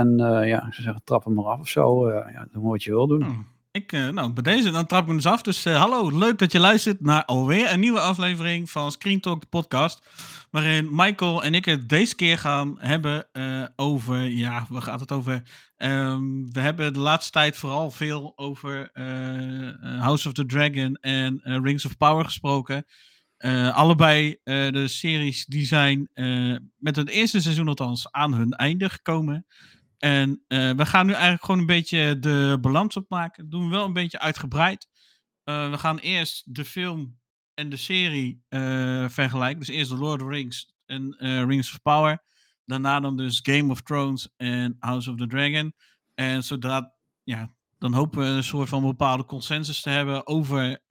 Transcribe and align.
En 0.00 0.20
eh, 0.20 0.48
ja, 0.48 0.56
ik 0.56 0.72
zou 0.72 0.82
zeggen, 0.82 1.02
trap 1.04 1.24
hem 1.24 1.34
maar 1.34 1.44
af 1.44 1.60
of 1.60 1.68
zo. 1.68 2.08
Uh, 2.08 2.14
ja, 2.32 2.46
doe 2.52 2.68
wat 2.68 2.82
je 2.82 2.90
wil 2.90 3.06
doen. 3.06 3.22
Hmm. 3.22 3.46
Ik, 3.70 3.92
uh, 3.92 4.08
nou, 4.08 4.32
bij 4.32 4.42
deze, 4.42 4.70
dan 4.70 4.86
trap 4.86 5.00
ik 5.00 5.06
hem 5.06 5.16
dus 5.16 5.26
af. 5.26 5.42
Dus 5.42 5.64
hallo, 5.64 6.18
leuk 6.18 6.38
dat 6.38 6.52
je 6.52 6.60
luistert 6.60 7.00
naar 7.00 7.24
alweer 7.24 7.72
een 7.72 7.80
nieuwe 7.80 8.00
aflevering 8.00 8.70
van 8.70 8.92
Screen 8.92 9.20
Talk, 9.20 9.40
de 9.40 9.46
podcast. 9.46 10.06
Waarin 10.50 10.88
Michael 10.90 11.42
en 11.42 11.54
ik 11.54 11.64
het 11.64 11.88
deze 11.88 12.14
keer 12.14 12.38
gaan 12.38 12.76
hebben 12.78 13.26
over, 13.76 14.22
ja, 14.22 14.66
waar 14.68 14.82
gaat 14.82 15.00
het 15.00 15.12
over? 15.12 15.42
Um, 15.76 16.52
we 16.52 16.60
hebben 16.60 16.92
de 16.92 16.98
laatste 16.98 17.32
tijd 17.32 17.56
vooral 17.56 17.90
veel 17.90 18.32
over 18.36 18.90
House 19.80 20.28
of 20.28 20.34
the 20.34 20.46
Dragon 20.46 20.94
en 20.94 21.40
Rings 21.62 21.84
of 21.84 21.96
Power 21.96 22.24
gesproken. 22.24 22.84
Allebei 23.72 24.36
de 24.44 24.88
series 24.88 25.46
die 25.46 25.66
zijn 25.66 26.08
met 26.76 26.96
het 26.96 27.08
eerste 27.08 27.40
seizoen 27.40 27.68
althans 27.68 28.12
aan 28.12 28.34
hun 28.34 28.52
einde 28.52 28.90
gekomen. 28.90 29.46
En 30.00 30.44
we 30.48 30.86
gaan 30.86 31.06
nu 31.06 31.12
eigenlijk 31.12 31.44
gewoon 31.44 31.60
een 31.60 31.66
beetje 31.66 32.18
de 32.18 32.58
balans 32.60 32.96
opmaken. 32.96 33.50
Doen 33.50 33.64
we 33.64 33.70
wel 33.70 33.84
een 33.84 33.92
beetje 33.92 34.18
uitgebreid. 34.20 34.88
we 35.44 35.78
gaan 35.78 35.98
eerst 35.98 36.54
de 36.54 36.64
film 36.64 37.18
en 37.54 37.68
de 37.68 37.76
serie 37.76 38.42
vergelijken. 39.08 39.58
Dus 39.58 39.68
eerst 39.68 39.90
The 39.90 39.96
Lord 39.96 40.22
of 40.22 40.28
the 40.28 40.34
Rings 40.34 40.74
en 40.86 41.16
Rings 41.46 41.72
of 41.72 41.82
Power. 41.82 42.22
Daarna 42.64 43.00
dan 43.00 43.16
dus 43.16 43.40
Game 43.42 43.70
of 43.70 43.82
Thrones 43.82 44.28
en 44.36 44.76
House 44.78 45.10
of 45.10 45.16
the 45.16 45.26
Dragon. 45.26 45.74
En 46.14 46.44
zodra 46.44 46.94
ja, 47.24 47.52
dan 47.78 47.92
hopen 47.92 48.18
we 48.18 48.24
een 48.24 48.44
soort 48.44 48.68
van 48.68 48.82
bepaalde 48.82 49.24
consensus 49.24 49.80
te 49.80 49.90
hebben 49.90 50.26
over 50.26 50.82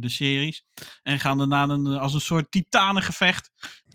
de 0.00 0.08
series. 0.08 0.64
En 1.02 1.20
gaan 1.20 1.38
daarna 1.38 1.68
een, 1.68 1.86
als 1.86 2.14
een 2.14 2.20
soort 2.20 2.50
titanengevecht 2.50 3.50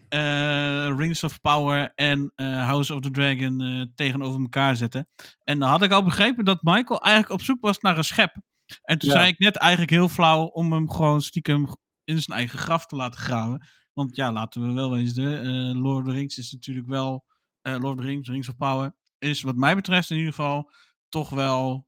uh, 0.10 0.98
Rings 0.98 1.24
of 1.24 1.42
Power 1.42 1.92
en 1.96 2.32
uh, 2.36 2.66
House 2.66 2.94
of 2.94 3.02
the 3.02 3.12
Dragon 3.12 3.92
tegenover 3.96 4.42
elkaar 4.42 4.76
zetten. 4.76 5.08
En 5.44 5.60
dan 5.60 5.70
had 5.70 5.84
ik 5.84 5.92
al 5.92 6.04
begrepen 6.04 6.46
dat 6.46 6.64
Michael 6.64 7.02
eigenlijk 7.02 7.34
op 7.34 7.42
zoek 7.42 7.62
was 7.62 7.80
naar 7.80 7.98
een 7.98 8.04
schep. 8.04 8.36
En 8.82 8.98
toen 8.98 9.12
zei 9.12 9.28
ik 9.28 9.40
net 9.40 9.56
eigenlijk 9.56 9.92
heel 9.92 10.10
flauw 10.10 10.44
om 10.44 10.74
hem 10.74 10.92
gewoon 10.92 11.22
stiekem 11.22 11.68
in 12.04 12.22
zijn 12.22 12.38
eigen 12.38 12.60
graf 12.60 12.86
te 12.86 12.96
laten 12.96 13.20
graven. 13.20 13.68
Want 13.94 14.16
ja, 14.16 14.32
laten 14.32 14.68
we 14.68 14.74
wel 14.74 14.92
wezen, 14.92 15.78
Lord 15.78 15.98
of 15.98 16.06
the 16.06 16.12
Rings 16.18 16.38
is 16.38 16.52
natuurlijk 16.52 16.88
wel... 16.88 17.28
Lord 17.62 17.84
of 17.84 17.96
the 17.96 18.02
Rings, 18.02 18.30
Rings 18.30 18.50
of 18.50 18.58
Power, 18.58 18.96
is 19.18 19.42
wat 19.42 19.56
mij 19.56 19.76
betreft 19.76 20.10
in 20.10 20.18
ieder 20.18 20.34
geval 20.34 20.72
toch 21.10 21.30
wel 21.30 21.88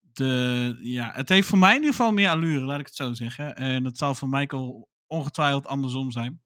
de, 0.00 0.76
ja, 0.80 1.10
het 1.14 1.28
heeft 1.28 1.48
voor 1.48 1.58
mij 1.58 1.70
in 1.70 1.80
ieder 1.80 1.94
geval 1.94 2.12
meer 2.12 2.28
allure, 2.28 2.64
laat 2.64 2.80
ik 2.80 2.86
het 2.86 2.94
zo 2.94 3.12
zeggen. 3.12 3.56
En 3.56 3.82
dat 3.82 3.98
zal 3.98 4.14
voor 4.14 4.28
Michael 4.28 4.88
ongetwijfeld 5.06 5.66
andersom 5.66 6.10
zijn. 6.10 6.41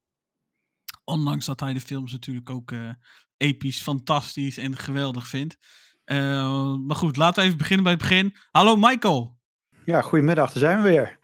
Ondanks 1.06 1.46
dat 1.46 1.60
hij 1.60 1.72
de 1.72 1.80
films 1.80 2.12
natuurlijk 2.12 2.50
ook 2.50 2.70
uh, 2.70 2.90
episch, 3.36 3.80
fantastisch 3.80 4.58
en 4.58 4.76
geweldig 4.76 5.28
vindt. 5.28 5.56
Uh, 6.04 6.74
maar 6.76 6.96
goed, 6.96 7.16
laten 7.16 7.40
we 7.40 7.46
even 7.46 7.58
beginnen 7.58 7.84
bij 7.84 7.92
het 7.92 8.02
begin. 8.02 8.36
Hallo 8.50 8.76
Michael. 8.76 9.38
Ja, 9.84 10.02
goedemiddag, 10.02 10.52
daar 10.52 10.62
zijn 10.62 10.82
we 10.82 10.88
weer. 10.88 11.18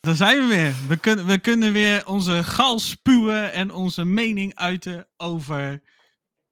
Daar 0.00 0.14
zijn 0.14 0.38
we 0.38 0.46
weer. 0.46 0.74
We, 0.88 0.96
kunnen 0.96 1.26
we 1.26 1.38
kunnen 1.38 1.72
weer 1.72 2.06
onze 2.06 2.44
gal 2.44 2.78
spuwen 2.78 3.52
en 3.52 3.72
onze 3.72 4.04
mening 4.04 4.54
uiten 4.54 5.08
over 5.16 5.82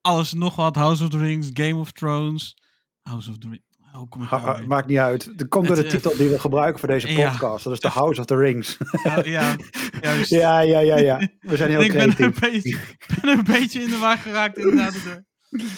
alles 0.01 0.33
nog 0.33 0.57
wat. 0.57 0.77
House 0.77 1.05
of 1.05 1.11
the 1.11 1.19
Rings, 1.19 1.51
Game 1.53 1.77
of 1.77 1.93
Thrones. 1.93 2.57
House 3.03 3.31
of 3.31 3.39
the 3.39 3.49
Rings. 3.49 3.74
Ha, 4.29 4.61
maakt 4.67 4.87
niet 4.87 4.99
uit. 4.99 5.41
Er 5.41 5.49
komt 5.49 5.67
door 5.67 5.77
de 5.77 5.87
titel 5.87 6.17
die 6.17 6.29
we 6.29 6.39
gebruiken 6.39 6.81
voor 6.81 6.89
deze 6.89 7.15
podcast. 7.23 7.65
Dat 7.65 7.73
is 7.73 7.81
The 7.81 7.89
House 7.89 8.21
of 8.21 8.27
the 8.27 8.37
Rings. 8.37 8.77
ja, 9.03 9.23
ja, 9.25 10.61
ja, 10.61 10.79
ja, 10.79 10.99
ja. 10.99 11.29
We 11.41 11.57
zijn 11.57 11.71
heel 11.75 11.81
ik 11.81 11.91
creatief. 11.91 12.17
Ben 12.17 12.27
een, 12.27 12.53
beetje, 12.53 12.79
ben 13.21 13.39
een 13.39 13.45
beetje 13.45 13.83
in 13.83 13.91
de 13.91 13.99
war 13.99 14.19
geraakt 14.19 14.59
inderdaad. 14.59 15.23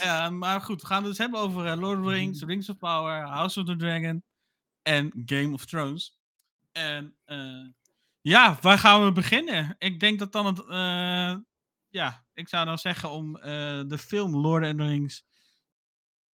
Ja, 0.01 0.31
maar 0.31 0.61
goed, 0.61 0.81
we 0.81 0.87
gaan 0.87 0.99
het 0.99 1.07
dus 1.07 1.19
hebben 1.19 1.41
over 1.41 1.67
uh, 1.67 1.81
Lord 1.81 1.99
of 1.99 2.05
the 2.05 2.11
Rings, 2.11 2.43
Rings 2.43 2.69
of 2.69 2.77
Power, 2.77 3.27
House 3.27 3.61
of 3.61 3.67
the 3.67 3.77
Dragon 3.77 4.23
en 4.83 5.23
Game 5.27 5.53
of 5.53 5.65
Thrones. 5.65 6.19
En 6.73 7.17
uh, 7.27 7.67
ja, 8.21 8.59
waar 8.61 8.79
gaan 8.79 9.05
we 9.05 9.13
beginnen? 9.13 9.75
Ik 9.79 10.01
denk 10.01 10.19
dat 10.19 10.33
dan 10.33 10.47
het, 10.47 10.59
uh, 10.59 11.37
ja, 11.89 12.25
ik 12.35 12.49
zou 12.49 12.65
dan 12.65 12.79
zeggen 12.79 13.11
om 13.11 13.33
de 13.89 13.99
film 13.99 14.37
Lord 14.37 14.65
of 14.65 14.71
the 14.71 14.87
Rings 14.87 15.26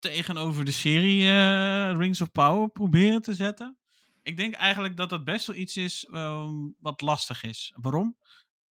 tegenover 0.01 0.65
de 0.65 0.71
serie 0.71 1.21
uh, 1.21 1.97
Rings 1.97 2.21
of 2.21 2.31
Power 2.31 2.69
proberen 2.69 3.21
te 3.21 3.33
zetten. 3.33 3.77
Ik 4.23 4.37
denk 4.37 4.53
eigenlijk 4.53 4.97
dat 4.97 5.09
dat 5.09 5.23
best 5.23 5.47
wel 5.47 5.55
iets 5.55 5.77
is 5.77 6.07
um, 6.11 6.75
wat 6.79 7.01
lastig 7.01 7.43
is. 7.43 7.73
Waarom? 7.75 8.17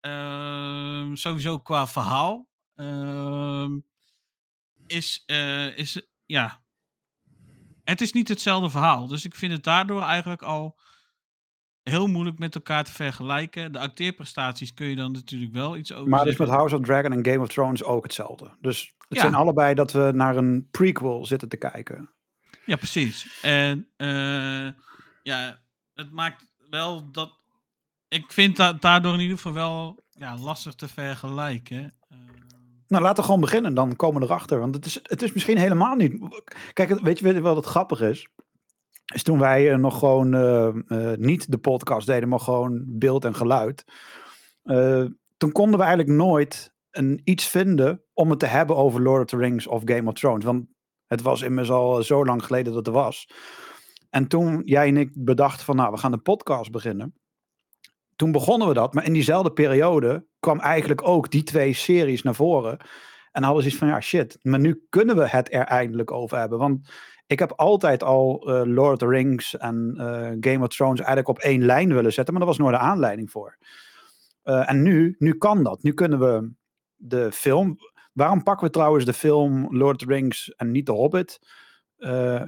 Uh, 0.01 1.09
sowieso 1.13 1.59
qua 1.59 1.87
verhaal. 1.87 2.47
Uh, 2.75 3.69
is, 4.87 5.23
uh, 5.27 5.77
is, 5.77 6.01
ja. 6.25 6.61
Het 7.83 8.01
is 8.01 8.11
niet 8.11 8.27
hetzelfde 8.27 8.69
verhaal. 8.69 9.07
Dus 9.07 9.25
ik 9.25 9.35
vind 9.35 9.51
het 9.51 9.63
daardoor 9.63 10.01
eigenlijk 10.01 10.41
al 10.41 10.79
heel 11.89 12.07
moeilijk 12.07 12.39
met 12.39 12.55
elkaar 12.55 12.83
te 12.83 12.91
vergelijken. 12.91 13.71
De 13.71 13.79
acteerprestaties 13.79 14.73
kun 14.73 14.87
je 14.87 14.95
dan 14.95 15.11
natuurlijk 15.11 15.53
wel 15.53 15.77
iets 15.77 15.93
over 15.93 16.09
Maar 16.09 16.25
dus 16.25 16.37
met 16.37 16.49
House 16.49 16.75
of 16.75 16.81
Dragon 16.81 17.11
en 17.11 17.25
Game 17.25 17.39
of 17.39 17.47
Thrones 17.47 17.83
ook 17.83 18.03
hetzelfde. 18.03 18.51
Dus 18.61 18.93
het 19.07 19.19
zijn 19.19 19.35
allebei 19.35 19.73
dat 19.73 19.91
we 19.91 20.11
naar 20.13 20.35
een 20.35 20.67
prequel 20.71 21.25
zitten 21.25 21.49
te 21.49 21.57
kijken. 21.57 22.09
Ja, 22.65 22.75
precies. 22.75 23.39
En 23.41 23.87
uh, 23.97 24.69
ja, 25.23 25.59
het 25.93 26.11
maakt 26.11 26.45
wel 26.69 27.11
dat... 27.11 27.37
Ik 28.07 28.31
vind 28.31 28.57
dat 28.57 28.81
daardoor 28.81 29.13
in 29.13 29.19
ieder 29.19 29.37
geval 29.37 29.53
wel 29.53 30.03
ja, 30.09 30.37
lastig 30.37 30.75
te 30.75 30.87
vergelijken. 30.87 31.93
Uh... 32.11 32.17
Nou, 32.87 33.03
laten 33.03 33.17
we 33.17 33.23
gewoon 33.23 33.41
beginnen. 33.41 33.73
Dan 33.73 33.95
komen 33.95 34.21
we 34.21 34.27
erachter. 34.27 34.59
Want 34.59 34.75
het 34.75 34.85
is, 34.85 34.99
het 35.03 35.21
is 35.21 35.33
misschien 35.33 35.57
helemaal 35.57 35.95
niet... 35.95 36.43
Kijk, 36.73 36.99
weet 36.99 37.19
je 37.19 37.41
wel 37.41 37.55
wat 37.55 37.65
grappig 37.65 38.01
is? 38.01 38.27
Is 39.13 39.23
toen 39.23 39.39
wij 39.39 39.71
uh, 39.71 39.77
nog 39.77 39.99
gewoon 39.99 40.35
uh, 40.35 41.13
niet 41.15 41.51
de 41.51 41.57
podcast 41.57 42.07
deden, 42.07 42.29
maar 42.29 42.39
gewoon 42.39 42.83
beeld 42.87 43.25
en 43.25 43.35
geluid. 43.35 43.85
toen 45.37 45.51
konden 45.51 45.79
we 45.79 45.85
eigenlijk 45.85 46.17
nooit 46.17 46.73
een, 46.91 47.21
iets 47.23 47.47
vinden 47.47 48.03
om 48.13 48.29
het 48.29 48.39
te 48.39 48.45
hebben 48.45 48.75
over 48.75 49.01
Lord 49.01 49.21
of 49.21 49.25
the 49.27 49.37
Rings 49.37 49.67
of 49.67 49.81
Game 49.85 50.09
of 50.09 50.13
Thrones. 50.13 50.45
Want 50.45 50.65
het 51.07 51.21
was 51.21 51.41
immers 51.41 51.71
al 51.71 52.03
zo 52.03 52.25
lang 52.25 52.43
geleden 52.43 52.73
dat 52.73 52.87
er 52.87 52.93
was. 52.93 53.29
En 54.09 54.27
toen 54.27 54.61
jij 54.65 54.87
en 54.87 54.97
ik 54.97 55.11
bedachten 55.13 55.65
van, 55.65 55.75
nou, 55.75 55.91
we 55.91 55.97
gaan 55.97 56.13
een 56.13 56.21
podcast 56.21 56.71
beginnen. 56.71 57.13
Toen 58.15 58.31
begonnen 58.31 58.67
we 58.67 58.73
dat, 58.73 58.93
maar 58.93 59.05
in 59.05 59.13
diezelfde 59.13 59.51
periode 59.51 60.25
kwam 60.39 60.59
eigenlijk 60.59 61.07
ook 61.07 61.31
die 61.31 61.43
twee 61.43 61.73
series 61.73 62.21
naar 62.21 62.35
voren. 62.35 62.77
En 63.31 63.43
hadden 63.43 63.63
ze 63.63 63.69
iets 63.69 63.77
van, 63.77 63.87
ja 63.87 64.01
shit, 64.01 64.37
maar 64.41 64.59
nu 64.59 64.85
kunnen 64.89 65.15
we 65.15 65.27
het 65.27 65.53
er 65.53 65.65
eindelijk 65.65 66.11
over 66.11 66.37
hebben. 66.37 66.59
Want 66.59 66.89
ik 67.29 67.39
heb 67.39 67.51
altijd 67.51 68.03
al 68.03 68.49
uh, 68.49 68.61
Lord 68.65 68.91
of 68.91 68.97
the 68.97 69.07
Rings 69.07 69.57
en 69.57 69.93
uh, 69.97 70.03
Game 70.39 70.65
of 70.65 70.67
Thrones 70.67 70.99
eigenlijk 70.99 71.27
op 71.27 71.39
één 71.39 71.65
lijn 71.65 71.93
willen 71.93 72.13
zetten, 72.13 72.33
maar 72.33 72.41
er 72.41 72.49
was 72.49 72.57
nooit 72.57 72.73
een 72.73 72.79
aanleiding 72.81 73.31
voor. 73.31 73.57
Uh, 74.43 74.69
en 74.69 74.81
nu, 74.81 75.15
nu 75.19 75.33
kan 75.33 75.63
dat. 75.63 75.83
Nu 75.83 75.93
kunnen 75.93 76.19
we 76.19 76.51
de 76.95 77.31
film. 77.31 77.77
Waarom 78.13 78.43
pakken 78.43 78.67
we 78.67 78.73
trouwens 78.73 79.05
de 79.05 79.13
film 79.13 79.77
Lord 79.77 80.01
of 80.01 80.07
the 80.07 80.13
Rings 80.13 80.55
en 80.55 80.71
niet 80.71 80.85
The 80.85 80.91
Hobbit? 80.91 81.39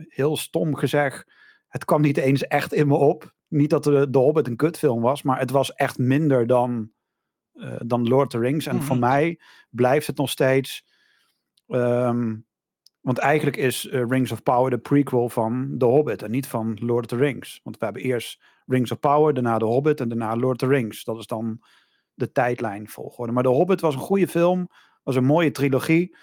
heel 0.07 0.37
stom 0.37 0.75
gezegd. 0.75 1.31
Het 1.67 1.85
kwam 1.85 2.01
niet 2.01 2.17
eens 2.17 2.47
echt 2.47 2.73
in 2.73 2.87
me 2.87 2.95
op. 2.95 3.33
Niet 3.47 3.69
dat 3.69 3.83
de, 3.83 4.09
de 4.09 4.17
Hobbit 4.17 4.47
een 4.47 4.55
kutfilm 4.55 5.01
was, 5.01 5.21
maar 5.21 5.39
het 5.39 5.51
was 5.51 5.73
echt 5.73 5.97
minder 5.97 6.47
dan, 6.47 6.91
dan 7.85 8.07
Lord 8.07 8.25
of 8.25 8.31
the 8.31 8.39
Rings. 8.39 8.65
En 8.65 8.71
mm 8.71 8.77
-hmm. 8.77 8.87
voor 8.87 8.97
mij 8.97 9.39
blijft 9.69 10.07
het 10.07 10.17
nog 10.17 10.29
steeds. 10.29 10.85
Um, 11.67 12.45
want 13.01 13.17
eigenlijk 13.17 13.57
is 13.57 13.85
uh, 13.85 14.03
Rings 14.07 14.31
of 14.31 14.43
Power 14.43 14.69
de 14.69 14.77
prequel 14.77 15.29
van 15.29 15.75
The 15.77 15.85
Hobbit 15.85 16.21
en 16.21 16.31
niet 16.31 16.47
van 16.47 16.77
Lord 16.81 17.03
of 17.03 17.17
the 17.17 17.25
Rings. 17.25 17.59
Want 17.63 17.77
we 17.77 17.85
hebben 17.85 18.03
eerst 18.03 18.43
Rings 18.65 18.91
of 18.91 18.99
Power, 18.99 19.33
daarna 19.33 19.57
The 19.57 19.65
Hobbit 19.65 19.99
en 19.99 20.09
daarna 20.09 20.35
Lord 20.35 20.61
of 20.61 20.69
the 20.69 20.75
Rings. 20.75 21.03
Dat 21.03 21.17
is 21.17 21.27
dan 21.27 21.61
de 22.13 22.31
tijdlijn 22.31 22.89
volgorde. 22.89 23.31
Maar 23.31 23.43
The 23.43 23.49
Hobbit 23.49 23.81
was 23.81 23.93
een 23.93 23.99
goede 23.99 24.27
film, 24.27 24.67
was 25.03 25.15
een 25.15 25.25
mooie 25.25 25.51
trilogie. 25.51 26.17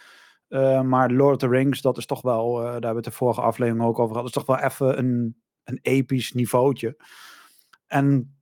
Uh, 0.48 0.82
maar 0.82 1.10
Lord 1.10 1.32
of 1.34 1.38
the 1.38 1.48
Rings, 1.56 1.80
dat 1.80 1.96
is 1.96 2.06
toch 2.06 2.22
wel, 2.22 2.58
uh, 2.58 2.64
daar 2.64 2.72
hebben 2.72 2.90
we 2.90 2.96
het 2.96 3.04
de 3.04 3.10
vorige 3.10 3.40
aflevering 3.40 3.84
ook 3.84 3.98
over 3.98 4.14
gehad, 4.14 4.32
dat 4.32 4.36
is 4.36 4.44
toch 4.44 4.56
wel 4.56 4.66
even 4.70 4.98
een, 4.98 5.36
een 5.64 5.78
episch 5.82 6.32
niveautje. 6.32 6.96
En 7.86 8.37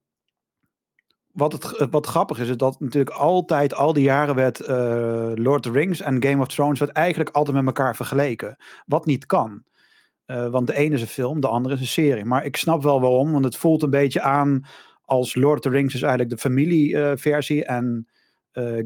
wat, 1.36 1.52
het, 1.52 1.90
wat 1.90 2.06
grappig 2.06 2.38
is, 2.38 2.48
is 2.48 2.56
dat 2.56 2.80
natuurlijk 2.80 3.16
altijd, 3.16 3.74
al 3.74 3.92
die 3.92 4.02
jaren 4.02 4.34
werd 4.34 4.60
uh, 4.60 4.66
Lord 5.34 5.66
of 5.66 5.72
the 5.72 5.78
Rings 5.78 6.00
en 6.00 6.22
Game 6.22 6.42
of 6.42 6.48
Thrones 6.48 6.78
werd 6.78 6.92
eigenlijk 6.92 7.30
altijd 7.30 7.56
met 7.56 7.66
elkaar 7.66 7.96
vergeleken. 7.96 8.56
Wat 8.86 9.06
niet 9.06 9.26
kan. 9.26 9.62
Uh, 10.26 10.48
want 10.48 10.66
de 10.66 10.74
ene 10.74 10.94
is 10.94 11.00
een 11.00 11.06
film, 11.06 11.40
de 11.40 11.48
andere 11.48 11.74
is 11.74 11.80
een 11.80 11.86
serie. 11.86 12.24
Maar 12.24 12.44
ik 12.44 12.56
snap 12.56 12.82
wel 12.82 13.00
waarom, 13.00 13.32
want 13.32 13.44
het 13.44 13.56
voelt 13.56 13.82
een 13.82 13.90
beetje 13.90 14.20
aan 14.20 14.66
als 15.04 15.34
Lord 15.34 15.56
of 15.56 15.60
the 15.60 15.68
Rings 15.68 15.94
is 15.94 16.02
eigenlijk 16.02 16.30
de 16.30 16.38
familieversie 16.38 17.62
uh, 17.62 17.70
en 17.70 18.08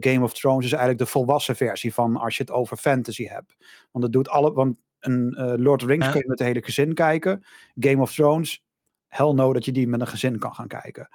Game 0.00 0.22
of 0.22 0.32
Thrones 0.32 0.64
is 0.64 0.72
eigenlijk 0.72 1.02
de 1.02 1.10
volwassen 1.10 1.56
versie 1.56 1.94
van 1.94 2.16
als 2.16 2.36
je 2.36 2.42
het 2.42 2.52
over 2.52 2.76
fantasy 2.76 3.26
hebt. 3.26 3.56
Want 3.90 4.04
het 4.04 4.12
doet 4.12 4.28
alle, 4.28 4.52
want 4.52 4.76
een 5.00 5.34
Lord 5.36 5.82
of 5.82 5.88
the 5.88 5.92
Rings 5.94 6.06
ja. 6.06 6.12
kun 6.12 6.20
je 6.20 6.28
met 6.28 6.38
het 6.38 6.48
hele 6.48 6.64
gezin 6.64 6.94
kijken. 6.94 7.44
Game 7.74 8.02
of 8.02 8.12
Thrones, 8.12 8.64
hell 9.08 9.32
no 9.32 9.52
dat 9.52 9.64
je 9.64 9.72
die 9.72 9.88
met 9.88 10.00
een 10.00 10.06
gezin 10.06 10.38
kan 10.38 10.54
gaan 10.54 10.68
kijken. 10.68 11.08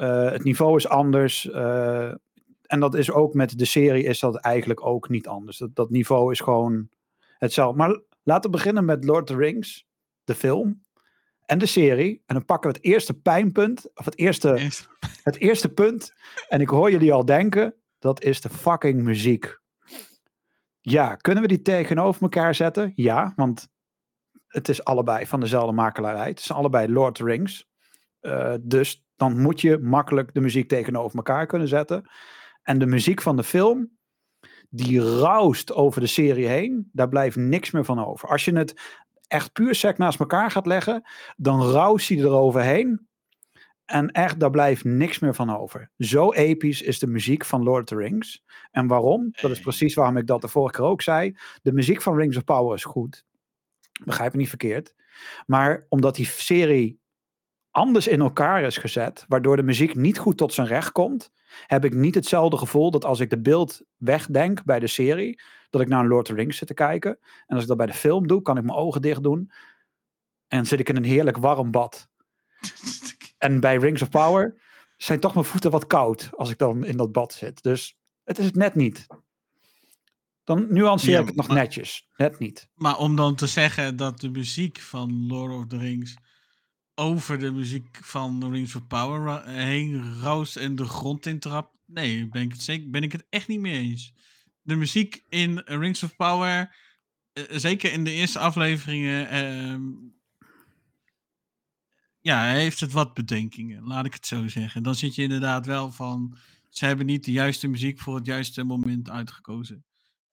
Uh, 0.00 0.30
het 0.30 0.44
niveau 0.44 0.76
is 0.76 0.88
anders. 0.88 1.44
Uh, 1.44 2.14
en 2.62 2.80
dat 2.80 2.94
is 2.94 3.10
ook 3.10 3.34
met 3.34 3.58
de 3.58 3.64
serie 3.64 4.04
is 4.04 4.20
dat 4.20 4.36
eigenlijk 4.36 4.86
ook 4.86 5.08
niet 5.08 5.28
anders. 5.28 5.58
Dat, 5.58 5.74
dat 5.74 5.90
niveau 5.90 6.32
is 6.32 6.40
gewoon 6.40 6.88
hetzelfde. 7.38 7.78
Maar 7.78 8.00
Laten 8.26 8.50
we 8.50 8.56
beginnen 8.56 8.84
met 8.84 9.04
Lord 9.04 9.22
of 9.30 9.36
the 9.36 9.42
Rings, 9.42 9.86
de 10.24 10.34
film 10.34 10.82
en 11.44 11.58
de 11.58 11.66
serie. 11.66 12.22
En 12.26 12.34
dan 12.34 12.44
pakken 12.44 12.70
we 12.70 12.76
het 12.76 12.86
eerste 12.86 13.14
pijnpunt, 13.14 13.90
of 13.94 14.04
het 14.04 14.18
eerste, 14.18 14.58
Eerst- 14.58 14.88
het 15.22 15.36
eerste 15.36 15.68
punt. 15.68 16.12
En 16.48 16.60
ik 16.60 16.68
hoor 16.68 16.90
jullie 16.90 17.12
al 17.12 17.24
denken, 17.24 17.74
dat 17.98 18.22
is 18.22 18.40
de 18.40 18.48
fucking 18.48 19.02
muziek. 19.02 19.60
Ja, 20.80 21.14
kunnen 21.14 21.42
we 21.42 21.48
die 21.48 21.62
tegenover 21.62 22.22
elkaar 22.22 22.54
zetten? 22.54 22.92
Ja, 22.94 23.32
want 23.36 23.68
het 24.46 24.68
is 24.68 24.84
allebei 24.84 25.26
van 25.26 25.40
dezelfde 25.40 25.72
makelarij. 25.72 26.28
Het 26.28 26.38
is 26.40 26.52
allebei 26.52 26.92
Lord 26.92 27.10
of 27.10 27.16
the 27.16 27.24
Rings. 27.24 27.68
Eh, 28.20 28.54
dus 28.60 29.05
dan 29.16 29.40
moet 29.40 29.60
je 29.60 29.78
makkelijk 29.78 30.34
de 30.34 30.40
muziek 30.40 30.68
tegenover 30.68 31.16
elkaar 31.16 31.46
kunnen 31.46 31.68
zetten. 31.68 32.10
En 32.62 32.78
de 32.78 32.86
muziek 32.86 33.22
van 33.22 33.36
de 33.36 33.42
film, 33.42 33.90
die 34.70 35.18
raust 35.18 35.72
over 35.72 36.00
de 36.00 36.06
serie 36.06 36.46
heen. 36.46 36.88
Daar 36.92 37.08
blijft 37.08 37.36
niks 37.36 37.70
meer 37.70 37.84
van 37.84 38.04
over. 38.04 38.28
Als 38.28 38.44
je 38.44 38.56
het 38.56 38.80
echt 39.28 39.52
puur 39.52 39.74
sec 39.74 39.98
naast 39.98 40.20
elkaar 40.20 40.50
gaat 40.50 40.66
leggen, 40.66 41.02
dan 41.36 41.70
raust 41.70 42.08
hij 42.08 42.18
eroverheen. 42.18 43.06
En 43.84 44.10
echt, 44.10 44.40
daar 44.40 44.50
blijft 44.50 44.84
niks 44.84 45.18
meer 45.18 45.34
van 45.34 45.56
over. 45.56 45.90
Zo 45.98 46.32
episch 46.32 46.82
is 46.82 46.98
de 46.98 47.06
muziek 47.06 47.44
van 47.44 47.62
Lord 47.62 47.80
of 47.80 47.84
the 47.84 47.96
Rings. 48.04 48.44
En 48.70 48.86
waarom? 48.86 49.28
Dat 49.40 49.50
is 49.50 49.60
precies 49.60 49.94
waarom 49.94 50.16
ik 50.16 50.26
dat 50.26 50.40
de 50.40 50.48
vorige 50.48 50.74
keer 50.74 50.84
ook 50.84 51.02
zei. 51.02 51.36
De 51.62 51.72
muziek 51.72 52.02
van 52.02 52.16
Rings 52.16 52.36
of 52.36 52.44
Power 52.44 52.74
is 52.74 52.84
goed. 52.84 53.24
Begrijp 54.04 54.32
me 54.32 54.38
niet 54.38 54.48
verkeerd. 54.48 54.94
Maar 55.46 55.86
omdat 55.88 56.14
die 56.14 56.26
serie 56.26 57.00
anders 57.76 58.06
in 58.06 58.20
elkaar 58.20 58.62
is 58.62 58.76
gezet, 58.76 59.24
waardoor 59.28 59.56
de 59.56 59.62
muziek 59.62 59.94
niet 59.94 60.18
goed 60.18 60.36
tot 60.36 60.52
zijn 60.52 60.66
recht 60.66 60.92
komt, 60.92 61.30
heb 61.66 61.84
ik 61.84 61.94
niet 61.94 62.14
hetzelfde 62.14 62.56
gevoel 62.56 62.90
dat 62.90 63.04
als 63.04 63.20
ik 63.20 63.30
de 63.30 63.40
beeld 63.40 63.82
wegdenk 63.96 64.64
bij 64.64 64.78
de 64.78 64.86
serie, 64.86 65.40
dat 65.70 65.80
ik 65.80 65.88
naar 65.88 66.00
een 66.00 66.08
Lord 66.08 66.28
of 66.30 66.34
the 66.36 66.42
Rings 66.42 66.56
zit 66.58 66.68
te 66.68 66.74
kijken. 66.74 67.18
En 67.46 67.54
als 67.54 67.62
ik 67.62 67.68
dat 67.68 67.76
bij 67.76 67.86
de 67.86 67.92
film 67.92 68.26
doe, 68.26 68.42
kan 68.42 68.56
ik 68.56 68.64
mijn 68.64 68.78
ogen 68.78 69.02
dicht 69.02 69.22
doen 69.22 69.50
en 70.48 70.66
zit 70.66 70.80
ik 70.80 70.88
in 70.88 70.96
een 70.96 71.04
heerlijk 71.04 71.36
warm 71.36 71.70
bad. 71.70 72.08
En 73.38 73.60
bij 73.60 73.76
Rings 73.76 74.02
of 74.02 74.08
Power 74.08 74.60
zijn 74.96 75.20
toch 75.20 75.34
mijn 75.34 75.46
voeten 75.46 75.70
wat 75.70 75.86
koud 75.86 76.30
als 76.36 76.50
ik 76.50 76.58
dan 76.58 76.84
in 76.84 76.96
dat 76.96 77.12
bad 77.12 77.32
zit. 77.32 77.62
Dus 77.62 77.96
het 78.24 78.38
is 78.38 78.44
het 78.44 78.54
net 78.54 78.74
niet. 78.74 79.06
Dan 80.44 80.66
nuanceer 80.68 81.12
Ja, 81.12 81.20
ik 81.20 81.26
het 81.26 81.36
nog 81.36 81.46
maar- 81.48 81.56
netjes. 81.56 82.08
Net 82.16 82.38
niet. 82.38 82.68
Maar 82.74 82.98
om 82.98 83.16
dan 83.16 83.34
te 83.34 83.46
zeggen 83.46 83.96
dat 83.96 84.20
de 84.20 84.30
muziek 84.30 84.80
van 84.80 85.26
Lord 85.26 85.54
of 85.54 85.66
the 85.66 85.76
Rings 85.78 86.16
over 86.98 87.38
de 87.38 87.50
muziek 87.52 87.98
van 88.02 88.40
The 88.40 88.50
Rings 88.50 88.74
of 88.74 88.86
Power 88.86 89.20
ra- 89.24 89.44
heen 89.44 90.20
roust 90.20 90.56
en 90.56 90.76
de 90.76 90.84
grond 90.84 91.26
intrapt. 91.26 91.76
Nee, 91.86 92.28
ben 92.28 92.42
ik, 92.42 92.52
het 92.52 92.62
zeker, 92.62 92.90
ben 92.90 93.02
ik 93.02 93.12
het 93.12 93.26
echt 93.30 93.48
niet 93.48 93.60
mee 93.60 93.78
eens. 93.78 94.12
De 94.62 94.74
muziek 94.76 95.24
in 95.28 95.58
Rings 95.64 96.02
of 96.02 96.16
Power, 96.16 96.76
eh, 97.32 97.44
zeker 97.48 97.92
in 97.92 98.04
de 98.04 98.10
eerste 98.12 98.38
afleveringen, 98.38 99.28
ehm, 99.28 99.82
ja, 102.20 102.44
heeft 102.44 102.80
het 102.80 102.92
wat 102.92 103.14
bedenkingen, 103.14 103.82
laat 103.82 104.06
ik 104.06 104.14
het 104.14 104.26
zo 104.26 104.48
zeggen. 104.48 104.82
Dan 104.82 104.94
zit 104.94 105.14
je 105.14 105.22
inderdaad 105.22 105.66
wel 105.66 105.92
van, 105.92 106.36
ze 106.68 106.86
hebben 106.86 107.06
niet 107.06 107.24
de 107.24 107.32
juiste 107.32 107.68
muziek 107.68 107.98
voor 107.98 108.14
het 108.14 108.26
juiste 108.26 108.64
moment 108.64 109.10
uitgekozen. 109.10 109.84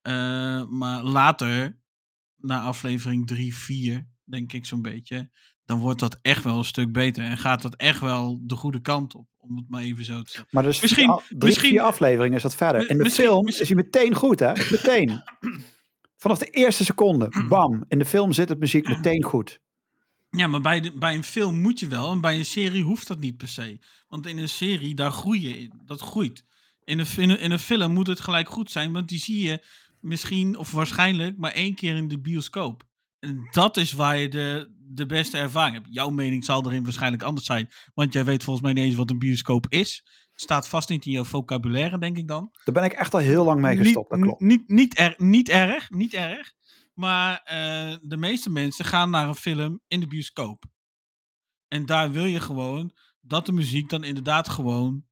Eh, 0.02 0.66
maar 0.66 1.02
later, 1.02 1.78
na 2.36 2.60
aflevering 2.60 3.26
3, 3.26 3.54
4, 3.54 4.08
denk 4.24 4.52
ik 4.52 4.66
zo'n 4.66 4.82
beetje, 4.82 5.30
dan 5.64 5.78
wordt 5.78 6.00
dat 6.00 6.18
echt 6.22 6.44
wel 6.44 6.58
een 6.58 6.64
stuk 6.64 6.92
beter. 6.92 7.24
En 7.24 7.38
gaat 7.38 7.62
dat 7.62 7.74
echt 7.76 8.00
wel 8.00 8.38
de 8.42 8.54
goede 8.56 8.80
kant 8.80 9.14
op, 9.14 9.26
om 9.38 9.56
het 9.56 9.68
maar 9.68 9.82
even 9.82 10.04
zo 10.04 10.22
te 10.22 10.30
zeggen. 10.30 10.48
Maar 10.50 10.62
dus 10.62 10.80
Misschien- 10.80 11.20
drie, 11.28 11.44
misschien- 11.44 11.68
vier 11.70 11.80
afleveringen 11.80 12.36
is 12.36 12.42
dat 12.42 12.54
verder. 12.54 12.80
Mi- 12.80 12.86
In 12.86 12.98
de 12.98 13.10
film 13.10 13.48
is 13.48 13.58
hij 13.68 13.74
meteen 13.76 14.14
goed, 14.14 14.40
hè? 14.40 14.52
Meteen. 14.70 15.22
Vanaf 16.16 16.38
de 16.38 16.46
eerste 16.50 16.84
seconde. 16.84 17.28
Bam. 17.48 17.84
In 17.88 17.98
de 17.98 18.04
film 18.04 18.32
zit 18.32 18.48
het 18.48 18.58
muziek 18.58 18.88
meteen 18.88 19.22
goed. 19.22 19.60
Ja, 20.30 20.46
maar 20.46 20.60
bij, 20.60 20.80
de, 20.80 20.92
bij 20.98 21.14
een 21.14 21.24
film 21.24 21.60
moet 21.60 21.80
je 21.80 21.86
wel. 21.86 22.12
En 22.12 22.20
bij 22.20 22.38
een 22.38 22.44
serie 22.46 22.82
hoeft 22.82 23.06
dat 23.08 23.18
niet 23.18 23.36
per 23.36 23.48
se. 23.48 23.78
Want 24.08 24.26
in 24.26 24.38
een 24.38 24.48
serie, 24.48 24.94
daar 24.94 25.10
groei 25.12 25.48
je 25.48 25.58
in. 25.58 25.72
Dat 25.84 26.00
groeit. 26.00 26.44
In 26.84 26.98
een, 26.98 27.06
in, 27.16 27.30
een, 27.30 27.40
in 27.40 27.50
een 27.50 27.58
film 27.58 27.92
moet 27.92 28.06
het 28.06 28.20
gelijk 28.20 28.48
goed 28.48 28.70
zijn. 28.70 28.92
Want 28.92 29.08
die 29.08 29.18
zie 29.18 29.42
je 29.42 29.64
misschien 30.00 30.56
of 30.56 30.70
waarschijnlijk 30.72 31.36
maar 31.36 31.52
één 31.52 31.74
keer 31.74 31.96
in 31.96 32.08
de 32.08 32.18
bioscoop. 32.18 32.82
Dat 33.50 33.76
is 33.76 33.92
waar 33.92 34.16
je 34.16 34.28
de, 34.28 34.70
de 34.78 35.06
beste 35.06 35.38
ervaring 35.38 35.74
hebt. 35.74 35.88
Jouw 35.90 36.10
mening 36.10 36.44
zal 36.44 36.66
erin 36.66 36.82
waarschijnlijk 36.84 37.22
anders 37.22 37.46
zijn. 37.46 37.68
Want 37.94 38.12
jij 38.12 38.24
weet 38.24 38.42
volgens 38.42 38.64
mij 38.64 38.74
niet 38.74 38.84
eens 38.84 38.94
wat 38.94 39.10
een 39.10 39.18
bioscoop 39.18 39.66
is. 39.68 40.04
Staat 40.34 40.68
vast 40.68 40.88
niet 40.88 41.06
in 41.06 41.12
jouw 41.12 41.24
vocabulaire, 41.24 41.98
denk 41.98 42.16
ik 42.16 42.28
dan. 42.28 42.50
Daar 42.64 42.74
ben 42.74 42.84
ik 42.84 42.92
echt 42.92 43.14
al 43.14 43.20
heel 43.20 43.44
lang 43.44 43.60
mee 43.60 43.76
gestopt. 43.76 44.10
Dat 44.10 44.18
Niet, 44.18 44.26
klopt. 44.26 44.42
niet, 44.42 44.68
niet, 44.68 44.98
er, 44.98 45.14
niet 45.16 45.48
erg, 45.48 45.90
niet 45.90 46.14
erg. 46.14 46.52
Maar 46.94 47.40
eh, 47.44 47.96
de 48.02 48.16
meeste 48.16 48.50
mensen 48.50 48.84
gaan 48.84 49.10
naar 49.10 49.28
een 49.28 49.34
film 49.34 49.80
in 49.88 50.00
de 50.00 50.06
bioscoop. 50.06 50.64
En 51.68 51.86
daar 51.86 52.10
wil 52.10 52.24
je 52.24 52.40
gewoon 52.40 52.92
dat 53.20 53.46
de 53.46 53.52
muziek 53.52 53.88
dan 53.88 54.04
inderdaad 54.04 54.48
gewoon 54.48 55.04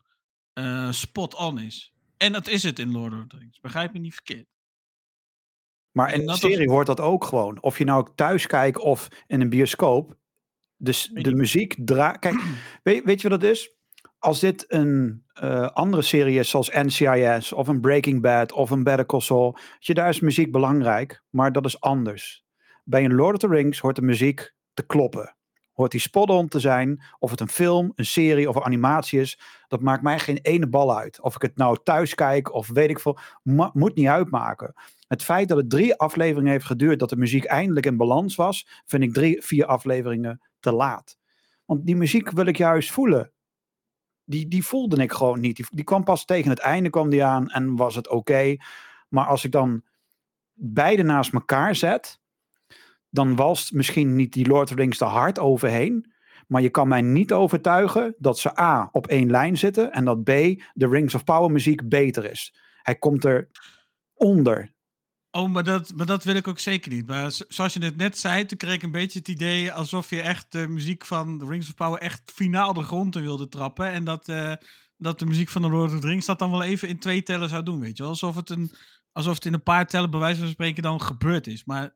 eh, 0.53 0.93
spot 0.93 1.35
on 1.35 1.58
is. 1.58 1.93
En 2.17 2.32
dat 2.32 2.49
is 2.49 2.62
het 2.62 2.79
in 2.79 2.93
Lord 2.93 3.12
of 3.12 3.26
the 3.26 3.38
Rings. 3.38 3.61
Begrijp 3.61 3.93
me 3.93 3.99
niet 3.99 4.15
verkeerd. 4.15 4.47
Maar 5.93 6.12
in 6.12 6.19
dat 6.19 6.29
was- 6.29 6.39
serie 6.41 6.71
hoort 6.71 6.87
dat 6.87 7.00
ook 7.00 7.25
gewoon. 7.25 7.62
Of 7.62 7.79
je 7.79 7.85
nou 7.85 8.06
thuis 8.15 8.47
kijkt 8.47 8.79
of 8.79 9.09
in 9.27 9.41
een 9.41 9.49
bioscoop. 9.49 10.17
Dus 10.77 11.11
de 11.12 11.35
muziek 11.35 11.75
draait. 11.85 12.19
Kijk, 12.19 12.35
weet, 12.83 13.05
weet 13.05 13.21
je 13.21 13.29
wat 13.29 13.43
het 13.43 13.50
is? 13.50 13.77
Als 14.19 14.41
dit 14.41 14.65
een 14.69 15.25
eh, 15.33 15.67
andere 15.69 16.03
serie 16.03 16.39
is, 16.39 16.50
zoals 16.50 16.71
NCIS 16.71 17.53
of 17.53 17.69
een 17.69 17.81
Breaking 17.81 18.21
Bad 18.21 18.53
of 18.53 18.71
een 18.71 18.83
Better 18.83 19.06
Call 19.06 19.21
Saul, 19.21 19.56
je, 19.79 19.94
daar 19.94 20.09
is 20.09 20.21
muziek 20.21 20.53
belangrijk, 20.53 21.23
maar 21.31 21.53
dat 21.53 21.65
is 21.65 21.81
anders. 21.81 22.44
Bij 22.85 23.05
een 23.05 23.15
Lord 23.15 23.35
of 23.35 23.41
the 23.41 23.56
Rings 23.56 23.79
hoort 23.81 23.97
de 23.97 24.03
muziek 24.03 24.55
te 24.75 24.87
kloppen. 24.87 25.37
Hoort 25.72 25.90
die 25.90 26.00
spot 26.00 26.30
on 26.30 26.48
te 26.48 26.60
zijn, 26.60 27.02
of 27.19 27.30
het 27.30 27.40
een 27.40 27.48
film, 27.48 27.92
een 27.94 28.06
serie 28.06 28.48
of 28.48 28.56
een 28.56 28.64
animatie 28.64 29.20
is, 29.20 29.40
dat 29.69 29.80
maakt 29.80 30.02
mij 30.02 30.19
geen 30.19 30.38
ene 30.42 30.69
bal 30.69 30.96
uit. 30.96 31.20
Of 31.20 31.34
ik 31.34 31.42
het 31.42 31.56
nou 31.56 31.78
thuis 31.82 32.14
kijk 32.14 32.54
of 32.54 32.69
weet 32.69 32.90
ik 32.90 33.00
veel, 33.00 33.19
moet 33.72 33.94
niet 33.94 34.06
uitmaken. 34.06 34.74
Het 35.08 35.22
feit 35.22 35.48
dat 35.48 35.56
het 35.56 35.70
drie 35.70 35.94
afleveringen 35.94 36.50
heeft 36.50 36.64
geduurd 36.64 36.98
dat 36.98 37.10
de 37.10 37.16
muziek 37.16 37.44
eindelijk 37.44 37.86
in 37.86 37.96
balans 37.96 38.34
was, 38.34 38.69
vind 38.84 39.02
ik 39.02 39.12
drie, 39.12 39.42
vier 39.42 39.66
afleveringen 39.66 40.40
te 40.60 40.72
laat. 40.72 41.19
Want 41.64 41.86
die 41.86 41.96
muziek 41.96 42.30
wil 42.30 42.46
ik 42.46 42.56
juist 42.56 42.92
voelen. 42.92 43.32
Die, 44.24 44.48
die 44.48 44.66
voelde 44.66 45.02
ik 45.02 45.12
gewoon 45.12 45.40
niet. 45.40 45.56
Die, 45.56 45.66
die 45.70 45.84
kwam 45.84 46.04
pas 46.04 46.24
tegen 46.24 46.50
het 46.50 46.58
einde 46.58 46.90
kwam 46.90 47.10
die 47.10 47.24
aan 47.24 47.50
en 47.50 47.76
was 47.76 47.94
het 47.94 48.08
oké. 48.08 48.56
Maar 49.08 49.26
als 49.26 49.44
ik 49.44 49.52
dan 49.52 49.82
beide 50.52 51.02
naast 51.02 51.32
elkaar 51.32 51.74
zet, 51.74 52.20
dan 53.12 53.37
walst 53.37 53.73
misschien 53.73 54.14
niet 54.17 54.32
die 54.32 54.47
Lord 54.47 54.62
of 54.62 54.69
the 54.69 54.82
Rings 54.82 54.98
te 54.98 55.05
hard 55.05 55.39
overheen. 55.39 56.13
Maar 56.46 56.63
je 56.63 56.70
kan 56.70 56.89
mij 56.89 57.03
niet 57.03 57.32
overtuigen 57.32 58.15
dat 58.19 58.39
ze 58.39 58.60
A 58.60 58.89
op 58.93 59.06
één 59.06 59.31
lijn 59.31 59.58
zitten 59.58 59.93
en 59.93 60.05
dat 60.05 60.22
B 60.22 60.27
de 60.72 60.89
Rings 60.89 61.15
of 61.15 61.25
Power 61.25 61.51
muziek 61.51 61.89
beter 61.89 62.31
is. 62.31 62.55
Hij 62.82 62.94
komt 62.96 63.25
er 63.25 63.48
onder. 64.15 64.75
Oh, 65.31 65.51
maar 65.51 65.65
dat, 65.65 65.93
maar 65.94 66.06
dat 66.06 66.25
wil 66.25 66.34
ik 66.34 66.48
ook 66.48 66.58
zeker 66.58 66.93
niet. 66.93 67.06
Maar 67.06 67.31
zo- 67.31 67.44
zoals 67.48 67.72
je 67.72 67.84
het 67.84 67.96
net 67.96 68.19
zei, 68.19 68.44
toen 68.46 68.58
kreeg 68.58 68.75
ik 68.75 68.82
een 68.82 68.91
beetje 68.91 69.19
het 69.19 69.29
idee 69.29 69.72
alsof 69.72 70.10
je 70.10 70.20
echt 70.20 70.53
de 70.53 70.69
muziek 70.69 71.06
van 71.06 71.39
The 71.39 71.46
Rings 71.46 71.69
of 71.69 71.75
Power 71.75 72.01
echt 72.01 72.22
finaal 72.34 72.72
de 72.72 72.82
grond 72.82 73.17
in 73.17 73.22
wilde 73.22 73.48
trappen. 73.48 73.86
En 73.86 74.05
dat, 74.05 74.29
eh, 74.29 74.53
dat 74.96 75.19
de 75.19 75.27
muziek 75.27 75.48
van 75.48 75.63
The 75.63 75.69
Lord 75.69 75.93
of 75.93 76.01
the 76.01 76.06
Rings 76.06 76.27
dat 76.27 76.39
dan 76.39 76.51
wel 76.51 76.63
even 76.63 76.89
in 76.89 76.98
twee 76.98 77.22
tellen 77.22 77.48
zou 77.48 77.63
doen, 77.63 77.81
weet 77.81 77.96
je 77.96 78.03
wel. 78.03 78.13
Alsof 78.13 78.36
het, 78.36 78.51
een, 78.51 78.72
alsof 79.13 79.34
het 79.34 79.44
in 79.44 79.53
een 79.55 79.63
paar 79.63 79.86
tellen 79.86 80.10
bij 80.10 80.20
wijze 80.20 80.41
van 80.41 80.48
spreken 80.48 80.82
dan 80.82 81.01
gebeurd 81.03 81.46
is. 81.46 81.65
Maar 81.65 81.94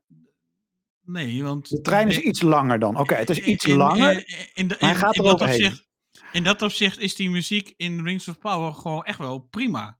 nee, 1.07 1.43
want... 1.43 1.69
De 1.69 1.81
trein 1.81 2.09
is 2.09 2.19
iets 2.19 2.43
langer 2.43 2.79
dan. 2.79 2.99
Oké, 2.99 3.15
het 3.15 3.31
is 3.31 3.41
iets 3.41 3.65
in- 3.65 3.77
langer. 3.77 4.13
in- 4.29 4.47
in 4.55 4.69
de- 4.69 4.77
maar 4.81 4.91
hij 4.91 4.99
gaat 4.99 5.15
in 5.15 5.21
er 5.23 5.27
dat 5.31 5.41
overheen. 5.43 5.65
opzicht- 5.67 5.85
In 6.33 6.43
dat 6.45 6.63
opzicht 6.63 6.99
is 6.99 7.15
die 7.15 7.31
muziek 7.31 7.75
in 7.77 8.05
Rings 8.05 8.29
of 8.29 8.39
Power 8.39 8.73
gewoon 8.75 9.05
echt 9.05 9.19
wel 9.19 9.39
prima. 9.39 9.99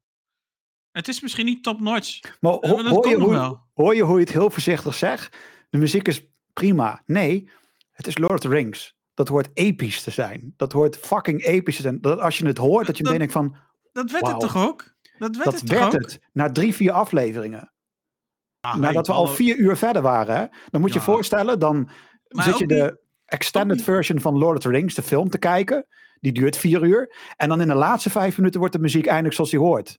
Het 0.91 1.09
is 1.09 1.21
misschien 1.21 1.45
niet 1.45 1.63
top-notch, 1.63 2.21
Maar 2.23 2.33
maar 2.41 2.53
ho- 2.71 2.83
dat 2.83 2.87
hoor, 2.93 3.09
je 3.09 3.17
hoe, 3.17 3.31
wel. 3.31 3.61
hoor 3.75 3.95
je 3.95 4.03
hoe 4.03 4.15
je 4.15 4.21
het 4.25 4.33
heel 4.33 4.51
voorzichtig 4.51 4.95
zegt? 4.95 5.37
De 5.71 5.79
muziek 5.79 6.09
is 6.09 6.23
prima. 6.53 7.03
Nee, 7.07 7.51
het 7.93 8.07
is 8.07 8.19
Lord 8.19 8.33
of 8.33 8.39
the 8.41 8.49
Rings. 8.49 8.95
Dat 9.15 9.29
hoort 9.29 9.49
episch 9.55 10.03
te 10.03 10.11
zijn. 10.11 10.55
Dat 10.57 10.73
hoort 10.73 10.97
fucking 10.99 11.45
episch 11.45 11.77
te 11.77 11.83
zijn. 11.83 12.01
Dat 12.01 12.21
als 12.21 12.39
je 12.39 12.47
het 12.47 12.59
hoort, 12.59 12.87
dat 12.87 12.97
je 12.97 13.03
Dat- 13.05 13.17
denkt 13.19 13.33
van... 13.33 13.57
Dat 13.93 14.11
werd 14.11 14.27
het 14.27 14.41
toch 14.41 14.57
ook? 14.57 14.95
Dat 15.19 15.37
werd 15.37 15.45
Dat 15.45 15.61
het 15.61 15.71
werd 15.71 15.85
ook? 15.85 15.93
het. 15.93 16.21
Na 16.33 16.53
drie, 16.53 16.75
vier 16.75 16.93
afleveringen. 16.93 17.73
Ah, 18.73 18.77
Nadat 18.81 19.07
we 19.07 19.13
al 19.13 19.27
vier 19.27 19.57
uur 19.57 19.77
verder 19.77 20.03
waren. 20.03 20.37
Hè? 20.37 20.45
Dan 20.71 20.81
moet 20.81 20.93
je 20.93 20.99
Ja. 20.99 21.05
voorstellen, 21.05 21.59
dan 21.59 21.89
Maar 22.29 22.45
zit 22.45 22.59
je 22.59 22.67
de 22.67 22.99
extended 23.27 23.83
version 23.83 24.21
van 24.21 24.39
Lord 24.39 24.57
of 24.57 24.63
the 24.63 24.69
Rings, 24.69 24.95
de 24.95 25.03
film, 25.03 25.31
te 25.31 25.39
kijken. 25.39 25.87
Die 26.21 26.33
duurt 26.33 26.57
vier 26.57 26.85
uur. 26.85 27.15
En 27.37 27.49
dan 27.49 27.61
in 27.61 27.69
de 27.69 27.75
laatste 27.75 28.11
vijf 28.11 28.37
minuten 28.37 28.59
wordt 28.61 28.75
de 28.75 28.81
muziek 28.81 29.07
eindelijk 29.07 29.35
zoals 29.35 29.51
die 29.51 29.59
hoort. 29.59 29.99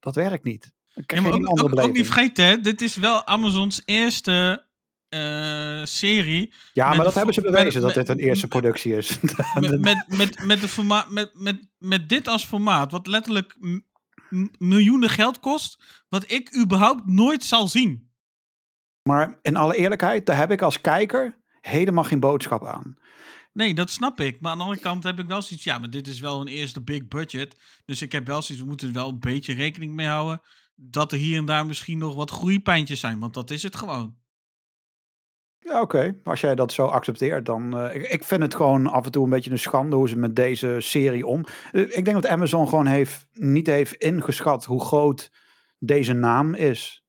Dat 0.00 0.14
werkt 0.14 0.44
niet. 0.44 0.70
Ja, 1.06 1.20
maar 1.20 1.32
je 1.36 1.46
ook, 1.46 1.62
ook, 1.62 1.78
ook 1.80 1.92
niet 1.92 2.04
vergeten, 2.06 2.44
hè, 2.44 2.60
dit 2.60 2.80
is 2.80 2.96
wel 2.96 3.26
Amazons 3.26 3.82
eerste 3.84 4.66
eh, 5.08 5.80
serie 5.84 6.52
Ja, 6.72 6.94
maar 6.94 7.04
dat 7.04 7.14
hebben 7.14 7.34
ze 7.34 7.40
bewezen 7.40 7.82
met- 7.82 7.82
dat 7.82 7.94
dit 7.94 8.08
een 8.08 8.16
met- 8.16 8.24
eerste 8.24 8.48
productie 8.48 8.96
is. 8.96 9.20
met, 9.20 9.80
met, 9.80 10.04
met, 10.18 10.44
met, 10.44 10.60
de 10.60 11.04
met, 11.08 11.30
met, 11.34 11.68
met 11.78 12.08
dit 12.08 12.28
als 12.28 12.44
formaat, 12.46 12.90
wat 12.90 13.06
letterlijk 13.06 13.56
miljoenen 14.58 15.08
geld 15.10 15.40
kost, 15.40 15.97
wat 16.08 16.30
ik 16.30 16.56
überhaupt 16.56 17.06
nooit 17.06 17.44
zal 17.44 17.68
zien. 17.68 18.10
Maar 19.02 19.38
in 19.42 19.56
alle 19.56 19.76
eerlijkheid, 19.76 20.26
daar 20.26 20.36
heb 20.36 20.50
ik 20.50 20.62
als 20.62 20.80
kijker 20.80 21.38
helemaal 21.60 22.04
geen 22.04 22.20
boodschap 22.20 22.66
aan. 22.66 22.96
Nee, 23.52 23.74
dat 23.74 23.90
snap 23.90 24.20
ik. 24.20 24.40
Maar 24.40 24.50
aan 24.50 24.58
de 24.58 24.64
andere 24.64 24.82
kant 24.82 25.04
heb 25.04 25.18
ik 25.18 25.26
wel 25.26 25.42
zoiets. 25.42 25.64
Ja, 25.64 25.78
maar 25.78 25.90
dit 25.90 26.06
is 26.06 26.20
wel 26.20 26.40
een 26.40 26.46
eerste 26.46 26.82
big 26.82 27.08
budget. 27.08 27.56
Dus 27.84 28.02
ik 28.02 28.12
heb 28.12 28.26
wel 28.26 28.42
zoiets. 28.42 28.64
We 28.64 28.70
moeten 28.70 28.88
er 28.88 28.94
wel 28.94 29.08
een 29.08 29.18
beetje 29.18 29.54
rekening 29.54 29.94
mee 29.94 30.06
houden. 30.06 30.40
Dat 30.74 31.12
er 31.12 31.18
hier 31.18 31.38
en 31.38 31.44
daar 31.44 31.66
misschien 31.66 31.98
nog 31.98 32.14
wat 32.14 32.30
groeipijntjes 32.30 33.00
zijn. 33.00 33.18
Want 33.18 33.34
dat 33.34 33.50
is 33.50 33.62
het 33.62 33.76
gewoon. 33.76 34.16
Ja, 35.58 35.80
oké. 35.80 36.16
Als 36.24 36.40
jij 36.40 36.54
dat 36.54 36.72
zo 36.72 36.86
accepteert, 36.86 37.46
dan. 37.46 37.78
Uh, 37.78 37.94
ik, 37.94 38.08
ik, 38.08 38.24
vind 38.24 38.42
het 38.42 38.54
gewoon 38.54 38.86
af 38.86 39.04
en 39.04 39.10
toe 39.10 39.24
een 39.24 39.30
beetje 39.30 39.50
een 39.50 39.58
schande 39.58 39.96
hoe 39.96 40.08
ze 40.08 40.16
met 40.16 40.36
deze 40.36 40.76
serie 40.78 41.26
om. 41.26 41.44
Uh, 41.72 41.82
ik 41.82 42.04
denk 42.04 42.22
dat 42.22 42.26
Amazon 42.26 42.68
gewoon 42.68 42.86
heeft, 42.86 43.26
niet 43.32 43.66
heeft 43.66 43.94
ingeschat 43.94 44.64
hoe 44.64 44.84
groot 44.84 45.30
deze 45.78 46.12
naam 46.12 46.54
is. 46.54 47.04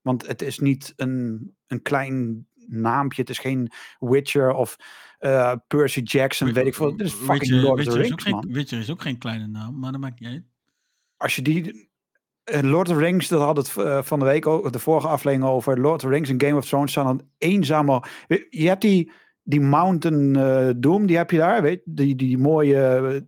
Want 0.00 0.26
het 0.26 0.42
is 0.42 0.58
niet 0.58 0.92
een, 0.96 1.54
een 1.66 1.82
klein 1.82 2.46
naampje. 2.66 3.20
Het 3.20 3.30
is 3.30 3.38
geen 3.38 3.70
Witcher 3.98 4.52
of 4.52 4.76
uh, 5.20 5.54
Percy 5.66 6.00
Jackson, 6.00 6.52
weet 6.52 6.66
ik 6.66 6.74
veel. 6.74 6.96
Dit 6.96 7.06
is 7.06 7.12
fucking 7.12 7.38
Witcher, 7.38 7.60
Lord 7.60 7.86
of 7.86 7.92
the 7.92 8.00
Rings, 8.00 8.28
man. 8.28 8.42
Geen, 8.42 8.52
Witcher 8.52 8.78
is 8.78 8.90
ook 8.90 9.02
geen 9.02 9.18
kleine 9.18 9.46
naam, 9.46 9.78
maar 9.78 9.92
dat 9.92 10.00
maakt 10.00 10.20
niet 10.20 10.28
uit. 10.28 10.42
Als 11.16 11.36
je 11.36 11.42
die... 11.42 11.88
Lord 12.44 12.88
of 12.88 12.94
the 12.94 13.00
Rings, 13.00 13.28
dat 13.28 13.40
had 13.40 13.56
het 13.56 13.74
uh, 13.76 14.02
van 14.02 14.18
de 14.18 14.24
week 14.24 14.46
ook, 14.46 14.72
de 14.72 14.78
vorige 14.78 15.08
aflevering 15.08 15.50
over. 15.50 15.80
Lord 15.80 15.94
of 15.94 16.00
the 16.00 16.08
Rings 16.08 16.30
en 16.30 16.40
Game 16.40 16.56
of 16.56 16.66
Thrones 16.66 16.90
staan 16.90 17.06
dan 17.06 17.28
eenzame... 17.38 18.02
Je 18.50 18.68
hebt 18.68 18.82
die, 18.82 19.12
die 19.42 19.60
Mountain 19.60 20.32
Doom, 20.80 21.06
die 21.06 21.16
heb 21.16 21.30
je 21.30 21.38
daar, 21.38 21.62
weet 21.62 21.80
die, 21.84 22.16
die 22.16 22.38
mooie... 22.38 23.26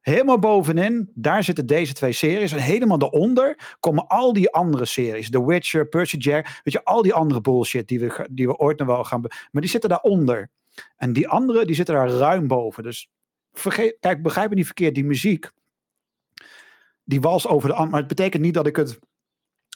Helemaal 0.00 0.38
bovenin, 0.38 1.10
daar 1.14 1.44
zitten 1.44 1.66
deze 1.66 1.92
twee 1.92 2.12
series. 2.12 2.52
En 2.52 2.58
helemaal 2.58 2.98
daaronder 2.98 3.76
komen 3.80 4.06
al 4.06 4.32
die 4.32 4.50
andere 4.50 4.84
series. 4.84 5.30
The 5.30 5.46
Witcher, 5.46 5.88
Percy 5.88 6.16
Jack, 6.16 6.60
weet 6.64 6.74
je, 6.74 6.84
al 6.84 7.02
die 7.02 7.14
andere 7.14 7.40
bullshit 7.40 7.88
die 7.88 8.00
we, 8.00 8.28
die 8.30 8.46
we 8.46 8.56
ooit 8.56 8.78
nog 8.78 8.88
wel 8.88 9.04
gaan... 9.04 9.20
Maar 9.20 9.62
die 9.62 9.70
zitten 9.70 9.90
daaronder. 9.90 10.50
En 10.96 11.12
die 11.12 11.28
andere, 11.28 11.66
die 11.66 11.74
zitten 11.74 11.94
daar 11.94 12.08
ruim 12.08 12.46
boven. 12.46 12.82
Dus 12.82 13.10
vergeet, 13.52 13.96
kijk, 14.00 14.22
begrijp 14.22 14.48
me 14.48 14.54
niet 14.54 14.66
verkeerd, 14.66 14.94
die 14.94 15.04
muziek, 15.04 15.50
die 17.04 17.20
wals 17.20 17.46
over 17.46 17.68
de 17.68 17.74
Maar 17.74 17.98
het 17.98 18.08
betekent 18.08 18.42
niet 18.42 18.54
dat 18.54 18.66
ik 18.66 18.76
het 18.76 18.98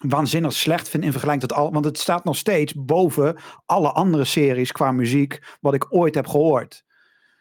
waanzinnig 0.09 0.53
slecht 0.53 0.89
vind 0.89 1.05
in 1.05 1.11
vergelijking 1.11 1.49
tot 1.49 1.59
al. 1.59 1.73
Want 1.73 1.85
het 1.85 1.99
staat 1.99 2.25
nog 2.25 2.37
steeds 2.37 2.75
boven 2.77 3.37
alle 3.67 3.93
andere 3.93 4.25
series 4.25 4.73
qua 4.73 4.93
muziek, 4.93 5.57
wat 5.61 5.75
ik 5.75 5.95
ooit 5.95 6.15
heb 6.15 6.27
gehoord. 6.27 6.84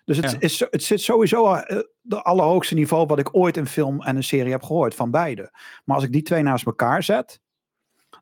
Dus 0.06 0.18
het, 0.18 0.42
is, 0.42 0.60
het 0.60 0.84
zit 0.84 1.02
sowieso 1.02 1.44
op 1.44 1.66
uh, 1.68 1.80
de 2.02 2.22
allerhoogste 2.22 2.74
niveau 2.74 3.06
wat 3.06 3.20
ik 3.20 3.36
ooit 3.36 3.58
in 3.58 3.66
film 3.66 4.02
en 4.02 4.16
een 4.16 4.24
serie 4.24 4.52
heb 4.52 4.64
gehoord 4.64 4.96
van 4.96 5.12
beide. 5.12 5.52
Maar 5.86 5.96
als 5.96 6.06
ik 6.06 6.12
die 6.12 6.22
twee 6.22 6.44
naast 6.44 6.66
elkaar 6.66 7.04
zet, 7.04 7.42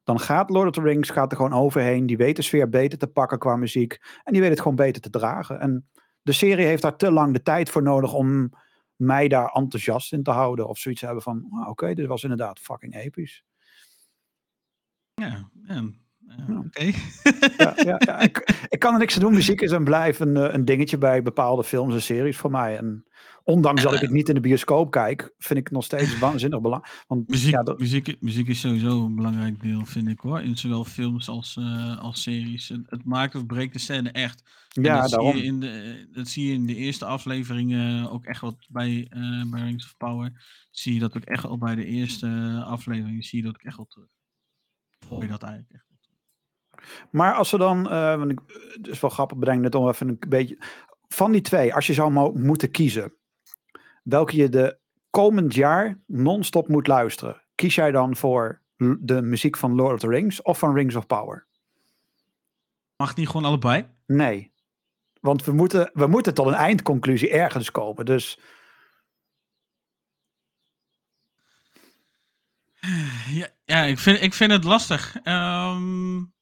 dan 0.03 0.19
gaat 0.19 0.49
Lord 0.49 0.67
of 0.67 0.73
the 0.73 0.81
Rings 0.81 1.09
gaat 1.09 1.31
er 1.31 1.37
gewoon 1.37 1.53
overheen. 1.53 2.05
Die 2.05 2.17
weet 2.17 2.35
de 2.35 2.41
sfeer 2.41 2.69
beter 2.69 2.97
te 2.97 3.07
pakken 3.07 3.39
qua 3.39 3.55
muziek. 3.55 4.01
En 4.23 4.31
die 4.33 4.41
weet 4.41 4.49
het 4.49 4.61
gewoon 4.61 4.75
beter 4.75 5.01
te 5.01 5.09
dragen. 5.09 5.59
En 5.59 5.89
de 6.21 6.31
serie 6.31 6.65
heeft 6.65 6.81
daar 6.81 6.97
te 6.97 7.11
lang 7.11 7.33
de 7.33 7.41
tijd 7.41 7.69
voor 7.69 7.83
nodig 7.83 8.13
om 8.13 8.49
mij 8.95 9.27
daar 9.27 9.51
enthousiast 9.51 10.13
in 10.13 10.23
te 10.23 10.31
houden. 10.31 10.67
Of 10.67 10.77
zoiets 10.77 10.99
te 10.99 11.05
hebben 11.05 11.23
van, 11.23 11.47
oh, 11.51 11.69
oké, 11.69 11.93
dit 11.93 12.07
was 12.07 12.23
inderdaad 12.23 12.59
fucking 12.59 12.95
episch. 12.95 13.43
Ja, 15.13 15.49
en 15.65 16.00
Oké. 16.65 16.91
ja, 17.57 17.73
ja, 17.75 17.95
ja, 18.05 18.19
ik, 18.19 18.37
ik, 18.69 18.79
kan 18.79 18.93
er 18.93 18.99
niks 18.99 19.15
aan 19.15 19.21
doen. 19.21 19.33
Muziek 19.33 19.61
is 19.61 19.71
en 19.71 19.83
blijft 19.83 20.19
een, 20.19 20.37
eh, 20.37 20.53
een 20.53 20.65
dingetje 20.65 20.97
bij 20.97 21.21
bepaalde 21.21 21.63
films 21.63 21.93
en 21.93 22.01
series 22.01 22.37
voor 22.37 22.51
mij. 22.51 22.77
En 22.77 23.05
ondanks 23.43 23.81
dat 23.81 23.93
ik 23.93 23.99
het 23.99 24.09
niet 24.09 24.29
in 24.29 24.35
de 24.35 24.41
bioscoop 24.41 24.91
kijk, 24.91 25.33
vind 25.37 25.59
ik 25.59 25.65
het 25.65 25.73
nog 25.73 25.83
steeds 25.83 26.19
waanzinnig 26.19 26.61
belangrijk. 26.61 27.03
Want 27.07 27.29
muziek, 27.29 27.51
ja, 27.51 27.75
muziek, 27.77 28.15
muziek 28.19 28.47
is 28.47 28.59
sowieso 28.59 29.05
een 29.05 29.15
belangrijk 29.15 29.61
deel, 29.61 29.85
vind 29.85 30.07
ik 30.07 30.19
hoor. 30.19 30.41
In 30.41 30.57
zowel 30.57 30.85
films 30.85 31.29
als, 31.29 31.55
uh, 31.59 31.97
als 31.97 32.21
series. 32.21 32.69
Het, 32.69 32.81
het, 32.89 33.05
maakt 33.05 33.35
of 33.35 33.45
breekt 33.45 33.73
de 33.73 33.79
scène 33.79 34.11
echt. 34.11 34.43
ja, 34.67 35.01
dat 35.01 35.09
daarom. 35.09 35.31
Zie 35.31 35.41
je 35.41 35.47
in 35.47 35.59
de, 35.59 36.07
dat 36.11 36.27
zie 36.27 36.47
je 36.47 36.53
in 36.53 36.65
de 36.65 36.75
eerste 36.75 37.05
afleveringen 37.05 38.11
ook 38.11 38.25
echt 38.25 38.41
wat 38.41 38.67
bij, 38.69 39.07
uh, 39.09 39.49
bij 39.51 39.61
Rings 39.61 39.85
of 39.85 39.97
Power. 39.97 40.31
Zie 40.71 40.93
je 40.93 40.99
dat 40.99 41.17
ook 41.17 41.23
echt 41.23 41.45
al 41.45 41.57
bij 41.57 41.75
de 41.75 41.85
eerste 41.85 42.61
aflevering 42.65 43.25
zie 43.25 43.39
je 43.39 43.45
dat 43.45 43.55
ook 43.55 43.61
echt 43.61 43.77
wel 43.77 43.85
terug. 43.85 44.07
Hoor 45.07 45.21
je 45.21 45.29
dat 45.29 45.43
eigenlijk 45.43 45.73
echt. 45.73 45.90
Maar 47.11 47.33
als 47.33 47.49
ze 47.49 47.57
dan, 47.57 47.93
uh, 47.93 48.15
want 48.15 48.31
ik, 48.31 48.39
het 48.71 48.87
is 48.87 48.99
wel 48.99 49.09
grappig, 49.09 49.37
bedenk 49.37 49.61
net 49.61 49.75
om 49.75 49.87
even 49.87 50.07
een 50.07 50.19
beetje. 50.27 50.57
Van 51.07 51.31
die 51.31 51.41
twee, 51.41 51.73
als 51.73 51.87
je 51.87 51.93
zou 51.93 52.11
mo 52.11 52.31
moeten 52.31 52.71
kiezen, 52.71 53.13
welke 54.03 54.35
je 54.35 54.49
de 54.49 54.77
komend 55.09 55.53
jaar 55.53 55.99
non-stop 56.07 56.67
moet 56.67 56.87
luisteren, 56.87 57.41
kies 57.55 57.75
jij 57.75 57.91
dan 57.91 58.15
voor 58.15 58.61
de 58.99 59.21
muziek 59.21 59.57
van 59.57 59.75
Lord 59.75 59.93
of 59.93 59.99
the 59.99 60.07
Rings 60.07 60.41
of 60.41 60.59
van 60.59 60.73
Rings 60.73 60.95
of 60.95 61.07
Power? 61.07 61.47
Mag 62.95 63.13
die 63.13 63.27
gewoon 63.27 63.45
allebei? 63.45 63.87
Nee. 64.05 64.51
Want 65.21 65.45
we 65.45 65.51
moeten, 65.51 65.89
we 65.93 66.07
moeten 66.07 66.33
tot 66.33 66.47
een 66.47 66.53
eindconclusie 66.53 67.29
ergens 67.29 67.71
komen. 67.71 68.05
Dus. 68.05 68.39
Ja, 73.29 73.47
ja 73.65 73.83
ik, 73.83 73.99
vind, 73.99 74.21
ik 74.21 74.33
vind 74.33 74.51
het 74.51 74.63
lastig. 74.63 75.15
Um, 75.23 76.33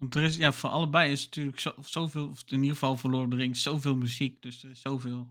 want 0.00 0.14
er 0.14 0.22
is, 0.22 0.36
ja, 0.36 0.52
voor 0.52 0.70
allebei 0.70 1.12
is 1.12 1.24
natuurlijk 1.24 1.60
zo, 1.60 1.72
zoveel, 1.80 2.28
of 2.28 2.42
in 2.46 2.56
ieder 2.56 2.72
geval 2.72 2.96
voor 2.96 3.10
Lord 3.10 3.24
of 3.24 3.30
the 3.30 3.36
Rings, 3.36 3.62
zoveel 3.62 3.96
muziek. 3.96 4.42
Dus 4.42 4.64
er 4.64 4.70
is 4.70 4.80
zoveel. 4.80 5.30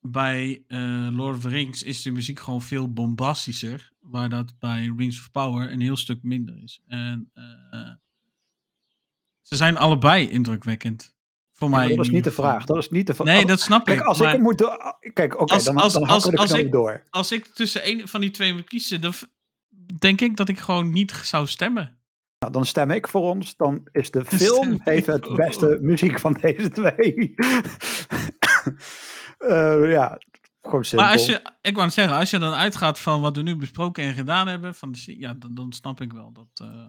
Bij 0.00 0.64
uh, 0.68 1.08
Lord 1.10 1.36
of 1.36 1.42
the 1.42 1.48
Rings 1.48 1.82
is 1.82 2.02
de 2.02 2.10
muziek 2.10 2.40
gewoon 2.40 2.62
veel 2.62 2.92
bombastischer. 2.92 3.92
Waar 4.00 4.28
dat 4.28 4.58
bij 4.58 4.92
Rings 4.96 5.18
of 5.18 5.30
Power 5.30 5.72
een 5.72 5.80
heel 5.80 5.96
stuk 5.96 6.22
minder 6.22 6.62
is. 6.62 6.80
En 6.86 7.30
uh, 7.34 7.90
ze 9.42 9.56
zijn 9.56 9.76
allebei 9.76 10.28
indrukwekkend. 10.28 11.14
Voor 11.52 11.70
mij. 11.70 11.88
dat 11.88 12.04
is 12.04 12.10
niet 12.10 12.24
de 12.24 12.32
vraag. 12.32 12.64
Dat 12.64 12.76
is 12.76 12.90
niet 12.90 13.06
de 13.06 13.14
vraag. 13.14 13.26
Nee, 13.26 13.46
dat 13.46 13.60
snap 13.60 13.84
kijk, 13.84 14.00
ik. 14.00 14.06
Als 14.06 14.20
ik 14.20 14.38
moet. 14.38 14.56
Kijk, 15.12 15.32
oké, 15.32 15.42
okay, 15.42 15.62
dan, 15.62 15.76
als, 15.76 15.92
dan 15.92 16.06
als, 16.06 16.36
als, 16.36 16.52
ik, 16.52 16.72
door. 16.72 17.06
Als 17.10 17.32
ik 17.32 17.46
tussen 17.46 17.88
een 17.88 18.08
van 18.08 18.20
die 18.20 18.30
twee 18.30 18.54
moet 18.54 18.68
kiezen, 18.68 19.00
dan 19.00 19.14
denk 19.98 20.20
ik 20.20 20.36
dat 20.36 20.48
ik 20.48 20.58
gewoon 20.58 20.90
niet 20.90 21.12
zou 21.12 21.46
stemmen. 21.46 21.99
Nou, 22.40 22.52
dan 22.52 22.66
stem 22.66 22.90
ik 22.90 23.08
voor 23.08 23.22
ons. 23.22 23.56
Dan 23.56 23.88
is 23.92 24.10
de 24.10 24.24
film 24.40 24.80
heeft 24.82 25.06
het 25.06 25.34
beste 25.34 25.78
muziek 25.80 26.18
van 26.18 26.32
deze 26.32 26.70
twee. 26.70 27.34
uh, 29.38 29.90
ja, 29.96 30.18
gewoon 30.62 30.84
simpel. 30.84 31.06
Maar 31.06 31.16
als 31.16 31.26
je, 31.26 31.42
ik 31.60 31.76
wou 31.76 31.90
zeggen, 31.90 32.16
als 32.16 32.30
je 32.30 32.38
dan 32.38 32.52
uitgaat 32.52 32.98
van 32.98 33.20
wat 33.20 33.36
we 33.36 33.42
nu 33.42 33.56
besproken 33.56 34.04
en 34.04 34.14
gedaan 34.14 34.48
hebben, 34.48 34.74
van 34.74 34.92
de, 34.92 35.18
ja, 35.18 35.34
dan, 35.34 35.54
dan 35.54 35.72
snap 35.72 36.00
ik 36.00 36.12
wel 36.12 36.32
dat. 36.32 36.68
Uh, 36.68 36.86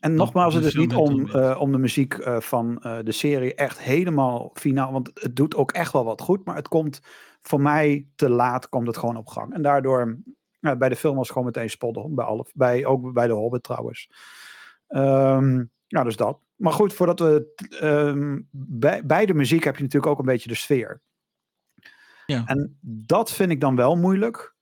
en 0.00 0.14
nogmaals, 0.14 0.54
het 0.54 0.64
is 0.64 0.74
niet 0.74 0.94
om, 0.94 1.26
uh, 1.26 1.56
om 1.60 1.72
de 1.72 1.78
muziek 1.78 2.14
uh, 2.14 2.40
van 2.40 2.74
de 3.04 3.12
serie 3.12 3.54
echt 3.54 3.78
helemaal 3.78 4.50
finaal, 4.54 4.92
want 4.92 5.10
het 5.14 5.36
doet 5.36 5.54
ook 5.54 5.72
echt 5.72 5.92
wel 5.92 6.04
wat 6.04 6.20
goed, 6.20 6.44
maar 6.44 6.56
het 6.56 6.68
komt 6.68 7.00
voor 7.42 7.60
mij 7.60 8.06
te 8.14 8.28
laat, 8.28 8.68
komt 8.68 8.86
het 8.86 8.96
gewoon 8.96 9.16
op 9.16 9.28
gang. 9.28 9.54
En 9.54 9.62
daardoor, 9.62 10.18
bij 10.60 10.88
de 10.88 10.96
film 10.96 11.14
was 11.16 11.28
het 11.28 11.36
gewoon 11.36 11.52
meteen 11.52 11.70
spot 11.70 12.14
bij, 12.14 12.24
alle, 12.24 12.46
bij, 12.54 12.84
ook 12.84 13.12
bij 13.12 13.26
de 13.26 13.32
Hobbit 13.32 13.62
trouwens. 13.62 14.08
Um, 14.88 15.70
nou, 15.88 16.04
dus 16.04 16.16
dat. 16.16 16.38
Maar 16.56 16.72
goed, 16.72 16.92
voordat 16.92 17.20
we. 17.20 17.54
Um, 17.82 18.48
bij, 18.50 19.06
bij 19.06 19.26
de 19.26 19.34
muziek 19.34 19.64
heb 19.64 19.76
je 19.76 19.82
natuurlijk 19.82 20.12
ook 20.12 20.18
een 20.18 20.24
beetje 20.24 20.48
de 20.48 20.54
sfeer. 20.54 21.00
Ja. 22.26 22.42
En 22.46 22.78
dat 22.80 23.32
vind 23.32 23.50
ik 23.50 23.60
dan 23.60 23.76
wel 23.76 23.96
moeilijk. 23.96 24.54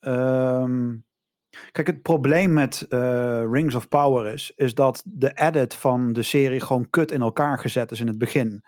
Um, 0.00 1.04
kijk, 1.72 1.86
het 1.86 2.02
probleem 2.02 2.52
met 2.52 2.86
uh, 2.88 3.44
Rings 3.50 3.74
of 3.74 3.88
Power 3.88 4.32
is, 4.32 4.52
is 4.56 4.74
dat 4.74 5.02
de 5.06 5.32
edit 5.34 5.74
van 5.74 6.12
de 6.12 6.22
serie 6.22 6.60
gewoon 6.60 6.90
kut 6.90 7.10
in 7.10 7.20
elkaar 7.20 7.58
gezet 7.58 7.90
is 7.90 8.00
in 8.00 8.06
het 8.06 8.18
begin. 8.18 8.64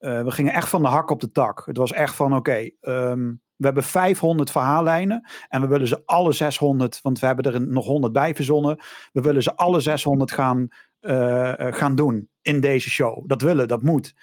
Uh, 0.00 0.22
we 0.22 0.30
gingen 0.30 0.52
echt 0.52 0.68
van 0.68 0.82
de 0.82 0.88
hak 0.88 1.10
op 1.10 1.20
de 1.20 1.32
tak. 1.32 1.66
Het 1.66 1.76
was 1.76 1.92
echt 1.92 2.14
van: 2.14 2.36
oké, 2.36 2.38
okay, 2.50 2.76
um, 2.80 3.42
we 3.60 3.66
hebben 3.66 3.84
500 3.84 4.50
verhaallijnen 4.50 5.28
en 5.48 5.60
we 5.60 5.66
willen 5.66 5.88
ze 5.88 6.02
alle 6.04 6.32
600, 6.32 7.00
want 7.02 7.18
we 7.18 7.26
hebben 7.26 7.52
er 7.52 7.60
nog 7.60 7.86
100 7.86 8.12
bij 8.12 8.34
verzonnen. 8.34 8.80
We 9.12 9.20
willen 9.20 9.42
ze 9.42 9.56
alle 9.56 9.80
600 9.80 10.32
gaan, 10.32 10.68
uh, 11.00 11.52
gaan 11.56 11.94
doen 11.94 12.28
in 12.42 12.60
deze 12.60 12.90
show. 12.90 13.28
Dat 13.28 13.42
willen, 13.42 13.68
dat 13.68 13.82
moet. 13.82 14.14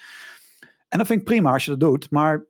En 0.88 0.98
dat 0.98 1.08
vind 1.08 1.20
ik 1.20 1.25
prima 1.25 1.51
als 1.51 1.65
je 1.65 1.72
dat 1.72 1.79
doet, 1.79 2.12
maar 2.12 2.46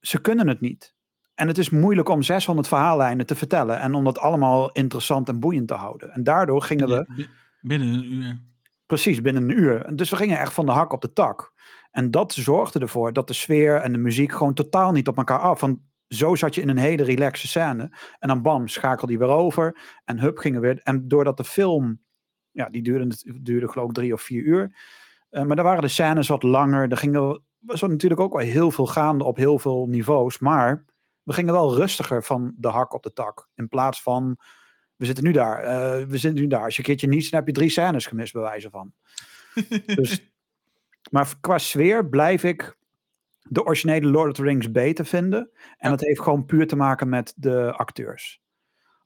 ze 0.00 0.20
kunnen 0.20 0.48
het 0.48 0.60
niet. 0.60 0.94
En 1.34 1.48
het 1.48 1.58
is 1.58 1.70
moeilijk 1.70 2.08
om 2.08 2.22
600 2.22 2.68
verhaallijnen 2.68 3.26
te 3.26 3.34
vertellen 3.34 3.80
en 3.80 3.94
om 3.94 4.04
dat 4.04 4.18
allemaal 4.18 4.72
interessant 4.72 5.28
en 5.28 5.40
boeiend 5.40 5.68
te 5.68 5.74
houden. 5.74 6.10
En 6.10 6.22
daardoor 6.22 6.62
gingen 6.62 6.88
we. 6.88 7.26
Binnen 7.60 7.88
een 7.88 8.12
uur. 8.12 8.40
Precies, 8.86 9.20
binnen 9.20 9.42
een 9.42 9.58
uur. 9.58 9.96
Dus 9.96 10.10
we 10.10 10.16
gingen 10.16 10.38
echt 10.38 10.52
van 10.52 10.66
de 10.66 10.72
hak 10.72 10.92
op 10.92 11.00
de 11.00 11.12
tak. 11.12 11.52
En 11.90 12.10
dat 12.10 12.32
zorgde 12.32 12.78
ervoor 12.78 13.12
dat 13.12 13.26
de 13.26 13.32
sfeer 13.32 13.76
en 13.76 13.92
de 13.92 13.98
muziek 13.98 14.32
gewoon 14.32 14.54
totaal 14.54 14.92
niet 14.92 15.08
op 15.08 15.16
elkaar 15.16 15.38
af. 15.38 15.60
Want 15.60 15.78
zo 16.14 16.34
zat 16.34 16.54
je 16.54 16.60
in 16.60 16.68
een 16.68 16.76
hele 16.76 17.02
relaxe 17.02 17.48
scène. 17.48 17.90
En 18.18 18.28
dan 18.28 18.42
bam, 18.42 18.68
schakelde 18.68 19.06
die 19.06 19.18
weer 19.18 19.28
over. 19.28 19.78
En 20.04 20.18
hup, 20.18 20.38
gingen 20.38 20.60
weer. 20.60 20.80
En 20.82 21.08
doordat 21.08 21.36
de 21.36 21.44
film, 21.44 22.00
ja, 22.50 22.68
die 22.68 22.82
duurde, 22.82 23.14
duurde 23.42 23.68
geloof 23.68 23.88
ik 23.88 23.94
drie 23.94 24.12
of 24.12 24.22
vier 24.22 24.42
uur. 24.42 24.76
Uh, 25.30 25.42
maar 25.42 25.56
daar 25.56 25.64
waren 25.64 25.82
de 25.82 25.88
scènes 25.88 26.28
wat 26.28 26.42
langer. 26.42 26.90
Er 26.90 26.96
gingen, 26.96 27.42
was 27.58 27.82
er 27.82 27.88
natuurlijk 27.88 28.20
ook 28.20 28.32
wel 28.32 28.42
heel 28.46 28.70
veel 28.70 28.86
gaande 28.86 29.24
op 29.24 29.36
heel 29.36 29.58
veel 29.58 29.86
niveaus. 29.88 30.38
Maar 30.38 30.84
we 31.22 31.32
gingen 31.32 31.52
wel 31.52 31.74
rustiger 31.74 32.24
van 32.24 32.54
de 32.56 32.68
hak 32.68 32.94
op 32.94 33.02
de 33.02 33.12
tak. 33.12 33.48
In 33.54 33.68
plaats 33.68 34.02
van 34.02 34.38
We 34.96 35.04
zitten 35.04 35.24
nu 35.24 35.32
daar. 35.32 35.62
eh, 35.62 36.06
we 36.06 36.18
zitten 36.18 36.40
nu 36.40 36.46
daar. 36.46 36.64
Als 36.64 36.72
je 36.72 36.78
een 36.78 36.84
keertje 36.84 37.08
niet, 37.08 37.30
dan 37.30 37.38
heb 37.38 37.48
je 37.48 37.54
drie 37.54 37.70
scènes 37.70 38.06
gemist, 38.06 38.32
bij 38.32 38.42
wijze 38.42 38.70
van. 38.70 38.92
Dus, 39.96 40.32
maar 41.10 41.34
qua 41.40 41.58
sfeer 41.58 42.08
blijf 42.08 42.44
ik 42.44 42.76
de 43.52 43.64
originele 43.64 44.06
Lord 44.10 44.28
of 44.30 44.36
the 44.36 44.42
Rings 44.42 44.70
beter 44.70 45.06
vinden. 45.06 45.40
En 45.40 45.76
Ja. 45.78 45.88
dat 45.90 46.00
heeft 46.00 46.20
gewoon 46.20 46.44
puur 46.44 46.66
te 46.66 46.76
maken 46.76 47.08
met 47.08 47.32
de 47.36 47.72
acteurs. 47.72 48.40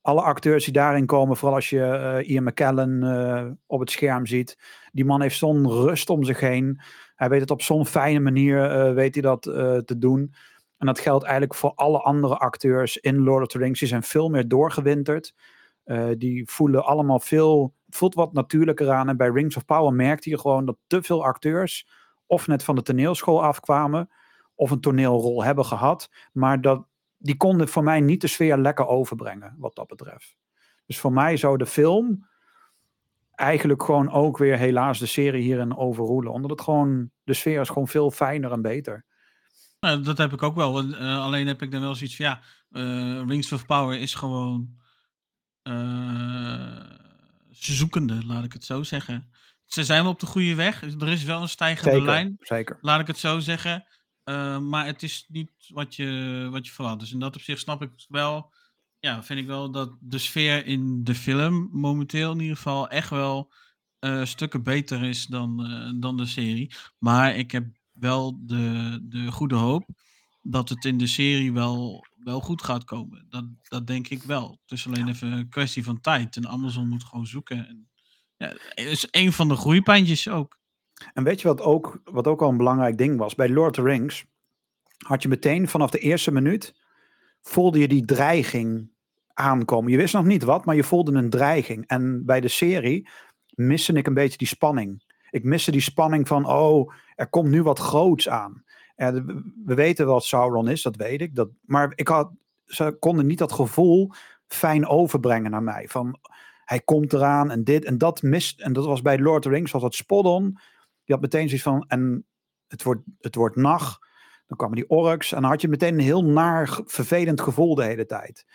Alle 0.02 0.20
acteurs 0.20 0.64
die 0.64 0.72
daarin 0.72 1.06
komen, 1.06 1.36
vooral 1.36 1.56
als 1.56 1.70
je 1.70 1.82
eh, 1.82 2.30
Ian 2.30 2.44
McKellen 2.44 3.02
eh, 3.02 3.50
op 3.66 3.80
het 3.80 3.90
scherm 3.90 4.26
ziet. 4.26 4.58
Die 4.92 5.04
man 5.04 5.20
heeft 5.20 5.36
zo'n 5.38 5.70
rust 5.70 6.10
om 6.10 6.24
zich 6.24 6.40
heen. 6.40 6.80
Hij 7.14 7.28
weet 7.28 7.40
het 7.40 7.50
op 7.50 7.62
zo'n 7.62 7.86
fijne 7.86 8.20
manier 8.20 8.70
eh, 8.70 8.94
weet 8.94 9.14
hij 9.14 9.22
dat 9.22 9.42
te 9.86 9.94
doen. 9.98 10.34
En 10.76 10.86
dat 10.86 10.98
geldt 10.98 11.24
eigenlijk 11.24 11.54
voor 11.54 11.72
alle 11.74 11.98
andere 11.98 12.36
acteurs 12.36 12.96
in 12.96 13.18
Lord 13.18 13.42
of 13.42 13.48
the 13.48 13.58
Rings. 13.58 13.78
Die 13.78 13.88
zijn 13.88 14.02
veel 14.02 14.28
meer 14.28 14.48
doorgewinterd. 14.48 15.34
Die 16.16 16.50
voelen 16.50 16.84
allemaal 16.84 17.20
veel, 17.20 17.74
het 17.86 17.96
voelt 17.96 18.14
wat 18.14 18.32
natuurlijker 18.32 18.90
aan. 18.90 19.08
En 19.08 19.16
bij 19.16 19.28
Rings 19.28 19.56
of 19.56 19.64
Power 19.64 19.92
merkte 19.92 20.30
je 20.30 20.38
gewoon 20.38 20.66
dat 20.66 20.76
te 20.86 21.02
veel 21.02 21.24
acteurs 21.24 21.86
of 22.26 22.46
net 22.46 22.64
van 22.64 22.74
de 22.74 22.82
toneelschool 22.82 23.42
afkwamen, 23.42 24.08
of 24.56 24.70
een 24.70 24.80
toneelrol 24.80 25.44
hebben 25.44 25.64
gehad, 25.64 26.10
maar 26.32 26.60
dat, 26.60 26.86
die 27.18 27.36
konden 27.36 27.68
voor 27.68 27.82
mij 27.82 28.00
niet 28.00 28.20
de 28.20 28.26
sfeer 28.26 28.56
lekker 28.58 28.86
overbrengen, 28.86 29.54
wat 29.58 29.74
dat 29.74 29.86
betreft. 29.86 30.36
Dus 30.86 30.98
voor 30.98 31.12
mij 31.12 31.36
zou 31.36 31.56
de 31.58 31.66
film 31.66 32.28
eigenlijk 33.34 33.82
gewoon 33.82 34.10
ook 34.10 34.38
weer 34.38 34.58
helaas 34.58 34.98
de 34.98 35.06
serie 35.06 35.42
hierin 35.42 35.76
overroelen, 35.76 36.32
omdat 36.32 36.50
het 36.50 36.60
gewoon, 36.60 37.10
de 37.24 37.34
sfeer 37.34 37.60
is 37.60 37.68
gewoon 37.68 37.88
veel 37.88 38.10
fijner 38.10 38.52
en 38.52 38.62
beter. 38.62 39.04
Nou, 39.80 40.02
dat 40.02 40.18
heb 40.18 40.32
ik 40.32 40.42
ook 40.42 40.54
wel. 40.54 40.82
eh, 40.82 41.24
alleen 41.24 41.46
heb 41.46 41.62
ik 41.62 41.70
dan 41.70 41.80
wel 41.80 41.94
zoiets 41.94 42.16
van, 42.16 42.24
ja, 42.24 42.40
eh, 42.70 43.22
Rings 43.26 43.52
of 43.52 43.66
Power 43.66 43.98
is 44.00 44.14
gewoon 44.14 44.68
eh, 45.62 46.80
zoekende, 47.50 48.26
laat 48.26 48.44
ik 48.44 48.52
het 48.52 48.64
zo 48.64 48.82
zeggen. 48.82 49.30
Ze 49.64 49.84
zijn 49.84 50.02
wel 50.02 50.12
op 50.12 50.20
de 50.20 50.26
goede 50.26 50.54
weg. 50.54 50.82
Er 50.82 51.08
is 51.08 51.24
wel 51.24 51.42
een 51.42 51.48
stijgende 51.48 51.90
Zeker, 51.90 52.06
lijn, 52.06 52.36
zeker. 52.40 52.78
laat 52.80 53.00
ik 53.00 53.06
het 53.06 53.18
zo 53.18 53.38
zeggen. 53.38 53.86
Eh, 54.26 54.58
maar 54.58 54.86
het 54.86 55.02
is 55.02 55.24
niet 55.28 55.50
wat 55.68 55.94
je, 55.94 56.48
wat 56.50 56.66
je 56.66 56.72
verwacht. 56.72 56.98
Dus 56.98 57.12
in 57.12 57.18
dat 57.18 57.36
opzicht 57.36 57.60
snap 57.60 57.82
ik 57.82 57.90
wel, 58.08 58.52
ja, 58.98 59.22
vind 59.22 59.40
ik 59.40 59.46
wel 59.46 59.70
dat 59.70 59.96
de 60.00 60.18
sfeer 60.18 60.66
in 60.66 61.04
de 61.04 61.14
film 61.14 61.68
momenteel 61.72 62.32
in 62.32 62.40
ieder 62.40 62.56
geval 62.56 62.88
echt 62.88 63.10
wel 63.10 63.52
eh, 63.98 64.24
stukken 64.24 64.62
beter 64.62 65.02
is 65.02 65.26
dan, 65.26 65.64
eh, 65.64 65.90
dan 66.00 66.16
de 66.16 66.26
serie. 66.26 66.74
Maar 66.98 67.36
ik 67.36 67.50
heb 67.50 67.66
wel 67.92 68.46
de, 68.46 68.98
de 69.02 69.32
goede 69.32 69.54
hoop 69.54 69.88
dat 70.42 70.68
het 70.68 70.84
in 70.84 70.98
de 70.98 71.06
serie 71.06 71.52
wel, 71.52 72.06
wel 72.14 72.40
goed 72.40 72.62
gaat 72.62 72.84
komen. 72.84 73.26
Dat, 73.28 73.44
dat 73.62 73.86
denk 73.86 74.08
ik 74.08 74.22
wel. 74.22 74.50
Het 74.62 74.78
is 74.78 74.86
alleen 74.86 75.08
even 75.08 75.32
een 75.32 75.48
kwestie 75.48 75.84
van 75.84 76.00
tijd. 76.00 76.36
En 76.36 76.48
Amazon 76.48 76.88
moet 76.88 77.04
gewoon 77.04 77.26
zoeken. 77.26 77.68
En, 77.68 77.88
ja, 78.36 78.48
het 78.48 78.86
is 78.86 79.08
een 79.10 79.32
van 79.32 79.48
de 79.48 79.56
groeipijntjes 79.56 80.28
ook. 80.28 80.58
En 81.12 81.24
weet 81.24 81.40
je 81.40 81.48
wat 81.48 81.60
ook, 81.60 82.00
wat 82.04 82.26
ook 82.26 82.42
al 82.42 82.48
een 82.48 82.56
belangrijk 82.56 82.98
ding 82.98 83.18
was? 83.18 83.34
Bij 83.34 83.48
Lord 83.48 83.78
of 83.78 83.84
the 83.84 83.90
Rings 83.90 84.24
had 85.06 85.22
je 85.22 85.28
meteen 85.28 85.68
vanaf 85.68 85.90
de 85.90 85.98
eerste 85.98 86.32
minuut, 86.32 86.74
voelde 87.42 87.78
je 87.78 87.88
die 87.88 88.04
dreiging 88.04 88.90
aankomen. 89.32 89.90
Je 89.90 89.96
wist 89.96 90.14
nog 90.14 90.24
niet 90.24 90.42
wat, 90.42 90.64
maar 90.64 90.74
je 90.76 90.84
voelde 90.84 91.12
een 91.12 91.30
dreiging. 91.30 91.86
En 91.86 92.24
bij 92.24 92.40
de 92.40 92.48
serie 92.48 93.08
miste 93.54 93.92
ik 93.92 94.06
een 94.06 94.14
beetje 94.14 94.38
die 94.38 94.46
spanning. 94.46 95.14
Ik 95.30 95.44
miste 95.44 95.70
die 95.70 95.80
spanning 95.80 96.28
van, 96.28 96.46
oh, 96.46 96.92
er 97.14 97.28
komt 97.28 97.48
nu 97.48 97.62
wat 97.62 97.78
groots 97.78 98.28
aan. 98.28 98.64
We- 98.96 99.42
we 99.64 99.74
weten 99.74 100.06
wat 100.06 100.24
Sauron 100.24 100.68
is, 100.68 100.82
dat 100.82 100.96
weet 100.96 101.20
ik. 101.20 101.34
Dat, 101.34 101.48
maar 101.60 101.92
ik 101.94 102.08
had, 102.08 102.30
ze 102.64 102.96
konden 102.98 103.26
niet 103.26 103.38
dat 103.38 103.52
gevoel 103.52 104.10
fijn 104.46 104.86
overbrengen 104.86 105.50
naar 105.50 105.62
mij. 105.62 105.88
Van, 105.88 106.18
hij 106.64 106.80
komt 106.80 107.12
eraan 107.12 107.50
en 107.50 107.64
dit 107.64 107.84
en 107.84 107.98
dat 107.98 108.22
mist. 108.22 108.60
En 108.60 108.72
dat 108.72 108.84
was 108.84 109.02
bij 109.02 109.18
Lord 109.18 109.36
of 109.36 109.42
the 109.42 109.56
Rings, 109.56 109.72
was 109.72 109.82
dat 109.82 109.94
Spoddon. 109.94 110.58
Die 111.06 111.14
had 111.14 111.20
meteen 111.20 111.48
zoiets 111.48 111.66
van, 111.66 111.84
en 111.88 112.26
het 112.68 112.82
wordt, 112.82 113.02
het 113.18 113.34
wordt 113.34 113.56
nacht. 113.56 114.06
Dan 114.46 114.56
kwamen 114.56 114.76
die 114.76 114.88
orks. 114.88 115.32
En 115.32 115.40
dan 115.40 115.50
had 115.50 115.60
je 115.60 115.68
meteen 115.68 115.94
een 115.94 116.00
heel 116.00 116.24
naar, 116.24 116.80
vervelend 116.84 117.40
gevoel 117.40 117.74
de 117.74 117.84
hele 117.84 118.06
tijd. 118.06 118.46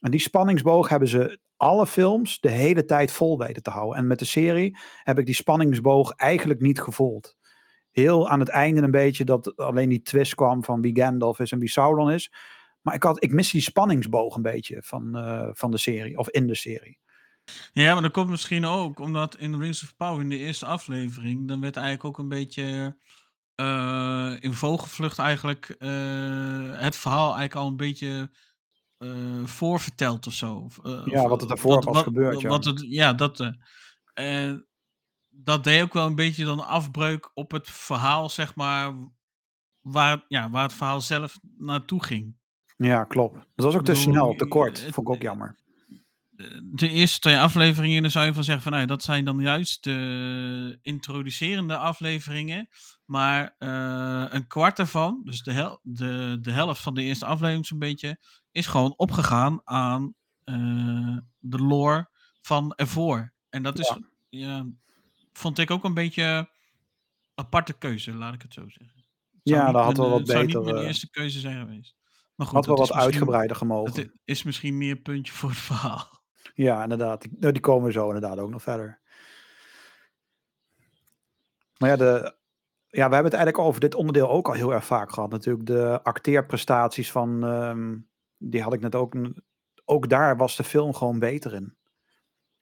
En 0.00 0.10
die 0.10 0.20
spanningsboog 0.20 0.88
hebben 0.88 1.08
ze 1.08 1.38
alle 1.56 1.86
films 1.86 2.40
de 2.40 2.50
hele 2.50 2.84
tijd 2.84 3.12
vol 3.12 3.38
weten 3.38 3.62
te 3.62 3.70
houden. 3.70 3.98
En 3.98 4.06
met 4.06 4.18
de 4.18 4.24
serie 4.24 4.78
heb 5.02 5.18
ik 5.18 5.26
die 5.26 5.34
spanningsboog 5.34 6.10
eigenlijk 6.10 6.60
niet 6.60 6.80
gevoeld. 6.80 7.36
Heel 7.90 8.28
aan 8.28 8.40
het 8.40 8.48
einde 8.48 8.82
een 8.82 8.90
beetje 8.90 9.24
dat 9.24 9.56
alleen 9.56 9.88
die 9.88 10.02
twist 10.02 10.34
kwam 10.34 10.64
van 10.64 10.80
wie 10.80 10.96
Gandalf 10.96 11.38
is 11.38 11.52
en 11.52 11.58
wie 11.58 11.68
Sauron 11.68 12.10
is. 12.10 12.32
Maar 12.80 12.94
ik, 12.94 13.02
had, 13.02 13.22
ik 13.24 13.32
mis 13.32 13.50
die 13.50 13.60
spanningsboog 13.60 14.36
een 14.36 14.42
beetje 14.42 14.82
van, 14.82 15.16
eh, 15.16 15.48
van 15.52 15.70
de 15.70 15.78
serie, 15.78 16.18
of 16.18 16.28
in 16.28 16.46
de 16.46 16.54
serie. 16.54 16.98
Ja, 17.72 17.92
maar 17.92 18.02
dat 18.02 18.12
komt 18.12 18.28
misschien 18.30 18.64
ook 18.64 18.98
omdat 18.98 19.36
in 19.36 19.60
Rings 19.60 19.82
of 19.82 19.96
Power 19.96 20.20
in 20.20 20.28
de 20.28 20.36
eerste 20.38 20.66
aflevering, 20.66 21.48
dan 21.48 21.60
werd 21.60 21.76
eigenlijk 21.76 22.04
ook 22.06 22.18
een 22.18 22.28
beetje 22.28 22.96
eh, 23.54 24.36
in 24.40 24.54
vogelvlucht 24.54 25.18
eigenlijk 25.18 25.68
eh, 25.78 25.88
het 26.80 26.96
verhaal 26.96 27.24
eigenlijk 27.36 27.54
al 27.54 27.66
een 27.66 27.76
beetje 27.76 28.30
eh, 28.98 29.44
voorverteld 29.44 30.26
of 30.26 30.32
zo. 30.32 30.54
Of, 30.54 30.78
eh, 30.84 31.02
Ja, 31.04 31.22
of, 31.22 31.28
wat 31.28 31.42
er 31.42 31.48
daarvoor 31.48 31.84
was 31.84 32.02
gebeurd, 32.02 32.40
ja. 32.40 32.48
Wat 32.48 32.64
het, 32.64 32.80
ja, 32.88 33.12
dat. 33.12 33.40
eh, 33.40 33.48
en 34.14 34.66
dat 35.28 35.64
deed 35.64 35.82
ook 35.82 35.92
wel 35.92 36.06
een 36.06 36.14
beetje 36.14 36.44
dan 36.44 36.66
afbreuk 36.66 37.30
op 37.34 37.50
het 37.50 37.70
verhaal, 37.70 38.28
zeg 38.28 38.54
maar, 38.54 38.94
waar, 39.80 40.24
ja, 40.28 40.50
waar 40.50 40.62
het 40.62 40.72
verhaal 40.72 41.00
zelf 41.00 41.38
naartoe 41.58 42.04
ging. 42.04 42.36
Ja, 42.76 43.04
klopt. 43.04 43.34
Dat 43.34 43.64
was 43.64 43.74
ook 43.74 43.84
te 43.84 43.92
bedoel, 43.92 44.12
snel, 44.12 44.34
te 44.34 44.46
kort. 44.46 44.84
het- 44.84 44.94
Vond 44.94 45.08
ik 45.08 45.14
ook 45.14 45.22
jammer. 45.22 45.56
De 46.72 46.88
eerste 46.88 47.20
twee 47.20 47.38
afleveringen, 47.38 48.02
dan 48.02 48.10
zou 48.10 48.26
je 48.26 48.34
van 48.34 48.44
zeggen 48.44 48.62
van 48.62 48.72
nou, 48.72 48.86
dat 48.86 49.02
zijn 49.02 49.24
dan 49.24 49.40
juist 49.40 49.84
de 49.84 50.78
introducerende 50.82 51.76
afleveringen. 51.76 52.68
Maar 53.04 53.54
eh, 53.58 54.24
een 54.28 54.46
kwart 54.46 54.78
ervan, 54.78 55.20
dus 55.24 55.42
de, 55.42 55.52
hel 55.52 55.80
de, 55.82 56.38
de 56.40 56.52
helft 56.52 56.80
van 56.80 56.94
de 56.94 57.02
eerste 57.02 57.26
aflevering 57.26 57.66
zo'n 57.66 57.78
beetje, 57.78 58.18
is 58.50 58.66
gewoon 58.66 58.94
opgegaan 58.96 59.60
aan 59.64 60.14
eh, 60.44 61.16
de 61.38 61.58
lore 61.58 62.10
van 62.40 62.74
ervoor. 62.74 63.32
En 63.48 63.62
dat 63.62 63.78
is, 63.78 63.96
ja. 64.28 64.66
vond 65.32 65.58
ik 65.58 65.70
ook 65.70 65.84
een 65.84 65.94
beetje 65.94 66.50
aparte 67.34 67.72
keuze, 67.72 68.14
laat 68.14 68.34
ik 68.34 68.42
het 68.42 68.52
zo 68.52 68.68
zeggen. 68.68 69.04
Het 69.30 69.40
zou 69.42 69.60
Ja, 69.60 69.72
dat 69.72 69.84
had 69.84 69.96
wel 69.96 70.10
wat 70.10 70.26
zou 70.26 70.44
beter, 70.44 70.60
niet 70.60 70.70
mijn 70.70 70.82
eh, 70.82 70.86
eerste 70.86 71.10
keuze 71.10 71.40
zijn 71.40 71.60
geweest. 71.60 71.94
Maar 72.34 72.46
goed, 72.46 72.56
Had 72.56 72.66
wel 72.66 72.76
dat 72.76 72.88
wat 72.88 72.96
uitgebreider 72.96 73.56
gemogen. 73.56 73.94
Dat 73.94 74.08
is 74.24 74.42
misschien 74.42 74.78
meer 74.78 74.90
een 74.90 75.02
puntje 75.02 75.32
voor 75.32 75.50
het 75.50 75.58
verhaal. 75.58 76.19
Ja, 76.54 76.82
inderdaad. 76.82 77.22
Die, 77.22 77.36
nou, 77.38 77.52
die 77.52 77.62
komen 77.62 77.92
zo 77.92 78.06
inderdaad 78.06 78.38
ook 78.38 78.50
nog 78.50 78.62
verder. 78.62 79.00
Maar 81.78 81.88
ja, 81.88 81.96
de, 81.96 82.34
ja, 82.86 83.08
we 83.08 83.14
hebben 83.14 83.32
het 83.32 83.34
eigenlijk 83.34 83.58
over 83.58 83.80
dit 83.80 83.94
onderdeel 83.94 84.30
ook 84.30 84.48
al 84.48 84.54
heel 84.54 84.72
erg 84.72 84.84
vaak 84.84 85.12
gehad. 85.12 85.30
Natuurlijk 85.30 85.66
de 85.66 86.00
acteerprestaties 86.02 87.12
van, 87.12 87.44
ehm, 87.44 87.96
die 88.38 88.62
had 88.62 88.72
ik 88.72 88.80
net 88.80 88.94
ook. 88.94 89.14
Ook 89.84 90.08
daar 90.08 90.36
was 90.36 90.56
de 90.56 90.64
film 90.64 90.94
gewoon 90.94 91.18
beter 91.18 91.54
in. 91.54 91.76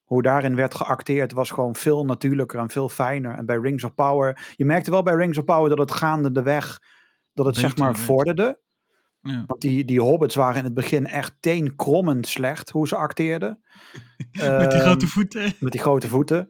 Hoe 0.05 0.23
daarin 0.23 0.55
werd 0.57 0.75
geacteerd 0.75 1.33
was 1.33 1.51
gewoon 1.51 1.75
veel 1.77 2.05
natuurlijker 2.05 2.59
en 2.59 2.71
veel 2.71 2.89
fijner. 2.89 3.35
En 3.35 3.47
bij 3.47 3.57
Rings 3.57 3.85
of 3.85 3.95
Power, 3.95 4.53
je 4.57 4.65
merkte 4.65 4.91
wel 4.91 5.03
bij 5.03 5.15
Rings 5.15 5.39
of 5.39 5.45
Power 5.45 5.69
dat 5.69 5.79
het 5.79 5.91
gaande 5.91 6.33
de 6.33 6.43
weg, 6.43 6.83
dat 7.33 7.47
het 7.47 7.57
zeg 7.57 7.77
maar 7.77 7.93
werd. 7.93 8.05
vorderde. 8.05 8.59
Ja. 9.29 9.45
Want 9.47 9.61
die, 9.61 9.85
die 9.85 10.01
hobbits 10.01 10.35
waren 10.35 10.59
in 10.59 10.65
het 10.65 10.75
begin 10.75 11.07
echt 11.07 11.35
teenkrommend 11.41 12.27
slecht 12.27 12.71
hoe 12.71 12.89
ze 12.89 12.97
acteerden. 12.97 13.63
Met 14.33 14.71
die 14.71 14.81
grote 14.81 15.05
Ehm, 15.05 15.13
voeten. 15.13 15.53
met 15.61 15.73
die 15.73 15.81
grote 15.81 16.09
voeten. 16.09 16.49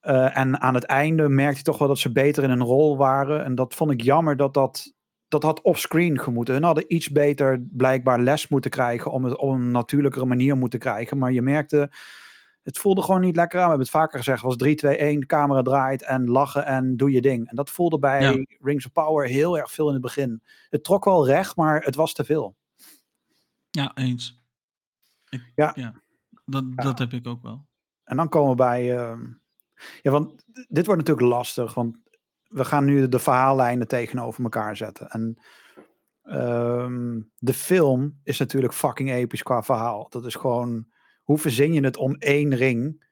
Eh, 0.00 0.36
en 0.38 0.60
aan 0.60 0.74
het 0.74 0.84
einde 0.84 1.28
merkte 1.28 1.56
je 1.58 1.62
toch 1.62 1.78
wel 1.78 1.88
dat 1.88 1.98
ze 1.98 2.12
beter 2.12 2.42
in 2.44 2.50
een 2.50 2.62
rol 2.62 2.96
waren. 2.96 3.44
En 3.44 3.54
dat 3.54 3.74
vond 3.74 3.90
ik 3.90 4.00
jammer 4.02 4.36
dat 4.36 4.54
dat, 4.54 4.92
dat 5.28 5.42
had 5.42 5.60
offscreen 5.62 6.18
gemoeten. 6.18 6.54
Hun 6.54 6.62
hadden 6.62 6.94
iets 6.94 7.10
beter 7.10 7.66
blijkbaar 7.70 8.20
les 8.20 8.48
moeten 8.48 8.70
krijgen 8.70 9.10
om 9.10 9.24
het 9.24 9.36
op 9.36 9.50
een 9.52 9.70
natuurlijkere 9.70 10.24
manier 10.24 10.56
moeten 10.56 10.78
krijgen. 10.78 11.18
Maar 11.18 11.32
je 11.32 11.42
merkte, 11.42 11.90
het 12.64 12.78
voelde 12.78 13.02
gewoon 13.02 13.20
niet 13.20 13.36
lekker 13.36 13.58
aan. 13.58 13.64
We 13.64 13.68
hebben 13.70 13.86
het 13.86 13.96
vaker 13.96 14.18
gezegd, 14.18 14.42
was 14.42 14.56
3, 14.56 14.74
2, 14.74 14.96
1, 14.96 15.20
de 15.20 15.26
camera 15.26 15.62
draait 15.62 16.02
en 16.02 16.28
lachen 16.28 16.64
en 16.66 16.96
doe 16.96 17.10
je 17.10 17.20
ding. 17.20 17.48
En 17.48 17.56
dat 17.56 17.70
voelde 17.70 17.98
bij 17.98 18.22
Ja. 18.22 18.44
Rings 18.60 18.86
of 18.86 18.92
Power 18.92 19.26
heel 19.28 19.58
erg 19.58 19.70
veel 19.72 19.86
in 19.86 19.92
het 19.92 20.02
begin. 20.02 20.42
Het 20.70 20.84
trok 20.84 21.04
wel 21.04 21.26
recht, 21.26 21.56
maar 21.56 21.82
het 21.82 21.94
was 21.94 22.12
te 22.12 22.24
veel. 22.24 22.56
Ja, 23.70 23.90
eens. 23.94 24.42
Ik, 25.28 25.52
Ja. 25.54 25.72
ja. 25.74 25.94
Dat, 26.44 26.64
dat 26.76 26.98
heb 26.98 27.12
ik 27.12 27.26
ook 27.26 27.42
wel. 27.42 27.66
En 28.04 28.16
dan 28.16 28.28
komen 28.28 28.50
we 28.50 28.56
bij. 28.56 28.98
ehm, 28.98 29.22
ja, 30.02 30.10
want 30.10 30.44
dit 30.68 30.86
wordt 30.86 31.00
natuurlijk 31.00 31.26
lastig. 31.36 31.74
Want 31.74 31.96
we 32.48 32.64
gaan 32.64 32.84
nu 32.84 33.08
de 33.08 33.18
verhaallijnen 33.18 33.88
tegenover 33.88 34.42
elkaar 34.44 34.76
zetten. 34.76 35.08
En 35.10 35.38
ehm, 36.22 37.20
de 37.38 37.54
film 37.54 38.20
is 38.22 38.38
natuurlijk 38.38 38.72
fucking 38.74 39.10
episch 39.10 39.42
qua 39.42 39.62
verhaal. 39.62 40.06
Dat 40.08 40.26
is 40.26 40.34
gewoon. 40.34 40.92
Hoe 41.24 41.38
verzin 41.38 41.72
je 41.72 41.80
het 41.80 41.96
om 41.96 42.14
één 42.14 42.54
ring? 42.54 43.04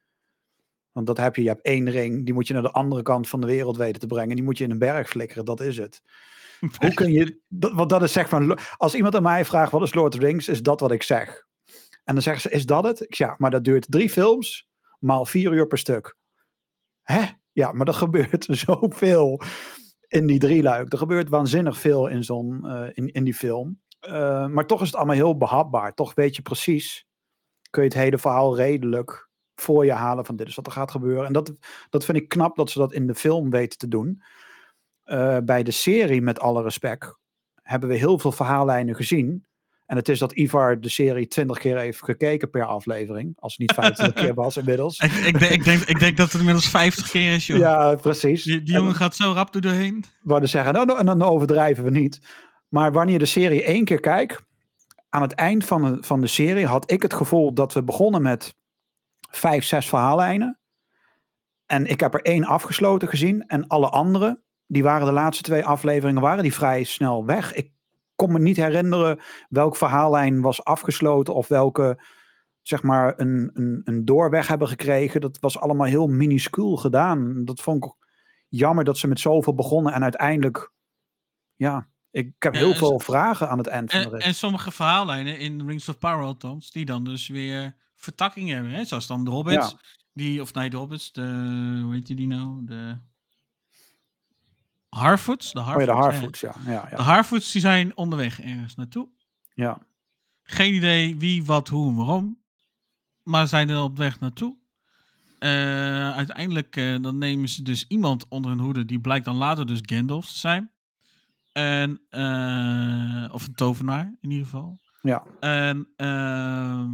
Want 0.92 1.06
dat 1.06 1.16
heb 1.16 1.36
je. 1.36 1.42
Je 1.42 1.48
hebt 1.48 1.64
één 1.64 1.90
ring. 1.90 2.24
Die 2.24 2.34
moet 2.34 2.46
je 2.46 2.52
naar 2.52 2.62
de 2.62 2.70
andere 2.70 3.02
kant 3.02 3.28
van 3.28 3.40
de 3.40 3.46
wereld 3.46 3.76
weten 3.76 4.00
te 4.00 4.06
brengen. 4.06 4.36
Die 4.36 4.44
moet 4.44 4.58
je 4.58 4.64
in 4.64 4.70
een 4.70 4.78
berg 4.78 5.08
flikkeren. 5.08 5.44
Dat 5.44 5.60
is 5.60 5.76
het. 5.76 6.02
Hoe 6.80 6.94
kun 6.94 7.12
je. 7.12 7.40
Dat, 7.48 7.72
want 7.72 7.90
dat 7.90 8.02
is 8.02 8.12
zeg 8.12 8.30
maar. 8.30 8.74
Als 8.76 8.94
iemand 8.94 9.14
aan 9.14 9.22
mij 9.22 9.44
vraagt 9.44 9.72
wat 9.72 9.82
is 9.82 9.94
Lord 9.94 10.14
of 10.14 10.20
the 10.20 10.26
Rings, 10.26 10.48
is 10.48 10.62
dat 10.62 10.80
wat 10.80 10.92
ik 10.92 11.02
zeg. 11.02 11.46
En 12.04 12.14
dan 12.14 12.22
zeggen 12.22 12.42
ze, 12.42 12.56
is 12.56 12.66
dat 12.66 12.84
het? 12.84 13.00
Ik 13.00 13.14
zeg, 13.14 13.28
ja, 13.28 13.34
maar 13.38 13.50
dat 13.50 13.64
duurt 13.64 13.90
drie 13.90 14.10
films, 14.10 14.68
maal 14.98 15.26
vier 15.26 15.52
uur 15.52 15.66
per 15.66 15.78
stuk. 15.78 16.16
Hè? 17.02 17.24
Ja, 17.52 17.72
maar 17.72 17.86
er 17.86 17.94
gebeurt 18.04 18.46
zoveel 18.50 19.42
in 20.08 20.26
die 20.26 20.38
drie 20.38 20.62
luik. 20.62 20.92
Er 20.92 20.98
gebeurt 20.98 21.28
waanzinnig 21.28 21.78
veel 21.78 22.06
in, 22.06 22.24
zo'n, 22.24 22.60
uh, 22.64 22.88
in, 22.92 23.12
in 23.12 23.24
die 23.24 23.34
film. 23.34 23.80
Uh, 24.08 24.46
maar 24.46 24.66
toch 24.66 24.80
is 24.80 24.86
het 24.86 24.96
allemaal 24.96 25.14
heel 25.14 25.36
behapbaar. 25.36 25.94
Toch 25.94 26.14
weet 26.14 26.36
je 26.36 26.42
precies, 26.42 27.06
kun 27.72 27.82
je 27.82 27.88
het 27.88 27.98
hele 27.98 28.18
verhaal 28.18 28.56
redelijk 28.56 29.28
voor 29.54 29.84
je 29.84 29.92
halen 29.92 30.24
van 30.24 30.36
dit 30.36 30.48
is 30.48 30.54
wat 30.54 30.66
er 30.66 30.72
gaat 30.72 30.90
gebeuren. 30.90 31.26
En 31.26 31.32
dat, 31.32 31.52
dat 31.90 32.04
vind 32.04 32.18
ik 32.18 32.28
knap 32.28 32.56
dat 32.56 32.70
ze 32.70 32.78
dat 32.78 32.92
in 32.92 33.06
de 33.06 33.14
film 33.14 33.50
weten 33.50 33.78
te 33.78 33.88
doen. 33.88 34.22
Uh, 35.06 35.36
bij 35.44 35.62
de 35.62 35.70
serie, 35.70 36.22
met 36.22 36.40
alle 36.40 36.62
respect, 36.62 37.16
hebben 37.62 37.88
we 37.88 37.94
heel 37.94 38.18
veel 38.18 38.32
verhaallijnen 38.32 38.94
gezien. 38.94 39.46
En 39.86 39.96
het 39.96 40.08
is 40.08 40.18
dat 40.18 40.32
Ivar 40.32 40.80
de 40.80 40.88
serie 40.88 41.26
twintig 41.26 41.58
keer 41.58 41.78
heeft 41.78 42.04
gekeken 42.04 42.50
per 42.50 42.64
aflevering. 42.64 43.32
Als 43.38 43.52
het 43.52 43.60
niet 43.60 43.72
25 43.72 44.22
keer 44.22 44.34
was 44.34 44.56
inmiddels. 44.56 44.98
Ik, 45.00 45.12
ik, 45.12 45.38
denk, 45.38 45.52
ik, 45.52 45.64
denk, 45.64 45.82
ik 45.82 45.98
denk 45.98 46.16
dat 46.16 46.26
het 46.26 46.38
inmiddels 46.38 46.68
50 46.68 47.10
keer 47.10 47.32
is, 47.32 47.46
joh. 47.46 47.58
Ja, 47.58 47.94
precies. 47.94 48.42
Die, 48.42 48.62
die 48.62 48.74
jongen 48.74 48.90
en, 48.90 48.96
gaat 48.96 49.16
zo 49.16 49.32
rap 49.32 49.54
er 49.54 49.60
doorheen. 49.60 50.04
Wouden 50.22 50.48
zeggen, 50.48 50.72
nou, 50.72 50.98
en 50.98 51.06
dan 51.06 51.22
overdrijven 51.22 51.84
we 51.84 51.90
niet. 51.90 52.20
Maar 52.68 52.92
wanneer 52.92 53.12
je 53.12 53.18
de 53.18 53.26
serie 53.26 53.62
één 53.62 53.84
keer 53.84 54.00
kijkt, 54.00 54.42
aan 55.12 55.22
het 55.22 55.32
eind 55.32 55.64
van 55.64 55.82
de, 55.82 56.02
van 56.02 56.20
de 56.20 56.26
serie 56.26 56.66
had 56.66 56.90
ik 56.90 57.02
het 57.02 57.14
gevoel 57.14 57.54
dat 57.54 57.72
we 57.72 57.82
begonnen 57.82 58.22
met 58.22 58.56
vijf, 59.30 59.64
zes 59.64 59.88
verhaallijnen. 59.88 60.60
En 61.66 61.86
ik 61.86 62.00
heb 62.00 62.14
er 62.14 62.22
één 62.22 62.44
afgesloten 62.44 63.08
gezien. 63.08 63.46
En 63.46 63.66
alle 63.66 63.88
andere, 63.88 64.42
die 64.66 64.82
waren 64.82 65.06
de 65.06 65.12
laatste 65.12 65.42
twee 65.42 65.64
afleveringen, 65.64 66.22
waren 66.22 66.42
die 66.42 66.54
vrij 66.54 66.84
snel 66.84 67.26
weg. 67.26 67.54
Ik 67.54 67.72
kon 68.14 68.32
me 68.32 68.38
niet 68.38 68.56
herinneren 68.56 69.20
welk 69.48 69.76
verhaallijn 69.76 70.40
was 70.40 70.64
afgesloten 70.64 71.34
of 71.34 71.48
welke, 71.48 72.04
zeg 72.62 72.82
maar, 72.82 73.20
een, 73.20 73.50
een, 73.54 73.80
een 73.84 74.04
doorweg 74.04 74.48
hebben 74.48 74.68
gekregen. 74.68 75.20
Dat 75.20 75.38
was 75.40 75.58
allemaal 75.58 75.86
heel 75.86 76.06
minuscuul 76.06 76.76
gedaan. 76.76 77.44
Dat 77.44 77.60
vond 77.60 77.84
ik 77.84 77.92
jammer 78.48 78.84
dat 78.84 78.98
ze 78.98 79.08
met 79.08 79.20
zoveel 79.20 79.54
begonnen 79.54 79.92
en 79.92 80.02
uiteindelijk, 80.02 80.72
ja, 81.54 81.90
ik 82.12 82.34
heb 82.38 82.54
heel 82.54 82.68
ja, 82.68 82.76
veel 82.76 83.00
vragen 83.00 83.48
aan 83.48 83.58
het 83.58 83.66
eind 83.66 83.90
van 83.92 84.02
de 84.02 84.08
rit. 84.08 84.22
En 84.22 84.34
sommige 84.34 84.70
verhaallijnen 84.70 85.38
in 85.38 85.66
Rings 85.66 85.88
of 85.88 85.98
Power 85.98 86.24
althans, 86.24 86.70
die 86.70 86.84
dan 86.84 87.04
dus 87.04 87.28
weer 87.28 87.76
vertakkingen 87.96 88.54
hebben. 88.54 88.72
Hè? 88.72 88.84
Zoals 88.84 89.06
dan 89.06 89.24
de 89.24 89.30
Hobbits. 89.30 89.70
Ja. 89.70 89.78
Die, 90.12 90.40
of 90.40 90.54
nee, 90.54 90.70
de 90.70 90.76
Hobbits, 90.76 91.12
de, 91.12 91.80
hoe 91.82 91.92
heet 91.92 92.06
die 92.06 92.26
nou? 92.26 92.64
De 92.64 92.98
Harfoots. 94.88 95.52
De 95.52 95.60
Harfoots, 95.60 95.90
oh 95.90 95.94
ja, 95.94 96.00
de 96.00 96.06
Harfoots, 96.08 96.40
ja. 96.40 96.54
Ja, 96.64 96.88
ja. 96.90 96.96
De 96.96 97.02
Harfoots 97.02 97.52
die 97.52 97.60
zijn 97.60 97.96
onderweg 97.96 98.40
ergens 98.40 98.74
naartoe. 98.74 99.08
Ja. 99.54 99.78
Geen 100.42 100.74
idee 100.74 101.16
wie, 101.16 101.44
wat, 101.44 101.68
hoe 101.68 101.88
en 101.88 101.96
waarom. 101.96 102.40
Maar 103.22 103.48
zijn 103.48 103.68
er 103.68 103.82
op 103.82 103.96
weg 103.96 104.20
naartoe. 104.20 104.56
Uh, 105.38 106.16
uiteindelijk 106.16 106.76
uh, 106.76 107.02
dan 107.02 107.18
nemen 107.18 107.48
ze 107.48 107.62
dus 107.62 107.84
iemand 107.88 108.28
onder 108.28 108.50
hun 108.50 108.60
hoede. 108.60 108.84
Die 108.84 109.00
blijkt 109.00 109.24
dan 109.24 109.36
later 109.36 109.66
dus 109.66 109.78
Gandalf 109.82 110.32
te 110.32 110.38
zijn. 110.38 110.70
En, 111.52 112.06
uh, 112.10 113.34
of 113.34 113.46
een 113.46 113.54
tovenaar 113.54 114.14
in 114.20 114.30
ieder 114.30 114.44
geval. 114.44 114.80
Ja. 115.02 115.24
En 115.40 115.92
ehm, 115.96 116.90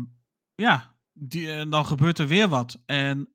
ja, 0.55 0.97
die, 1.13 1.69
dan 1.69 1.87
gebeurt 1.87 2.19
er 2.19 2.27
weer 2.27 2.49
wat. 2.49 2.83
En 2.87 3.33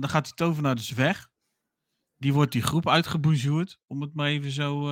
dan 0.00 0.08
gaat 0.08 0.24
die 0.24 0.34
tovenaar 0.34 0.74
dus 0.74 0.90
weg. 0.90 1.28
Die 2.16 2.32
wordt 2.32 2.52
die 2.52 2.62
groep 2.62 2.88
uitgebonjourd, 2.88 3.80
om 3.86 4.00
het 4.00 4.14
maar 4.14 4.26
even 4.26 4.50
zo 4.50 4.84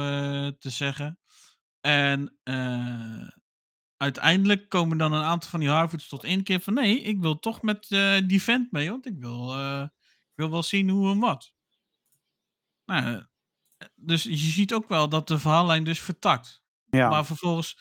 te 0.59 0.71
zeggen. 0.71 1.19
En 1.81 2.39
uiteindelijk 3.97 4.69
komen 4.69 4.99
dan 4.99 5.13
een 5.13 5.23
aantal 5.23 5.51
van 5.51 5.61
die 5.61 5.69
Harvards 5.69 6.09
tot 6.09 6.25
één 6.25 6.43
keer 6.43 6.61
van... 6.61 6.75
nee, 6.75 7.01
ik 7.01 7.21
wil 7.21 7.39
toch 7.39 7.63
met 7.63 7.87
die 8.27 8.43
vent 8.43 8.73
mee, 8.73 8.91
want 8.91 9.07
ik 9.07 9.19
wil, 9.19 9.55
ik 9.83 10.35
wil 10.35 10.51
wel 10.51 10.63
zien 10.63 10.89
hoe 10.89 11.13
en 11.13 11.19
wat. 11.19 11.53
Nou, 12.85 13.25
dus 13.95 14.23
je 14.23 14.37
ziet 14.37 14.75
ook 14.75 14.89
wel 14.89 15.09
dat 15.09 15.29
de 15.29 15.39
verhaallijn 15.39 15.85
dus 15.85 16.01
vertakt. 16.01 16.63
Ja. 16.91 17.09
Maar 17.09 17.27
vervolgens, 17.27 17.79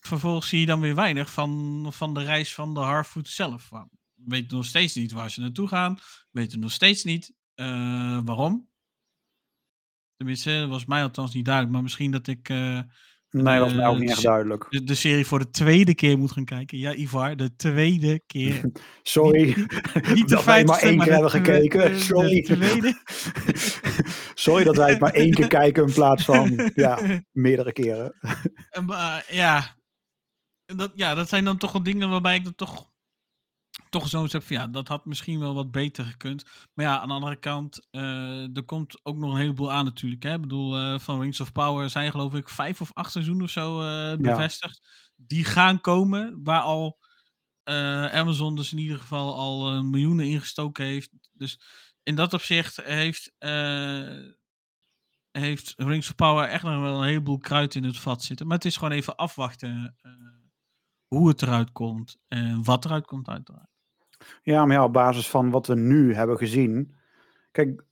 vervolgens 0.00 0.48
zie 0.48 0.60
je 0.60 0.66
dan 0.66 0.80
weer 0.80 0.94
weinig 0.94 1.32
van, 1.32 1.86
van 1.92 2.14
de 2.14 2.22
reis 2.22 2.54
van 2.54 2.74
de 2.74 2.80
Harfoot 2.80 3.28
zelf. 3.28 3.68
We 3.68 3.86
weten 4.14 4.56
nog 4.56 4.66
steeds 4.66 4.94
niet 4.94 5.12
waar 5.12 5.30
ze 5.30 5.40
naartoe 5.40 5.68
gaan. 5.68 5.94
We 5.94 6.40
weten 6.40 6.60
nog 6.60 6.72
steeds 6.72 7.04
niet 7.04 7.32
waarom. 8.24 8.68
Tenminste, 10.16 10.58
dat 10.58 10.68
was 10.68 10.84
mij 10.84 11.02
althans 11.02 11.34
niet 11.34 11.44
duidelijk. 11.44 11.74
Maar 11.74 11.82
misschien 11.82 12.10
dat 12.10 12.26
ik. 12.26 12.48
Uh, 12.48 12.80
nee, 13.30 13.58
dat 13.58 13.64
was 13.64 13.74
mij 13.74 13.86
ook 13.86 13.98
niet 13.98 14.10
echt 14.10 14.22
duidelijk. 14.22 14.66
De, 14.68 14.84
de, 14.84 14.94
serie 14.94 15.26
voor 15.26 15.38
de 15.38 15.50
tweede 15.50 15.94
keer 15.94 16.18
moet 16.18 16.32
gaan 16.32 16.44
kijken. 16.44 16.78
Ja, 16.78 16.94
Ivar, 16.94 17.36
de 17.36 17.56
tweede 17.56 18.20
keer. 18.26 18.70
Sorry. 19.02 19.44
Niet, 19.44 20.14
niet 20.14 20.28
dat 20.28 20.44
wij 20.44 20.64
maar 20.64 20.78
één 20.78 20.98
keer 20.98 21.12
hebben 21.12 21.30
gekeken. 21.30 22.00
Sorry. 22.00 22.46
Sorry 24.34 24.64
dat 24.64 24.76
wij 24.76 24.90
het 24.90 25.00
maar 25.00 25.12
één 25.12 25.34
keer 25.34 25.46
kijken 25.46 25.86
in 25.86 25.92
plaats 25.92 26.24
van 26.24 26.70
ja, 26.74 27.22
meerdere 27.32 27.72
keren. 27.72 28.14
maar 28.86 29.26
ja. 29.28 29.74
Dat, 30.64 30.92
ja, 30.94 31.14
dat 31.14 31.28
zijn 31.28 31.44
dan 31.44 31.56
toch 31.56 31.72
wel 31.72 31.82
dingen 31.82 32.10
waarbij 32.10 32.34
ik 32.34 32.44
dat 32.44 32.56
toch 32.56 32.90
toch 34.00 34.08
zo 34.08 34.26
zeg 34.26 34.44
van 34.44 34.56
ja, 34.56 34.66
dat 34.66 34.88
had 34.88 35.04
misschien 35.04 35.38
wel 35.40 35.54
wat 35.54 35.70
beter 35.70 36.04
gekund. 36.04 36.44
Maar 36.74 36.84
ja, 36.84 37.00
aan 37.00 37.08
de 37.08 37.14
andere 37.14 37.36
kant, 37.36 37.86
uh, 37.90 38.56
er 38.56 38.64
komt 38.64 39.00
ook 39.02 39.16
nog 39.16 39.32
een 39.32 39.40
heleboel 39.40 39.72
aan 39.72 39.84
natuurlijk. 39.84 40.22
Hè? 40.22 40.34
Ik 40.34 40.40
bedoel, 40.40 40.78
uh, 40.80 40.98
van 40.98 41.20
Rings 41.20 41.40
of 41.40 41.52
Power 41.52 41.90
zijn 41.90 42.10
geloof 42.10 42.34
ik 42.34 42.48
vijf 42.48 42.80
of 42.80 42.92
acht 42.92 43.12
seizoenen 43.12 43.44
of 43.44 43.50
zo 43.50 43.80
uh, 43.80 44.16
bevestigd. 44.16 44.80
Ja. 44.82 45.24
Die 45.26 45.44
gaan 45.44 45.80
komen, 45.80 46.40
waar 46.42 46.60
al 46.60 46.98
Amazon 48.12 48.56
dus 48.56 48.72
in 48.72 48.78
ieder 48.78 48.98
geval 48.98 49.34
al 49.34 49.82
miljoenen 49.82 50.26
ingestoken 50.26 50.84
heeft. 50.84 51.10
Dus 51.32 51.60
in 52.02 52.14
dat 52.14 52.34
opzicht 52.34 52.76
heeft, 52.76 53.32
heeft 55.30 55.72
Rings 55.76 56.08
of 56.08 56.14
Power 56.14 56.48
echt 56.48 56.62
nog 56.62 56.80
wel 56.80 56.98
een 56.98 57.08
heleboel 57.08 57.38
kruid 57.38 57.74
in 57.74 57.84
het 57.84 57.98
vat 57.98 58.22
zitten. 58.22 58.46
Maar 58.46 58.56
het 58.56 58.64
is 58.64 58.76
gewoon 58.76 58.92
even 58.92 59.16
afwachten 59.16 59.96
hoe 61.06 61.28
het 61.28 61.42
eruit 61.42 61.72
komt 61.72 62.16
en 62.28 62.64
wat 62.64 62.84
eruit 62.84 63.06
komt 63.06 63.28
uiteraard. 63.28 63.75
Ja, 64.42 64.66
maar 64.66 64.76
ja, 64.76 64.84
op 64.84 64.92
basis 64.92 65.28
van 65.28 65.50
wat 65.50 65.66
we 65.66 65.74
nu 65.74 66.14
hebben 66.14 66.36
gezien. 66.36 66.94
Kijk, 67.50 67.84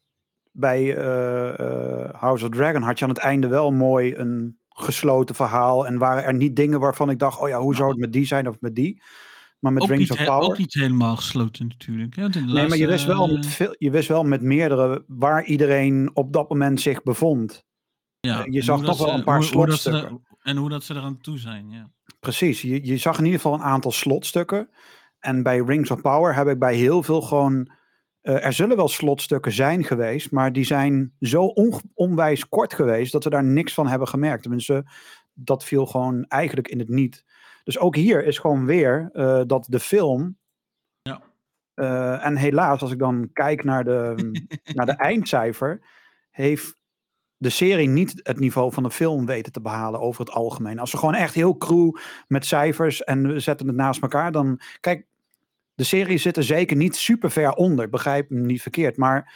bij 0.53 0.83
uh, 0.83 1.59
uh, 1.61 2.09
House 2.13 2.45
of 2.45 2.51
Dragon 2.51 2.83
had 2.83 2.99
je 2.99 3.05
aan 3.05 3.11
het 3.11 3.19
einde 3.19 3.47
wel 3.47 3.73
mooi 3.73 4.17
een 4.17 4.59
gesloten 4.69 5.35
verhaal. 5.35 5.87
En 5.87 5.99
waren 5.99 6.25
er 6.25 6.35
niet 6.35 6.57
dingen 6.57 6.81
waarvan 6.81 7.11
ik 7.11 7.19
dacht, 7.19 7.41
oh 7.41 7.49
ja, 7.49 7.61
hoe 7.61 7.75
zou 7.75 7.91
het 7.91 7.99
met 7.99 8.13
die 8.13 8.27
zijn 8.27 8.49
of 8.49 8.61
met 8.61 8.75
die? 8.75 9.03
Maar 9.59 9.73
met 9.73 9.83
ook 9.83 9.89
Rings 9.89 10.11
niet, 10.11 10.19
of 10.19 10.27
Power... 10.27 10.49
Ook 10.49 10.59
niet 10.59 10.75
helemaal 10.75 11.17
gesloten 11.17 11.67
natuurlijk. 11.67 12.17
Ja, 12.17 12.29
nee, 12.29 12.45
laatste, 12.45 12.69
maar 12.69 12.79
je 12.79 12.87
wist, 12.87 13.07
wel 13.07 13.27
met 13.27 13.47
veel, 13.47 13.75
je 13.79 13.91
wist 13.91 14.09
wel 14.09 14.25
met 14.25 14.43
meerdere 14.43 15.05
waar 15.07 15.45
iedereen 15.45 16.11
op 16.15 16.33
dat 16.33 16.49
moment 16.49 16.81
zich 16.81 17.03
bevond. 17.03 17.65
Ja, 18.21 18.47
je 18.51 18.63
zag 18.63 18.85
toch 18.85 18.99
wel 18.99 19.15
een 19.15 19.25
paar 19.25 19.37
hoe, 19.37 19.47
slotstukken. 19.47 20.09
Hoe 20.09 20.21
er, 20.29 20.51
en 20.51 20.57
hoe 20.57 20.69
dat 20.69 20.85
ze 20.85 20.95
eraan 20.95 21.21
toe 21.21 21.39
zijn, 21.39 21.71
ja. 21.71 21.91
Precies, 22.21 22.63
je, 22.63 22.87
je 22.87 22.97
zag 22.97 23.19
in 23.19 23.25
ieder 23.25 23.41
geval 23.41 23.55
een 23.55 23.65
aantal 23.65 23.93
slotstukken. 23.93 24.69
En 25.25 25.43
bij 25.43 25.59
Rings 25.59 25.91
of 25.91 26.01
Power 26.01 26.35
heb 26.35 26.49
ik 26.49 26.59
bij 26.59 26.75
heel 26.75 27.03
veel 27.03 27.23
gewoon. 27.23 27.71
Uh, 28.23 28.45
er 28.45 28.53
zullen 28.53 28.77
wel 28.77 28.89
slotstukken 28.89 29.53
zijn 29.53 29.85
geweest, 29.85 30.31
maar 30.31 30.53
die 30.53 30.65
zijn 30.65 31.13
zo 31.21 31.45
on, 31.45 31.81
onwijs 31.95 32.49
kort 32.49 32.75
geweest 32.75 33.13
dat 33.13 33.25
we 33.25 33.31
daar 33.31 33.45
niks 33.45 33.75
van 33.75 33.87
hebben 33.87 34.09
gemerkt. 34.09 34.43
Tenminste, 34.43 34.85
dat 35.33 35.65
viel 35.65 35.87
gewoon 35.87 36.25
eigenlijk 36.25 36.69
in 36.69 36.79
het 36.79 36.89
niet. 36.89 37.25
Dus 37.65 37.79
ook 37.79 37.97
hier 37.97 38.25
is 38.25 38.39
gewoon 38.39 38.67
weer 38.67 39.11
uh, 39.13 39.43
dat 39.47 39.67
de 39.69 39.81
film. 39.81 40.39
Ja. 41.03 41.21
Uh, 41.75 42.27
en 42.27 42.37
helaas, 42.37 42.81
als 42.81 42.93
ik 42.93 42.99
dan 42.99 43.31
kijk 43.33 43.65
naar 43.65 43.85
de, 43.85 44.15
naar 44.75 44.87
de 44.87 44.97
eindcijfer, 44.97 45.81
heeft 46.31 46.77
de 47.37 47.51
serie 47.51 47.89
niet 47.89 48.21
het 48.23 48.39
niveau 48.39 48.73
van 48.73 48.83
de 48.83 48.91
film 48.91 49.27
weten 49.27 49.53
te 49.53 49.61
behalen 49.61 50.01
over 50.01 50.25
het 50.25 50.35
algemeen. 50.35 50.79
Als 50.79 50.93
we 50.93 50.99
gewoon 50.99 51.15
echt 51.15 51.35
heel 51.35 51.57
cru 51.57 51.91
met 52.27 52.47
cijfers 52.47 53.05
en 53.05 53.33
we 53.33 53.41
zetten 53.41 53.67
het 53.67 53.77
naast 53.77 54.03
elkaar, 54.03 54.33
dan. 54.33 54.61
Kijk, 54.81 55.07
de 55.75 55.85
serie 55.85 56.19
zit 56.19 56.37
er 56.37 56.43
zeker 56.43 56.77
niet 56.77 56.97
super 56.97 57.31
ver 57.31 57.53
onder. 57.53 57.89
Begrijp 57.89 58.31
me 58.31 58.41
niet 58.41 58.63
verkeerd. 58.63 58.97
Maar 58.97 59.35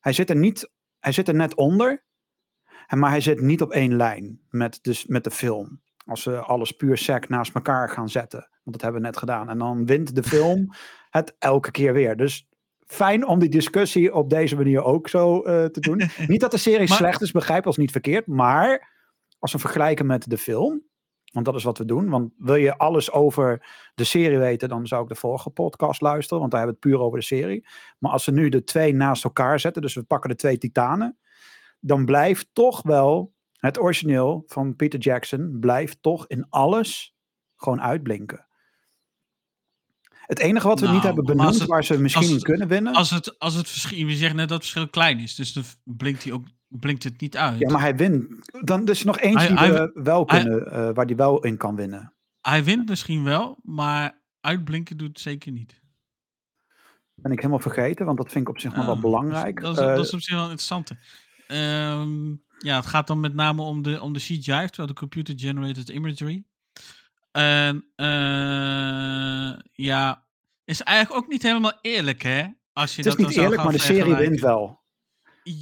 hij 0.00 0.12
zit 0.12 0.30
er, 0.30 0.36
niet, 0.36 0.70
hij 1.00 1.12
zit 1.12 1.28
er 1.28 1.34
net 1.34 1.54
onder. 1.54 2.04
En, 2.86 2.98
maar 2.98 3.10
hij 3.10 3.20
zit 3.20 3.40
niet 3.40 3.62
op 3.62 3.70
één 3.70 3.96
lijn 3.96 4.40
met, 4.50 4.78
dus, 4.82 5.06
met 5.06 5.24
de 5.24 5.30
film. 5.30 5.80
Als 6.04 6.24
we 6.24 6.40
alles 6.40 6.72
puur 6.72 6.98
sec 6.98 7.28
naast 7.28 7.54
elkaar 7.54 7.88
gaan 7.88 8.08
zetten. 8.08 8.38
Want 8.38 8.76
dat 8.76 8.80
hebben 8.80 9.00
we 9.00 9.06
net 9.06 9.16
gedaan. 9.16 9.48
En 9.48 9.58
dan 9.58 9.86
wint 9.86 10.14
de 10.14 10.22
film 10.22 10.74
het 11.10 11.34
elke 11.38 11.70
keer 11.70 11.92
weer. 11.92 12.16
Dus 12.16 12.48
fijn 12.86 13.26
om 13.26 13.38
die 13.38 13.48
discussie 13.48 14.14
op 14.14 14.30
deze 14.30 14.56
manier 14.56 14.82
ook 14.82 15.08
zo 15.08 15.36
uh, 15.36 15.64
te 15.64 15.80
doen. 15.80 16.10
niet 16.26 16.40
dat 16.40 16.50
de 16.50 16.56
serie 16.56 16.88
maar... 16.88 16.96
slecht 16.96 17.22
is, 17.22 17.30
begrijp 17.30 17.66
ons 17.66 17.76
niet 17.76 17.90
verkeerd. 17.90 18.26
Maar 18.26 18.88
als 19.38 19.52
we 19.52 19.58
vergelijken 19.58 20.06
met 20.06 20.30
de 20.30 20.38
film. 20.38 20.88
Want 21.30 21.46
dat 21.46 21.54
is 21.54 21.62
wat 21.64 21.78
we 21.78 21.84
doen. 21.84 22.08
Want 22.08 22.32
wil 22.38 22.54
je 22.54 22.76
alles 22.76 23.10
over 23.12 23.66
de 23.94 24.04
serie 24.04 24.38
weten, 24.38 24.68
dan 24.68 24.86
zou 24.86 25.02
ik 25.02 25.08
de 25.08 25.14
vorige 25.14 25.50
podcast 25.50 26.00
luisteren. 26.00 26.38
Want 26.38 26.50
daar 26.50 26.60
hebben 26.60 26.78
we 26.80 26.86
het 26.88 26.96
puur 26.96 27.06
over 27.06 27.18
de 27.18 27.24
serie. 27.24 27.66
Maar 27.98 28.12
als 28.12 28.24
we 28.26 28.32
nu 28.32 28.48
de 28.48 28.64
twee 28.64 28.94
naast 28.94 29.24
elkaar 29.24 29.60
zetten, 29.60 29.82
dus 29.82 29.94
we 29.94 30.02
pakken 30.02 30.30
de 30.30 30.36
twee 30.36 30.58
titanen. 30.58 31.18
Dan 31.80 32.04
blijft 32.04 32.48
toch 32.52 32.82
wel 32.82 33.32
het 33.52 33.78
origineel 33.80 34.42
van 34.46 34.76
Peter 34.76 34.98
Jackson, 34.98 35.56
blijft 35.60 36.02
toch 36.02 36.26
in 36.26 36.46
alles 36.48 37.14
gewoon 37.56 37.82
uitblinken. 37.82 38.46
Het 40.10 40.38
enige 40.38 40.66
wat 40.66 40.78
we 40.80 40.84
Nou, 40.84 40.96
niet 40.96 41.06
hebben 41.06 41.24
maar 41.24 41.32
als 41.34 41.42
benoemd 41.42 41.60
het- 41.60 41.68
waar 41.70 41.84
ze 41.84 42.00
misschien 42.00 42.30
in 42.30 42.42
kunnen 42.42 42.68
winnen. 42.68 42.94
Als 42.94 43.10
het, 43.10 43.38
als 43.38 43.54
het 43.54 43.68
verschil, 43.68 44.06
we 44.06 44.14
zeggen 44.16 44.36
net 44.36 44.48
dat 44.48 44.58
het 44.58 44.66
verschil 44.70 44.88
klein 44.90 45.18
is, 45.18 45.34
dus 45.34 45.52
dan 45.52 45.64
blinkt, 45.84 46.24
hij 46.24 46.32
ook, 46.32 46.44
blinkt 46.70 47.04
het 47.04 47.20
niet 47.20 47.36
uit. 47.36 47.58
Ja, 47.58 47.70
maar 47.70 47.80
hij 47.80 47.96
wint. 47.96 48.50
Dan 48.66 48.88
is 48.88 49.00
er 49.00 49.06
nog 49.06 49.18
eentje 49.20 49.38
Hij- 49.38 49.48
die 49.48 49.58
hij- 49.58 49.72
we 49.72 50.00
wel 50.02 50.24
hij- 50.26 50.42
kunnen, 50.42 50.72
eh, 50.72 50.94
waar 50.94 51.06
hij 51.06 51.16
wel 51.16 51.44
in 51.44 51.56
kan 51.56 51.76
winnen. 51.76 52.14
Hij 52.40 52.64
wint 52.64 52.88
misschien 52.88 53.24
wel, 53.24 53.58
maar 53.62 54.20
uitblinken 54.40 54.96
doet 54.96 55.08
het 55.08 55.20
zeker 55.20 55.52
niet. 55.52 55.80
Ben 57.14 57.32
ik 57.32 57.38
helemaal 57.38 57.58
vergeten, 57.58 58.06
want 58.06 58.18
dat 58.18 58.30
vind 58.32 58.44
ik 58.44 58.50
op 58.50 58.60
zich 58.60 58.74
nog 58.74 58.84
wel 58.86 58.94
Ja, 58.94 59.00
belangrijk. 59.00 59.60
Dat 59.60 59.76
is, 59.76 59.82
Eh, 59.82 59.94
dat 59.94 60.04
is 60.04 60.14
op 60.14 60.20
zich 60.20 60.34
wel 60.34 60.42
interessant. 60.42 60.90
Ehm, 61.46 62.28
ja, 62.58 62.76
het 62.76 62.86
gaat 62.86 63.06
dan 63.06 63.20
met 63.20 63.34
name 63.34 63.62
om 63.62 63.82
de, 63.82 64.00
om 64.00 64.12
de 64.12 64.18
CGI, 64.18 64.42
terwijl 64.66 64.86
de 64.88 64.92
computer-generated 64.94 65.88
imagery. 65.88 66.44
En 67.30 67.84
eh, 67.96 69.58
ja, 69.72 70.26
is 70.64 70.82
eigenlijk 70.82 71.24
ook 71.24 71.30
niet 71.30 71.42
helemaal 71.42 71.78
eerlijk, 71.80 72.22
hè? 72.22 72.46
Als 72.72 72.96
je 72.96 73.02
het 73.02 73.06
is 73.10 73.16
dat 73.16 73.26
niet 73.26 73.36
eerlijk, 73.36 73.62
maar 73.62 73.72
de 73.72 73.78
serie 73.78 74.14
wint 74.14 74.40
wel. 74.40 74.79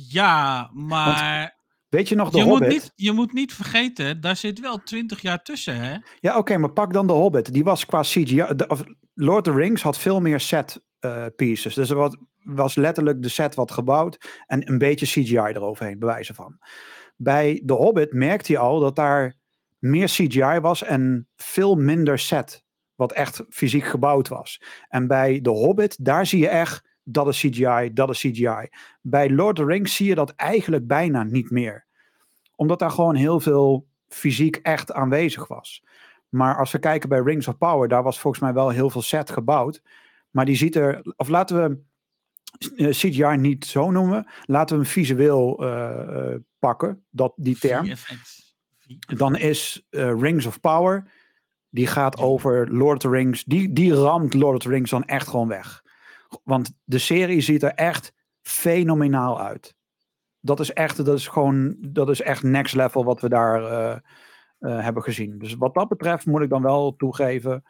Ja, 0.08 0.70
maar 0.72 1.56
Weet 1.88 2.08
je 2.08 2.14
nog 2.14 2.30
de 2.30 2.38
je 2.38 2.44
Hobbit? 2.44 2.68
moet, 2.68 2.82
niet, 2.82 2.92
je 2.94 3.12
moet 3.12 3.32
niet 3.32 3.52
vergeten, 3.54 4.20
daar 4.20 4.36
zit 4.36 4.60
wel 4.60 4.82
20 4.82 5.20
jaar 5.20 5.42
tussen, 5.42 5.76
hè? 5.80 5.96
Ja, 6.20 6.36
oké, 6.38 6.56
maar 6.56 6.72
pak 6.72 6.92
dan 6.92 7.06
de 7.06 7.12
Hobbit. 7.12 7.52
Die 7.52 7.64
was 7.64 7.86
qua 7.86 8.00
CGI... 8.02 8.44
de- 8.56 8.66
of 8.68 8.84
Lord 9.14 9.48
of 9.48 9.54
the 9.54 9.60
Rings 9.60 9.82
had 9.82 9.98
veel 9.98 10.20
meer 10.20 10.40
set 10.40 10.82
eh, 11.00 11.24
pieces. 11.36 11.74
Dus 11.74 11.90
er 11.90 12.16
was, 12.44 12.74
letterlijk 12.74 13.22
de 13.22 13.28
set 13.28 13.54
wat 13.54 13.70
gebouwd 13.70 14.42
en 14.46 14.68
een 14.70 14.78
beetje 14.78 15.06
CGI 15.06 15.36
eroverheen, 15.36 15.98
bewijzen 15.98 16.34
van. 16.34 16.58
Bij 17.16 17.60
de 17.64 17.72
Hobbit 17.72 18.12
merkte 18.12 18.52
je 18.52 18.58
al 18.58 18.80
dat 18.80 18.96
daar 18.96 19.36
meer 19.78 20.06
CGI 20.08 20.60
was 20.60 20.82
en 20.82 21.28
veel 21.36 21.74
minder 21.74 22.18
set, 22.18 22.64
wat 22.94 23.12
echt 23.12 23.42
fysiek 23.50 23.84
gebouwd 23.84 24.28
was. 24.28 24.62
En 24.88 25.06
bij 25.06 25.40
de 25.40 25.50
Hobbit, 25.50 26.04
daar 26.04 26.26
zie 26.26 26.38
je 26.40 26.48
echt, 26.48 26.87
dat 27.10 27.28
is 27.28 27.38
CGI, 27.38 27.90
dat 27.92 28.10
is 28.10 28.18
CGI. 28.18 28.68
Bij 29.00 29.30
Lord 29.30 29.58
of 29.58 29.64
the 29.64 29.72
Rings 29.72 29.96
zie 29.96 30.06
je 30.06 30.14
dat 30.14 30.30
eigenlijk 30.30 30.86
bijna 30.86 31.22
niet 31.22 31.50
meer. 31.50 31.86
Omdat 32.54 32.78
daar 32.78 32.90
gewoon 32.90 33.14
heel 33.14 33.40
veel 33.40 33.86
fysiek 34.08 34.56
echt 34.56 34.92
aanwezig 34.92 35.48
was. 35.48 35.84
Maar 36.28 36.56
als 36.56 36.72
we 36.72 36.78
kijken 36.78 37.08
bij 37.08 37.20
Rings 37.20 37.48
of 37.48 37.58
Power, 37.58 37.88
daar 37.88 38.02
was 38.02 38.20
volgens 38.20 38.42
mij 38.42 38.52
wel 38.52 38.68
heel 38.68 38.90
veel 38.90 39.02
set 39.02 39.30
gebouwd. 39.30 39.82
Maar 40.30 40.44
die 40.44 40.56
ziet 40.56 40.76
er, 40.76 41.14
of 41.16 41.28
laten 41.28 41.56
we 41.56 41.78
eh, 42.76 42.88
CGI 42.88 43.36
niet 43.36 43.64
zo 43.64 43.90
noemen, 43.90 44.26
laten 44.44 44.76
we 44.76 44.82
hem 44.82 44.92
visueel 44.92 45.64
eh, 45.64 46.32
eh, 46.32 46.40
pakken, 46.58 47.04
dat, 47.10 47.32
die 47.36 47.58
term. 47.58 47.92
Dan 49.16 49.36
is 49.36 49.86
Rings 49.90 50.46
of 50.46 50.60
Power, 50.60 51.10
die 51.68 51.86
gaat 51.86 52.18
over 52.18 52.72
Lord 52.72 53.04
of 53.04 53.10
the 53.10 53.16
Rings, 53.16 53.44
die, 53.44 53.72
die 53.72 53.94
ramt 53.94 54.34
Lord 54.34 54.56
of 54.56 54.62
the 54.62 54.68
Rings 54.68 54.90
dan 54.90 55.04
echt 55.04 55.28
gewoon 55.28 55.48
weg. 55.48 55.82
Want 56.44 56.72
de 56.84 56.98
serie 56.98 57.40
ziet 57.40 57.62
er 57.62 57.74
echt 57.74 58.12
fenomenaal 58.42 59.40
uit. 59.40 59.74
Dat 60.40 60.60
is 60.60 60.72
echt, 60.72 61.04
dat 61.04 61.18
is 61.18 61.28
gewoon, 61.28 61.76
dat 61.78 62.10
is 62.10 62.20
echt 62.20 62.42
next 62.42 62.74
level 62.74 63.04
wat 63.04 63.20
we 63.20 63.28
daar 63.28 63.64
eh, 63.64 63.98
eh, 64.58 64.84
hebben 64.84 65.02
gezien. 65.02 65.38
Dus 65.38 65.54
wat 65.54 65.74
dat 65.74 65.88
betreft 65.88 66.26
moet 66.26 66.42
ik 66.42 66.50
dan 66.50 66.62
wel 66.62 66.96
toegeven 66.96 67.64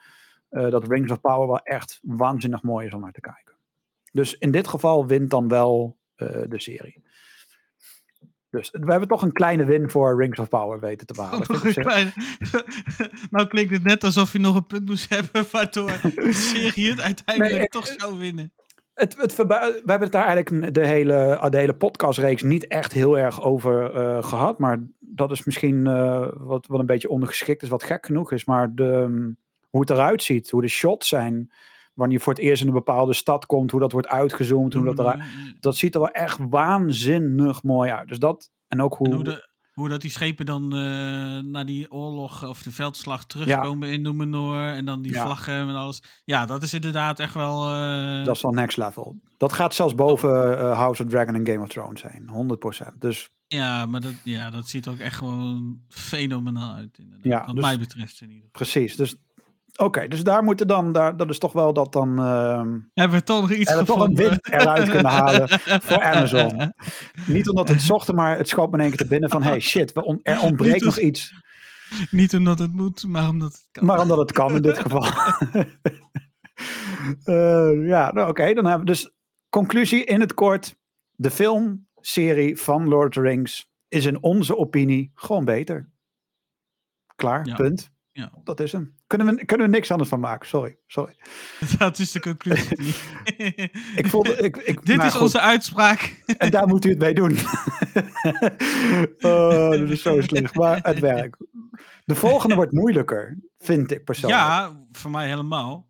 eh, 0.48 0.70
dat 0.70 0.88
Rings 0.88 1.10
of 1.10 1.20
Power 1.20 1.46
wel 1.46 1.62
echt 1.62 1.98
waanzinnig 2.02 2.62
mooi 2.62 2.86
is 2.86 2.94
om 2.94 3.00
naar 3.00 3.12
te 3.12 3.20
kijken. 3.20 3.54
Dus 4.12 4.38
in 4.38 4.50
dit 4.50 4.68
geval 4.68 5.06
wint 5.06 5.30
dan 5.30 5.48
wel 5.48 5.96
de 6.48 6.60
serie. 6.60 7.02
Dus 8.50 8.70
we 8.72 8.90
hebben 8.90 9.08
toch 9.08 9.22
een 9.22 9.32
kleine 9.32 9.64
win 9.64 9.90
voor 9.90 10.20
Rings 10.20 10.38
of 10.38 10.48
Power 10.48 10.80
weten 10.80 11.06
te 11.06 11.14
behalen. 11.20 11.46
Vind 11.46 11.58
ik 11.58 11.64
op 11.64 11.70
zich- 11.72 11.84
Klein- 11.84 12.12
nou 13.30 13.46
klinkt 13.46 13.72
het 13.72 13.84
net 13.84 14.04
alsof 14.04 14.32
je 14.32 14.38
nog 14.38 14.56
een 14.56 14.66
punt 14.66 14.84
moest 14.88 15.08
hebben 15.14 15.44
waardoor 15.52 15.86
de 16.14 16.32
serie 16.32 16.90
het 16.90 17.00
uiteindelijk 17.00 17.56
Nee, 17.58 17.68
toch 17.68 17.86
zou 17.86 18.18
winnen. 18.18 18.52
Het, 18.94 19.16
het 19.16 19.36
we 19.36 19.44
hebben 19.84 20.00
het 20.00 20.12
daar 20.12 20.26
eigenlijk 20.26 20.74
de 20.74 20.86
hele, 20.86 21.46
de 21.50 21.56
hele 21.58 21.74
podcastreeks 21.74 22.42
niet 22.42 22.66
echt 22.66 22.92
heel 22.92 23.18
erg 23.18 23.42
over 23.42 23.94
eh, 23.94 24.22
gehad. 24.24 24.58
Maar 24.58 24.78
dat 24.98 25.30
is 25.30 25.44
misschien 25.44 25.86
eh, 25.86 26.28
wat, 26.34 26.66
wat 26.66 26.80
een 26.80 26.86
beetje 26.86 27.08
ondergeschikt 27.08 27.62
is, 27.62 27.68
wat 27.68 27.82
gek 27.82 28.06
genoeg 28.06 28.32
is. 28.32 28.44
Maar 28.44 28.74
de, 28.74 29.04
mm, 29.08 29.36
hoe 29.68 29.80
het 29.80 29.90
eruit 29.90 30.22
ziet, 30.22 30.50
hoe 30.50 30.62
de 30.62 30.68
shots 30.68 31.08
zijn, 31.08 31.52
wanneer 31.98 32.16
je 32.16 32.22
voor 32.22 32.32
het 32.32 32.42
eerst 32.42 32.60
in 32.62 32.68
een 32.68 32.74
bepaalde 32.74 33.12
stad 33.12 33.46
komt, 33.46 33.70
hoe 33.70 33.80
dat 33.80 33.92
wordt 33.92 34.08
uitgezoomd, 34.08 34.74
hoe 34.74 34.84
dat 34.84 34.98
eruit... 34.98 35.22
Dat 35.60 35.76
ziet 35.76 35.94
er 35.94 36.00
wel 36.00 36.10
echt 36.10 36.38
waanzinnig 36.50 37.62
mooi 37.62 37.90
uit. 37.90 38.08
Dus 38.08 38.18
dat, 38.18 38.50
en 38.68 38.82
ook 38.82 38.92
En 39.00 39.06
hoe... 39.06 39.14
hoe, 39.14 39.24
de, 39.24 39.48
hoe 39.72 39.88
dat 39.88 40.00
die 40.00 40.10
schepen 40.10 40.46
dan 40.46 40.72
eh 40.76 41.38
naar 41.38 41.66
die 41.66 41.90
oorlog 41.92 42.44
of 42.48 42.62
de 42.62 42.70
veldslag 42.70 43.24
terugkomen 43.26 43.88
in 43.92 44.02
Numenor 44.02 44.68
en 44.68 44.84
dan 44.84 45.02
die 45.02 45.12
Ja. 45.12 45.24
vlaggen 45.24 45.54
en 45.54 45.74
alles. 45.74 46.02
Ja, 46.24 46.46
dat 46.46 46.62
is 46.62 46.74
inderdaad 46.74 47.20
echt 47.20 47.34
wel... 47.34 47.70
eh, 47.74 48.24
Dat 48.24 48.36
is 48.36 48.42
wel 48.42 48.52
next 48.52 48.76
level. 48.76 49.20
Dat 49.36 49.52
gaat 49.52 49.74
zelfs 49.74 49.94
boven 49.94 50.58
eh, 50.58 50.76
House 50.78 51.02
of 51.04 51.08
Dragon 51.10 51.34
en 51.34 51.46
Game 51.46 51.60
of 51.62 51.68
Thrones 51.68 52.02
heen. 52.02 52.58
100%. 52.92 52.98
Dus 52.98 53.28
Ja, 53.46 53.86
maar 53.86 54.00
dat, 54.00 54.14
ja, 54.24 54.50
dat 54.50 54.68
ziet 54.68 54.86
er 54.86 54.92
ook 54.92 54.98
echt 54.98 55.16
gewoon 55.16 55.80
fenomenaal 55.88 56.74
uit. 56.74 56.98
Inderdaad. 56.98 57.24
Ja, 57.24 57.46
Wat 57.46 57.54
dus- 57.54 57.64
mij 57.64 57.78
betreft 57.78 58.20
in 58.20 58.26
ieder 58.30 58.48
geval. 58.50 58.50
precies. 58.66 58.96
Dus 58.96 59.16
oké, 59.78 60.08
dus 60.08 60.22
daar 60.24 60.42
moeten 60.42 60.66
dan, 60.66 60.92
daar, 60.92 61.16
dat 61.16 61.30
is 61.30 61.38
toch 61.38 61.52
wel 61.52 61.72
dat 61.72 61.92
dan... 61.92 62.18
ehm, 62.18 62.78
Hebben 62.94 63.18
we 63.18 63.24
toch 63.24 63.40
nog 63.40 63.52
iets 63.52 63.84
toch 63.84 64.00
een 64.00 64.38
eruit 64.42 64.88
kunnen 64.90 65.10
halen 65.12 65.48
voor 65.60 66.02
Amazon. 66.02 66.72
Niet 67.26 67.48
omdat 67.48 67.68
het 67.68 67.82
zochten, 67.82 68.14
maar 68.14 68.36
het 68.38 68.48
schoot 68.48 68.70
me 68.70 68.76
in 68.76 68.80
één 68.82 68.88
keer 68.88 68.98
te 68.98 69.06
binnen 69.06 69.30
van... 69.30 69.42
hey 69.42 69.60
shit, 69.60 69.96
er 69.96 70.40
ontbreekt 70.40 70.74
Niet 70.74 70.84
nog 70.84 70.98
iets. 70.98 71.34
Niet 72.10 72.34
omdat 72.34 72.58
het 72.58 72.72
moet, 72.72 73.06
maar 73.06 73.28
omdat 73.28 73.52
het 73.52 73.66
kan. 73.72 73.84
Maar 73.84 74.00
omdat 74.00 74.18
het 74.18 74.32
kan 74.32 74.54
in 74.54 74.62
dit 74.62 74.78
geval. 74.78 75.04
Eh, 77.24 77.86
ja, 77.86 78.12
nou, 78.12 78.28
oké. 78.28 78.54
dan 78.54 78.64
hebben 78.64 78.86
we 78.86 78.92
dus 78.92 79.12
conclusie 79.48 80.04
in 80.04 80.20
het 80.20 80.34
kort. 80.34 80.76
De 81.10 81.30
filmserie 81.30 82.56
van 82.56 82.88
Lord 82.88 83.06
of 83.06 83.12
the 83.22 83.28
Rings 83.28 83.70
is 83.88 84.04
in 84.04 84.22
onze 84.22 84.56
opinie 84.56 85.10
gewoon 85.14 85.44
beter. 85.44 85.90
Klaar, 87.16 87.46
Ja. 87.46 87.54
punt. 87.54 87.90
Ja. 88.18 88.30
Dat 88.44 88.60
is 88.60 88.72
hem. 88.72 88.94
Kunnen 89.06 89.26
we, 89.26 89.44
kunnen 89.44 89.66
we 89.66 89.72
niks 89.72 89.90
anders 89.90 90.08
van 90.08 90.20
maken. 90.20 90.48
Sorry, 90.48 90.76
sorry. 90.86 91.14
Dat 91.78 91.98
is 91.98 92.12
de 92.12 92.20
conclusie. 92.20 92.76
Ik 94.00 94.06
voelde, 94.06 94.36
ik, 94.36 94.56
ik, 94.56 94.84
Dit 94.86 95.02
is 95.02 95.12
goed. 95.12 95.20
onze 95.20 95.40
uitspraak. 95.40 96.22
En 96.38 96.50
daar 96.50 96.66
moet 96.66 96.84
u 96.84 96.88
het 96.88 96.98
mee 96.98 97.14
doen. 97.14 97.36
oh, 99.20 99.70
dat 99.70 99.88
is 99.90 100.02
zo 100.02 100.20
slecht. 100.20 100.54
Maar 100.54 100.78
het 100.82 100.98
werkt. 100.98 101.36
De 102.04 102.14
volgende 102.14 102.54
wordt 102.54 102.72
moeilijker, 102.72 103.38
vind 103.58 103.90
ik 103.90 104.04
persoonlijk. 104.04 104.42
Ja, 104.42 104.84
voor 104.92 105.10
mij 105.10 105.28
helemaal. 105.28 105.87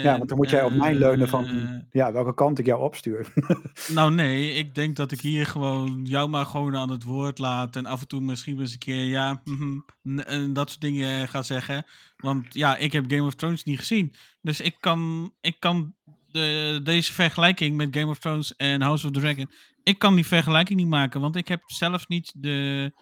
Ja, 0.00 0.16
want 0.16 0.28
dan 0.28 0.38
moet 0.38 0.50
jij 0.50 0.64
op 0.64 0.72
mij 0.72 0.94
leunen 0.94 1.28
van 1.28 1.44
Eh, 1.44 1.78
ja, 1.90 2.12
welke 2.12 2.34
kant 2.34 2.58
ik 2.58 2.66
jou 2.66 2.82
opstuur. 2.82 3.32
nou 3.94 4.14
nee, 4.14 4.52
ik 4.52 4.74
denk 4.74 4.96
dat 4.96 5.12
ik 5.12 5.20
hier 5.20 5.46
gewoon 5.46 6.04
jou 6.04 6.28
maar 6.28 6.46
gewoon 6.46 6.76
aan 6.76 6.90
het 6.90 7.02
woord 7.02 7.38
laat. 7.38 7.76
En 7.76 7.86
af 7.86 8.00
en 8.00 8.08
toe 8.08 8.20
misschien 8.20 8.60
eens 8.60 8.72
een 8.72 8.78
keer 8.78 9.04
ja, 9.04 9.42
mhm, 9.44 9.78
en 10.20 10.52
dat 10.52 10.68
soort 10.68 10.80
dingen 10.80 11.28
ga 11.28 11.42
zeggen. 11.42 11.86
Want 12.16 12.54
ja, 12.54 12.76
ik 12.76 12.92
heb 12.92 13.04
Game 13.10 13.26
of 13.26 13.34
Thrones 13.34 13.64
niet 13.64 13.78
gezien. 13.78 14.14
Dus 14.40 14.60
ik 14.60 14.76
kan, 14.80 15.32
ik 15.40 15.56
kan 15.58 15.94
de, 16.30 16.80
deze 16.82 17.12
vergelijking 17.12 17.76
met 17.76 17.96
Game 17.96 18.10
of 18.10 18.18
Thrones 18.18 18.56
en 18.56 18.82
House 18.82 19.06
of 19.06 19.12
the 19.12 19.20
Dragon. 19.20 19.50
Ik 19.82 19.98
kan 19.98 20.14
die 20.14 20.26
vergelijking 20.26 20.78
niet 20.78 20.88
maken, 20.88 21.20
want 21.20 21.36
ik 21.36 21.48
heb 21.48 21.62
zelf 21.66 22.08
niet 22.08 22.32
de, 22.36 22.92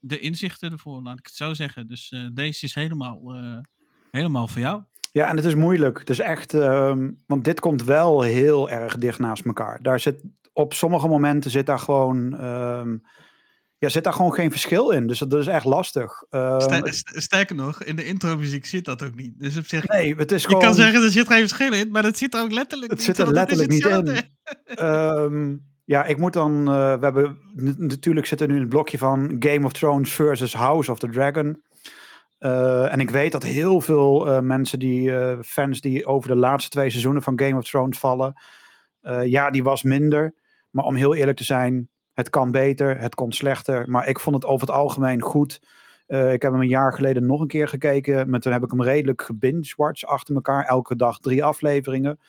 de 0.00 0.18
inzichten 0.18 0.72
ervoor, 0.72 1.02
laat 1.02 1.18
ik 1.18 1.26
het 1.26 1.34
zo 1.34 1.54
zeggen. 1.54 1.88
Dus 1.88 2.10
eh, 2.10 2.26
deze 2.32 2.64
is 2.64 2.74
helemaal, 2.74 3.34
eh, 3.34 3.58
helemaal 4.10 4.48
voor 4.48 4.60
jou. 4.60 4.82
Ja, 5.12 5.28
en 5.28 5.36
het 5.36 5.44
is 5.44 5.54
moeilijk. 5.54 5.98
Het 5.98 6.10
is 6.10 6.18
echt, 6.18 6.54
ehm, 6.54 7.10
want 7.26 7.44
dit 7.44 7.60
komt 7.60 7.84
wel 7.84 8.22
heel 8.22 8.70
erg 8.70 8.96
dicht 8.98 9.18
naast 9.18 9.44
elkaar. 9.44 9.78
Daar 9.82 10.00
zit, 10.00 10.22
op 10.52 10.74
sommige 10.74 11.08
momenten 11.08 11.50
zit 11.50 11.66
daar 11.66 11.78
gewoon, 11.78 12.38
ehm, 12.38 12.96
ja, 13.78 13.88
zit 13.88 14.04
daar 14.04 14.12
gewoon 14.12 14.32
geen 14.34 14.50
verschil 14.50 14.90
in. 14.90 15.06
Dus 15.06 15.18
dat 15.18 15.34
is 15.34 15.46
echt 15.46 15.64
lastig. 15.64 16.22
Ehm, 16.30 16.60
Ster- 16.60 16.92
st- 16.94 17.12
sterker 17.22 17.54
nog, 17.56 17.82
in 17.82 17.96
de 17.96 18.04
intro-muziek 18.04 18.66
zit 18.66 18.84
dat 18.84 19.02
ook 19.02 19.14
niet. 19.14 19.32
Dus 19.38 19.56
op 19.56 19.66
zich, 19.66 19.88
nee, 19.88 20.14
het 20.14 20.32
is 20.32 20.42
je 20.42 20.48
gewoon. 20.48 20.62
kan 20.62 20.74
zeggen 20.74 21.02
er 21.02 21.10
zit 21.10 21.26
geen 21.26 21.48
verschil 21.48 21.72
in, 21.72 21.90
maar 21.90 22.02
dat 22.02 22.18
zit 22.18 22.34
er 22.34 22.40
ook 22.42 22.52
letterlijk 22.52 22.90
Het 22.90 22.98
niet. 23.00 23.08
zit 23.16 23.18
er 23.18 23.24
want 23.24 23.36
is 23.36 23.42
letterlijk 23.58 23.70
niet 23.70 24.26
in. 24.78 25.62
ja, 25.84 26.04
ik 26.04 26.16
moet 26.18 26.32
dan. 26.32 26.58
eh, 26.68 26.94
we 26.98 27.04
hebben 27.04 27.38
natuurlijk 27.76 28.26
zit 28.26 28.40
er 28.40 28.48
nu 28.48 28.56
een 28.60 28.68
blokje 28.68 28.98
van 28.98 29.36
Game 29.38 29.64
of 29.66 29.72
Thrones 29.72 30.12
versus 30.12 30.54
House 30.54 30.90
of 30.90 30.98
the 30.98 31.08
Dragon. 31.08 31.62
Eh, 32.42 32.92
en 32.92 33.00
ik 33.00 33.10
weet 33.10 33.32
dat 33.32 33.42
heel 33.42 33.80
veel 33.80 34.28
eh, 34.28 34.40
mensen 34.40 34.78
die 34.78 35.16
eh, 35.16 35.38
fans 35.44 35.80
die 35.80 36.06
over 36.06 36.28
de 36.28 36.36
laatste 36.36 36.70
twee 36.70 36.90
seizoenen 36.90 37.22
van 37.22 37.40
Game 37.40 37.56
of 37.56 37.64
Thrones 37.64 37.98
vallen. 37.98 38.34
ja, 39.24 39.50
die 39.50 39.62
was 39.62 39.82
minder. 39.82 40.34
Maar 40.70 40.84
om 40.84 40.94
heel 40.94 41.14
eerlijk 41.14 41.36
te 41.36 41.44
zijn, 41.44 41.88
het 42.12 42.30
kan 42.30 42.50
beter, 42.50 42.98
het 42.98 43.14
kon 43.14 43.32
slechter. 43.32 43.90
Maar 43.90 44.08
ik 44.08 44.20
vond 44.20 44.36
het 44.36 44.44
over 44.44 44.66
het 44.66 44.76
algemeen 44.76 45.20
goed. 45.20 45.60
Ik 46.06 46.42
heb 46.42 46.52
hem 46.52 46.60
een 46.60 46.68
jaar 46.68 46.92
geleden 46.92 47.26
nog 47.26 47.40
een 47.40 47.46
keer 47.46 47.68
gekeken. 47.68 48.30
Maar 48.30 48.40
toen 48.40 48.52
heb 48.52 48.62
ik 48.62 48.70
hem 48.70 48.82
redelijk 48.82 49.22
gebinge-watched 49.22 50.08
achter 50.08 50.34
elkaar. 50.34 50.64
Elke 50.64 50.96
dag 50.96 51.18
drie 51.18 51.44
afleveringen. 51.44 52.20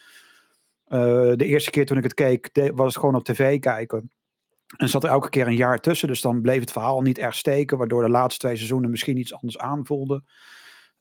De 0.88 1.36
eerste 1.38 1.70
keer 1.70 1.86
toen 1.86 1.98
ik 1.98 2.04
het 2.04 2.14
keek, 2.14 2.50
was 2.74 2.88
het 2.88 2.98
gewoon 2.98 3.16
op 3.16 3.24
tv 3.24 3.60
kijken. 3.60 4.12
En 4.78 4.90
zat 4.90 5.04
er 5.04 5.10
elke 5.10 5.30
keer 5.30 5.48
een 5.48 5.56
jaar 5.56 5.80
tussen. 5.80 6.08
Dus 6.08 6.22
dan 6.22 6.42
bleef 6.42 6.60
het 6.60 6.72
verhaal 6.72 7.02
niet 7.02 7.18
echt 7.18 7.36
steken. 7.36 7.78
Waardoor 7.78 8.04
de 8.04 8.10
laatste 8.10 8.40
twee 8.40 8.56
seizoenen 8.56 8.90
misschien 8.90 9.18
iets 9.18 9.34
anders 9.34 9.58
aanvoelden. 9.58 10.26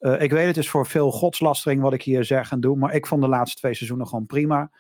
Uh, 0.00 0.20
ik 0.20 0.30
weet 0.30 0.46
het 0.46 0.56
is 0.56 0.70
voor 0.70 0.86
veel 0.86 1.10
godslastering 1.10 1.80
wat 1.82 1.92
ik 1.92 2.02
hier 2.02 2.24
zeg 2.24 2.50
en 2.50 2.60
doe, 2.60 2.76
maar 2.76 2.94
ik 2.94 3.06
vond 3.06 3.22
de 3.22 3.28
laatste 3.28 3.58
twee 3.58 3.74
seizoenen 3.74 4.06
gewoon 4.06 4.26
prima. 4.26 4.70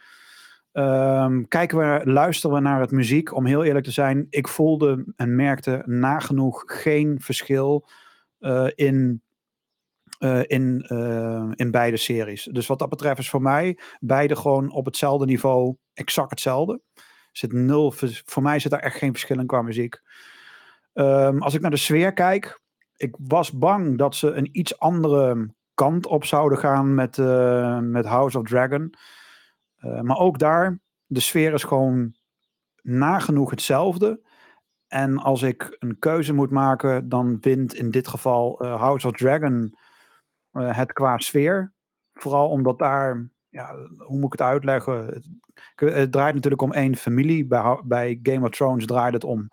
Um, 0.72 1.48
kijken 1.48 1.78
we, 1.78 2.10
luisteren 2.10 2.56
we 2.56 2.62
naar 2.62 2.80
het 2.80 2.90
muziek, 2.90 3.34
om 3.34 3.46
heel 3.46 3.64
eerlijk 3.64 3.84
te 3.84 3.90
zijn, 3.90 4.26
ik 4.30 4.48
voelde 4.48 5.12
en 5.16 5.36
merkte 5.36 5.82
nagenoeg 5.86 6.62
geen 6.66 7.20
verschil 7.20 7.88
uh, 8.40 8.68
in, 8.74 9.22
uh, 10.18 10.40
in, 10.46 10.80
in 11.54 11.70
beide 11.70 11.96
series. 11.96 12.48
Dus 12.52 12.66
wat 12.66 12.78
dat 12.78 12.88
betreft 12.88 13.18
is 13.18 13.30
voor 13.30 13.42
mij 13.42 13.78
beide 14.00 14.36
gewoon 14.36 14.70
op 14.70 14.84
hetzelfde 14.84 15.26
niveau 15.26 15.76
exact 15.94 16.30
hetzelfde. 16.30 16.80
Zit 17.32 17.52
nul, 17.52 17.92
voor 18.24 18.42
mij 18.42 18.58
zit 18.58 18.70
daar 18.70 18.80
echt 18.80 18.96
geen 18.96 19.12
verschil 19.12 19.38
in 19.38 19.46
qua 19.46 19.62
muziek. 19.62 20.00
Um, 20.94 21.42
als 21.42 21.54
ik 21.54 21.60
naar 21.60 21.70
de 21.70 21.76
sfeer 21.76 22.12
kijk, 22.12 22.60
ik 22.96 23.16
was 23.18 23.52
bang 23.52 23.98
dat 23.98 24.14
ze 24.14 24.32
een 24.32 24.48
iets 24.52 24.78
andere 24.78 25.54
kant 25.74 26.06
op 26.06 26.24
zouden 26.24 26.58
gaan 26.58 26.94
met, 26.94 27.16
uh, 27.16 27.78
met 27.78 28.06
House 28.06 28.38
of 28.38 28.48
Dragon. 28.48 28.94
Uh, 29.78 30.00
maar 30.00 30.18
ook 30.18 30.38
daar, 30.38 30.78
de 31.06 31.20
sfeer 31.20 31.52
is 31.52 31.64
gewoon 31.64 32.14
nagenoeg 32.82 33.50
hetzelfde. 33.50 34.20
En 34.88 35.18
als 35.18 35.42
ik 35.42 35.76
een 35.78 35.98
keuze 35.98 36.32
moet 36.32 36.50
maken, 36.50 37.08
dan 37.08 37.40
wint 37.40 37.74
in 37.74 37.90
dit 37.90 38.08
geval 38.08 38.64
uh, 38.64 38.80
House 38.80 39.06
of 39.06 39.16
Dragon 39.16 39.78
het 40.52 40.92
qua 40.92 41.18
sfeer. 41.18 41.72
Vooral 42.12 42.48
omdat 42.48 42.78
daar, 42.78 43.28
ja, 43.52 43.76
hoe 43.98 44.18
moet 44.18 44.32
ik 44.32 44.40
het 44.40 44.48
uitleggen? 44.48 45.06
Het, 45.06 45.26
het 45.94 46.12
draait 46.12 46.34
natuurlijk 46.34 46.62
om 46.62 46.72
één 46.72 46.96
familie. 46.96 47.46
Bij, 47.46 47.80
bij 47.84 48.20
Game 48.22 48.46
of 48.46 48.50
Thrones 48.50 48.86
draait 48.86 49.14
het 49.14 49.24
om 49.24 49.48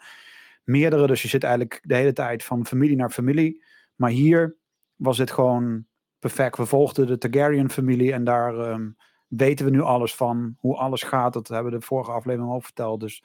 meerdere. 0.64 1.08
Dus 1.08 1.22
je 1.22 1.28
zit 1.28 1.44
eigenlijk 1.44 1.80
de 1.84 1.96
hele 1.96 2.14
tijd 2.14 2.44
van 2.44 2.66
familie 2.66 2.96
naar 2.96 3.10
familie. 3.10 3.64
Maar 3.96 4.10
hier 4.10 4.56
was 4.96 5.18
dit 5.18 5.32
gewoon 5.32 5.86
perfect. 6.20 6.58
We 6.58 6.66
volgden 6.66 7.08
de 7.08 7.18
Targaryen-familie 7.18 8.14
en 8.14 8.24
daar 8.24 8.72
um, 8.72 8.96
weten 9.28 9.66
we 9.66 9.72
nu 9.72 9.82
alles 9.82 10.16
van. 10.16 10.56
Hoe 10.58 10.76
alles 10.76 11.04
gaat, 11.04 11.34
dat 11.34 11.48
hebben 11.48 11.72
we 11.72 11.80
de 11.80 11.86
vorige 11.86 12.12
aflevering 12.12 12.52
al 12.52 12.62
verteld. 12.62 13.00
Dus 13.00 13.24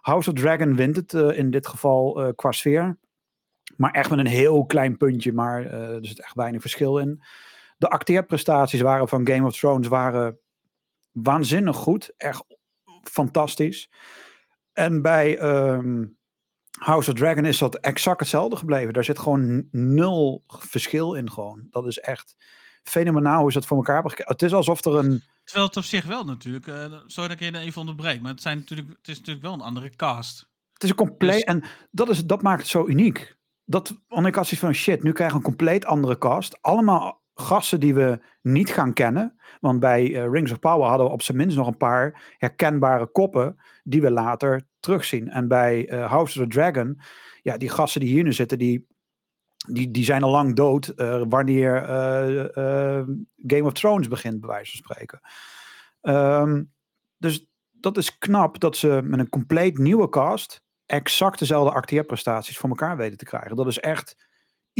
House 0.00 0.30
of 0.30 0.36
Dragon 0.36 0.76
wint 0.76 0.96
het 0.96 1.12
uh, 1.12 1.38
in 1.38 1.50
dit 1.50 1.66
geval 1.66 2.26
uh, 2.26 2.32
qua 2.34 2.52
sfeer. 2.52 2.98
Maar 3.76 3.90
echt 3.90 4.10
met 4.10 4.18
een 4.18 4.26
heel 4.26 4.66
klein 4.66 4.96
puntje, 4.96 5.32
maar 5.32 5.64
uh, 5.64 5.72
er 5.72 6.06
zit 6.06 6.20
echt 6.20 6.34
weinig 6.34 6.60
verschil 6.60 6.98
in. 6.98 7.22
De 7.80 7.88
acteerprestaties 7.88 8.80
waren 8.80 9.08
van 9.08 9.26
Game 9.26 9.46
of 9.46 9.58
Thrones 9.58 9.88
waren 9.88 10.38
waanzinnig 11.10 11.76
goed. 11.76 12.12
Echt 12.16 12.44
fantastisch. 13.02 13.90
En 14.72 15.02
bij 15.02 15.42
um, 15.42 16.18
House 16.78 17.10
of 17.10 17.16
Dragon 17.16 17.44
is 17.44 17.58
dat 17.58 17.74
exact 17.74 18.20
hetzelfde 18.20 18.56
gebleven. 18.56 18.92
Daar 18.92 19.04
zit 19.04 19.18
gewoon 19.18 19.68
nul 19.70 20.44
verschil 20.46 21.14
in 21.14 21.30
gewoon. 21.30 21.66
Dat 21.70 21.86
is 21.86 21.98
echt 21.98 22.36
fenomenaal 22.82 23.40
hoe 23.40 23.52
ze 23.52 23.58
dat 23.58 23.68
voor 23.68 23.76
elkaar 23.76 23.94
hebben. 23.94 24.12
Het 24.16 24.42
is 24.42 24.52
alsof 24.52 24.84
er 24.84 24.94
een... 24.94 25.22
Terwijl 25.44 25.66
het 25.66 25.76
op 25.76 25.84
zich 25.84 26.04
wel 26.04 26.24
natuurlijk, 26.24 26.66
uh, 26.66 26.74
sorry 27.06 27.28
dat 27.28 27.40
ik 27.40 27.52
je 27.52 27.58
even 27.58 27.80
onderbreek, 27.80 28.20
maar 28.20 28.30
het, 28.30 28.42
zijn 28.42 28.58
natuurlijk, 28.58 28.88
het 28.88 29.08
is 29.08 29.18
natuurlijk 29.18 29.46
wel 29.46 29.54
een 29.54 29.60
andere 29.60 29.96
cast. 29.96 30.48
Het 30.72 30.82
is 30.82 30.90
een 30.90 30.96
compleet, 30.96 31.32
dus... 31.32 31.42
en 31.44 31.64
dat, 31.90 32.08
is, 32.08 32.24
dat 32.24 32.42
maakt 32.42 32.60
het 32.60 32.70
zo 32.70 32.86
uniek. 32.86 33.38
Dat, 33.64 34.00
want 34.08 34.26
ik 34.26 34.34
had 34.34 34.44
zoiets 34.44 34.66
van, 34.66 34.74
shit, 34.74 35.02
nu 35.02 35.12
krijgen 35.12 35.36
we 35.36 35.42
een 35.42 35.48
compleet 35.48 35.84
andere 35.84 36.18
cast. 36.18 36.62
Allemaal 36.62 37.19
gasten 37.40 37.80
die 37.80 37.94
we 37.94 38.20
niet 38.42 38.70
gaan 38.70 38.92
kennen. 38.92 39.40
Want 39.60 39.80
bij 39.80 40.08
uh, 40.08 40.30
Rings 40.30 40.52
of 40.52 40.58
Power 40.58 40.88
hadden 40.88 41.06
we 41.06 41.12
op 41.12 41.22
zijn 41.22 41.36
minst 41.36 41.56
nog 41.56 41.66
een 41.66 41.76
paar 41.76 42.34
herkenbare 42.38 43.06
koppen 43.06 43.56
die 43.84 44.00
we 44.00 44.10
later 44.10 44.62
terugzien. 44.80 45.28
En 45.28 45.48
bij 45.48 45.92
uh, 45.92 46.10
House 46.10 46.40
of 46.40 46.46
the 46.46 46.54
Dragon, 46.54 47.00
ja, 47.42 47.56
die 47.56 47.68
gasten 47.68 48.00
die 48.00 48.10
hier 48.10 48.22
nu 48.22 48.32
zitten, 48.32 48.58
die, 48.58 48.86
die, 49.68 49.90
die 49.90 50.04
zijn 50.04 50.22
al 50.22 50.30
lang 50.30 50.56
dood 50.56 50.92
uh, 50.96 51.22
wanneer 51.28 51.82
Game 53.36 53.64
of 53.64 53.72
Thrones 53.72 54.08
begint, 54.08 54.40
bij 54.40 54.48
wijze 54.48 54.70
van 54.70 54.80
spreken. 54.80 55.20
Um, 56.02 56.72
dus 57.16 57.46
dat 57.70 57.96
is 57.96 58.18
knap 58.18 58.60
dat 58.60 58.76
ze 58.76 59.00
met 59.04 59.20
een 59.20 59.28
compleet 59.28 59.78
nieuwe 59.78 60.08
cast 60.08 60.62
exact 60.86 61.38
dezelfde 61.38 61.72
acteerprestaties 61.72 62.58
voor 62.58 62.68
elkaar 62.68 62.96
weten 62.96 63.18
te 63.18 63.24
krijgen. 63.24 63.56
Dat 63.56 63.66
is 63.66 63.78
echt 63.78 64.29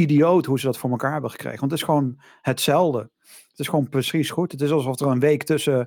idioot 0.01 0.47
hoe 0.47 0.59
ze 0.59 0.67
dat 0.67 0.79
voor 0.79 0.91
elkaar 0.91 1.13
hebben 1.13 1.31
gekregen. 1.31 1.59
Want 1.61 1.71
het 1.71 1.81
is 1.81 1.87
gewoon 1.87 2.21
hetzelfde. 2.41 3.11
Het 3.51 3.59
is 3.59 3.69
gewoon 3.69 3.89
precies 3.89 4.31
goed. 4.31 4.53
Het 4.53 4.61
is 4.61 4.71
alsof 4.71 5.01
er 5.01 5.07
een 5.07 5.21
week 5.21 5.43
tussen 5.43 5.87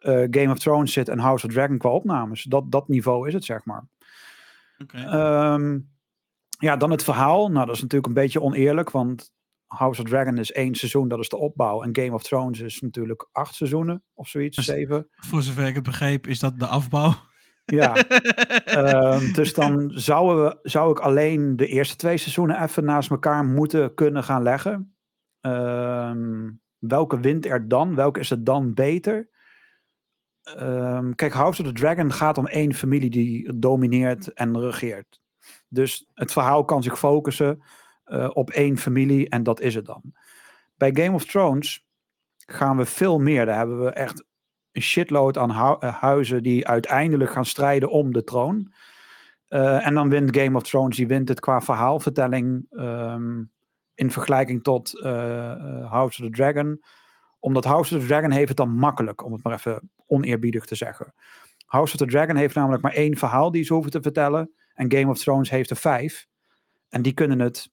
uh, 0.00 0.26
Game 0.30 0.50
of 0.50 0.58
Thrones 0.58 0.92
zit 0.92 1.08
en 1.08 1.18
House 1.18 1.46
of 1.46 1.52
Dragon 1.52 1.78
qua 1.78 1.90
opnames. 1.90 2.42
Dat, 2.42 2.72
dat 2.72 2.88
niveau 2.88 3.28
is 3.28 3.34
het, 3.34 3.44
zeg 3.44 3.64
maar. 3.64 3.84
Okay. 4.78 5.54
Um, 5.54 5.90
ja, 6.58 6.76
dan 6.76 6.90
het 6.90 7.04
verhaal. 7.04 7.50
Nou, 7.50 7.66
dat 7.66 7.74
is 7.74 7.82
natuurlijk 7.82 8.06
een 8.06 8.22
beetje 8.22 8.42
oneerlijk, 8.42 8.90
want 8.90 9.32
House 9.66 10.02
of 10.02 10.08
Dragon 10.08 10.38
is 10.38 10.52
één 10.52 10.74
seizoen, 10.74 11.08
dat 11.08 11.18
is 11.18 11.28
de 11.28 11.36
opbouw. 11.36 11.82
En 11.82 11.96
Game 11.96 12.12
of 12.12 12.22
Thrones 12.22 12.60
is 12.60 12.80
natuurlijk 12.80 13.28
acht 13.32 13.54
seizoenen 13.54 14.02
of 14.14 14.28
zoiets, 14.28 14.56
dus, 14.56 14.64
zeven. 14.64 15.08
Voor 15.14 15.42
zover 15.42 15.66
ik 15.66 15.74
het 15.74 15.84
begreep, 15.84 16.26
is 16.26 16.38
dat 16.38 16.58
de 16.58 16.66
afbouw. 16.66 17.14
Ja, 17.74 17.96
um, 19.14 19.32
dus 19.38 19.54
dan 19.54 19.90
zouden 19.94 20.44
we, 20.44 20.58
zou 20.62 20.90
ik 20.90 20.98
alleen 20.98 21.56
de 21.56 21.66
eerste 21.66 21.96
twee 21.96 22.16
seizoenen 22.16 22.62
even 22.62 22.84
naast 22.84 23.10
elkaar 23.10 23.44
moeten 23.44 23.94
kunnen 23.94 24.24
gaan 24.24 24.42
leggen. 24.42 24.94
Um, 25.40 26.60
welke 26.78 27.20
wint 27.20 27.46
er 27.46 27.68
dan? 27.68 27.94
Welke 27.94 28.20
is 28.20 28.30
het 28.30 28.46
dan 28.46 28.74
beter? 28.74 29.28
Um, 30.58 31.14
kijk, 31.14 31.32
House 31.32 31.62
of 31.62 31.68
the 31.68 31.74
Dragon 31.74 32.12
gaat 32.12 32.38
om 32.38 32.46
één 32.46 32.74
familie 32.74 33.10
die 33.10 33.58
domineert 33.58 34.32
en 34.32 34.60
regeert. 34.60 35.20
Dus 35.68 36.10
het 36.14 36.32
verhaal 36.32 36.64
kan 36.64 36.82
zich 36.82 36.98
focussen 36.98 37.62
uh, 38.06 38.30
op 38.32 38.50
één 38.50 38.78
familie 38.78 39.28
en 39.28 39.42
dat 39.42 39.60
is 39.60 39.74
het 39.74 39.86
dan. 39.86 40.02
Bij 40.76 40.90
Game 40.94 41.14
of 41.14 41.24
Thrones 41.24 41.86
gaan 42.36 42.76
we 42.76 42.84
veel 42.84 43.18
meer. 43.18 43.46
Daar 43.46 43.56
hebben 43.56 43.84
we 43.84 43.90
echt 43.90 44.24
een 44.72 44.82
shitload 44.82 45.38
aan 45.38 45.50
uh, 45.50 46.00
huizen 46.00 46.42
die 46.42 46.68
uiteindelijk 46.68 47.30
gaan 47.30 47.44
strijden 47.44 47.90
om 47.90 48.12
de 48.12 48.24
troon. 48.24 48.72
Uh, 49.48 49.86
en 49.86 49.94
dan 49.94 50.08
wint 50.08 50.36
Game 50.36 50.56
of 50.56 50.62
Thrones, 50.62 50.96
die 50.96 51.06
wint 51.06 51.28
het 51.28 51.40
qua 51.40 51.60
verhaalvertelling 51.60 52.66
um, 52.70 53.50
in 53.94 54.10
vergelijking 54.10 54.62
tot 54.62 55.00
House 55.02 56.22
of 56.22 56.28
the 56.28 56.30
Dragon 56.30 56.80
omdat 57.42 57.64
House 57.64 57.94
of 57.94 58.00
the 58.00 58.06
Dragon 58.06 58.30
heeft 58.30 58.48
het 58.48 58.56
dan 58.56 58.74
makkelijk, 58.74 59.24
om 59.24 59.32
het 59.32 59.42
maar 59.42 59.52
even 59.52 59.90
oneerbiedig 60.06 60.64
te 60.64 60.74
zeggen. 60.74 61.14
House 61.66 61.92
of 61.92 61.98
the 61.98 62.06
Dragon 62.06 62.36
heeft 62.36 62.54
namelijk 62.54 62.82
maar 62.82 62.92
één 62.92 63.16
verhaal 63.16 63.50
die 63.50 63.64
ze 63.64 63.72
hoeven 63.72 63.90
te 63.90 64.02
vertellen. 64.02 64.52
En 64.74 64.92
Game 64.92 65.10
of 65.10 65.18
Thrones 65.18 65.50
heeft 65.50 65.70
er 65.70 65.76
vijf. 65.76 66.26
En 66.88 67.02
die 67.02 67.12
kunnen 67.12 67.38
het 67.38 67.70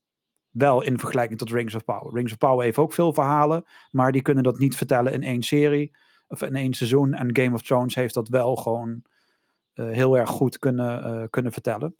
wel 0.50 0.82
in 0.82 1.00
vergelijking 1.00 1.40
tot 1.40 1.52
Rings 1.52 1.76
of 1.76 1.84
Power. 1.84 2.14
Rings 2.14 2.32
of 2.32 2.38
Power 2.38 2.64
heeft 2.64 2.78
ook 2.78 2.94
veel 2.94 3.14
verhalen, 3.14 3.64
maar 3.92 4.12
die 4.12 4.22
kunnen 4.22 4.44
dat 4.44 4.60
niet 4.60 4.76
vertellen 4.76 5.14
in 5.14 5.24
één 5.24 5.44
serie 5.44 5.96
of 6.30 6.42
in 6.42 6.56
één 6.56 6.74
seizoen. 6.74 7.14
En 7.14 7.36
Game 7.36 7.54
of 7.54 7.62
Thrones 7.62 7.96
heeft 7.96 8.14
dat 8.14 8.28
wel 8.28 8.56
gewoon 8.56 9.04
uh, 9.74 9.90
heel 9.90 10.18
erg 10.18 10.30
goed 10.30 10.60
kunnen, 10.60 11.22
uh, 11.22 11.24
kunnen 11.30 11.52
vertellen. 11.52 11.96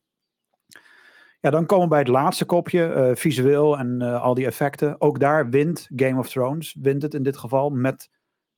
Ja, 1.42 1.50
dan 1.50 1.66
komen 1.66 1.84
we 1.84 1.90
bij 1.90 2.00
het 2.00 2.08
laatste 2.08 2.46
kopje, 2.46 2.94
uh, 3.10 3.16
visueel 3.16 3.78
en 3.78 4.02
al 4.02 4.34
die 4.34 4.46
effecten. 4.46 5.02
Ook 5.02 5.20
daar 5.20 5.50
wint 5.50 5.90
Game 5.96 6.20
of 6.20 6.30
Thrones, 6.30 6.76
wint 6.80 7.02
het 7.02 7.14
in 7.14 7.24
dit 7.24 7.38
geval 7.38 7.70
met, 7.70 8.10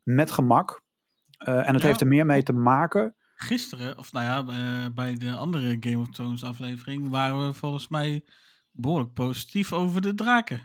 met 0.04 0.32
gemak. 0.32 0.82
En 1.38 1.74
het 1.74 1.82
ja. 1.82 1.88
heeft 1.88 2.02
er 2.02 2.08
meer 2.08 2.26
mee 2.26 2.44
te 2.44 2.54
maken. 2.54 3.16
Gisteren, 3.36 3.98
of 3.98 4.12
nou 4.12 4.26
ja, 4.26 4.90
bij 4.92 5.16
de 5.16 5.32
andere 5.32 5.78
Game 5.80 6.00
of 6.00 6.10
Thrones 6.10 6.44
aflevering, 6.44 7.10
waren 7.10 7.48
we 7.48 7.54
volgens 7.54 7.88
mij 7.88 8.24
behoorlijk 8.72 9.14
positief 9.14 9.74
over 9.74 10.02
de 10.02 10.14
draken. 10.14 10.62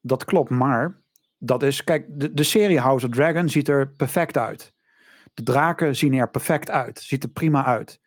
Dat 0.00 0.24
klopt, 0.24 0.50
maar 0.50 1.00
dat 1.38 1.62
is, 1.62 1.84
kijk, 1.84 2.06
de, 2.08 2.34
de 2.34 2.42
serie 2.42 2.80
House 2.80 3.06
of 3.06 3.12
Dragon 3.12 3.48
ziet 3.48 3.68
er 3.68 3.88
perfect 3.88 4.36
uit. 4.36 4.72
De 5.34 5.42
draken 5.42 5.96
zien 5.96 6.14
er 6.14 6.30
perfect 6.30 6.70
uit, 6.70 6.98
ziet 6.98 7.22
er 7.22 7.28
prima 7.28 7.64
uit. 7.64 8.00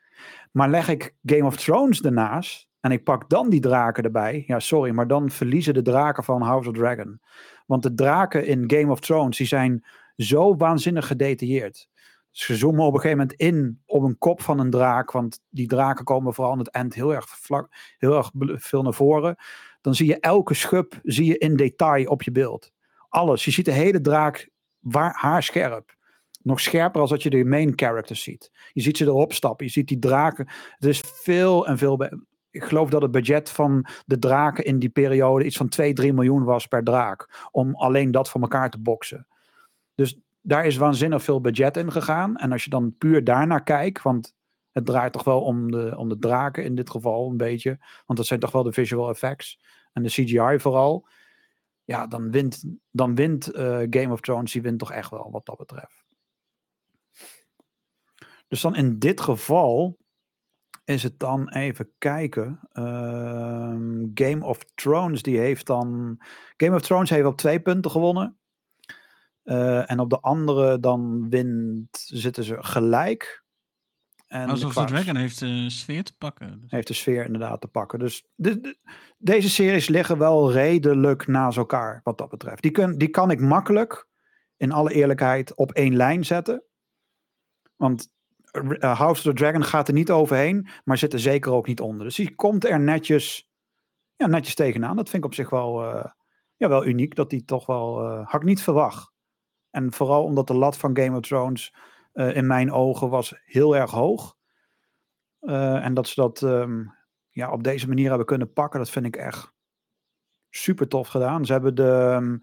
Maar 0.51 0.69
leg 0.69 0.87
ik 0.87 1.15
Game 1.23 1.45
of 1.45 1.55
Thrones 1.55 2.01
ernaast, 2.01 2.69
en 2.79 2.91
ik 2.91 3.03
pak 3.03 3.29
dan 3.29 3.49
die 3.49 3.59
draken 3.59 4.03
erbij. 4.03 4.43
Ja, 4.47 4.59
sorry, 4.59 4.91
maar 4.91 5.07
dan 5.07 5.29
verliezen 5.29 5.73
de 5.73 5.81
draken 5.81 6.23
van 6.23 6.41
House 6.41 6.69
of 6.69 6.75
Dragon. 6.75 7.21
Want 7.65 7.83
de 7.83 7.93
draken 7.93 8.45
in 8.45 8.63
Game 8.67 8.91
of 8.91 8.99
Thrones, 8.99 9.37
die 9.37 9.47
zijn 9.47 9.85
zo 10.15 10.55
waanzinnig 10.55 11.07
gedetailleerd. 11.07 11.89
Ze 12.31 12.55
zoomen 12.55 12.85
op 12.85 12.93
een 12.93 12.99
gegeven 12.99 13.17
moment 13.17 13.39
in 13.39 13.81
op 13.85 14.03
een 14.03 14.17
kop 14.17 14.41
van 14.41 14.59
een 14.59 14.69
draak. 14.69 15.11
Want 15.11 15.39
die 15.49 15.67
draken 15.67 16.05
komen 16.05 16.33
vooral 16.33 16.53
aan 16.53 16.59
het 16.59 16.69
eind 16.69 16.93
heel 16.93 17.13
erg, 17.13 17.29
vlak, 17.29 17.75
heel 17.97 18.17
erg 18.17 18.31
veel 18.55 18.81
naar 18.81 18.93
voren. 18.93 19.35
Dan 19.81 19.95
zie 19.95 20.07
je 20.07 20.19
elke 20.19 20.53
schub 20.53 20.99
zie 21.03 21.25
je 21.25 21.37
in 21.37 21.55
detail 21.55 22.05
op 22.05 22.21
je 22.21 22.31
beeld. 22.31 22.71
Alles. 23.11 23.45
Je 23.45 23.51
ziet 23.51 23.65
de 23.65 23.71
hele 23.71 24.01
draak 24.01 24.49
waar, 24.79 25.13
haarscherp. 25.15 25.95
Nog 26.43 26.59
scherper 26.59 27.01
als 27.01 27.09
dat 27.09 27.23
je 27.23 27.29
de 27.29 27.45
main 27.45 27.73
characters 27.75 28.23
ziet. 28.23 28.51
Je 28.73 28.81
ziet 28.81 28.97
ze 28.97 29.05
erop 29.05 29.33
stappen. 29.33 29.65
Je 29.65 29.71
ziet 29.71 29.87
die 29.87 29.99
draken. 29.99 30.47
Het 30.77 30.89
is 30.89 31.01
veel 31.05 31.67
en 31.67 31.77
veel 31.77 31.97
ik 32.51 32.63
geloof 32.63 32.89
dat 32.89 33.01
het 33.01 33.11
budget 33.11 33.49
van 33.49 33.85
de 34.05 34.19
draken 34.19 34.65
in 34.65 34.79
die 34.79 34.89
periode 34.89 35.45
iets 35.45 35.57
van 35.57 35.69
2, 35.69 35.93
3 35.93 36.13
miljoen 36.13 36.43
was 36.43 36.67
per 36.67 36.83
draak. 36.83 37.47
Om 37.51 37.75
alleen 37.75 38.11
dat 38.11 38.29
voor 38.29 38.41
elkaar 38.41 38.69
te 38.69 38.79
boksen. 38.79 39.27
Dus 39.95 40.19
daar 40.41 40.65
is 40.65 40.77
waanzinnig 40.77 41.23
veel 41.23 41.41
budget 41.41 41.77
in 41.77 41.91
gegaan. 41.91 42.37
En 42.37 42.51
als 42.51 42.63
je 42.63 42.69
dan 42.69 42.95
puur 42.97 43.23
daarnaar 43.23 43.63
kijkt, 43.63 44.01
want 44.01 44.35
het 44.71 44.85
draait 44.85 45.13
toch 45.13 45.23
wel 45.23 45.41
om 45.41 45.71
de, 45.71 45.93
om 45.97 46.09
de 46.09 46.17
draken 46.17 46.63
in 46.63 46.75
dit 46.75 46.89
geval 46.89 47.29
een 47.29 47.37
beetje. 47.37 47.79
Want 48.05 48.19
dat 48.19 48.27
zijn 48.27 48.39
toch 48.39 48.51
wel 48.51 48.63
de 48.63 48.73
visual 48.73 49.09
effects 49.09 49.59
en 49.93 50.03
de 50.03 50.09
CGI 50.09 50.59
vooral. 50.59 51.07
Ja, 51.83 52.07
dan 52.07 52.31
wint, 52.31 52.63
dan 52.91 53.15
wint 53.15 53.47
eh, 53.47 53.81
Game 53.89 54.11
of 54.11 54.21
Thrones, 54.21 54.51
die 54.51 54.61
wint 54.61 54.79
toch 54.79 54.91
echt 54.91 55.09
wel 55.09 55.31
wat 55.31 55.45
dat 55.45 55.57
betreft. 55.57 56.05
Dus 58.47 58.61
dan 58.61 58.75
in 58.75 58.99
dit 58.99 59.21
geval 59.21 59.97
is 60.83 61.03
het 61.03 61.19
dan 61.19 61.49
even 61.49 61.91
kijken. 61.97 62.59
Ehm, 62.71 64.05
Game 64.13 64.45
of 64.45 64.63
Thrones, 64.75 65.21
die 65.21 65.37
heeft 65.37 65.65
dan. 65.65 66.17
Game 66.57 66.75
of 66.75 66.81
Thrones 66.81 67.09
heeft 67.09 67.25
op 67.25 67.37
twee 67.37 67.59
punten 67.59 67.91
gewonnen. 67.91 68.37
Eh, 69.43 69.91
en 69.91 69.99
op 69.99 70.09
de 70.09 70.19
andere 70.19 70.79
dan 70.79 71.29
wint, 71.29 71.87
zitten 71.91 72.43
ze 72.43 72.57
gelijk. 72.59 73.40
En 74.31 74.47
House 74.47 74.65
of 74.65 74.73
the 74.73 74.83
Dragon 74.83 75.15
heeft 75.15 75.39
de 75.39 75.69
sfeer 75.69 76.03
te 76.03 76.15
pakken. 76.17 76.59
Dus. 76.61 76.71
Heeft 76.71 76.87
de 76.87 76.93
sfeer 76.93 77.25
inderdaad 77.25 77.61
te 77.61 77.67
pakken. 77.67 77.99
Dus 77.99 78.25
de, 78.35 78.77
deze 79.17 79.49
series 79.49 79.87
liggen 79.87 80.17
wel 80.17 80.51
redelijk 80.51 81.27
naast 81.27 81.57
elkaar 81.57 82.01
wat 82.03 82.17
dat 82.17 82.29
betreft. 82.29 82.61
Die, 82.61 82.71
kun, 82.71 82.97
die 82.97 83.09
kan 83.09 83.31
ik 83.31 83.39
makkelijk, 83.39 84.07
in 84.57 84.71
alle 84.71 84.93
eerlijkheid, 84.93 85.55
op 85.55 85.71
één 85.71 85.95
lijn 85.95 86.25
zetten. 86.25 86.63
Want 87.75 88.09
uh, 88.51 88.97
House 88.97 89.11
of 89.11 89.21
the 89.21 89.33
Dragon 89.33 89.63
gaat 89.63 89.87
er 89.87 89.93
niet 89.93 90.11
overheen, 90.11 90.67
maar 90.83 90.97
zit 90.97 91.13
er 91.13 91.19
zeker 91.19 91.51
ook 91.51 91.67
niet 91.67 91.81
onder. 91.81 92.05
Dus 92.05 92.15
die 92.15 92.35
komt 92.35 92.65
er 92.65 92.79
netjes, 92.79 93.49
ja, 94.15 94.27
netjes 94.27 94.55
tegenaan. 94.55 94.95
Dat 94.95 95.09
vind 95.09 95.23
ik 95.23 95.29
op 95.29 95.35
zich 95.35 95.49
wel, 95.49 95.83
uh, 95.83 96.05
ja, 96.55 96.69
wel 96.69 96.85
uniek, 96.85 97.15
dat 97.15 97.29
die 97.29 97.45
toch 97.45 97.65
wel, 97.65 98.03
uh, 98.03 98.27
had 98.27 98.41
ik 98.41 98.47
niet 98.47 98.61
verwacht. 98.61 99.11
En 99.69 99.93
vooral 99.93 100.23
omdat 100.23 100.47
de 100.47 100.55
lat 100.55 100.77
van 100.77 100.97
Game 100.97 101.17
of 101.17 101.21
Thrones 101.21 101.73
in 102.13 102.47
mijn 102.47 102.71
ogen 102.71 103.09
was 103.09 103.41
heel 103.45 103.75
erg 103.75 103.91
hoog. 103.91 104.35
en 105.39 105.93
dat 105.93 106.07
ze 106.07 106.21
dat 106.21 106.41
um, 106.41 106.93
ja, 107.29 107.51
op 107.51 107.63
deze 107.63 107.87
manier 107.87 108.07
hebben 108.07 108.25
kunnen 108.25 108.53
pakken, 108.53 108.79
dat 108.79 108.89
vind 108.89 109.05
ik 109.05 109.15
echt 109.15 109.53
super 110.49 110.87
tof 110.87 111.07
gedaan. 111.07 111.45
Ze 111.45 111.51
hebben 111.51 111.75
de, 111.75 112.13
um, 112.21 112.39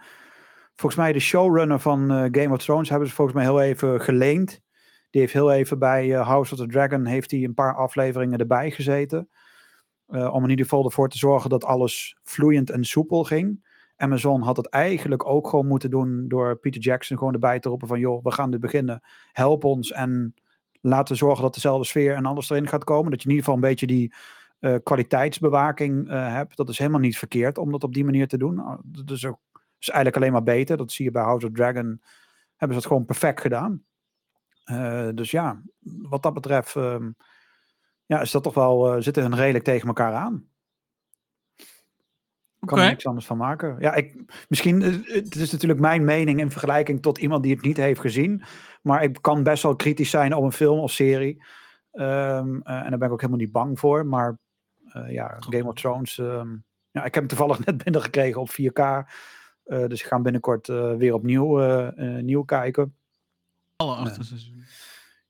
volgens 0.74 1.00
mij 1.00 1.12
de 1.12 1.18
showrunner 1.18 1.80
van 1.80 2.08
Game 2.10 2.50
of 2.50 2.58
Thrones 2.58 2.88
hebben 2.88 3.08
ze 3.08 3.14
volgens 3.14 3.36
mij 3.36 3.46
heel 3.46 3.60
even 3.60 4.00
geleend 4.00 4.62
die 5.10 5.20
heeft 5.20 5.32
heel 5.32 5.52
even 5.52 5.78
bij 5.78 6.10
House 6.10 6.52
of 6.52 6.58
the 6.58 6.66
Dragon 6.66 7.04
heeft 7.04 7.30
hij 7.30 7.44
een 7.44 7.54
paar 7.54 7.74
afleveringen 7.74 8.38
erbij 8.38 8.70
gezeten. 8.70 9.28
Om 10.06 10.42
in 10.44 10.50
ieder 10.50 10.64
geval 10.64 10.84
ervoor 10.84 11.08
te 11.08 11.18
zorgen 11.18 11.50
dat 11.50 11.64
alles 11.64 12.16
vloeiend 12.22 12.70
en 12.70 12.84
soepel 12.84 13.24
ging. 13.24 13.67
Amazon 13.98 14.42
had 14.42 14.56
het 14.56 14.68
eigenlijk 14.68 15.26
ook 15.26 15.48
gewoon 15.48 15.66
moeten 15.66 15.90
doen 15.90 16.28
door 16.28 16.56
Peter 16.56 16.80
Jackson 16.80 17.18
gewoon 17.18 17.32
erbij 17.32 17.60
te 17.60 17.68
roepen 17.68 17.88
van 17.88 17.98
joh, 17.98 18.24
we 18.24 18.30
gaan 18.30 18.50
dit 18.50 18.60
beginnen. 18.60 19.02
Help 19.32 19.64
ons 19.64 19.92
en 19.92 20.34
laten 20.80 21.16
zorgen 21.16 21.42
dat 21.42 21.54
dezelfde 21.54 21.86
sfeer 21.86 22.14
en 22.14 22.26
alles 22.26 22.50
erin 22.50 22.68
gaat 22.68 22.84
komen. 22.84 23.10
Dat 23.10 23.22
je 23.22 23.28
in 23.28 23.34
ieder 23.34 23.44
geval 23.44 23.62
een 23.62 23.68
beetje 23.70 23.86
die 23.86 24.14
uh, 24.60 24.74
kwaliteitsbewaking 24.82 26.08
hebt. 26.08 26.56
Dat 26.56 26.68
is 26.68 26.78
helemaal 26.78 27.00
niet 27.00 27.18
verkeerd 27.18 27.58
om 27.58 27.70
dat 27.70 27.84
op 27.84 27.94
die 27.94 28.04
manier 28.04 28.28
te 28.28 28.38
doen. 28.38 28.80
Dat 28.84 29.10
is, 29.10 29.26
ook, 29.26 29.38
eigenlijk 29.78 30.16
alleen 30.16 30.32
maar 30.32 30.42
beter. 30.42 30.76
Dat 30.76 30.92
zie 30.92 31.04
je 31.04 31.10
bij 31.10 31.22
House 31.22 31.46
of 31.46 31.52
Dragon. 31.52 32.02
Hebben 32.56 32.76
ze 32.76 32.82
dat 32.82 32.86
gewoon 32.86 33.04
perfect 33.04 33.40
gedaan. 33.40 33.82
Uh, 34.64 35.08
dus 35.14 35.30
ja, 35.30 35.62
wat 35.82 36.22
dat 36.22 36.34
betreft 36.34 36.74
um, 36.74 37.16
ja, 38.06 38.20
is 38.20 38.30
dat 38.30 38.42
toch 38.42 38.54
wel, 38.54 39.02
zitten 39.02 39.22
hun 39.22 39.36
redelijk 39.36 39.64
tegen 39.64 39.88
elkaar 39.88 40.14
aan. 40.14 40.48
Kan 42.60 42.68
okay. 42.72 42.84
er 42.84 42.90
niks 42.90 43.06
anders 43.06 43.26
van 43.26 43.36
maken. 43.36 43.76
Ja, 43.80 43.94
ik, 43.94 44.14
misschien, 44.48 44.80
uh, 44.80 45.14
het 45.14 45.34
is 45.34 45.52
natuurlijk 45.52 45.80
mijn 45.80 46.04
mening 46.04 46.40
in 46.40 46.50
vergelijking 46.50 47.02
tot 47.02 47.18
iemand 47.18 47.42
die 47.42 47.54
het 47.54 47.64
niet 47.64 47.76
heeft 47.76 48.00
gezien. 48.00 48.42
Maar 48.82 49.02
ik 49.02 49.18
kan 49.20 49.42
best 49.42 49.62
wel 49.62 49.76
kritisch 49.76 50.10
zijn 50.10 50.34
op 50.34 50.44
een 50.44 50.52
film 50.52 50.78
of 50.78 50.92
serie. 50.92 51.42
Um, 51.92 52.62
en 52.62 52.90
daar 52.90 52.98
ben 52.98 53.06
ik 53.06 53.12
ook 53.12 53.20
helemaal 53.20 53.40
niet 53.40 53.52
bang 53.52 53.78
voor. 53.78 54.06
Maar 54.06 54.38
ja, 55.08 55.36
Game 55.38 55.68
of 55.68 55.74
Thrones. 55.74 56.18
Um, 56.18 56.64
ja, 56.90 57.04
ik 57.04 57.14
heb 57.14 57.14
hem 57.14 57.26
toevallig 57.26 57.58
net 57.64 57.84
binnengekregen 57.84 58.40
op 58.40 58.50
4K. 58.50 59.08
dus 59.64 60.00
ik 60.00 60.06
ga 60.06 60.14
hem 60.14 60.22
binnenkort 60.22 60.66
weer 60.96 61.14
opnieuw 61.14 61.60
nieuw 62.20 62.42
kijken. 62.42 62.94
Alle 63.76 63.94
acht 63.94 64.24
seizoenen. 64.24 64.66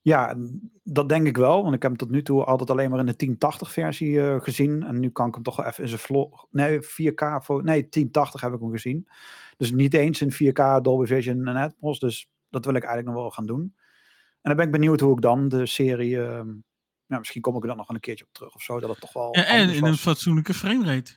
Ja, 0.09 0.35
dat 0.83 1.09
denk 1.09 1.27
ik 1.27 1.37
wel. 1.37 1.61
Want 1.63 1.75
ik 1.75 1.81
heb 1.81 1.91
hem 1.91 1.99
tot 1.99 2.09
nu 2.09 2.21
toe 2.21 2.43
altijd 2.43 2.69
alleen 2.69 2.89
maar 2.89 2.99
in 2.99 3.05
de 3.05 3.15
1080 3.15 3.71
versie 3.71 4.11
uh, 4.11 4.41
gezien. 4.41 4.83
En 4.83 4.99
nu 4.99 5.09
kan 5.09 5.27
ik 5.27 5.33
hem 5.33 5.43
toch 5.43 5.55
wel 5.55 5.65
even 5.65 5.83
in 5.83 5.89
zijn 5.89 6.01
vlog. 6.01 6.47
Nee, 6.51 6.79
4K. 6.81 7.23
Voor, 7.41 7.63
nee, 7.63 7.89
1080 7.89 8.41
heb 8.41 8.53
ik 8.53 8.59
hem 8.59 8.71
gezien. 8.71 9.07
Dus 9.57 9.71
niet 9.71 9.93
eens 9.93 10.21
in 10.21 10.33
4K, 10.33 10.81
Dolby 10.81 11.05
Vision 11.05 11.47
en 11.47 11.55
Atmos. 11.55 11.99
Dus 11.99 12.29
dat 12.49 12.65
wil 12.65 12.73
ik 12.73 12.83
eigenlijk 12.83 13.13
nog 13.13 13.23
wel 13.23 13.31
gaan 13.31 13.45
doen. 13.45 13.75
En 14.41 14.41
dan 14.41 14.55
ben 14.55 14.65
ik 14.65 14.71
benieuwd 14.71 14.99
hoe 14.99 15.15
ik 15.15 15.21
dan 15.21 15.49
de 15.49 15.65
serie. 15.65 16.15
Uh, 16.15 16.41
ja, 17.05 17.17
misschien 17.17 17.41
kom 17.41 17.55
ik 17.55 17.61
er 17.61 17.67
dan 17.67 17.77
nog 17.77 17.89
een 17.89 17.99
keertje 17.99 18.25
op 18.25 18.33
terug 18.33 18.55
of 18.55 18.61
zo. 18.61 18.79
Dat 18.79 18.89
het 18.89 18.99
toch 18.99 19.13
wel. 19.13 19.37
Ja, 19.37 19.45
en 19.45 19.69
in 19.69 19.79
was. 19.79 19.89
een 19.89 19.97
fatsoenlijke 19.97 20.53
framerate. 20.53 21.11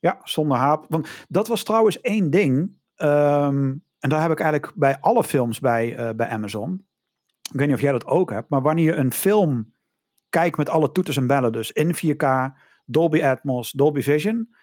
Ja, 0.00 0.20
zonder 0.22 0.56
haap. 0.56 0.86
Want 0.88 1.08
dat 1.28 1.48
was 1.48 1.62
trouwens 1.62 2.00
één 2.00 2.30
ding. 2.30 2.58
Um, 2.96 3.82
en 3.98 4.08
daar 4.08 4.22
heb 4.22 4.30
ik 4.30 4.40
eigenlijk 4.40 4.72
bij 4.74 5.00
alle 5.00 5.24
films 5.24 5.60
bij, 5.60 5.98
uh, 5.98 6.10
bij 6.10 6.28
Amazon. 6.28 6.86
Ik 7.52 7.58
weet 7.58 7.66
niet 7.66 7.76
of 7.76 7.82
jij 7.82 7.92
dat 7.92 8.06
ook 8.06 8.30
hebt, 8.30 8.48
maar 8.48 8.62
wanneer 8.62 8.84
je 8.84 8.94
een 8.94 9.12
film 9.12 9.72
kijkt 10.28 10.56
met 10.56 10.68
alle 10.68 10.92
toeters 10.92 11.16
en 11.16 11.26
bellen, 11.26 11.52
dus 11.52 11.72
in 11.72 11.94
4K, 11.94 12.26
Dolby 12.84 13.22
Atmos, 13.22 13.70
Dolby 13.70 14.00
Vision, 14.00 14.54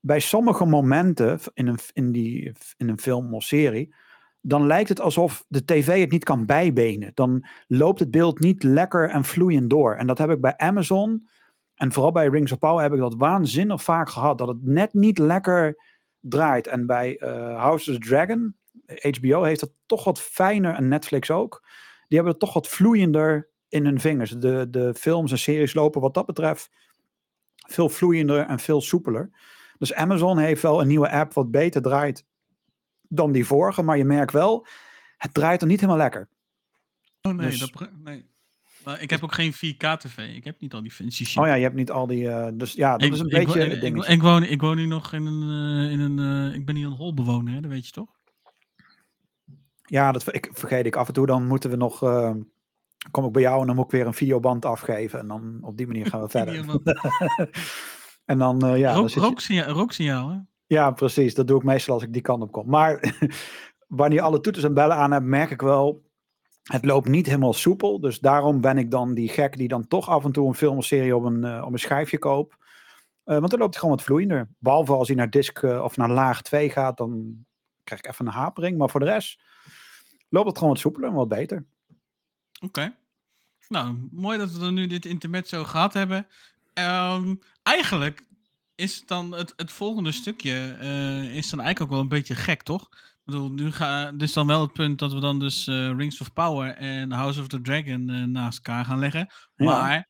bij 0.00 0.20
sommige 0.20 0.64
momenten 0.64 1.40
in 1.54 1.66
een, 1.66 1.78
in 1.92 2.12
die, 2.12 2.52
in 2.76 2.88
een 2.88 3.00
film 3.00 3.34
of 3.34 3.42
serie, 3.42 3.94
dan 4.40 4.66
lijkt 4.66 4.88
het 4.88 5.00
alsof 5.00 5.44
de 5.48 5.64
tv 5.64 6.00
het 6.00 6.10
niet 6.10 6.24
kan 6.24 6.46
bijbenen. 6.46 7.10
Dan 7.14 7.46
loopt 7.66 8.00
het 8.00 8.10
beeld 8.10 8.40
niet 8.40 8.62
lekker 8.62 9.10
en 9.10 9.24
vloeiend 9.24 9.70
door. 9.70 9.94
En 9.94 10.06
dat 10.06 10.18
heb 10.18 10.30
ik 10.30 10.40
bij 10.40 10.56
Amazon 10.56 11.28
en 11.74 11.92
vooral 11.92 12.12
bij 12.12 12.28
Rings 12.28 12.52
of 12.52 12.58
Power 12.58 12.82
heb 12.82 12.92
ik 12.92 12.98
dat 12.98 13.14
waanzinnig 13.14 13.82
vaak 13.82 14.08
gehad. 14.08 14.38
Dat 14.38 14.48
het 14.48 14.64
net 14.64 14.94
niet 14.94 15.18
lekker 15.18 15.76
draait. 16.20 16.66
En 16.66 16.86
bij 16.86 17.20
uh, 17.20 17.28
House 17.56 17.90
of 17.90 17.98
the 17.98 18.08
Dragon 18.08 18.56
HBO 19.20 19.42
heeft 19.42 19.60
het 19.60 19.72
toch 19.86 20.04
wat 20.04 20.20
fijner 20.20 20.74
en 20.74 20.88
Netflix 20.88 21.30
ook. 21.30 21.66
Die 22.12 22.20
hebben 22.20 22.38
het 22.38 22.48
toch 22.48 22.62
wat 22.62 22.74
vloeiender 22.74 23.48
in 23.68 23.84
hun 23.84 24.00
vingers. 24.00 24.30
De, 24.30 24.66
de 24.70 24.94
films 24.94 25.30
en 25.30 25.38
series 25.38 25.74
lopen 25.74 26.00
wat 26.00 26.14
dat 26.14 26.26
betreft 26.26 26.70
veel 27.56 27.88
vloeiender 27.88 28.46
en 28.46 28.58
veel 28.58 28.80
soepeler. 28.80 29.30
Dus 29.78 29.94
Amazon 29.94 30.38
heeft 30.38 30.62
wel 30.62 30.80
een 30.80 30.86
nieuwe 30.86 31.10
app 31.10 31.32
wat 31.32 31.50
beter 31.50 31.82
draait 31.82 32.24
dan 33.08 33.32
die 33.32 33.46
vorige. 33.46 33.82
Maar 33.82 33.96
je 33.96 34.04
merkt 34.04 34.32
wel, 34.32 34.66
het 35.16 35.34
draait 35.34 35.60
er 35.60 35.66
niet 35.66 35.80
helemaal 35.80 36.02
lekker. 36.02 36.28
Oh 37.22 37.32
nee, 37.32 37.50
dus, 37.50 37.58
dat, 37.58 37.90
nee. 38.04 38.30
Maar 38.84 39.02
ik 39.02 39.10
heb 39.10 39.22
ook 39.22 39.34
geen 39.34 39.54
4K-tv. 39.54 40.36
Ik 40.36 40.44
heb 40.44 40.60
niet 40.60 40.74
al 40.74 40.82
die 40.82 40.90
fancy 40.90 41.24
shit. 41.24 41.42
Oh 41.42 41.46
ja, 41.46 41.54
je 41.54 41.62
hebt 41.62 41.76
niet 41.76 41.90
al 41.90 42.06
die... 42.06 42.22
Uh, 42.22 42.48
dus 42.54 42.72
ja, 42.72 42.92
dat 42.92 43.02
ik, 43.02 43.12
is 43.12 43.20
een 43.20 43.26
ik, 43.26 43.32
beetje... 43.32 43.64
Ik, 43.64 43.82
ik, 43.82 44.04
ik, 44.04 44.22
woon, 44.22 44.42
ik 44.42 44.60
woon 44.60 44.76
nu 44.76 44.86
nog 44.86 45.12
in 45.12 45.26
een... 45.26 45.42
Uh, 45.42 45.92
in 45.92 46.00
een 46.00 46.48
uh, 46.48 46.54
ik 46.54 46.66
ben 46.66 46.76
hier 46.76 46.86
een 46.86 46.92
holbewoner, 46.92 47.54
hè, 47.54 47.60
dat 47.60 47.70
weet 47.70 47.86
je 47.86 47.92
toch? 47.92 48.20
Ja, 49.92 50.12
dat 50.12 50.34
ik, 50.34 50.50
vergeet 50.52 50.86
ik 50.86 50.96
af 50.96 51.08
en 51.08 51.12
toe. 51.12 51.26
Dan 51.26 51.46
moeten 51.46 51.70
we 51.70 51.76
nog. 51.76 52.02
Uh, 52.02 52.30
kom 53.10 53.24
ik 53.24 53.32
bij 53.32 53.42
jou 53.42 53.60
en 53.60 53.66
dan 53.66 53.76
moet 53.76 53.84
ik 53.84 53.90
weer 53.90 54.06
een 54.06 54.14
videoband 54.14 54.64
afgeven. 54.64 55.18
En 55.18 55.28
dan 55.28 55.58
op 55.62 55.76
die 55.76 55.86
manier 55.86 56.06
gaan 56.06 56.20
we 56.20 56.28
verder. 56.38 56.80
en 58.32 58.38
dan, 58.38 58.66
uh, 58.66 58.78
ja. 58.78 58.94
Rook, 58.94 59.14
dan 59.14 59.24
rooksignaal, 59.24 59.74
rooksignaal, 59.74 60.28
hè? 60.28 60.38
Ja, 60.66 60.90
precies. 60.90 61.34
Dat 61.34 61.46
doe 61.46 61.56
ik 61.56 61.64
meestal 61.64 61.94
als 61.94 62.02
ik 62.02 62.12
die 62.12 62.22
kant 62.22 62.42
op 62.42 62.52
kom. 62.52 62.68
Maar 62.68 63.16
wanneer 64.00 64.20
alle 64.20 64.40
toeters 64.40 64.64
en 64.64 64.74
bellen 64.74 64.96
aan 64.96 65.12
heb, 65.12 65.22
merk 65.22 65.50
ik 65.50 65.60
wel. 65.60 66.02
Het 66.62 66.84
loopt 66.84 67.08
niet 67.08 67.26
helemaal 67.26 67.52
soepel. 67.52 68.00
Dus 68.00 68.18
daarom 68.18 68.60
ben 68.60 68.78
ik 68.78 68.90
dan 68.90 69.14
die 69.14 69.28
gek 69.28 69.56
die 69.56 69.68
dan 69.68 69.86
toch 69.86 70.08
af 70.08 70.24
en 70.24 70.32
toe 70.32 70.48
een 70.48 70.54
film 70.54 70.76
of 70.76 70.84
serie 70.84 71.16
op 71.16 71.24
een, 71.24 71.44
uh, 71.44 71.62
op 71.66 71.72
een 71.72 71.78
schijfje 71.78 72.18
koopt. 72.18 72.56
Uh, 73.24 73.38
want 73.38 73.50
dan 73.50 73.58
loopt 73.58 73.72
hij 73.72 73.80
gewoon 73.80 73.96
wat 73.96 74.04
vloeiender. 74.04 74.48
Behalve 74.58 74.92
als 74.92 75.08
hij 75.08 75.16
naar 75.16 75.30
disk 75.30 75.62
of 75.62 75.96
naar 75.96 76.10
laag 76.10 76.42
2 76.42 76.70
gaat, 76.70 76.96
dan 76.96 77.44
krijg 77.84 78.00
ik 78.00 78.10
even 78.10 78.26
een 78.26 78.32
hapering. 78.32 78.78
Maar 78.78 78.90
voor 78.90 79.00
de 79.00 79.06
rest 79.06 79.50
loopt 80.32 80.46
het 80.46 80.58
gewoon 80.58 80.72
wat 80.72 80.82
soepeler 80.82 81.08
en 81.08 81.14
wat 81.14 81.28
beter. 81.28 81.64
Oké. 82.60 82.94
Nou, 83.68 84.08
mooi 84.10 84.38
dat 84.38 84.52
we 84.52 84.70
nu 84.70 84.86
dit 84.86 85.04
intermezzo 85.06 85.64
gehad 85.64 85.92
hebben. 85.92 86.26
Um, 86.74 87.38
eigenlijk 87.62 88.26
is 88.74 89.06
dan 89.06 89.32
het, 89.32 89.52
het 89.56 89.72
volgende 89.72 90.12
stukje 90.12 90.76
uh, 90.80 91.36
is 91.36 91.50
dan 91.50 91.60
eigenlijk 91.60 91.80
ook 91.80 91.90
wel 91.90 92.00
een 92.00 92.08
beetje 92.08 92.34
gek, 92.34 92.62
toch? 92.62 92.82
Ik 92.92 93.20
bedoel, 93.24 93.50
nu 93.50 93.72
ga, 93.72 94.12
is 94.18 94.32
dan 94.32 94.46
wel 94.46 94.60
het 94.60 94.72
punt 94.72 94.98
dat 94.98 95.12
we 95.12 95.20
dan 95.20 95.38
dus 95.38 95.66
uh, 95.66 95.96
Rings 95.96 96.20
of 96.20 96.32
Power 96.32 96.74
en 96.74 97.12
House 97.12 97.40
of 97.40 97.48
the 97.48 97.60
Dragon 97.60 98.08
uh, 98.08 98.24
naast 98.24 98.56
elkaar 98.56 98.84
gaan 98.84 98.98
leggen. 98.98 99.32
Ja. 99.56 99.64
Maar 99.64 100.08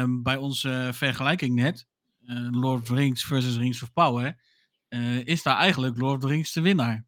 um, 0.00 0.22
bij 0.22 0.36
onze 0.36 0.90
vergelijking 0.92 1.54
net, 1.54 1.86
Lord 2.50 2.82
of 2.82 2.90
Rings 2.90 3.24
versus 3.24 3.56
Rings 3.56 3.82
of 3.82 3.92
Power, 3.92 4.40
is 5.24 5.42
daar 5.42 5.56
eigenlijk 5.56 5.98
Lord 5.98 6.14
of 6.14 6.20
the 6.20 6.26
Rings 6.26 6.52
de 6.52 6.60
winnaar. 6.60 7.06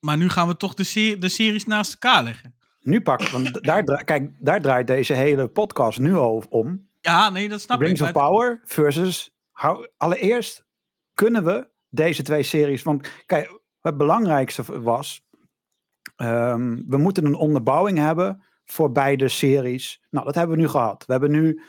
Maar 0.00 0.16
nu 0.16 0.28
gaan 0.28 0.48
we 0.48 0.56
toch 0.56 0.74
de, 0.74 1.16
de 1.18 1.28
series 1.28 1.66
naast 1.66 1.92
elkaar 1.92 2.22
leggen. 2.22 2.54
Nu 2.80 3.00
pak, 3.00 3.28
want 3.28 3.62
daar, 3.62 4.04
kijk, 4.04 4.30
daar 4.38 4.60
draait 4.60 4.86
deze 4.86 5.14
hele 5.14 5.48
podcast 5.48 5.98
nu 5.98 6.14
om. 6.48 6.88
Ja, 7.00 7.30
nee, 7.30 7.48
dat 7.48 7.60
snap 7.60 7.80
Rings 7.80 8.00
ik. 8.00 8.06
Rings 8.06 8.18
of 8.18 8.22
Power 8.28 8.60
versus... 8.64 9.30
Allereerst 9.96 10.66
kunnen 11.14 11.44
we 11.44 11.68
deze 11.88 12.22
twee 12.22 12.42
series... 12.42 12.82
Want 12.82 13.08
kijk, 13.26 13.60
het 13.80 13.96
belangrijkste 13.96 14.82
was... 14.82 15.28
Um, 16.16 16.84
we 16.88 16.96
moeten 16.96 17.24
een 17.24 17.34
onderbouwing 17.34 17.98
hebben 17.98 18.42
voor 18.64 18.92
beide 18.92 19.28
series. 19.28 20.02
Nou, 20.10 20.26
dat 20.26 20.34
hebben 20.34 20.56
we 20.56 20.62
nu 20.62 20.68
gehad. 20.68 21.04
We 21.06 21.12
hebben 21.12 21.30
nu 21.30 21.62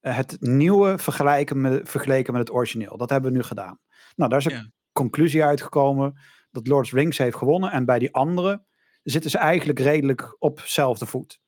uh, 0.00 0.16
het 0.16 0.36
nieuwe 0.40 0.98
vergelijken 0.98 1.60
met, 1.60 1.90
vergeleken 1.90 2.32
met 2.32 2.42
het 2.48 2.56
origineel. 2.56 2.96
Dat 2.96 3.10
hebben 3.10 3.30
we 3.30 3.36
nu 3.36 3.42
gedaan. 3.42 3.78
Nou, 4.16 4.30
daar 4.30 4.38
is 4.38 4.44
een 4.44 4.52
Ja. 4.52 4.70
conclusie 4.92 5.44
uitgekomen 5.44 6.18
dat 6.54 6.66
Lord 6.66 6.84
of 6.84 6.90
the 6.90 6.96
Rings 6.96 7.18
heeft 7.18 7.36
gewonnen. 7.36 7.70
En 7.70 7.84
bij 7.84 7.98
die 7.98 8.14
andere 8.14 8.62
zitten 9.02 9.30
ze 9.30 9.38
eigenlijk 9.38 9.78
redelijk 9.78 10.36
op 10.38 10.60
zelfde 10.64 11.06
voet. 11.06 11.40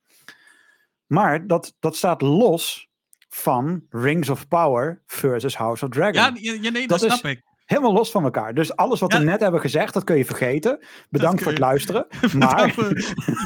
Maar 1.06 1.46
dat, 1.46 1.76
dat 1.80 1.96
staat 1.96 2.22
los 2.22 2.88
van 3.28 3.82
Rings 3.90 4.28
of 4.28 4.48
Power 4.48 5.02
versus 5.06 5.56
House 5.56 5.84
of 5.84 5.90
Dragon. 5.90 6.34
Ja, 6.40 6.56
ja, 6.60 6.70
nee, 6.70 6.86
dat, 6.86 7.00
snap 7.00 7.24
ik. 7.24 7.42
Helemaal 7.64 7.92
los 7.92 8.10
van 8.10 8.24
elkaar. 8.24 8.54
Dus 8.54 8.76
alles 8.76 9.00
wat 9.00 9.12
Ja. 9.12 9.18
we 9.18 9.24
net 9.24 9.40
hebben 9.40 9.60
gezegd, 9.60 9.94
dat 9.94 10.04
kun 10.04 10.16
je 10.16 10.24
vergeten. 10.24 10.78
Bedankt 11.10 11.42
voor 11.42 11.52
het 11.52 11.60
luisteren. 11.60 12.06
Maar 12.38 12.74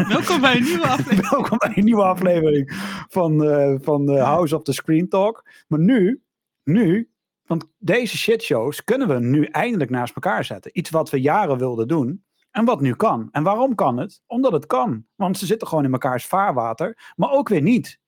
Welkom 0.08 0.40
bij 0.40 0.56
een 0.56 0.62
nieuwe 0.62 0.86
aflevering. 0.96 1.30
welkom 1.30 1.58
bij 1.58 1.72
een 1.74 1.84
nieuwe 1.84 2.02
aflevering 2.02 2.72
van, 3.08 3.44
eh, 3.44 3.74
van 3.80 4.08
eh, 4.10 4.24
House 4.24 4.56
of 4.56 4.62
the 4.62 4.72
Screen 4.72 5.08
Talk. 5.08 5.44
Maar 5.68 5.78
nu, 5.78 6.22
nu, 6.64 7.10
want 7.50 7.66
deze 7.78 8.16
shitshows 8.18 8.84
kunnen 8.84 9.08
we 9.08 9.18
nu 9.20 9.44
eindelijk 9.44 9.90
naast 9.90 10.14
elkaar 10.14 10.44
zetten. 10.44 10.78
Iets 10.78 10.90
wat 10.90 11.10
we 11.10 11.20
jaren 11.20 11.58
wilden 11.58 11.88
doen. 11.88 12.24
En 12.50 12.64
wat 12.64 12.80
nu 12.80 12.94
kan. 12.94 13.28
En 13.32 13.42
waarom 13.42 13.74
kan 13.74 13.96
het? 13.96 14.22
Omdat 14.26 14.52
het 14.52 14.66
kan. 14.66 15.06
Want 15.16 15.38
ze 15.38 15.46
zitten 15.46 15.68
gewoon 15.68 15.84
in 15.84 15.92
elkaars 15.92 16.26
vaarwater, 16.26 17.12
maar 17.16 17.30
ook 17.30 17.48
weer 17.48 17.62
niet. 17.62 17.98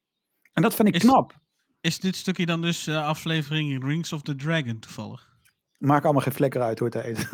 En 0.52 0.62
dat 0.62 0.74
vind 0.74 0.88
ik 0.88 0.94
Is- 0.94 1.02
knap. 1.02 1.40
Is 1.80 2.00
dit 2.00 2.16
stukje 2.16 2.46
dan 2.46 2.60
dus 2.60 2.86
eh, 2.86 3.06
aflevering 3.06 3.84
Rings 3.84 4.12
of 4.12 4.22
the 4.22 4.34
Dragon 4.34 4.78
toevallig? 4.78 5.30
Maakt 5.78 6.04
allemaal 6.04 6.22
geen 6.22 6.32
flikker 6.32 6.62
uit 6.62 6.78
hoe 6.78 6.88
het 6.92 7.02
heet. 7.02 7.28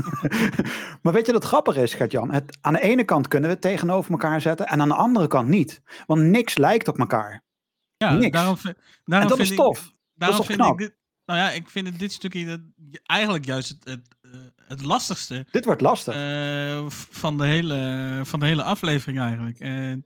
maar 1.03 1.13
weet 1.13 1.27
je 1.27 1.33
wat 1.33 1.45
grappig 1.45 1.77
is, 1.77 1.95
Gert-Jan? 1.95 2.31
Het, 2.33 2.59
aan 2.61 2.73
de 2.73 2.81
ene 2.83 3.05
kant 3.05 3.29
kunnen 3.29 3.49
we 3.49 3.55
het 3.55 3.65
tegenover 3.65 4.11
elkaar 4.11 4.41
zetten 4.41 4.67
en 4.67 4.81
aan 4.81 4.89
de 4.89 4.95
andere 4.95 5.27
kant 5.27 5.49
niet. 5.49 5.83
Want 6.07 6.21
niks 6.23 6.57
lijkt 6.57 6.89
op 6.89 6.99
elkaar. 6.99 7.45
Ja, 7.97 8.13
Niks. 8.13 8.31
daarom, 8.33 8.57
En 8.65 8.75
dat 9.05 9.27
vind 9.29 9.41
is 9.41 9.51
ik, 9.51 9.57
tof. 9.57 9.93
Daarom 10.15 10.37
toch 10.39 10.47
vind 10.47 10.59
knap? 10.59 10.73
ik 10.73 10.79
dit. 10.79 10.98
Nou 11.29 11.41
ja, 11.41 11.51
ik 11.51 11.69
vind 11.69 11.87
het, 11.87 11.99
dit 11.99 12.13
stukje 12.13 12.47
dat, 12.47 12.61
eigenlijk 13.03 13.45
juist 13.45 13.69
het, 13.69 13.85
het, 13.85 14.09
eh, 14.23 14.31
het 14.69 14.85
lastigste 14.85 15.47
Dit 15.51 15.65
wordt 15.65 15.81
lastig. 15.81 16.15
eh, 16.15 16.91
van, 16.91 17.39
de 17.39 17.45
hele, 17.45 18.21
van 18.25 18.41
de 18.41 18.47
hele 18.47 18.63
aflevering 18.63 19.21
eigenlijk. 19.21 19.61
En 19.61 20.05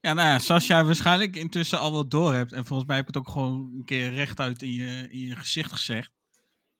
ja, 0.00 0.12
nou 0.12 0.28
ja, 0.28 0.38
zoals 0.38 0.66
jij 0.66 0.84
waarschijnlijk 0.84 1.36
intussen 1.36 1.78
al 1.78 1.92
wel 1.92 2.08
door 2.08 2.34
hebt, 2.34 2.52
en 2.52 2.66
volgens 2.66 2.88
mij 2.88 2.96
heb 2.96 3.08
ik 3.08 3.14
het 3.14 3.24
ook 3.24 3.32
gewoon 3.32 3.72
een 3.76 3.84
keer 3.84 4.12
rechtuit 4.12 4.62
in 4.62 4.72
je, 4.72 5.08
in 5.10 5.18
je 5.18 5.36
gezicht 5.36 5.72
gezegd. 5.72 6.10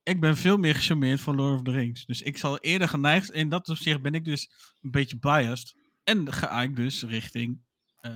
Ik 0.03 0.20
ben 0.20 0.36
veel 0.36 0.57
meer 0.57 0.74
gecharmeerd 0.74 1.20
van 1.20 1.36
Lord 1.36 1.55
of 1.55 1.62
the 1.62 1.70
Rings. 1.70 2.07
Dus 2.07 2.22
ik 2.22 2.38
zal 2.38 2.59
eerder 2.59 2.88
geneigd, 2.88 3.30
in 3.30 3.49
dat 3.49 3.68
opzicht 3.68 4.03
ben 4.03 4.14
ik 4.14 4.24
dus 4.24 4.51
een 4.82 4.91
beetje 4.91 5.18
biased. 5.18 5.74
En 6.05 6.32
ga 6.32 6.62
ik 6.62 6.76
dus 6.76 7.03
richting, 7.03 7.61
eh, 8.01 8.12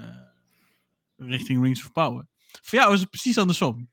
richting 1.16 1.62
Rings 1.62 1.84
of 1.84 1.92
Power. 1.92 2.26
Voor 2.62 2.78
jou 2.78 2.94
is 2.94 3.00
het 3.00 3.10
precies 3.10 3.38
andersom. 3.38 3.92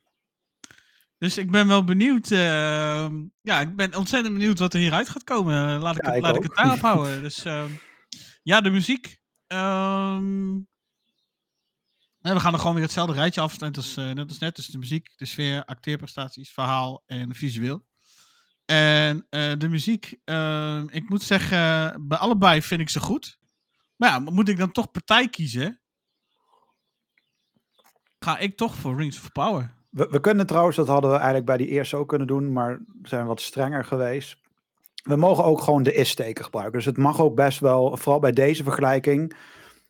Dus 1.22 1.38
ik 1.38 1.52
ben 1.52 1.68
wel 1.68 1.84
benieuwd. 1.84 2.32
ehm, 2.32 3.24
ja, 3.42 3.60
ik 3.60 3.76
ben 3.76 3.96
ontzettend 3.96 4.34
benieuwd 4.34 4.60
wat 4.60 4.74
er 4.74 4.80
hieruit 4.80 5.10
gaat 5.10 5.24
komen. 5.24 5.80
Laat 5.80 5.98
ik, 5.98 6.06
Ja, 6.06 6.08
het, 6.08 6.18
ik 6.18 6.24
laat 6.24 6.36
ik 6.36 6.44
het 6.44 6.56
daarop 6.56 6.80
houden. 6.80 7.22
Dus 7.22 7.46
ehm, 7.46 7.72
ja, 8.44 8.62
de 8.62 8.70
muziek. 8.70 9.20
Nee, 12.22 12.34
we 12.34 12.40
gaan 12.40 12.54
er 12.54 12.60
gewoon 12.60 12.74
weer 12.74 12.84
hetzelfde 12.84 13.14
rijtje 13.14 13.42
af. 13.42 13.60
Net 13.60 13.78
als, 13.78 13.98
eh, 13.98 14.12
net 14.12 14.28
als 14.28 14.38
net. 14.38 14.56
Dus 14.56 14.68
de 14.68 14.78
muziek, 14.78 15.18
de 15.18 15.26
sfeer, 15.26 15.66
acteerprestaties, 15.66 16.52
verhaal 16.52 17.04
en 17.06 17.36
visueel. 17.36 17.86
En 18.66 19.28
eh, 19.30 19.54
de 19.58 19.70
muziek, 19.70 20.16
ehm, 20.24 20.88
ik 20.90 21.10
moet 21.10 21.24
zeggen, 21.24 21.96
bij 22.08 22.18
allebei 22.18 22.62
vind 22.62 22.82
ik 22.82 22.90
ze 22.90 23.00
goed. 23.00 23.40
Maar 23.96 24.10
ja, 24.10 24.20
moet 24.20 24.50
ik 24.50 24.58
dan 24.58 24.72
toch 24.72 24.92
partij 24.92 25.30
kiezen? 25.30 25.82
Ga 28.20 28.38
ik 28.38 28.58
toch 28.58 28.76
voor 28.76 28.98
Rings 28.98 29.18
of 29.18 29.32
Power. 29.32 29.80
We, 29.92 30.08
we 30.10 30.20
kunnen 30.20 30.46
trouwens, 30.46 30.76
dat 30.76 30.88
hadden 30.88 31.10
we 31.10 31.16
eigenlijk 31.16 31.46
bij 31.46 31.58
die 31.58 31.68
eerste 31.68 31.98
ook 31.98 32.08
kunnen 32.08 32.28
doen, 32.28 32.54
maar 32.54 32.80
zijn 33.04 33.26
wat 33.26 33.42
strenger 33.42 33.86
geweest. 33.86 34.38
We 35.04 35.16
mogen 35.16 35.44
ook 35.44 35.62
gewoon 35.62 35.84
de 35.84 35.94
is-steken 35.94 36.44
gebruiken. 36.44 36.78
Dus 36.78 36.86
het 36.86 36.98
mag 36.98 37.22
ook 37.22 37.36
best 37.36 37.60
wel, 37.60 37.98
vooral 37.98 38.20
bij 38.20 38.32
deze 38.32 38.64
vergelijking, 38.64 39.36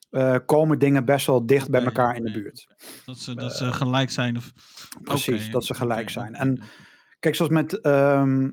eh, 0.10 0.36
komen 0.46 0.80
dingen 0.80 1.06
best 1.06 1.26
wel 1.26 1.46
dicht 1.46 1.70
bij 1.70 1.84
elkaar 1.84 2.16
in 2.16 2.24
de 2.24 2.32
buurt. 2.32 2.68
Dat 3.06 3.18
ze, 3.18 3.36
dat 3.36 3.54
ze 3.56 3.74
gelijk 3.74 4.10
zijn. 4.10 4.38
Of... 4.38 4.52
Precies, 5.02 5.52
dat 5.52 5.66
ze 5.66 5.74
gelijk 5.74 6.10
zijn. 6.10 6.36
En. 6.36 6.62
Kijk, 7.20 7.36
zoals 7.36 7.52
met, 7.52 7.82
ehm, 7.82 8.50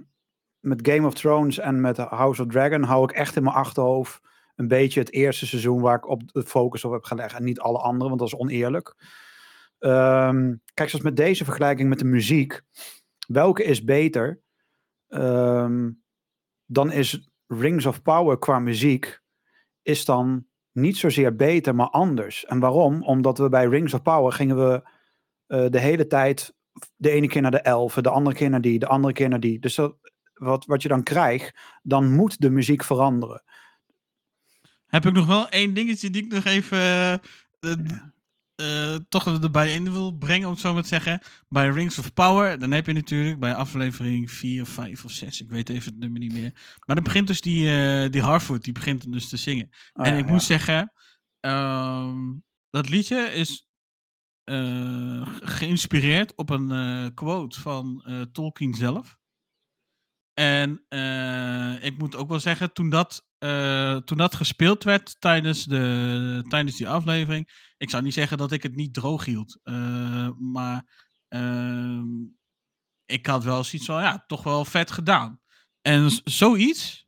met 0.60 0.88
Game 0.88 1.06
of 1.06 1.14
Thrones 1.14 1.58
en 1.58 1.80
met 1.80 1.96
House 1.96 2.42
of 2.42 2.48
Dragon 2.48 2.82
hou 2.82 3.04
ik 3.04 3.10
echt 3.10 3.36
in 3.36 3.42
mijn 3.42 3.54
achterhoofd 3.54 4.20
een 4.56 4.68
beetje 4.68 5.00
het 5.00 5.12
eerste 5.12 5.46
seizoen 5.46 5.80
waar 5.80 5.96
ik 5.96 6.08
op 6.08 6.32
de 6.32 6.42
focus 6.42 6.84
op 6.84 6.92
heb 6.92 7.04
gelegd 7.04 7.34
en 7.34 7.44
niet 7.44 7.60
alle 7.60 7.78
andere, 7.78 8.08
want 8.08 8.20
dat 8.20 8.28
is 8.28 8.38
oneerlijk. 8.38 8.94
Ehm, 9.78 10.54
kijk, 10.74 10.88
zoals 10.88 11.04
met 11.04 11.16
deze 11.16 11.44
vergelijking 11.44 11.88
met 11.88 11.98
de 11.98 12.04
muziek, 12.04 12.62
welke 13.26 13.64
is 13.64 13.84
beter? 13.84 14.40
Ehm, 15.08 15.90
dan 16.64 16.92
is 16.92 17.28
Rings 17.46 17.86
of 17.86 18.02
Power 18.02 18.38
qua 18.38 18.58
muziek 18.58 19.20
is 19.82 20.04
dan 20.04 20.46
niet 20.72 20.96
zozeer 20.96 21.36
beter, 21.36 21.74
maar 21.74 21.88
anders. 21.88 22.44
En 22.44 22.58
waarom? 22.58 23.02
Omdat 23.02 23.38
we 23.38 23.48
bij 23.48 23.66
Rings 23.66 23.94
of 23.94 24.02
Power 24.02 24.32
gingen 24.32 24.56
we 24.56 24.82
eh, 25.46 25.66
de 25.70 25.80
hele 25.80 26.06
tijd 26.06 26.54
de 26.96 27.10
ene 27.10 27.28
keer 27.28 27.42
naar 27.42 27.50
de 27.50 27.60
elfen, 27.60 28.02
de 28.02 28.10
andere 28.10 28.36
keer 28.36 28.50
naar 28.50 28.60
die, 28.60 28.78
de 28.78 28.86
andere 28.86 29.12
keer 29.12 29.28
naar 29.28 29.40
die. 29.40 29.58
Dus 29.58 29.74
dat, 29.74 29.96
wat, 30.34 30.64
wat 30.64 30.82
je 30.82 30.88
dan 30.88 31.02
krijgt, 31.02 31.58
dan 31.82 32.12
moet 32.12 32.40
de 32.40 32.50
muziek 32.50 32.84
veranderen. 32.84 33.42
Heb 34.86 35.06
ik 35.06 35.12
nog 35.12 35.26
wel 35.26 35.48
één 35.48 35.74
dingetje 35.74 36.10
die 36.10 36.24
ik 36.24 36.32
nog 36.32 36.44
even 36.44 36.78
eh, 37.60 37.72
eh, 38.58 38.94
toch 39.08 39.26
erbij 39.26 39.74
in 39.74 39.92
wil 39.92 40.12
brengen, 40.12 40.46
om 40.46 40.52
het 40.52 40.60
zo 40.62 40.72
maar 40.72 40.82
te 40.82 40.88
zeggen. 40.88 41.20
Bij 41.48 41.68
Rings 41.68 41.98
of 41.98 42.12
Power, 42.12 42.58
dan 42.58 42.70
heb 42.70 42.86
je 42.86 42.92
natuurlijk 42.92 43.38
bij 43.40 43.54
aflevering 43.54 44.30
4, 44.30 44.66
5 44.66 45.04
of 45.04 45.10
6, 45.10 45.40
ik 45.40 45.50
weet 45.50 45.68
even 45.68 45.90
het 45.92 46.00
nummer 46.00 46.20
niet 46.20 46.32
meer. 46.32 46.52
Maar 46.86 46.94
dan 46.96 47.04
begint 47.04 47.26
dus 47.26 47.40
die, 47.40 47.70
eh 47.70 48.10
die 48.10 48.22
Harfoot, 48.22 48.64
die 48.64 48.72
begint 48.72 49.12
dus 49.12 49.28
te 49.28 49.36
zingen. 49.36 49.68
Ah, 49.92 50.06
en 50.06 50.12
ja, 50.12 50.18
ik 50.18 50.26
ja. 50.26 50.32
moet 50.32 50.42
zeggen, 50.42 50.92
ehm, 51.40 52.34
dat 52.70 52.88
liedje 52.88 53.16
is 53.32 53.66
eh, 54.44 55.26
ge- 55.26 55.46
geïnspireerd 55.46 56.34
op 56.36 56.50
een 56.50 57.14
quote 57.14 57.60
van 57.60 58.04
Tolkien 58.32 58.74
zelf. 58.74 59.16
En 60.34 60.70
ik 61.82 61.98
moet 61.98 62.16
ook 62.16 62.28
wel 62.28 62.40
zeggen, 62.40 62.72
toen 62.72 62.88
dat, 62.90 63.27
eh, 63.38 63.96
toen 63.96 64.16
dat 64.16 64.34
gespeeld 64.34 64.84
werd 64.84 65.16
tijdens, 65.20 65.64
de, 65.64 66.44
tijdens 66.48 66.76
die 66.76 66.88
aflevering, 66.88 67.72
ik 67.76 67.90
zou 67.90 68.02
niet 68.02 68.14
zeggen 68.14 68.38
dat 68.38 68.52
ik 68.52 68.62
het 68.62 68.74
niet 68.76 68.94
droog 68.94 69.24
hield. 69.24 69.58
eh, 69.62 70.28
maar 70.38 71.06
ehm, 71.28 72.04
ik 73.06 73.26
had 73.26 73.44
wel 73.44 73.64
zoiets 73.64 73.88
van, 73.88 74.02
ja, 74.02 74.24
toch 74.26 74.42
wel 74.42 74.64
vet 74.64 74.90
gedaan. 74.90 75.40
En 75.82 76.10
zoiets, 76.24 77.06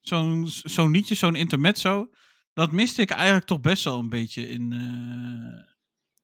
zo'n 0.00 0.46
zo'n 0.48 0.90
liedje, 0.90 1.14
zo'n 1.14 1.34
intermezzo, 1.34 2.10
dat 2.52 2.72
miste 2.72 3.02
ik 3.02 3.10
eigenlijk 3.10 3.46
toch 3.46 3.60
best 3.60 3.84
wel 3.84 3.98
een 3.98 4.08
beetje 4.08 4.48
in, 4.48 4.72
eh, 4.72 5.72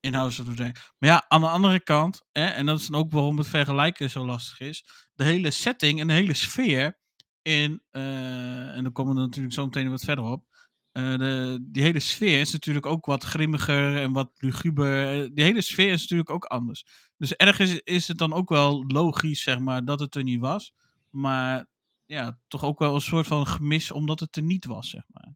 in 0.01 0.14
House 0.14 0.40
of 0.40 0.49
the 0.49 0.55
Dragon. 0.55 0.82
Maar 0.99 1.11
ja, 1.11 1.24
aan 1.28 1.40
de 1.40 1.49
andere 1.49 1.80
kant, 1.80 2.24
hè, 2.32 2.45
en 2.47 2.66
dat 2.66 2.80
is 2.80 2.86
dan 2.86 3.01
ook 3.01 3.12
waarom 3.12 3.38
het 3.38 3.49
vergelijken 3.49 4.11
zo 4.11 4.24
lastig 4.26 4.61
is, 4.61 4.84
de 5.14 5.24
hele 5.24 5.51
setting 5.51 6.01
en 6.01 6.07
de 6.07 6.12
hele 6.12 6.34
sfeer 6.34 6.99
in, 7.43 7.82
eh, 7.90 8.76
en 8.76 8.82
dan 8.82 8.93
komen 8.93 9.14
we 9.14 9.20
natuurlijk 9.20 9.55
zo 9.55 9.64
meteen 9.64 9.90
wat 9.90 10.05
verder 10.05 10.24
op, 10.24 10.45
eh, 10.93 11.16
de, 11.16 11.59
die 11.62 11.82
hele 11.82 12.01
sfeer 12.01 12.40
is 12.40 12.53
natuurlijk 12.53 12.86
ook 12.86 13.07
wat 13.07 13.24
grimmiger 13.24 13.97
en 13.97 14.12
wat 14.12 14.30
luguber. 14.36 15.22
Eh, 15.22 15.30
Die 15.34 15.45
hele 15.45 15.61
sfeer 15.61 15.93
is 15.93 16.01
natuurlijk 16.01 16.30
ook 16.30 16.45
anders. 16.45 16.86
Dus 17.16 17.36
ergens 17.36 17.80
is 17.84 18.09
het 18.09 18.18
dan 18.18 18.32
ook 18.32 18.49
wel 18.49 18.84
logisch, 18.86 19.43
zeg 19.43 19.59
maar, 19.59 19.84
dat 19.84 20.01
het 20.01 20.14
er 20.14 20.22
niet 20.22 20.40
was. 20.40 20.72
Maar 21.11 21.66
ja, 22.07 22.38
toch 22.49 22.64
ook 22.64 22.78
wel 22.78 22.95
een 22.95 23.01
soort 23.01 23.26
van 23.26 23.47
gemis 23.47 23.90
omdat 23.90 24.20
het 24.20 24.36
er 24.36 24.43
niet 24.43 24.64
was, 24.64 24.90
zeg 24.90 25.03
maar. 25.07 25.34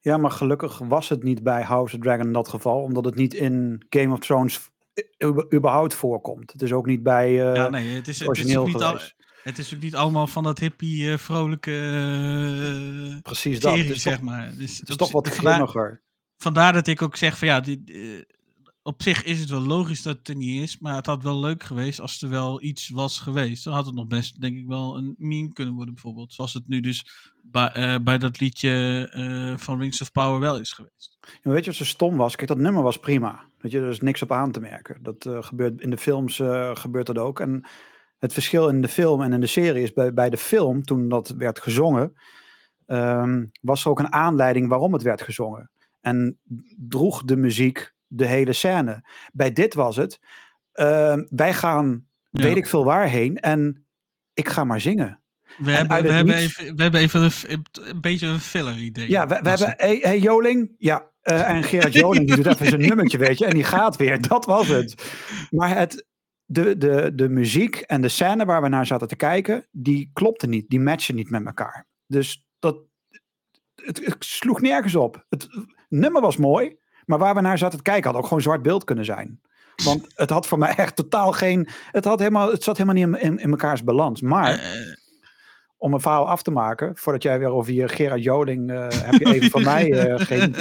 Ja, 0.00 0.16
maar 0.16 0.30
gelukkig 0.30 0.78
was 0.78 1.08
het 1.08 1.22
niet 1.22 1.42
bij 1.42 1.62
House 1.62 1.96
of 1.96 2.02
Dragon 2.02 2.26
in 2.26 2.32
dat 2.32 2.48
geval, 2.48 2.82
omdat 2.82 3.04
het 3.04 3.14
niet 3.14 3.34
in 3.34 3.86
Game 3.88 4.12
of 4.12 4.18
Thrones 4.18 4.70
überhaupt 5.54 5.94
voorkomt. 5.94 6.52
Het 6.52 6.62
is 6.62 6.72
ook 6.72 6.86
niet 6.86 7.02
bij 7.02 7.26
eh, 7.26 7.54
ja, 7.54 7.68
nee, 7.68 7.94
het 7.94 8.08
is, 8.08 8.18
het 8.18 8.36
is, 8.36 8.44
niet 8.44 8.56
al. 8.56 8.98
Het 9.42 9.58
is 9.58 9.74
ook 9.74 9.80
niet 9.80 9.94
allemaal 9.94 10.26
van 10.26 10.42
dat 10.42 10.58
hippie, 10.58 11.10
eh, 11.12 11.18
vrolijke 11.18 11.70
eh 11.72 13.22
Precies 13.22 13.60
dat. 13.60 13.70
Het 13.70 13.80
serie, 13.80 13.94
is, 13.94 14.02
zeg 14.02 14.14
toch, 14.14 14.22
maar. 14.22 14.54
Dus 14.56 14.78
het 14.78 14.88
is 14.88 14.96
toch 14.96 15.08
zi- 15.08 15.12
wat 15.14 15.28
grimmiger. 15.28 16.02
vandaar 16.36 16.72
dat 16.72 16.86
ik 16.86 17.02
ook 17.02 17.16
zeg 17.16 17.38
van 17.38 17.48
ja, 17.48 17.60
die, 17.60 17.82
eh, 17.84 18.22
op 18.82 19.02
zich 19.02 19.24
is 19.24 19.40
het 19.40 19.50
wel 19.50 19.60
logisch 19.60 20.02
dat 20.02 20.18
het 20.18 20.28
er 20.28 20.36
niet 20.36 20.62
is, 20.62 20.78
maar 20.78 20.94
het 20.94 21.06
had 21.06 21.22
wel 21.22 21.40
leuk 21.40 21.62
geweest 21.62 22.00
als 22.00 22.22
er 22.22 22.28
wel 22.28 22.62
iets 22.62 22.88
was 22.88 23.18
geweest. 23.18 23.64
Dan 23.64 23.72
had 23.74 23.86
het 23.86 23.94
nog 23.94 24.06
best, 24.06 24.40
denk 24.40 24.56
ik, 24.56 24.66
wel 24.66 24.96
een 24.96 25.14
meme 25.18 25.52
kunnen 25.52 25.74
worden 25.74 25.94
bijvoorbeeld. 25.94 26.32
Zoals 26.32 26.54
het 26.54 26.68
nu 26.68 26.80
dus 26.80 27.06
bij, 27.42 28.00
bij 28.02 28.18
dat 28.18 28.40
liedje 28.40 29.54
van 29.58 29.78
Rings 29.80 30.00
of 30.00 30.12
Power 30.12 30.40
wel 30.40 30.58
is 30.58 30.72
geweest. 30.72 31.18
Weet 31.42 31.64
je 31.64 31.70
wat 31.70 31.78
zo 31.78 31.84
stom 31.84 32.16
was? 32.16 32.36
Kijk, 32.36 32.48
dat 32.48 32.58
nummer 32.58 32.82
was 32.82 32.98
prima. 32.98 33.44
Weet 33.58 33.72
je, 33.72 33.80
er 33.80 33.88
is 33.88 34.00
niks 34.00 34.22
op 34.22 34.32
aan 34.32 34.52
te 34.52 34.60
merken. 34.60 35.02
Dat 35.02 35.28
gebeurt 35.44 35.80
in 35.80 35.90
de 35.90 35.98
films 35.98 36.36
gebeurt 36.74 37.06
dat 37.06 37.18
ook. 37.18 37.40
En 37.40 37.64
het 38.20 38.32
verschil 38.32 38.68
in 38.68 38.80
de 38.82 38.88
film 38.88 39.22
en 39.22 39.32
in 39.32 39.40
de 39.40 39.46
serie 39.46 39.82
is 39.82 39.92
bij, 39.92 40.12
bij 40.12 40.30
de 40.30 40.36
film, 40.36 40.84
toen 40.84 41.08
dat 41.08 41.28
werd 41.28 41.60
gezongen, 41.60 42.16
ehm, 42.86 43.44
was 43.60 43.84
er 43.84 43.90
ook 43.90 43.98
een 43.98 44.12
aanleiding 44.12 44.68
waarom 44.68 44.92
het 44.92 45.02
werd 45.02 45.22
gezongen. 45.22 45.70
En 46.00 46.38
droeg 46.76 47.22
de 47.24 47.36
muziek 47.36 47.92
de 48.06 48.26
hele 48.26 48.52
scène. 48.52 49.04
Bij 49.32 49.52
dit 49.52 49.74
was 49.74 49.96
het, 49.96 50.20
ehm, 50.72 51.24
wij 51.28 51.54
gaan 51.54 52.08
Ja. 52.30 52.42
weet 52.42 52.56
ik 52.56 52.66
veel 52.66 52.84
waarheen 52.84 53.36
en 53.36 53.86
ik 54.34 54.48
ga 54.48 54.64
maar 54.64 54.80
zingen. 54.80 55.20
We 55.58 55.70
hebben, 55.70 56.02
we, 56.02 56.12
hebben 56.12 56.34
even, 56.34 56.76
we 56.76 56.82
hebben 56.82 57.00
even 57.00 57.22
een, 57.22 57.64
een 57.72 58.00
beetje 58.00 58.26
een 58.26 58.40
filler 58.40 58.76
idee. 58.76 59.10
Ja, 59.10 59.26
we, 59.26 59.40
we 59.42 59.48
hebben... 59.48 59.74
Hey, 59.76 59.98
hey, 60.02 60.18
Joling, 60.18 60.74
ja. 60.78 61.08
Uh, 61.22 61.48
en 61.48 61.62
Gerard 61.62 61.92
Joling 61.92 62.26
die 62.26 62.36
doet 62.36 62.46
even 62.46 62.66
zijn 62.66 62.80
nummertje, 62.80 63.18
weet 63.18 63.38
je. 63.38 63.46
En 63.46 63.54
die 63.54 63.64
gaat 63.64 63.96
weer. 63.96 64.20
Dat 64.28 64.44
was 64.44 64.68
het. 64.68 65.14
Maar 65.50 65.76
het, 65.76 66.06
de, 66.52 66.78
de, 66.78 67.14
de 67.14 67.28
muziek 67.28 67.76
en 67.76 68.00
de 68.00 68.08
scène 68.08 68.44
waar 68.44 68.62
we 68.62 68.68
naar 68.68 68.86
zaten 68.86 69.08
te 69.08 69.16
kijken, 69.16 69.66
die 69.70 70.10
klopte 70.12 70.46
niet. 70.46 70.68
Die 70.68 70.80
matchen 70.80 71.14
niet 71.14 71.30
met 71.30 71.46
elkaar. 71.46 71.86
Dus 72.06 72.44
dat, 72.58 72.76
het, 73.74 74.04
het 74.04 74.24
sloeg 74.24 74.60
nergens 74.60 74.94
op. 74.94 75.24
Het, 75.28 75.48
nummer 75.88 76.22
was 76.22 76.36
mooi, 76.36 76.76
maar 77.06 77.18
waar 77.18 77.34
we 77.34 77.40
naar 77.40 77.58
zaten 77.58 77.78
te 77.78 77.84
kijken 77.84 78.10
had 78.10 78.18
ook 78.18 78.26
gewoon 78.26 78.42
zwart 78.42 78.62
beeld 78.62 78.84
kunnen 78.84 79.04
zijn. 79.04 79.40
Want 79.84 80.06
het 80.14 80.30
had 80.30 80.46
voor 80.46 80.58
mij 80.58 80.74
echt 80.74 80.96
totaal 80.96 81.32
geen. 81.32 81.68
Het, 81.90 82.04
had 82.04 82.18
helemaal, 82.18 82.50
het 82.50 82.62
zat 82.62 82.76
helemaal 82.76 83.06
niet 83.06 83.20
in, 83.22 83.30
in, 83.30 83.38
in 83.38 83.50
mekaars 83.50 83.84
balans. 83.84 84.20
Maar. 84.20 84.54
Uh, 84.54 84.98
om 85.76 85.94
een 85.94 86.00
verhaal 86.00 86.28
af 86.28 86.42
te 86.42 86.50
maken, 86.50 86.96
voordat 86.96 87.22
jij 87.22 87.38
weer 87.38 87.48
over 87.48 87.72
je 87.72 87.88
Gerard 87.88 88.22
Joling 88.22 88.70
uh, 88.70 88.86
heb 88.90 89.20
je 89.20 89.34
even 89.34 89.50
van 89.50 89.62
mij 89.72 90.08
uh, 90.08 90.18
geen. 90.18 90.54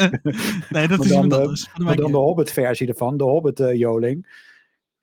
nee, 0.69 0.87
dat 0.87 1.03
is 1.03 1.09
dan, 1.09 1.29
de, 1.29 1.67
maar 1.83 1.95
dan 1.95 2.11
de 2.11 2.17
Hobbit-versie 2.17 2.87
ervan, 2.87 3.17
de 3.17 3.23
Hobbit-Joling. 3.23 4.27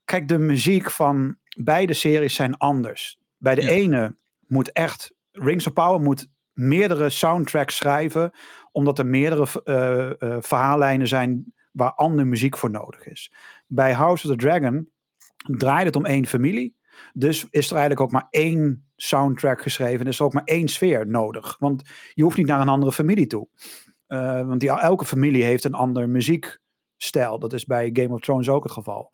Kijk, 0.06 0.28
de 0.28 0.38
muziek 0.38 0.90
van 0.90 1.36
beide 1.56 1.92
series 1.92 2.34
zijn 2.34 2.56
anders. 2.56 3.18
Bij 3.36 3.54
de 3.54 3.68
ene 3.68 4.16
moet 4.46 4.72
echt. 4.72 5.14
Rings 5.32 5.66
of 5.66 5.72
Power 5.72 6.00
moet 6.00 6.28
meerdere 6.52 7.10
soundtracks 7.10 7.76
schrijven, 7.76 8.30
omdat 8.72 8.98
er 8.98 9.06
meerdere 9.06 9.46
uh, 9.64 10.36
verhaallijnen 10.40 11.08
zijn 11.08 11.52
waar 11.72 11.92
andere 11.92 12.28
muziek 12.28 12.56
voor 12.56 12.70
nodig 12.70 13.06
is. 13.06 13.32
Bij 13.66 13.92
House 13.92 14.26
of 14.26 14.36
the 14.36 14.38
Dragon 14.38 14.90
draait 15.36 15.86
het 15.86 15.96
om 15.96 16.04
één 16.04 16.26
familie. 16.26 16.76
Dus 17.12 17.46
is 17.50 17.66
er 17.66 17.76
eigenlijk 17.76 18.00
ook 18.00 18.10
maar 18.10 18.26
één 18.30 18.88
soundtrack 18.96 19.62
geschreven. 19.62 20.00
En 20.00 20.06
is 20.06 20.18
er 20.18 20.24
ook 20.24 20.32
maar 20.32 20.44
één 20.44 20.68
sfeer 20.68 21.06
nodig. 21.06 21.56
Want 21.58 21.82
je 22.14 22.22
hoeft 22.22 22.36
niet 22.36 22.46
naar 22.46 22.60
een 22.60 22.68
andere 22.68 22.92
familie 22.92 23.26
toe. 23.26 23.48
Uh, 24.08 24.46
want 24.46 24.60
die, 24.60 24.70
elke 24.70 25.04
familie 25.04 25.44
heeft 25.44 25.64
een 25.64 25.74
ander 25.74 26.08
muziekstijl. 26.08 27.38
Dat 27.38 27.52
is 27.52 27.64
bij 27.64 27.90
Game 27.92 28.14
of 28.14 28.20
Thrones 28.20 28.48
ook 28.48 28.62
het 28.62 28.72
geval. 28.72 29.10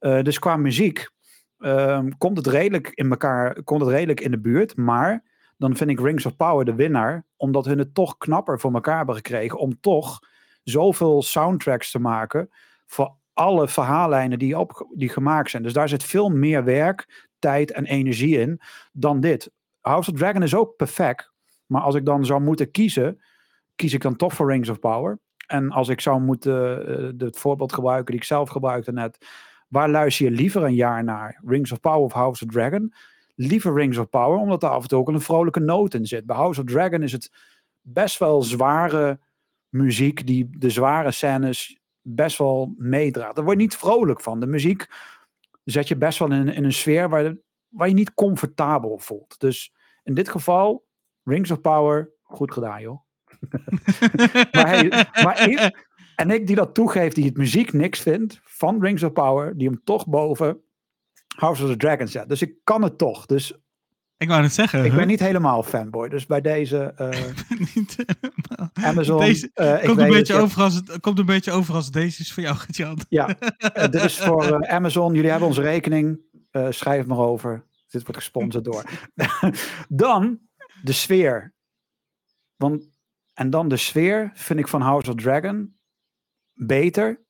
Uh, 0.00 0.22
dus 0.22 0.38
qua 0.38 0.56
muziek 0.56 1.08
uh, 1.58 2.04
komt, 2.18 2.36
het 2.36 2.46
redelijk 2.46 2.88
in 2.88 3.10
elkaar, 3.10 3.62
komt 3.62 3.80
het 3.80 3.90
redelijk 3.90 4.20
in 4.20 4.30
de 4.30 4.40
buurt. 4.40 4.76
Maar 4.76 5.22
dan 5.56 5.76
vind 5.76 5.90
ik 5.90 6.00
Rings 6.00 6.26
of 6.26 6.36
Power 6.36 6.64
de 6.64 6.74
winnaar. 6.74 7.26
Omdat 7.36 7.64
hun 7.64 7.78
het 7.78 7.94
toch 7.94 8.18
knapper 8.18 8.60
voor 8.60 8.74
elkaar 8.74 8.96
hebben 8.96 9.14
gekregen. 9.14 9.58
Om 9.58 9.80
toch 9.80 10.18
zoveel 10.62 11.22
soundtracks 11.22 11.90
te 11.90 11.98
maken. 11.98 12.50
Voor 12.86 13.14
alle 13.32 13.68
verhaallijnen 13.68 14.38
die, 14.38 14.58
op, 14.58 14.86
die 14.94 15.08
gemaakt 15.08 15.50
zijn. 15.50 15.62
Dus 15.62 15.72
daar 15.72 15.88
zit 15.88 16.04
veel 16.04 16.28
meer 16.28 16.64
werk, 16.64 17.28
tijd 17.38 17.72
en 17.72 17.84
energie 17.84 18.38
in 18.38 18.60
dan 18.92 19.20
dit. 19.20 19.50
House 19.80 20.10
of 20.10 20.18
Dragon 20.18 20.42
is 20.42 20.54
ook 20.54 20.76
perfect. 20.76 21.30
Maar 21.66 21.82
als 21.82 21.94
ik 21.94 22.04
dan 22.04 22.24
zou 22.24 22.40
moeten 22.40 22.70
kiezen, 22.70 23.20
kies 23.74 23.92
ik 23.92 24.02
dan 24.02 24.16
toch 24.16 24.32
voor 24.32 24.50
Rings 24.50 24.68
of 24.68 24.78
Power. 24.78 25.18
En 25.46 25.70
als 25.70 25.88
ik 25.88 26.00
zou 26.00 26.20
moeten 26.20 26.90
uh, 26.90 27.26
het 27.26 27.38
voorbeeld 27.38 27.72
gebruiken 27.72 28.06
die 28.06 28.20
ik 28.20 28.26
zelf 28.26 28.48
gebruikte 28.48 28.92
net. 28.92 29.26
Waar 29.68 29.88
luister 29.88 30.24
je 30.24 30.30
liever 30.30 30.62
een 30.62 30.74
jaar 30.74 31.04
naar? 31.04 31.40
Rings 31.44 31.72
of 31.72 31.80
Power 31.80 32.04
of 32.04 32.12
House 32.12 32.44
of 32.44 32.50
Dragon? 32.50 32.94
Liever 33.34 33.74
Rings 33.74 33.98
of 33.98 34.08
Power, 34.08 34.38
omdat 34.38 34.62
er 34.62 34.68
af 34.68 34.82
en 34.82 34.88
toe 34.88 34.98
ook 34.98 35.08
een 35.08 35.20
vrolijke 35.20 35.60
noot 35.60 35.94
in 35.94 36.06
zit. 36.06 36.26
Bij 36.26 36.36
House 36.36 36.60
of 36.60 36.66
Dragon 36.66 37.02
is 37.02 37.12
het 37.12 37.32
best 37.80 38.18
wel 38.18 38.42
zware 38.42 39.18
muziek 39.68 40.26
die 40.26 40.48
de 40.58 40.70
zware 40.70 41.10
scènes 41.10 41.78
best 42.02 42.38
wel 42.38 42.74
meedraagt. 42.76 43.34
Daar 43.34 43.44
word 43.44 43.56
je 43.56 43.62
niet 43.62 43.76
vrolijk 43.76 44.20
van. 44.20 44.40
De 44.40 44.46
muziek 44.46 44.86
zet 45.64 45.88
je 45.88 45.96
best 45.96 46.18
wel 46.18 46.32
in, 46.32 46.48
in 46.48 46.64
een 46.64 46.72
sfeer 46.72 47.08
waar, 47.08 47.36
waar 47.68 47.88
je 47.88 47.94
niet 47.94 48.14
comfortabel 48.14 48.98
voelt. 48.98 49.40
Dus 49.40 49.72
in 50.04 50.14
dit 50.14 50.28
geval, 50.28 50.84
Rings 51.24 51.50
of 51.50 51.60
Power, 51.60 52.10
goed 52.22 52.52
gedaan 52.52 52.80
joh. 52.80 53.00
maar, 54.52 54.68
hey, 54.68 54.88
maar 55.22 55.48
en 56.16 56.30
ik 56.30 56.46
die 56.46 56.56
dat 56.56 56.74
toegeeft, 56.74 57.14
die 57.14 57.24
het 57.24 57.36
muziek 57.36 57.72
niks 57.72 58.00
vindt 58.00 58.40
van 58.44 58.80
Rings 58.80 59.02
of 59.02 59.12
Power, 59.12 59.56
die 59.56 59.68
hem 59.68 59.80
toch 59.84 60.06
boven 60.06 60.60
House 61.36 61.62
of 61.62 61.70
the 61.70 61.76
Dragon 61.76 62.08
zet. 62.08 62.28
Dus 62.28 62.42
ik 62.42 62.54
kan 62.64 62.82
het 62.82 62.98
toch. 62.98 63.26
Dus 63.26 63.52
ik 64.16 64.28
wou 64.28 64.42
het 64.42 64.52
zeggen. 64.52 64.84
Ik 64.84 64.94
ben 64.94 65.06
niet 65.06 65.20
helemaal 65.20 65.62
fanboy. 65.62 66.08
Dus 66.08 66.26
bij 66.26 66.40
deze 66.40 66.94
uh, 67.00 67.74
niet 67.74 68.04
Amazon. 68.72 69.20
Deze, 69.20 69.50
uh, 69.54 69.84
komt, 69.84 69.98
een 69.98 70.08
beetje 70.08 70.34
over 70.34 70.62
als 70.62 70.74
het, 70.74 71.00
komt 71.00 71.18
een 71.18 71.26
beetje 71.26 71.52
over 71.52 71.74
als 71.74 71.90
deze 71.90 72.20
is 72.20 72.32
voor 72.32 72.42
jou, 72.42 72.56
Jan. 72.66 72.98
Ja, 73.08 73.28
uh, 73.28 73.88
dit 73.90 74.02
is 74.02 74.18
voor 74.18 74.66
Amazon. 74.66 75.14
Jullie 75.14 75.30
hebben 75.30 75.48
onze 75.48 75.62
rekening. 75.62 76.20
schrijf 76.68 77.06
maar 77.06 77.18
over. 77.18 77.64
Dit 77.88 78.02
wordt 78.02 78.16
gesponsord 78.16 78.64
door. 78.64 78.84
dan 79.88 80.38
de 80.82 80.92
sfeer. 80.92 81.54
Want, 82.56 82.90
en 83.32 83.50
dan 83.50 83.68
de 83.68 83.76
sfeer 83.76 84.30
vind 84.34 84.58
ik 84.58 84.68
van 84.68 84.80
House 84.80 85.10
of 85.10 85.16
Dragon 85.16 85.75
beter 86.56 87.24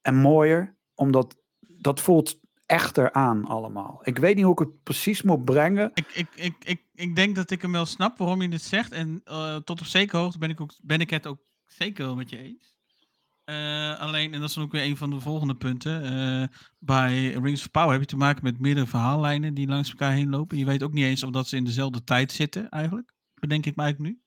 en 0.00 0.16
mooier. 0.16 0.76
Omdat 0.94 1.36
dat 1.60 2.00
voelt 2.00 2.40
echter 2.66 3.12
aan 3.12 3.44
allemaal. 3.44 4.00
Ik 4.02 4.18
weet 4.18 4.34
niet 4.34 4.44
hoe 4.44 4.52
ik 4.52 4.58
het 4.58 4.82
precies 4.82 5.22
moet 5.22 5.44
brengen. 5.44 5.90
Ik, 5.94 6.06
ik, 6.14 6.28
ik, 6.34 6.54
ik, 6.64 6.82
ik 6.94 7.16
denk 7.16 7.36
dat 7.36 7.50
ik 7.50 7.62
hem 7.62 7.72
wel 7.72 7.86
snap 7.86 8.18
waarom 8.18 8.42
je 8.42 8.48
dit 8.48 8.62
zegt. 8.62 8.92
En 8.92 9.20
uh, 9.24 9.56
tot 9.56 9.80
op 9.80 9.86
zekere 9.86 10.18
hoogte 10.18 10.38
ben 10.38 10.50
ik, 10.50 10.60
ook, 10.60 10.74
ben 10.82 11.00
ik 11.00 11.10
het 11.10 11.26
ook 11.26 11.40
zeker 11.66 12.04
wel 12.04 12.16
met 12.16 12.30
je 12.30 12.38
eens. 12.38 12.74
Uh, 13.50 14.00
alleen, 14.00 14.34
en 14.34 14.40
dat 14.40 14.48
is 14.48 14.58
ook 14.58 14.72
weer 14.72 14.84
een 14.84 14.96
van 14.96 15.10
de 15.10 15.20
volgende 15.20 15.54
punten. 15.54 16.12
Uh, 16.12 16.46
bij 16.78 17.30
Rings 17.30 17.60
of 17.60 17.70
Power 17.70 17.90
heb 17.90 18.00
je 18.00 18.06
te 18.06 18.16
maken 18.16 18.44
met 18.44 18.60
meerdere 18.60 18.86
verhaallijnen 18.86 19.54
die 19.54 19.68
langs 19.68 19.90
elkaar 19.90 20.12
heen 20.12 20.30
lopen. 20.30 20.58
Je 20.58 20.64
weet 20.64 20.82
ook 20.82 20.92
niet 20.92 21.04
eens 21.04 21.22
of 21.22 21.30
dat 21.30 21.48
ze 21.48 21.56
in 21.56 21.64
dezelfde 21.64 22.04
tijd 22.04 22.32
zitten, 22.32 22.68
eigenlijk. 22.68 23.12
Bedenk 23.34 23.66
ik 23.66 23.76
me 23.76 23.82
eigenlijk 23.82 24.14
nu. 24.14 24.20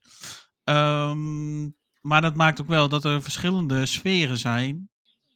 Um, 0.74 1.78
maar 2.02 2.22
dat 2.22 2.36
maakt 2.36 2.62
ook 2.62 2.68
wel 2.68 2.90
dat 2.90 3.06
er 3.06 3.22
verschillende 3.22 3.86
sferen 3.86 4.38
zijn 4.38 4.90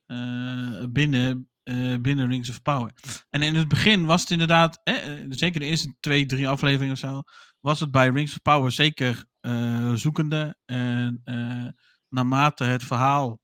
uh, 0.07 0.83
binnen, 0.89 1.49
uh, 1.63 1.97
binnen 1.97 2.27
Rings 2.27 2.49
of 2.49 2.61
Power. 2.61 2.91
En 3.29 3.41
in 3.41 3.55
het 3.55 3.67
begin 3.67 4.05
was 4.05 4.21
het 4.21 4.31
inderdaad, 4.31 4.81
eh, 4.83 4.95
zeker 5.29 5.59
de 5.59 5.65
eerste 5.65 5.95
twee, 5.99 6.25
drie 6.25 6.47
afleveringen 6.47 6.93
of 6.93 6.99
zo, 6.99 7.21
was 7.59 7.79
het 7.79 7.91
bij 7.91 8.09
Rings 8.09 8.31
of 8.31 8.41
Power 8.41 8.71
zeker 8.71 9.25
uh, 9.41 9.93
zoekende. 9.93 10.57
En 10.65 11.21
naarmate 12.09 12.63
het 12.63 12.83
verhaal 12.83 13.41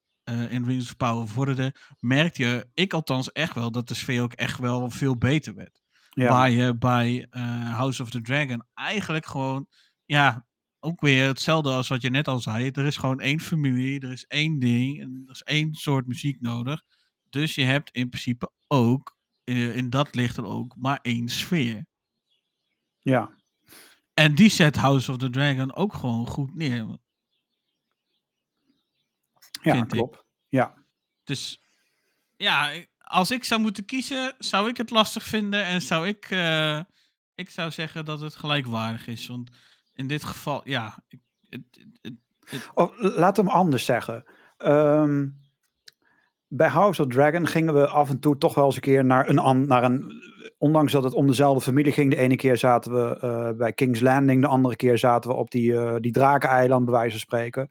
in 0.50 0.66
Rings 0.66 0.86
of 0.86 0.98
Power 0.98 1.28
vorderde, 1.28 1.76
merkte 2.00 2.44
je, 2.44 2.68
ik 2.74 2.94
althans 2.94 3.32
echt 3.32 3.54
wel, 3.54 3.72
dat 3.72 3.88
de 3.88 3.94
sfeer 3.94 4.22
ook 4.22 4.34
echt 4.34 4.60
wel 4.60 4.90
veel 4.90 5.18
beter 5.18 5.56
werd. 5.56 5.82
Ja. 6.10 6.30
Waar 6.30 6.50
je 6.50 6.78
bij 6.78 7.28
House 7.72 8.02
of 8.02 8.10
the 8.10 8.22
Dragon 8.22 8.66
eigenlijk 8.74 9.26
gewoon, 9.26 9.68
ja, 10.06 10.46
ook 10.80 11.02
weer 11.02 11.28
hetzelfde 11.28 11.70
als 11.70 11.88
wat 11.88 12.02
je 12.02 12.10
net 12.10 12.28
al 12.28 12.40
zei. 12.40 12.70
Er 12.70 12.86
is 12.86 12.98
gewoon 12.98 13.20
één 13.20 13.40
familie, 13.40 14.00
er 14.00 14.12
is 14.12 14.26
één 14.26 14.60
ding, 14.60 15.02
en 15.02 15.24
er 15.26 15.32
is 15.32 15.44
één 15.44 15.74
soort 15.74 16.08
muziek 16.08 16.42
nodig. 16.42 16.84
Dus 17.30 17.56
je 17.56 17.64
hebt 17.64 17.92
in 17.92 18.10
principe 18.10 18.52
ook, 18.68 19.18
uh, 19.46 19.76
in 19.76 19.90
dat 19.90 20.16
ligt 20.16 20.38
er 20.38 20.46
ook, 20.46 20.76
maar 20.76 21.00
één 21.02 21.30
sfeer. 21.30 21.86
Ja. 23.00 23.38
En 24.14 24.36
die 24.36 24.50
zet 24.50 24.76
House 24.76 25.12
of 25.12 25.18
the 25.18 25.30
Dragon 25.30 25.76
ook 25.76 25.94
gewoon 25.94 26.28
goed 26.28 26.56
neer. 26.56 26.98
Ja, 29.62 29.86
klopt. 29.86 30.24
Ja. 30.48 30.86
Dus 31.24 31.62
ja, 32.36 32.86
als 32.98 33.32
ik 33.32 33.44
zou 33.44 33.62
moeten 33.62 33.86
kiezen, 33.86 34.36
zou 34.38 34.70
ik 34.70 34.78
het 34.78 34.90
lastig 34.90 35.24
vinden 35.24 35.66
en 35.66 35.82
zou 35.82 36.08
ik, 36.08 36.30
uh, 36.30 36.82
ik 37.36 37.50
zou 37.50 37.72
zeggen 37.72 38.06
dat 38.06 38.20
het 38.20 38.36
gelijkwaardig 38.36 39.08
is. 39.08 39.28
Want 39.28 39.50
in 40.00 40.08
dit 40.08 40.24
geval, 40.24 40.62
ja. 40.64 40.95
Het, 41.50 42.70
oh, 42.74 42.91
laat 42.97 43.38
hem 43.38 43.47
anders 43.47 43.86
zeggen. 43.86 44.24
Um, 44.58 45.38
bij 46.47 46.68
House 46.68 47.02
of 47.02 47.08
Dragon 47.08 47.47
gingen 47.47 47.74
we 47.74 47.88
af 47.88 48.10
en 48.10 48.20
toe 48.20 48.38
toch 48.38 48.56
wel 48.56 48.66
eens 48.66 48.76
een 48.76 48.82
keer 48.82 49.06
naar 49.06 49.30
een, 49.30 49.68
naar 49.68 49.84
een 49.84 50.12
ondanks 50.58 50.91
dat 50.91 51.04
het 51.04 51.14
om 51.14 51.28
dezelfde 51.28 51.62
familie 51.62 51.91
ging. 51.91 52.12
De 52.12 52.18
ene 52.18 52.36
keer 52.36 52.58
zaten 52.58 52.91
we 52.93 53.20
uh, 53.24 53.58
bij 53.58 53.74
King's 53.74 54.00
Landing, 54.00 54.41
de 54.41 54.47
andere 54.47 54.76
keer 54.76 54.97
zaten 54.97 55.30
we 55.30 55.36
op 55.36 55.52
die, 55.52 55.72
uh, 55.72 55.95
die 56.00 56.12
drakeneiland, 56.12 56.86
bij 56.86 56.93
wijze 56.93 57.12
van 57.12 57.20
spreken. 57.20 57.70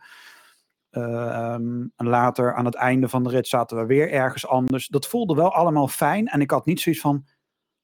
Um, 0.91 1.93
en 1.97 2.07
later 2.07 2.55
aan 2.55 2.65
het 2.65 2.75
einde 2.75 3.09
van 3.09 3.23
de 3.23 3.31
rit 3.31 3.49
zaten 3.49 3.77
we 3.77 3.87
weer 3.87 4.11
ergens 4.11 4.47
anders. 4.47 4.89
Dat 4.89 5.07
voelde 5.07 5.35
wel 5.35 5.55
allemaal 5.55 5.89
fijn 5.89 6.27
en 6.27 6.41
ik 6.41 6.51
had 6.51 6.67
niet 6.67 6.81
zoiets 6.81 7.03
van, 7.03 7.27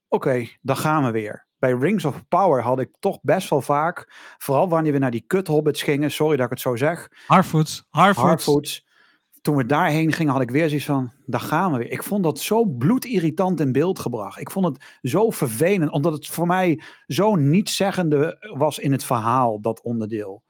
oké, 0.08 0.46
dan 0.60 0.76
gaan 0.76 1.04
we 1.04 1.10
weer. 1.10 1.46
Bij 1.64 1.72
Rings 1.72 2.04
of 2.04 2.28
Power 2.28 2.62
had 2.62 2.80
ik 2.80 2.90
toch 3.00 3.18
best 3.22 3.50
wel 3.50 3.60
vaak, 3.60 4.12
vooral 4.38 4.68
wanneer 4.68 4.92
we 4.92 4.98
naar 4.98 5.10
die 5.10 5.24
kut 5.26 5.46
hobbits 5.46 5.82
gingen, 5.82 6.10
sorry 6.10 6.36
dat 6.36 6.44
ik 6.44 6.50
het 6.50 6.60
zo 6.60 6.76
zeg. 6.76 7.08
Harfoots, 7.26 7.86
Harfoots. 7.90 8.86
Toen 9.42 9.56
we 9.56 9.66
daarheen 9.66 10.12
gingen, 10.12 10.32
had 10.32 10.42
ik 10.42 10.50
weer 10.50 10.68
zoiets 10.68 10.86
van, 10.86 11.12
daar 11.26 11.40
gaan 11.40 11.72
we 11.72 11.78
weer. 11.78 11.90
Ik 11.90 12.02
vond 12.02 12.24
dat 12.24 12.40
zo 12.40 12.64
bloedirritant 12.64 13.60
in 13.60 13.72
beeld 13.72 13.98
gebracht. 13.98 14.40
Ik 14.40 14.50
vond 14.50 14.66
het 14.66 14.84
zo 15.02 15.30
vervelend, 15.30 15.90
omdat 15.90 16.12
het 16.12 16.26
voor 16.26 16.46
mij 16.46 16.82
zo 17.06 17.34
nietszeggende 17.34 18.52
was 18.54 18.78
in 18.78 18.92
het 18.92 19.04
verhaal, 19.04 19.60
dat 19.60 19.82
onderdeel. 19.82 20.42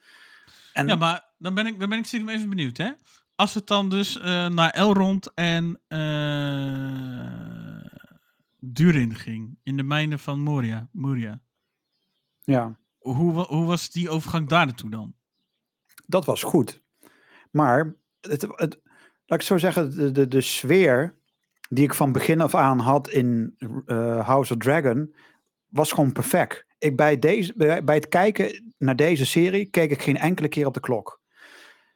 En... 0.72 0.86
Ja, 0.86 0.96
maar 0.96 1.24
dan 1.38 1.54
ben 1.54 1.66
ik, 1.66 1.80
dan 1.80 1.88
ben 1.88 1.98
ik 1.98 2.06
stiekem 2.06 2.28
even 2.28 2.48
benieuwd, 2.48 2.76
hè? 2.76 2.90
Als 3.34 3.54
het 3.54 3.66
dan 3.66 3.88
dus 3.88 4.16
uh, 4.16 4.48
naar 4.48 4.70
Elrond 4.70 5.34
en 5.34 5.80
uh, 5.88 7.53
Durin 8.72 9.14
ging, 9.14 9.58
in 9.62 9.76
de 9.76 9.82
mijnen 9.82 10.18
van 10.18 10.40
Moria. 10.40 10.88
Moria. 10.92 11.40
Ja. 12.40 12.78
Hoe, 12.98 13.32
hoe 13.32 13.66
was 13.66 13.90
die 13.90 14.10
overgang 14.10 14.48
daar 14.48 14.66
naartoe 14.66 14.90
dan? 14.90 15.14
Dat 16.06 16.24
was 16.24 16.42
goed. 16.42 16.82
Maar, 17.50 17.96
het, 18.20 18.42
het, 18.42 18.80
laat 19.26 19.40
ik 19.40 19.42
zo 19.42 19.58
zeggen, 19.58 19.96
de, 19.96 20.10
de, 20.10 20.28
de 20.28 20.40
sfeer 20.40 21.18
die 21.68 21.84
ik 21.84 21.94
van 21.94 22.12
begin 22.12 22.40
af 22.40 22.54
aan 22.54 22.78
had 22.78 23.08
in 23.08 23.54
eh, 23.86 24.26
House 24.26 24.52
of 24.52 24.58
Dragon, 24.58 25.14
was 25.68 25.92
gewoon 25.92 26.12
perfect. 26.12 26.66
Ik, 26.78 26.96
bij, 26.96 27.18
deze, 27.18 27.52
bij, 27.56 27.84
bij 27.84 27.94
het 27.94 28.08
kijken 28.08 28.74
naar 28.78 28.96
deze 28.96 29.26
serie 29.26 29.66
keek 29.66 29.90
ik 29.90 30.02
geen 30.02 30.16
enkele 30.16 30.48
keer 30.48 30.66
op 30.66 30.74
de 30.74 30.80
klok. 30.80 31.20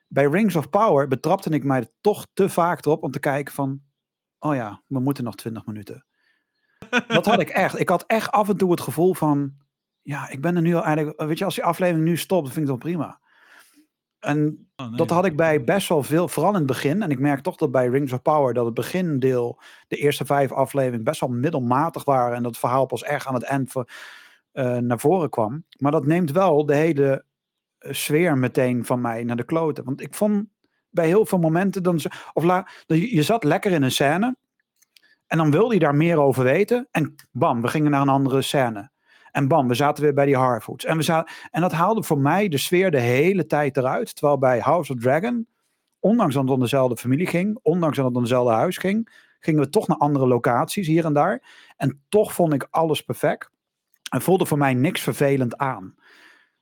Bij 0.06 0.26
Rings 0.26 0.56
of 0.56 0.70
Power 0.70 1.08
betrapte 1.08 1.50
ik 1.50 1.64
mij 1.64 1.78
er 1.78 1.90
toch 2.00 2.26
te 2.32 2.48
vaak 2.48 2.84
erop 2.84 3.02
om 3.02 3.10
te 3.10 3.20
kijken 3.20 3.54
van, 3.54 3.82
oh 4.38 4.54
ja, 4.54 4.82
we 4.86 5.00
moeten 5.00 5.24
nog 5.24 5.34
20 5.34 5.66
minuten. 5.66 6.06
Dat 7.08 7.26
had 7.26 7.40
ik 7.40 7.48
echt. 7.48 7.80
Ik 7.80 7.88
had 7.88 8.04
echt 8.06 8.30
af 8.30 8.48
en 8.48 8.56
toe 8.56 8.70
het 8.70 8.80
gevoel 8.80 9.14
van, 9.14 9.52
ja, 10.02 10.28
ik 10.28 10.40
ben 10.40 10.56
er 10.56 10.62
nu 10.62 10.74
al 10.74 10.84
eigenlijk, 10.84 11.22
weet 11.22 11.38
je, 11.38 11.44
als 11.44 11.54
die 11.54 11.64
aflevering 11.64 12.04
nu 12.04 12.16
stopt, 12.16 12.44
dan 12.44 12.52
vind 12.52 12.68
ik 12.68 12.72
het 12.72 12.82
wel 12.82 12.92
prima. 12.92 13.20
En 14.18 14.68
Oh, 14.80 14.86
nee, 14.86 14.96
dat 14.96 15.10
had 15.10 15.24
ik 15.24 15.36
bij 15.36 15.64
best 15.64 15.88
wel 15.88 16.02
veel, 16.02 16.28
vooral 16.28 16.52
in 16.52 16.58
het 16.58 16.66
begin. 16.66 17.02
En 17.02 17.10
ik 17.10 17.18
merk 17.18 17.40
toch 17.40 17.56
dat 17.56 17.70
bij 17.70 17.88
Rings 17.88 18.12
of 18.12 18.22
Power 18.22 18.54
dat 18.54 18.64
het 18.64 18.74
begindeel, 18.74 19.60
de 19.88 19.96
eerste 19.96 20.24
vijf 20.24 20.52
afleveringen, 20.52 21.04
best 21.04 21.20
wel 21.20 21.28
middelmatig 21.28 22.04
waren. 22.04 22.36
En 22.36 22.42
dat 22.42 22.50
het 22.50 22.60
verhaal 22.60 22.86
pas 22.86 23.02
echt 23.02 23.26
aan 23.26 23.34
het 23.34 23.42
eind 23.42 23.70
voor, 23.70 23.88
eh, 24.52 24.76
naar 24.76 24.98
voren 24.98 25.30
kwam. 25.30 25.64
Maar 25.76 25.92
dat 25.92 26.06
neemt 26.06 26.32
wel 26.32 26.66
de 26.66 26.74
hele 26.74 27.24
eh, 27.78 27.92
sfeer 27.92 28.38
meteen 28.38 28.84
van 28.84 29.00
mij 29.00 29.24
naar 29.24 29.36
de 29.36 29.44
kloten. 29.44 29.84
Want 29.84 30.00
ik 30.00 30.14
vond 30.14 30.46
bij 30.90 31.06
heel 31.06 31.26
veel 31.26 31.38
momenten, 31.38 31.82
dan, 31.82 32.00
of 32.32 32.44
la, 32.44 32.68
je 32.86 33.14
je 33.14 33.22
zat 33.22 33.44
lekker 33.44 33.72
in 33.72 33.82
een 33.82 33.90
scène. 33.90 34.36
En 35.28 35.38
dan 35.38 35.50
wilde 35.50 35.74
je 35.74 35.80
daar 35.80 35.94
meer 35.94 36.20
over 36.20 36.44
weten. 36.44 36.88
En 36.90 37.14
bam, 37.30 37.62
we 37.62 37.68
gingen 37.68 37.90
naar 37.90 38.00
een 38.00 38.08
andere 38.08 38.42
scène. 38.42 38.90
En 39.30 39.48
bam, 39.48 39.68
we 39.68 39.74
zaten 39.74 40.02
weer 40.02 40.14
bij 40.14 40.26
die 40.26 40.36
Harfoods. 40.36 40.84
En, 40.84 40.98
we 40.98 41.26
en 41.50 41.60
dat 41.60 41.72
haalde 41.72 42.02
voor 42.02 42.18
mij 42.18 42.48
de 42.48 42.58
sfeer 42.58 42.90
de 42.90 43.00
hele 43.00 43.46
tijd 43.46 43.76
eruit. 43.76 44.14
Terwijl 44.14 44.38
bij 44.38 44.58
House 44.58 44.92
of 44.92 45.00
Dragon, 45.00 45.46
ondanks 46.00 46.34
dat 46.34 46.42
het 46.42 46.52
om 46.52 46.60
dezelfde 46.60 46.96
familie 46.96 47.26
ging, 47.26 47.58
ondanks 47.62 47.96
dat 47.96 48.06
het 48.06 48.16
om 48.16 48.22
dezelfde 48.22 48.52
huis 48.52 48.76
ging, 48.76 49.26
gingen 49.40 49.60
we 49.60 49.68
toch 49.68 49.88
naar 49.88 49.96
andere 49.96 50.26
locaties 50.26 50.86
hier 50.86 51.04
en 51.04 51.12
daar. 51.12 51.42
En 51.76 52.02
toch 52.08 52.32
vond 52.32 52.52
ik 52.52 52.66
alles 52.70 53.02
perfect. 53.02 53.50
En 54.10 54.22
voelde 54.22 54.46
voor 54.46 54.58
mij 54.58 54.74
niks 54.74 55.00
vervelend 55.00 55.56
aan. 55.56 55.94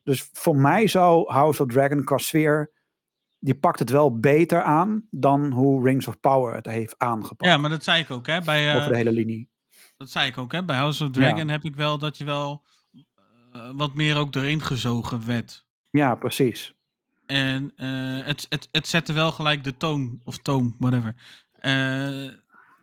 Dus 0.03 0.31
voor 0.33 0.57
mij 0.57 0.87
zou 0.87 1.33
House 1.33 1.63
of 1.63 1.69
Dragon 1.69 2.05
qua 2.05 2.19
sfeer, 2.19 2.71
die 3.47 3.55
pakt 3.55 3.79
het 3.79 3.91
wel 3.91 4.19
beter 4.19 4.63
aan 4.63 5.07
dan 5.11 5.53
hoe 5.53 5.85
Rings 5.85 6.07
of 6.07 6.21
Power 6.21 6.55
het 6.55 6.67
heeft 6.67 6.95
aangepakt. 6.99 7.51
Ja, 7.51 7.57
maar 7.57 7.71
dat 7.71 7.85
zei 7.85 8.03
ik 8.03 8.11
ook, 8.11 8.27
hè? 8.27 8.41
Bij, 8.41 8.71
eh, 8.71 8.77
over 8.77 8.91
de 8.91 8.97
hele 8.97 9.13
linie. 9.13 9.51
Dat 9.97 10.11
zei 10.11 10.29
ik 10.29 10.39
ook, 10.39 10.53
hè? 10.53 10.65
Bij 10.65 10.77
House 10.77 11.05
of 11.05 11.11
Dragon 11.11 11.49
heb 11.49 11.65
ik 11.65 11.77
wel 11.77 11.99
dat 11.99 12.19
je 12.19 12.25
wel 12.25 12.65
eh, 13.53 13.71
wat 13.75 13.95
meer 13.95 14.17
ook 14.17 14.35
erin 14.35 14.63
gezogen 14.63 15.27
werd. 15.27 15.67
Ja, 15.91 16.15
precies. 16.15 16.75
En 17.27 17.73
eh, 17.77 18.27
het, 18.27 18.47
het, 18.49 18.69
het 18.71 18.87
zette 18.87 19.13
wel 19.13 19.33
gelijk 19.33 19.65
de 19.65 19.77
toon, 19.77 20.21
of 20.25 20.39
toon, 20.39 20.75
whatever. 20.79 21.15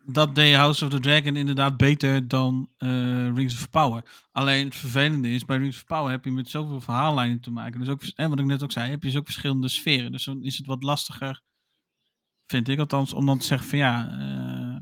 Dat 0.06 0.36
deed 0.36 0.56
House 0.56 0.86
of 0.86 0.92
the 0.92 1.00
Dragon 1.00 1.36
inderdaad 1.36 1.78
beter 1.78 2.28
dan 2.28 2.70
eh, 2.78 3.34
Rings 3.34 3.54
of 3.54 3.70
Power. 3.70 4.28
Alleen 4.32 4.66
het 4.66 4.76
vervelende 4.76 5.30
is, 5.30 5.46
bij 5.46 5.58
Rings 5.58 5.78
of 5.78 5.86
Power 5.86 6.12
heb 6.12 6.26
je 6.26 6.32
met 6.32 6.50
zoveel 6.50 6.82
verhaallijnen 6.82 7.40
te 7.40 7.52
maken. 7.52 7.80
Dus 7.80 7.90
ook, 7.90 8.04
en 8.04 8.30
wat 8.30 8.40
ik 8.40 8.46
net 8.46 8.64
ook 8.64 8.72
zei, 8.72 8.90
heb 8.90 9.02
je 9.02 9.10
dus 9.10 9.18
ook 9.18 9.26
verschillende 9.26 9.68
sferen. 9.68 10.12
Dus 10.12 10.24
dan 10.26 10.44
is 10.44 10.58
het 10.58 10.66
wat 10.66 10.84
lastiger, 10.84 11.42
vind 12.46 12.68
ik 12.68 12.80
althans, 12.80 13.14
om 13.14 13.26
dan 13.26 13.38
te 13.38 13.46
zeggen 13.46 13.68
van 13.68 13.78
ja... 13.78 14.10
eh, 14.20 14.78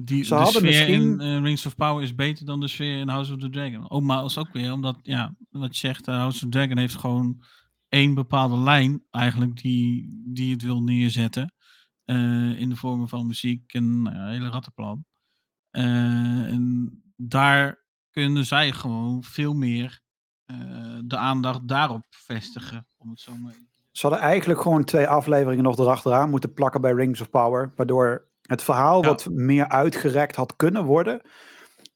die, 0.00 0.24
Ze 0.24 0.34
de 0.34 0.46
sfeer 0.46 0.88
in 0.88 1.08
misschien- 1.08 1.20
eh, 1.20 1.42
Rings 1.42 1.66
of 1.66 1.76
Power 1.76 2.02
is 2.02 2.14
beter 2.14 2.46
dan 2.46 2.60
de 2.60 2.68
sfeer 2.68 2.98
in 2.98 3.08
House 3.08 3.32
of 3.32 3.40
the 3.40 3.50
Dragon. 3.50 3.90
Ook 3.90 4.02
maar 4.02 4.18
als 4.18 4.38
ook 4.38 4.52
weer, 4.52 4.72
omdat, 4.72 4.98
ja, 5.02 5.34
wat 5.50 5.78
je 5.78 5.86
zegt, 5.86 6.06
House 6.06 6.34
of 6.34 6.38
the 6.38 6.48
Dragon 6.48 6.78
heeft 6.78 6.96
gewoon 6.96 7.42
één 7.88 8.14
bepaalde 8.14 8.58
lijn 8.58 9.02
eigenlijk 9.10 9.62
die, 9.62 10.22
die 10.26 10.52
het 10.52 10.62
wil 10.62 10.82
neerzetten. 10.82 11.52
Eh, 12.08 12.60
in 12.60 12.68
de 12.68 12.76
vormen 12.76 13.08
van 13.08 13.26
muziek 13.26 13.72
en 13.72 14.02
nou 14.02 14.16
ja, 14.16 14.22
een 14.22 14.32
hele 14.32 14.48
rattenplan. 14.48 15.04
Eh, 15.70 15.82
en 16.52 17.02
daar 17.16 17.84
kunnen 18.10 18.44
zij 18.46 18.72
gewoon 18.72 19.22
veel 19.22 19.54
meer 19.54 20.00
eh, 20.44 20.56
de 21.04 21.16
aandacht 21.16 21.68
daarop 21.68 22.04
vestigen, 22.10 22.86
om 22.96 23.10
het 23.10 23.20
zo 23.20 23.32
maar 23.36 23.54
Ze 23.92 24.06
hadden 24.06 24.26
eigenlijk 24.26 24.60
gewoon 24.60 24.84
twee 24.84 25.06
afleveringen 25.08 25.64
nog 25.64 25.78
erachteraan 25.78 26.30
moeten 26.30 26.52
plakken 26.52 26.80
bij 26.80 26.92
Rings 26.92 27.20
of 27.20 27.30
Power. 27.30 27.72
Waardoor 27.76 28.28
het 28.42 28.62
verhaal 28.62 29.02
Ja. 29.02 29.08
wat 29.08 29.28
meer 29.30 29.68
uitgerekt 29.68 30.36
had 30.36 30.56
kunnen 30.56 30.84
worden. 30.84 31.20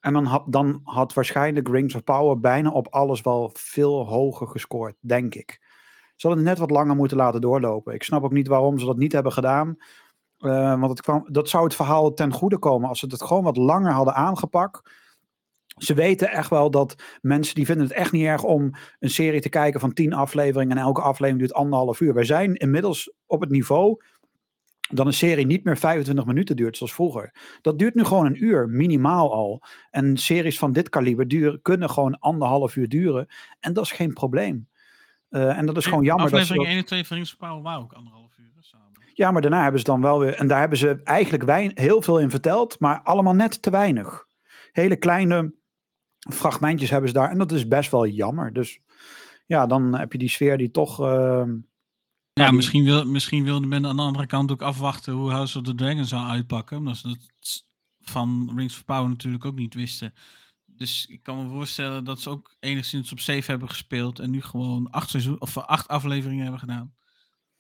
En 0.00 0.12
dan 0.12 0.24
had, 0.24 0.44
dan 0.52 0.80
had 0.84 1.12
waarschijnlijk 1.14 1.68
Rings 1.68 1.94
of 1.94 2.04
Power 2.04 2.40
bijna 2.40 2.70
op 2.70 2.88
alles 2.88 3.20
wel 3.20 3.50
veel 3.54 4.06
hoger 4.06 4.46
gescoord, 4.48 4.94
denk 5.00 5.34
ik. 5.34 5.60
Ze 6.16 6.26
hadden 6.26 6.46
het 6.46 6.58
net 6.58 6.68
wat 6.68 6.76
langer 6.76 6.96
moeten 6.96 7.16
laten 7.16 7.40
doorlopen. 7.40 7.94
Ik 7.94 8.02
snap 8.02 8.22
ook 8.24 8.32
niet 8.32 8.46
waarom 8.48 8.78
ze 8.78 8.86
dat 8.86 8.96
niet 8.96 9.12
hebben 9.12 9.32
gedaan. 9.32 9.76
Eh, 10.42 10.80
want 10.80 10.90
het 10.90 11.00
kwam, 11.00 11.24
dat 11.30 11.48
zou 11.48 11.64
het 11.64 11.74
verhaal 11.74 12.14
ten 12.14 12.32
goede 12.32 12.58
komen 12.58 12.88
als 12.88 12.98
ze 12.98 13.06
het 13.06 13.22
gewoon 13.22 13.44
wat 13.44 13.56
langer 13.56 13.92
hadden 13.92 14.14
aangepakt. 14.14 14.90
Ze 15.76 15.94
weten 15.94 16.30
echt 16.30 16.50
wel 16.50 16.70
dat 16.70 16.94
mensen 17.20 17.54
die 17.54 17.66
vinden 17.66 17.86
het 17.86 17.94
echt 17.96 18.12
niet 18.12 18.24
erg 18.24 18.42
om 18.42 18.74
een 18.98 19.10
serie 19.10 19.40
te 19.40 19.48
kijken 19.48 19.80
van 19.80 19.92
tien 19.92 20.12
afleveringen 20.12 20.76
en 20.76 20.82
elke 20.82 21.00
aflevering 21.00 21.38
duurt 21.38 21.54
anderhalf 21.54 22.00
uur. 22.00 22.14
Wij 22.14 22.24
zijn 22.24 22.54
inmiddels 22.54 23.12
op 23.26 23.40
het 23.40 23.50
niveau 23.50 24.02
dat 24.90 25.06
een 25.06 25.12
serie 25.12 25.46
niet 25.46 25.64
meer 25.64 25.76
25 25.76 26.24
minuten 26.24 26.56
duurt 26.56 26.76
zoals 26.76 26.94
vroeger. 26.94 27.34
Dat 27.60 27.78
duurt 27.78 27.94
nu 27.94 28.04
gewoon 28.04 28.26
een 28.26 28.44
uur, 28.44 28.68
minimaal 28.68 29.32
al. 29.32 29.62
En 29.90 30.16
series 30.16 30.58
van 30.58 30.72
dit 30.72 30.88
kaliber 30.88 31.28
duren, 31.28 31.62
kunnen 31.62 31.90
gewoon 31.90 32.18
anderhalf 32.18 32.76
uur 32.76 32.88
duren. 32.88 33.26
En 33.60 33.72
dat 33.72 33.84
is 33.84 33.92
geen 33.92 34.12
probleem. 34.12 34.68
Eh, 35.28 35.58
en 35.58 35.66
dat 35.66 35.76
is 35.76 35.84
gewoon 35.86 36.04
jammer. 36.04 36.30
Dat 36.30 36.34
ze 36.34 36.52
Aflevering 36.52 36.62
dat- 36.64 36.72
1 36.72 36.82
en 36.82 36.86
2 36.86 37.06
van 37.06 37.16
Rings 37.16 37.32
of 37.32 37.38
Power 37.38 37.62
waren 37.62 37.82
ook 37.82 37.92
anderhalf. 37.92 38.21
Ja, 39.14 39.30
maar 39.30 39.42
daarna 39.42 39.62
hebben 39.62 39.80
ze 39.80 39.86
dan 39.86 40.00
wel 40.00 40.18
weer. 40.18 40.34
En 40.34 40.46
daar 40.46 40.60
hebben 40.60 40.78
ze 40.78 41.00
eigenlijk 41.04 41.78
heel 41.78 42.02
veel 42.02 42.18
in 42.20 42.30
verteld, 42.30 42.80
maar 42.80 43.02
allemaal 43.02 43.34
net 43.34 43.62
te 43.62 43.70
weinig. 43.70 44.26
Hele 44.72 44.96
kleine 44.96 45.54
fragmentjes 46.18 46.90
hebben 46.90 47.08
ze 47.08 47.14
daar. 47.14 47.30
En 47.30 47.38
dat 47.38 47.52
is 47.52 47.68
best 47.68 47.90
wel 47.90 48.06
jammer. 48.06 48.52
Dus 48.52 48.80
ja, 49.46 49.66
dan 49.66 49.94
heb 49.98 50.12
je 50.12 50.18
die 50.18 50.28
sfeer 50.28 50.58
die 50.58 50.70
toch. 50.70 51.00
ehm, 51.00 51.56
Ja, 52.32 52.46
die- 52.46 52.56
misschien, 52.56 52.84
wil, 52.84 53.04
misschien 53.04 53.44
wilde 53.44 53.66
men 53.66 53.86
aan 53.86 53.96
de 53.96 54.02
andere 54.02 54.26
kant 54.26 54.50
ook 54.52 54.62
afwachten 54.62 55.12
hoe 55.12 55.30
House 55.30 55.58
of 55.58 55.64
the 55.64 55.74
Dragon 55.74 56.04
zou 56.04 56.28
uitpakken. 56.28 56.76
Omdat 56.76 56.96
ze 56.96 57.08
dat 57.08 57.64
van 58.00 58.52
Rings 58.56 58.74
of 58.74 58.84
Power 58.84 59.08
natuurlijk 59.08 59.44
ook 59.44 59.54
niet 59.56 59.74
wisten. 59.74 60.14
Dus 60.66 61.06
ik 61.06 61.22
kan 61.22 61.42
me 61.42 61.48
voorstellen 61.50 62.04
dat 62.04 62.20
ze 62.20 62.30
ook 62.30 62.54
enigszins 62.60 63.12
op 63.12 63.18
safe 63.20 63.50
hebben 63.50 63.68
gespeeld. 63.68 64.18
En 64.18 64.30
nu 64.30 64.42
gewoon 64.42 64.90
acht, 64.90 65.10
seizoen, 65.10 65.40
of 65.40 65.56
acht 65.58 65.88
afleveringen 65.88 66.42
hebben 66.42 66.60
gedaan. 66.60 66.94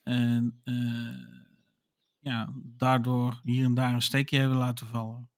En 0.02 0.60
eh, 0.64 0.74
ja, 2.22 2.48
daardoor 2.76 3.40
hier 3.42 3.64
en 3.64 3.74
daar 3.74 3.94
een 3.94 4.02
steekje 4.02 4.38
hebben 4.38 4.58
laten 4.58 4.86
vallen. 4.86 5.28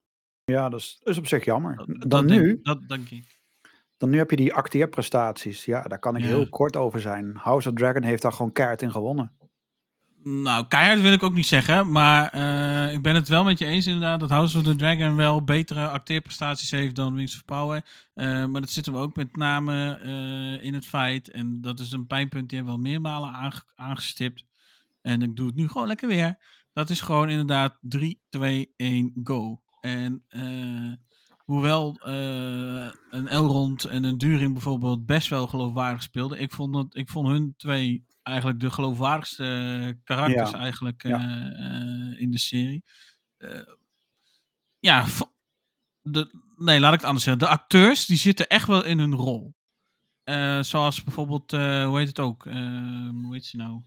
ja, 0.44 0.68
dat 0.68 0.80
is, 0.80 1.00
is 1.02 1.18
op 1.18 1.26
zich 1.26 1.44
jammer. 1.44 1.76
Dat, 1.86 2.10
Dan 2.10 2.26
nu, 2.26 2.60
dat 2.62 2.88
denk 2.88 3.08
ik. 3.10 3.38
dan 3.96 4.10
nu 4.10 4.18
heb 4.18 4.30
je 4.30 4.36
die 4.36 4.54
acteerprestaties. 4.54 5.64
Ja, 5.64 5.82
daar 5.82 5.98
kan 5.98 6.16
ik 6.16 6.22
Ja. 6.22 6.28
heel 6.28 6.48
kort 6.48 6.76
over 6.76 7.00
zijn. 7.00 7.36
House 7.36 7.68
of 7.68 7.74
Dragon 7.74 8.02
heeft 8.02 8.22
daar 8.22 8.32
gewoon 8.32 8.52
keihard 8.52 8.82
in 8.82 8.90
gewonnen. 8.90 9.32
Nou, 10.26 10.66
keihard 10.66 11.00
wil 11.00 11.12
ik 11.12 11.22
ook 11.22 11.34
niet 11.34 11.46
zeggen, 11.46 11.90
maar 11.90 12.28
eh, 12.28 12.92
ik 12.92 13.02
ben 13.02 13.14
het 13.14 13.28
wel 13.28 13.44
met 13.44 13.58
je 13.58 13.66
eens 13.66 13.86
inderdaad 13.86 14.20
dat 14.20 14.30
House 14.30 14.58
of 14.58 14.64
the 14.64 14.76
Dragon 14.76 15.16
wel 15.16 15.42
betere 15.44 15.88
acteerprestaties 15.88 16.70
heeft 16.70 16.96
dan 16.96 17.14
Wings 17.14 17.34
of 17.36 17.44
Power. 17.44 17.84
Eh, 18.14 18.46
maar 18.46 18.60
dat 18.60 18.70
zitten 18.70 18.92
we 18.92 18.98
ook 18.98 19.16
met 19.16 19.36
name 19.36 19.98
eh, 20.02 20.64
in 20.66 20.74
het 20.74 20.86
feit, 20.86 21.30
en 21.30 21.60
dat 21.60 21.78
is 21.80 21.92
een 21.92 22.06
pijnpunt 22.06 22.48
die 22.48 22.58
hebben 22.58 22.76
we 22.76 22.80
al 22.84 22.90
meermalen 22.90 23.30
aange- 23.32 23.62
aangestipt. 23.76 24.44
En 25.02 25.22
ik 25.22 25.36
doe 25.36 25.46
het 25.46 25.56
nu 25.56 25.68
gewoon 25.68 25.86
lekker 25.86 26.08
weer. 26.08 26.36
Dat 26.74 26.90
is 26.90 27.00
gewoon 27.00 27.28
inderdaad 27.30 27.78
3, 27.80 28.20
2, 28.28 28.72
1, 28.76 29.12
go. 29.24 29.62
En 29.80 30.24
eh, 30.28 30.92
hoewel 31.38 31.96
eh, 32.02 32.90
een 33.10 33.28
Elrond 33.28 33.84
en 33.84 34.04
een 34.04 34.18
Durin 34.18 34.52
bijvoorbeeld 34.52 35.06
best 35.06 35.28
wel 35.28 35.46
geloofwaardig 35.46 36.02
speelden, 36.02 36.40
ik 36.40 36.52
vond, 36.52 36.74
dat, 36.74 36.86
ik 36.96 37.08
vond 37.08 37.28
hun 37.28 37.54
twee 37.56 38.04
eigenlijk 38.22 38.60
de 38.60 38.70
geloofwaardigste 38.70 39.98
karakters 40.04 40.50
Ja. 40.50 40.58
eigenlijk 40.58 41.02
Ja. 41.02 41.18
eh, 41.18 41.66
eh, 42.12 42.20
in 42.20 42.30
de 42.30 42.38
serie. 42.38 42.84
Eh, 43.36 43.60
ja, 44.78 45.04
de, 46.02 46.30
nee, 46.56 46.80
laat 46.80 46.92
ik 46.92 46.98
het 46.98 47.06
anders 47.08 47.24
zeggen. 47.24 47.42
De 47.42 47.48
acteurs 47.50 48.06
die 48.06 48.16
zitten 48.16 48.46
echt 48.48 48.66
wel 48.66 48.84
in 48.84 48.98
hun 48.98 49.14
rol. 49.14 49.54
Eh, 50.24 50.62
zoals 50.62 51.02
bijvoorbeeld, 51.04 51.52
eh, 51.52 51.86
hoe 51.86 51.98
heet 51.98 52.08
het 52.08 52.20
ook? 52.20 52.46
Eh, 52.46 53.08
hoe 53.10 53.32
heet 53.34 53.44
ze 53.44 53.56
nou? 53.56 53.80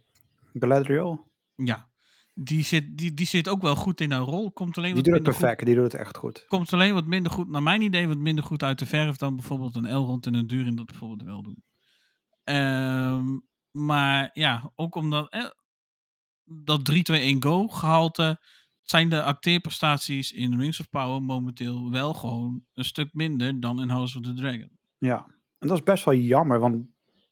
Galadriel, 0.54 1.28
Ja, 1.56 1.88
die 2.40 2.64
zit, 2.64 2.98
die, 2.98 3.14
die 3.14 3.26
zit 3.26 3.50
ook 3.50 3.62
wel 3.62 3.76
goed 3.76 4.02
in 4.02 4.12
haar 4.12 4.22
rol. 4.22 4.52
Komt 4.52 4.78
alleen 4.78 4.94
die 4.94 5.04
wat 5.04 5.06
doet 5.06 5.14
het 5.14 5.28
goed 5.28 5.38
perfect. 5.38 5.66
Die 5.66 5.76
doet 5.76 5.84
het 5.84 5.94
echt 5.94 6.18
goed. 6.18 6.46
komt 6.48 6.74
alleen 6.74 6.94
wat 6.94 7.06
minder 7.06 7.32
goed, 7.32 7.50
naar 7.50 7.64
mijn 7.64 7.82
idee, 7.82 8.08
wat 8.08 8.18
minder 8.18 8.44
goed 8.44 8.64
uit 8.64 8.80
de 8.80 8.86
verf 8.86 9.18
dan 9.18 9.36
bijvoorbeeld 9.36 9.76
een 9.76 9.86
Elrond 9.86 10.26
en 10.26 10.34
een 10.34 10.48
Durin 10.48 10.76
dat 10.76 10.86
bijvoorbeeld 10.86 11.24
wel 11.24 11.42
doen. 11.42 11.64
Ehm, 12.44 13.38
maar 13.72 14.30
ja, 14.34 14.72
ook 14.76 14.96
omdat 14.96 15.30
eh, 15.30 15.46
dat 16.44 16.84
3-2-1 16.84 17.38
go 17.40 17.68
gehalte 17.68 18.42
zijn 18.82 19.10
de 19.10 19.24
acteerprestaties 19.24 20.32
in 20.32 20.60
Rings 20.60 20.80
of 20.80 20.90
Power 20.90 21.22
momenteel 21.22 21.92
wel 21.92 22.14
gewoon 22.14 22.64
een 22.74 22.86
stuk 22.86 23.14
minder 23.14 23.60
dan 23.60 23.82
in 23.82 23.90
House 23.90 24.18
of 24.18 24.24
the 24.24 24.34
Dragon. 24.34 24.72
Ja, 24.98 25.26
en 25.60 25.68
dat 25.68 25.78
is 25.78 25.84
best 25.84 26.06
wel 26.06 26.14
jammer, 26.14 26.60
want 26.60 26.86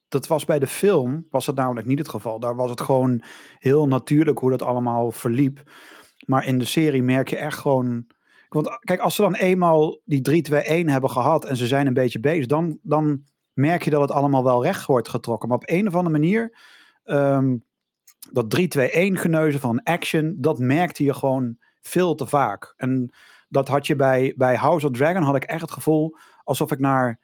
dat 0.08 0.28
was 0.28 0.46
bij 0.46 0.60
de 0.60 0.68
film, 0.68 1.28
was 1.30 1.46
het 1.46 1.56
namelijk 1.56 1.88
niet 1.88 2.00
het 2.00 2.10
geval. 2.10 2.40
Daar 2.40 2.56
was 2.56 2.70
het 2.70 2.82
gewoon 2.82 3.24
heel 3.60 3.88
natuurlijk 3.88 4.40
hoe 4.40 4.50
dat 4.50 4.62
allemaal 4.62 5.12
verliep. 5.12 5.72
Maar 6.26 6.46
in 6.46 6.58
de 6.58 6.66
serie 6.66 7.04
merk 7.04 7.30
je 7.30 7.38
echt 7.38 7.58
gewoon... 7.58 8.06
Want 8.50 8.78
kijk, 8.80 9.00
als 9.00 9.16
ze 9.16 9.22
dan 9.22 9.36
eenmaal 9.36 10.00
die 10.06 10.46
3-2-1 10.52 10.54
hebben 10.86 11.10
gehad 11.10 11.46
en 11.46 11.58
ze 11.58 11.68
zijn 11.68 11.88
een 11.88 11.94
beetje 11.94 12.20
bezig, 12.20 12.46
dan, 12.46 12.80
dan 12.82 13.24
merk 13.54 13.84
je 13.84 13.90
dat 13.90 14.02
het 14.02 14.12
allemaal 14.12 14.44
wel 14.44 14.64
recht 14.64 14.86
wordt 14.86 15.10
getrokken. 15.10 15.50
Maar 15.50 15.58
op 15.58 15.70
een 15.70 15.88
of 15.88 15.96
andere 15.96 16.18
manier, 16.20 16.58
um, 17.06 17.64
dat 18.32 18.60
3-2-1 18.60 18.60
geneuzen 19.14 19.60
van 19.60 19.84
action, 19.84 20.36
dat 20.38 20.60
merkte 20.60 21.04
je 21.04 21.14
gewoon 21.14 21.58
veel 21.82 22.16
te 22.16 22.28
vaak. 22.28 22.74
En 22.78 23.14
dat 23.50 23.68
had 23.68 23.88
je 23.88 23.96
bij, 23.96 24.34
bij 24.38 24.56
House 24.56 24.86
of 24.86 24.92
Dragon, 24.92 25.24
had 25.24 25.36
ik 25.36 25.44
echt 25.44 25.62
het 25.62 25.72
gevoel 25.72 26.18
alsof 26.44 26.72
ik 26.72 26.80
naar 26.80 27.20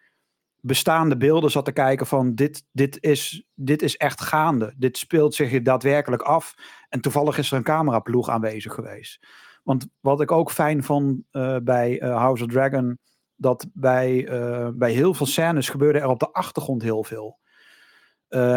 bestaande 0.62 1.18
beelden 1.18 1.51
zat 1.51 1.66
te 1.66 1.72
kijken 1.72 2.07
van 2.07 2.36
dit, 2.36 2.64
dit, 2.72 3.03
is, 3.03 3.45
dit 3.55 3.82
is 3.82 3.97
echt 3.97 4.22
gaande. 4.22 4.74
Dit 4.78 4.97
speelt 4.97 5.36
zich 5.36 5.62
daadwerkelijk 5.62 6.22
af. 6.22 6.55
En 6.89 7.01
toevallig 7.01 7.38
is 7.38 7.51
er 7.51 7.57
een 7.57 7.64
cameraploeg 7.64 8.30
aanwezig 8.30 8.74
geweest. 8.74 9.28
Want 9.64 9.88
wat 9.99 10.22
ik 10.22 10.32
ook 10.32 10.51
fijn 10.51 10.84
vond 10.84 11.22
uh, 11.32 11.57
bij 11.64 12.01
uh, 12.01 12.18
House 12.18 12.43
of 12.43 12.49
Dragon, 12.49 12.99
dat 13.36 13.68
bij, 13.74 14.30
uh, 14.30 14.68
bij 14.74 14.91
heel 14.91 15.14
veel 15.14 15.26
scènes 15.26 15.70
gebeurde 15.70 15.99
er 15.99 16.07
op 16.07 16.20
de 16.20 16.32
achtergrond 16.32 16.82
heel 16.82 17.03
veel. 17.03 17.39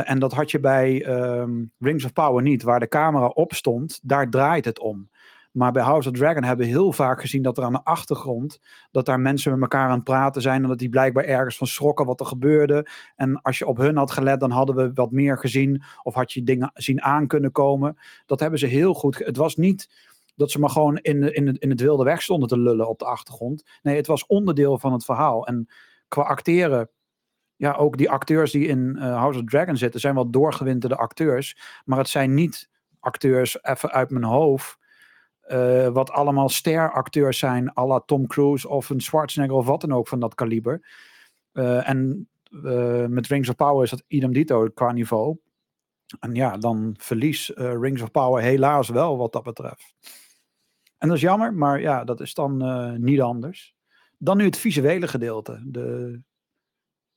en 0.05 0.18
dat 0.18 0.32
had 0.32 0.50
je 0.50 0.61
bij 0.61 1.07
um, 1.07 1.72
Rings 1.78 2.05
of 2.05 2.12
Power 2.12 2.42
niet, 2.42 2.62
waar 2.62 2.80
de 2.80 2.88
camera 2.88 3.26
op 3.26 3.52
stond, 3.52 4.00
daar 4.02 4.30
draait 4.30 4.64
het 4.64 4.78
om. 4.78 5.11
Maar 5.55 5.72
bij 5.72 5.82
House 5.82 6.09
of 6.09 6.16
Dragon 6.16 6.44
hebben 6.44 6.66
we 6.66 6.72
heel 6.72 6.92
vaak 6.92 7.20
gezien 7.20 7.42
dat 7.42 7.59
er 7.59 7.64
aan 7.64 7.72
de 7.72 7.84
achtergrond, 7.84 8.61
dat 8.90 9.07
daar 9.07 9.20
mensen 9.20 9.52
met 9.52 9.61
elkaar 9.61 9.88
aan 9.88 9.94
het 9.94 10.05
praten 10.05 10.42
zijn 10.42 10.62
en 10.62 10.68
dat 10.68 10.78
die 10.78 10.88
blijkbaar 10.88 11.24
ergens 11.24 11.57
van 11.57 11.66
schrokken 11.66 12.07
wat 12.07 12.20
er 12.20 12.26
gebeurde. 12.26 12.88
En 13.16 13.42
als 13.42 13.59
je 13.59 13.66
op 13.66 13.76
hun 13.76 13.96
had 13.96 14.11
gelet, 14.11 14.40
dan 14.40 14.50
hadden 14.50 14.76
we 14.76 14.90
wat 14.94 15.11
meer 15.11 15.38
gezien 15.38 15.82
of 16.02 16.14
had 16.14 16.32
je 16.32 16.42
dingen 16.42 16.70
zien 16.74 17.02
aan 17.02 17.26
kunnen 17.26 17.52
komen. 17.52 17.98
Dat 18.26 18.40
hebben 18.40 18.59
ze 18.59 18.66
heel 18.66 18.94
goed. 18.94 19.18
Het 19.18 19.36
was 19.36 19.57
niet 19.57 19.88
dat 20.36 20.50
ze 20.50 20.59
maar 20.59 20.70
gewoon 20.70 20.96
in, 20.98 21.34
in, 21.34 21.59
in 21.59 21.70
het 21.70 21.80
wilde 21.80 22.05
weg 22.05 22.22
stonden 22.22 22.48
te 22.48 22.59
lullen 22.59 22.88
op 22.88 22.98
de 22.98 23.05
achtergrond. 23.05 23.64
Nee, 23.82 23.96
het 23.96 24.07
was 24.07 24.26
onderdeel 24.26 24.78
van 24.78 24.92
het 24.92 25.05
verhaal. 25.05 25.46
En 25.46 25.68
qua 26.09 26.22
acteren, 26.22 26.90
ja, 27.57 27.72
ook 27.72 27.96
die 27.96 28.11
acteurs 28.11 28.52
die 28.52 28.66
in 28.66 28.96
uh, 28.96 29.02
House 29.02 29.38
of 29.38 29.44
Dragon 29.44 29.76
zitten, 29.76 30.00
zijn 30.00 30.14
wel 30.14 30.30
doorgewinterde 30.30 30.96
acteurs. 30.96 31.59
Maar 31.84 31.98
het 31.98 32.09
zijn 32.09 32.34
niet 32.34 32.70
acteurs, 33.00 33.62
even 33.62 33.90
uit 33.90 34.11
mijn 34.11 34.24
hoofd, 34.24 34.82
uh, 35.49 35.88
wat 35.88 36.11
allemaal 36.11 36.49
steracteurs 36.49 37.38
zijn, 37.38 37.78
à 37.78 37.86
la 37.86 38.01
Tom 38.01 38.26
Cruise 38.26 38.68
of 38.68 38.90
een 38.90 39.01
Schwarzenegger 39.01 39.57
of 39.57 39.66
wat 39.66 39.80
dan 39.80 39.92
ook 39.92 40.09
van 40.09 40.20
dat 40.20 40.34
kaliber. 40.34 40.86
Uh, 41.53 41.88
en 41.88 42.28
uh, 42.51 43.07
met 43.07 43.26
Rings 43.26 43.49
of 43.49 43.55
Power 43.55 43.82
is 43.82 43.90
dat 43.90 44.05
idem 44.07 44.32
dito 44.32 44.68
qua 44.68 44.92
niveau. 44.92 45.36
En 46.20 46.34
ja, 46.34 46.57
dan 46.57 46.95
verlies 46.99 47.53
Rings 47.55 48.03
of 48.03 48.11
Power 48.11 48.42
helaas 48.42 48.88
wel 48.88 49.16
wat 49.16 49.32
dat 49.32 49.42
betreft. 49.42 49.95
En 50.99 51.09
dat 51.09 51.16
is 51.16 51.22
jammer, 51.22 51.55
maar 51.55 51.80
ja, 51.80 52.05
dat 52.05 52.20
is 52.20 52.34
dan 52.34 53.05
niet 53.05 53.20
anders. 53.20 53.74
Dan 54.18 54.36
nu 54.36 54.45
het 54.45 54.57
visuele 54.57 55.09
gedeelte. 55.09 55.62
De 55.64 56.20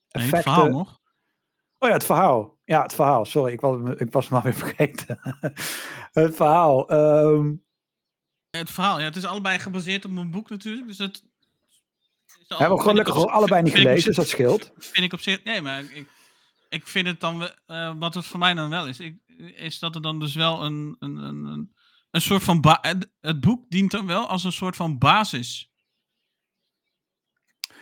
effecten. 0.08 0.22
Nee, 0.22 0.32
het 0.32 0.44
verhaal 0.44 0.70
nog? 0.70 1.00
Oh 1.80 1.90
ja, 1.90 1.96
het 1.96 2.06
verhaal. 2.06 2.58
Ja, 2.64 2.82
het 2.82 2.94
verhaal. 2.94 3.26
Sorry, 3.26 3.54
ik 3.54 3.62
was, 3.62 3.96
ik 3.98 4.12
was 4.12 4.30
maar 4.30 4.42
weer 4.42 4.54
vergeten. 4.66 5.20
het 6.12 6.36
verhaal. 6.36 6.94
Um, 6.94 7.66
het 8.58 8.72
verhaal, 8.72 9.00
ja, 9.00 9.06
het 9.06 9.16
is 9.16 9.26
allebei 9.26 9.60
gebaseerd 9.60 10.06
op 10.06 10.18
een 10.18 10.32
boek 10.32 10.50
natuurlijk. 10.50 10.88
Dus 10.88 10.98
dat. 10.98 11.24
Al, 12.48 12.58
hebben 12.58 12.78
we 12.78 12.84
gelukkig 12.84 13.16
op, 13.16 13.30
allebei 13.30 13.62
niet 13.64 13.74
gelezen, 13.74 14.06
dus 14.06 14.16
dat 14.16 14.28
scheelt. 14.28 14.72
Vind 14.78 15.06
ik 15.06 15.14
op 15.14 15.20
zich. 15.20 15.44
Nee, 15.44 15.62
maar 15.62 15.84
ik, 15.84 16.08
ik 16.70 16.88
vind 16.88 17.08
het 17.08 17.20
dan. 17.20 17.50
Uh, 17.68 17.94
wat 17.98 18.14
het 18.14 18.26
voor 18.26 18.40
mij 18.40 18.54
dan 18.54 18.70
wel 18.70 18.88
is, 18.88 19.00
ik, 19.00 19.16
is 19.56 19.80
dat 19.80 19.96
er 19.96 20.02
dan 20.02 20.20
dus 20.20 20.36
wel 20.36 20.64
een. 20.64 20.96
een, 21.00 21.18
een, 21.18 21.76
een 22.12 22.22
soort 22.22 22.44
van. 22.44 22.66
Het, 22.82 23.40
boek 23.40 23.70
dient 23.70 23.92
dan 23.92 24.06
wel 24.06 24.28
als 24.28 24.44
een 24.44 24.52
soort 24.52 24.76
van 24.76 24.98
basis. 24.98 25.72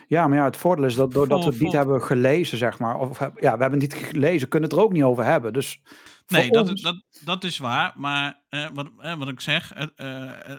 Ja, 0.08 0.28
maar 0.28 0.38
ja, 0.38 0.44
het 0.44 0.58
voordeel 0.58 0.86
is 0.86 0.96
dat 0.96 1.12
doordat 1.12 1.44
we 1.44 1.50
het 1.50 1.60
niet 1.60 1.72
hebben 1.72 2.02
gelezen, 2.02 2.58
zeg 2.58 2.80
maar. 2.80 3.00
Of 3.00 3.20
ja, 3.20 3.32
we 3.36 3.48
hebben 3.48 3.72
het 3.72 3.94
niet 3.94 3.94
gelezen, 3.94 4.48
kunnen 4.48 4.70
het 4.70 4.78
er 4.78 4.84
ook 4.84 4.92
niet 4.92 5.04
over 5.04 5.24
hebben. 5.24 5.54
Dus 5.54 5.82
Nee, 6.28 6.52
dat, 6.52 6.78
dat, 6.78 7.04
dat 7.24 7.44
is 7.44 7.58
waar. 7.58 7.94
Maar 7.96 8.44
eh, 8.50 8.68
wat, 8.74 8.88
eh, 8.98 9.18
wat 9.18 9.28
ik 9.28 9.40
zeg, 9.40 9.74
eh, 9.74 10.56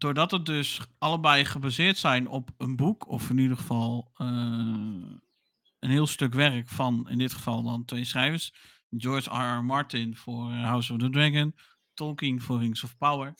doordat 0.00 0.30
het 0.30 0.46
dus 0.46 0.80
allebei 0.98 1.44
gebaseerd 1.44 1.98
zijn 1.98 2.28
op 2.28 2.50
een 2.58 2.76
boek, 2.76 3.08
of 3.08 3.30
in 3.30 3.38
ieder 3.38 3.56
geval 3.56 4.10
een 4.14 5.90
heel 5.90 6.06
stuk 6.06 6.34
werk 6.34 6.68
van, 6.68 7.08
in 7.08 7.18
dit 7.18 7.32
geval 7.32 7.62
dan 7.62 7.84
twee 7.84 8.04
schrijvers, 8.04 8.52
George 8.90 9.30
R. 9.30 9.58
R. 9.58 9.64
Martin 9.64 10.16
voor 10.16 10.52
House 10.52 10.92
of 10.92 10.98
the 10.98 11.10
Dragon, 11.10 11.54
Tolkien 11.94 12.40
voor 12.40 12.58
Rings 12.58 12.84
of 12.84 12.96
Power, 12.96 13.34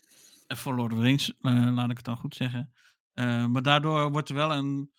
en 0.46 0.56
voor 0.56 0.74
Lord 0.74 0.92
of 0.92 0.98
the 0.98 1.04
Rings, 1.04 1.32
laat 1.40 1.90
ik 1.90 1.96
het 1.96 2.06
dan 2.06 2.16
goed 2.16 2.34
zeggen. 2.34 2.72
maar 3.50 3.62
daardoor 3.62 4.10
wordt 4.10 4.28
er 4.28 4.34
wel 4.34 4.52
een, 4.52 4.90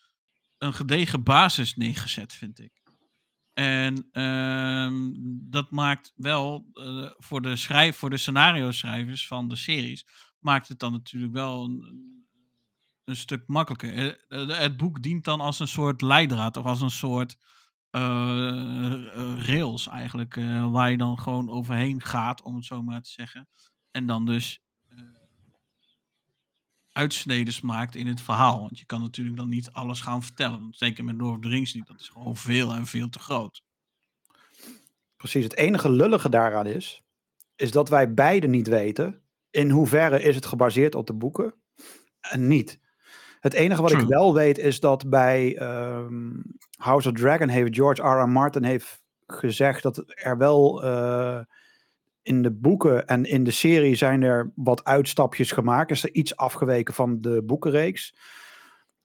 een 0.57 0.73
gedegen 0.73 1.23
basis 1.23 1.75
neergezet, 1.75 2.33
vind 2.33 2.59
ik. 2.59 2.81
En 3.53 4.09
uh, 4.13 4.91
dat 5.49 5.71
maakt 5.71 6.13
wel 6.15 6.65
voor 7.17 7.41
de, 7.41 7.55
schrijf, 7.55 7.97
voor 7.97 8.09
de 8.09 8.17
scenario 8.17 8.71
schrijvers 8.71 9.27
van 9.27 9.47
de 9.47 9.55
series, 9.55 10.05
maakt 10.41 10.67
het 10.67 10.79
dan 10.79 10.91
natuurlijk 10.91 11.33
wel 11.33 11.63
een, 11.63 12.25
een 13.03 13.15
stuk 13.15 13.43
makkelijker. 13.47 14.19
Uh, 14.29 14.57
het 14.57 14.77
boek 14.77 15.03
dient 15.03 15.23
dan 15.23 15.41
als 15.41 15.59
een 15.59 15.67
soort 15.67 16.01
leidraad 16.01 16.57
of 16.57 16.65
als 16.65 16.81
een 16.81 16.91
soort 16.91 17.37
rails 19.37 19.87
eigenlijk, 19.87 20.35
waar 20.71 20.91
je 20.91 20.97
dan 20.97 21.19
gewoon 21.19 21.49
overheen 21.49 22.01
gaat, 22.01 22.41
om 22.41 22.55
het 22.55 22.65
zo 22.65 22.81
maar 22.83 23.01
te 23.01 23.09
zeggen. 23.09 23.47
En 23.91 24.05
dan 24.05 24.25
dus 24.25 24.61
uitsneden 26.91 27.53
maakt 27.65 27.95
in 27.95 28.07
het 28.07 28.21
verhaal. 28.21 28.59
Want 28.59 28.79
je 28.79 28.85
kan 28.85 29.01
natuurlijk 29.01 29.37
dan 29.37 29.49
niet 29.49 29.71
alles 29.71 30.01
gaan 30.01 30.23
vertellen. 30.23 30.67
Zeker 30.71 31.03
met 31.03 31.17
Lord 31.17 31.45
of 31.45 31.51
the 31.51 31.57
niet. 31.77 31.87
Dat 31.87 31.99
is 31.99 32.09
gewoon 32.09 32.35
veel 32.35 32.73
en 32.73 32.85
veel 32.85 33.09
te 33.09 33.19
groot. 33.19 33.63
Precies. 35.17 35.43
Het 35.43 35.55
enige 35.55 35.89
lullige 35.89 36.29
daaraan 36.29 36.67
is, 36.67 37.01
is 37.55 37.71
dat 37.71 37.89
wij 37.89 38.13
beide 38.13 38.47
niet 38.47 38.67
weten 38.67 39.21
in 39.51 39.69
hoeverre 39.69 40.21
is 40.21 40.35
het 40.35 40.45
gebaseerd 40.45 40.95
op 40.95 41.07
de 41.07 41.13
boeken 41.13 41.53
en 42.21 42.47
niet. 42.47 42.79
Het 43.39 43.53
enige 43.53 43.81
wat 43.81 43.91
ik 43.91 44.07
wel 44.07 44.33
weet 44.33 44.57
is 44.57 44.79
dat 44.79 45.09
bij 45.09 45.61
um, 45.61 46.43
House 46.77 47.09
of 47.09 47.15
Dragon 47.15 47.47
heeft 47.47 47.75
George 47.75 48.01
R. 48.01 48.21
R. 48.21 48.29
Martin 48.29 48.63
heeft 48.63 49.01
gezegd 49.25 49.83
dat 49.83 50.03
er 50.05 50.37
wel 50.37 50.85
uh, 50.85 51.39
in 52.21 52.41
de 52.41 52.51
boeken 52.51 53.07
en 53.07 53.25
in 53.25 53.43
de 53.43 53.51
serie 53.51 53.95
zijn 53.95 54.21
er 54.21 54.51
wat 54.55 54.83
uitstapjes 54.83 55.51
gemaakt. 55.51 55.91
Is 55.91 56.03
er 56.03 56.13
iets 56.13 56.35
afgeweken 56.35 56.93
van 56.93 57.21
de 57.21 57.43
boekenreeks. 57.43 58.15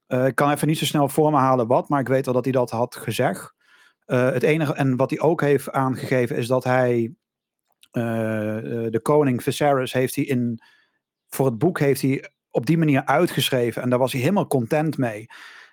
Uh, 0.09 0.27
ik 0.27 0.35
kan 0.35 0.51
even 0.51 0.69
niet 0.69 0.79
zo 0.79 0.85
snel 0.85 1.09
voor 1.09 1.31
me 1.31 1.37
halen 1.37 1.67
wat, 1.67 1.89
maar 1.89 2.01
ik 2.01 2.09
weet 2.09 2.25
wel 2.25 2.35
dat 2.35 2.45
hij 2.45 2.53
dat 2.53 2.71
had 2.71 2.97
gezegd. 2.97 3.55
Uh, 4.07 4.31
het 4.31 4.43
enige, 4.43 4.75
en 4.75 4.97
wat 4.97 5.11
hij 5.11 5.21
ook 5.21 5.41
heeft 5.41 5.71
aangegeven, 5.71 6.37
is 6.37 6.47
dat 6.47 6.65
hij 6.65 7.15
de 7.91 9.01
koning 9.03 9.43
Viserys 9.43 9.93
heeft 9.93 10.15
hij 10.15 10.25
in, 10.25 10.61
voor 11.29 11.47
het 11.47 11.59
boek 11.59 11.79
heeft 11.79 12.03
hij 12.03 12.31
op 12.51 12.67
die 12.67 12.79
manier 12.79 13.05
uitgeschreven. 13.05 13.83
En 13.83 13.91
daar 13.91 13.99
was 13.99 14.13
hij 14.13 14.21
helemaal 14.21 14.47
content 14.47 14.99
mee. 14.99 15.27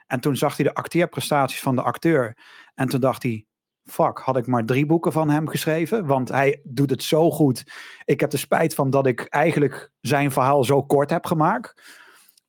En 0.08 0.20
toen 0.20 0.36
zag 0.36 0.56
hij 0.58 0.66
de 0.66 0.74
acteerprestaties 0.74 1.62
van 1.62 1.76
de 1.76 1.82
acteur. 1.82 2.38
En 2.76 2.88
toen 2.88 3.00
dacht 3.00 3.24
hij, 3.24 3.46
fuck, 3.84 4.18
had 4.18 4.38
ik 4.38 4.48
maar 4.48 4.66
drie 4.66 4.86
boeken 4.86 5.12
van 5.12 5.30
hem 5.30 5.48
geschreven. 5.48 6.06
Want 6.06 6.30
hij 6.30 6.62
doet 6.64 6.90
het 6.90 7.04
zo 7.04 7.32
goed. 7.32 7.64
Ik 8.06 8.20
heb 8.20 8.32
er 8.32 8.40
spijt 8.40 8.74
van 8.74 8.90
dat 8.90 9.08
ik 9.08 9.22
eigenlijk 9.22 9.92
zijn 10.02 10.32
verhaal 10.32 10.64
zo 10.64 10.84
kort 10.84 11.10
heb 11.10 11.26
gemaakt. 11.26 11.82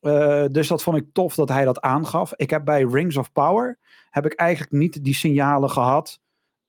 Uh, 0.01 0.45
dus 0.51 0.67
dat 0.67 0.83
vond 0.83 0.97
ik 0.97 1.05
tof 1.13 1.35
dat 1.35 1.49
hij 1.49 1.65
dat 1.65 1.81
aangaf. 1.81 2.33
Ik 2.35 2.49
heb 2.49 2.65
bij 2.65 2.83
Rings 2.83 3.17
of 3.17 3.31
Power 3.31 3.79
heb 4.09 4.25
ik 4.25 4.33
eigenlijk 4.33 4.71
niet 4.71 5.03
die 5.03 5.13
signalen 5.13 5.69
gehad. 5.69 6.19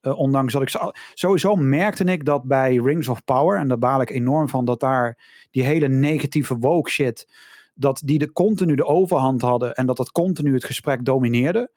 Uh, 0.06 0.18
ondanks 0.18 0.52
dat 0.52 0.62
ik 0.62 0.80
sowieso 1.14 1.56
merkte 1.56 2.04
ik 2.04 2.24
dat 2.24 2.44
bij 2.44 2.76
Rings 2.76 3.08
of 3.08 3.24
Power, 3.24 3.58
en 3.58 3.68
daar 3.68 3.78
baal 3.78 4.00
ik 4.00 4.10
enorm 4.10 4.48
van, 4.48 4.64
dat 4.64 4.80
daar 4.80 5.18
die 5.50 5.62
hele 5.62 5.88
negatieve 5.88 6.56
woke 6.58 6.90
shit, 6.90 7.28
dat 7.74 8.02
die 8.04 8.18
de 8.18 8.32
continu 8.32 8.74
de 8.74 8.84
overhand 8.84 9.42
hadden 9.42 9.74
en 9.74 9.86
dat 9.86 9.96
dat 9.96 10.12
continu 10.12 10.54
het 10.54 10.64
gesprek 10.64 11.04
domineerde. 11.04 11.70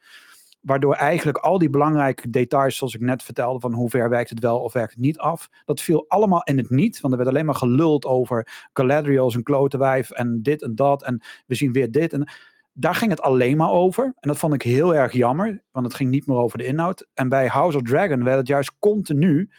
Waardoor 0.59 0.93
eigenlijk 0.93 1.38
al 1.38 1.57
die 1.57 1.69
belangrijke 1.69 2.30
details, 2.30 2.77
zoals 2.77 2.95
ik 2.95 3.01
net 3.01 3.23
vertelde, 3.23 3.59
van 3.59 3.73
hoe 3.73 3.89
ver 3.89 4.09
werkt 4.09 4.30
het 4.30 4.39
wel 4.39 4.59
of 4.59 4.73
werkt 4.73 4.91
het 4.91 5.01
niet 5.01 5.17
af, 5.17 5.49
dat 5.65 5.82
viel 5.82 6.05
allemaal 6.07 6.43
in 6.43 6.57
het 6.57 6.69
niet. 6.69 7.01
Want 7.01 7.13
er 7.13 7.19
werd 7.19 7.32
alleen 7.32 7.45
maar 7.45 7.55
geluld 7.55 8.05
over 8.05 8.69
Galadriel 8.73 9.23
als 9.23 9.36
een 9.36 9.43
klotenwijf 9.43 10.11
en 10.11 10.41
dit 10.41 10.61
en 10.61 10.75
dat. 10.75 11.03
En 11.03 11.21
we 11.45 11.55
zien 11.55 11.71
weer 11.71 11.91
dit. 11.91 12.13
En 12.13 12.32
daar 12.80 12.95
ging 12.95 13.11
het 13.11 13.21
alleen 13.21 13.57
maar 13.57 13.71
over. 13.71 14.03
En 14.03 14.27
dat 14.27 14.38
vond 14.38 14.53
ik 14.53 14.61
heel 14.61 14.95
erg 14.95 15.11
jammer, 15.11 15.63
want 15.71 15.86
het 15.86 15.95
ging 15.95 16.09
niet 16.09 16.27
meer 16.27 16.38
over 16.38 16.57
de 16.57 16.65
inhoud. 16.65 17.07
En 17.13 17.30
bij 17.30 17.47
House 17.47 17.77
of 17.77 17.84
Dragon 17.84 18.23
werd 18.23 18.38
het 18.38 18.47
juist 18.47 18.71
continu 18.80 19.49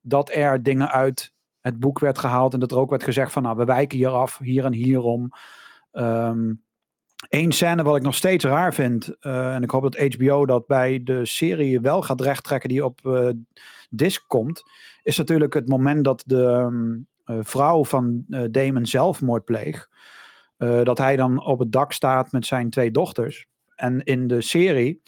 dat 0.00 0.30
er 0.34 0.62
dingen 0.62 0.90
uit 0.90 1.32
het 1.60 1.80
boek 1.80 1.98
werd 1.98 2.18
gehaald 2.18 2.54
en 2.54 2.60
dat 2.60 2.70
er 2.70 2.78
ook 2.78 2.90
werd 2.90 3.02
gezegd 3.02 3.32
van 3.32 3.42
nou, 3.42 3.56
we 3.56 3.64
wijken 3.64 3.98
hier 3.98 4.08
af, 4.08 4.38
hier 4.38 4.64
en 4.64 4.72
hierom. 4.72 5.30
Um, 5.92 6.62
Eén 7.28 7.52
scène 7.52 7.82
wat 7.82 7.96
ik 7.96 8.02
nog 8.02 8.14
steeds 8.14 8.44
raar 8.44 8.74
vind, 8.74 9.16
uh, 9.20 9.54
en 9.54 9.62
ik 9.62 9.70
hoop 9.70 9.82
dat 9.82 10.14
HBO 10.14 10.46
dat 10.46 10.66
bij 10.66 11.00
de 11.04 11.26
serie 11.26 11.80
wel 11.80 12.02
gaat 12.02 12.20
rechttrekken 12.20 12.68
die 12.68 12.84
op 12.84 13.00
uh, 13.02 13.28
disc 13.90 14.24
komt, 14.26 14.62
is 15.02 15.16
natuurlijk 15.16 15.54
het 15.54 15.68
moment 15.68 16.04
dat 16.04 16.22
de 16.26 16.44
um, 16.44 17.06
uh, 17.26 17.38
vrouw 17.42 17.84
van 17.84 18.24
Damon 18.50 18.86
zelfmoord 18.86 19.44
pleegt. 19.44 19.88
Dat 20.82 20.98
hij 20.98 21.16
dan 21.16 21.44
op 21.44 21.58
het 21.58 21.72
dak 21.72 21.92
staat 21.92 22.32
met 22.32 22.46
zijn 22.46 22.70
twee 22.70 22.90
dochters. 22.90 23.46
En 23.74 24.04
in 24.04 24.26
de 24.26 24.40
serie 24.40 25.02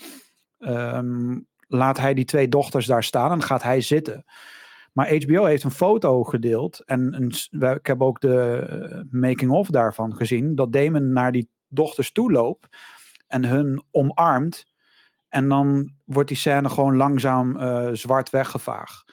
um, 0.59 1.46
laat 1.66 1.98
hij 1.98 2.14
die 2.14 2.24
twee 2.24 2.48
dochters 2.48 2.86
daar 2.86 3.05
staan 3.05 3.32
en 3.32 3.42
gaat 3.42 3.62
hij 3.62 3.80
zitten. 3.80 4.24
Maar 4.92 5.14
HBO 5.24 5.44
heeft 5.44 5.64
een 5.64 5.70
foto 5.70 6.24
gedeeld. 6.24 6.82
En 6.84 7.14
een, 7.14 7.32
ik 7.74 7.86
heb 7.86 8.03
ook 8.03 8.20
de 8.20 9.07
making-of 9.11 9.68
daarvan 9.68 10.16
gezien. 10.16 10.55
Dat 10.55 10.72
Damon 10.72 11.12
naar 11.12 11.32
die 11.32 11.48
dochters 11.68 12.12
toe 12.12 12.32
loopt. 12.32 12.68
En 13.26 13.44
hun 13.44 13.82
omarmt. 13.90 14.66
En 15.28 15.48
dan 15.48 15.92
wordt 16.05 16.28
die 16.28 16.38
scène 16.38 16.68
gewoon 16.68 16.96
langzaam 16.96 17.57
uh, 17.57 17.88
zwart 17.92 18.30
weggevaagd. 18.30 19.12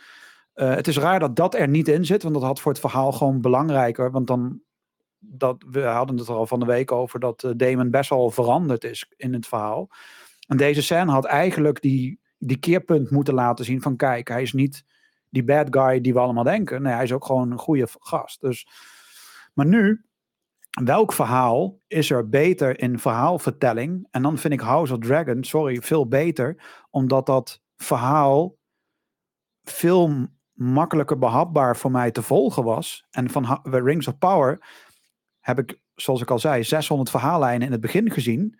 Het 0.53 0.87
is 0.87 0.97
raar 0.97 1.19
dat 1.19 1.35
dat 1.35 1.55
er 1.55 1.67
niet 1.67 1.87
in 1.87 2.05
zit. 2.05 2.23
Want 2.23 2.35
dat 2.35 2.43
had 2.43 2.59
voor 2.59 2.71
het 2.71 2.81
verhaal 2.81 3.11
gewoon 3.11 3.41
belangrijker. 3.41 4.11
Want 4.11 4.27
dan. 4.27 4.61
Dat, 5.20 5.63
we 5.67 5.82
hadden 5.82 6.17
het 6.17 6.28
er 6.28 6.34
al 6.34 6.45
van 6.45 6.59
de 6.59 6.65
week 6.65 6.91
over 6.91 7.20
dat 7.20 7.43
uh, 7.43 7.51
Damon 7.55 7.89
best 7.89 8.09
wel 8.09 8.32
veranderd 8.32 8.84
is 8.84 9.13
in 9.17 9.34
het 9.34 9.47
verhaal. 9.47 9.89
En 10.47 10.57
deze 10.57 10.82
scène 10.82 11.11
had 11.11 11.26
eigenlijk 11.26 11.82
die, 11.82 12.20
die 12.38 12.57
keerpunt 12.57 13.11
moeten 13.11 13.34
laten 13.34 13.65
zien 13.65 13.82
van 13.82 13.95
kijk, 13.95 14.28
hij 14.28 14.41
is 14.41 14.53
niet 14.53 14.84
die 15.30 15.43
bad 15.43 15.67
guy 15.70 16.01
die 16.01 16.13
we 16.13 16.20
allemaal 16.20 16.43
denken. 16.43 16.82
Nee, 16.82 16.93
hij 16.93 17.03
is 17.03 17.13
ook 17.13 17.26
gewoon 17.26 17.51
een 17.51 17.57
goede 17.57 17.88
gast. 17.99 18.41
Dus, 18.41 18.67
maar 19.53 19.65
nu, 19.65 20.05
welk 20.84 21.13
verhaal 21.13 21.80
is 21.88 22.09
er 22.09 22.30
beter 22.30 22.80
in 22.80 22.99
verhaalvertelling? 22.99 24.07
En 24.11 24.22
dan 24.22 24.38
vind 24.38 24.53
ik 24.53 24.59
House 24.59 24.93
of 24.93 24.99
Dragon, 24.99 25.43
sorry, 25.43 25.82
veel 25.82 26.07
beter. 26.07 26.63
Omdat 26.89 27.26
dat 27.26 27.61
verhaal 27.76 28.57
veel 29.63 30.28
makkelijker 30.53 31.17
behapbaar 31.17 31.78
voor 31.78 31.91
mij 31.91 32.11
te 32.11 32.22
volgen 32.22 32.63
was. 32.63 33.05
En 33.11 33.30
van 33.30 33.59
Rings 33.63 34.07
of 34.07 34.17
Power 34.17 34.59
heb 35.39 35.59
ik, 35.59 35.79
zoals 35.95 36.21
ik 36.21 36.31
al 36.31 36.39
zei, 36.39 36.63
600 36.63 37.09
verhaallijnen 37.09 37.65
in 37.65 37.71
het 37.71 37.81
begin 37.81 38.11
gezien. 38.11 38.59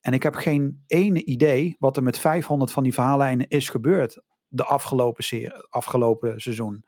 En 0.00 0.12
ik 0.12 0.22
heb 0.22 0.34
geen 0.34 0.82
ene 0.86 1.24
idee 1.24 1.76
wat 1.78 1.96
er 1.96 2.02
met 2.02 2.18
500 2.18 2.72
van 2.72 2.82
die 2.82 2.94
verhaallijnen 2.94 3.48
is 3.48 3.68
gebeurd 3.68 4.20
de 4.48 4.64
afgelopen, 4.64 5.52
afgelopen 5.68 6.40
seizoen. 6.40 6.84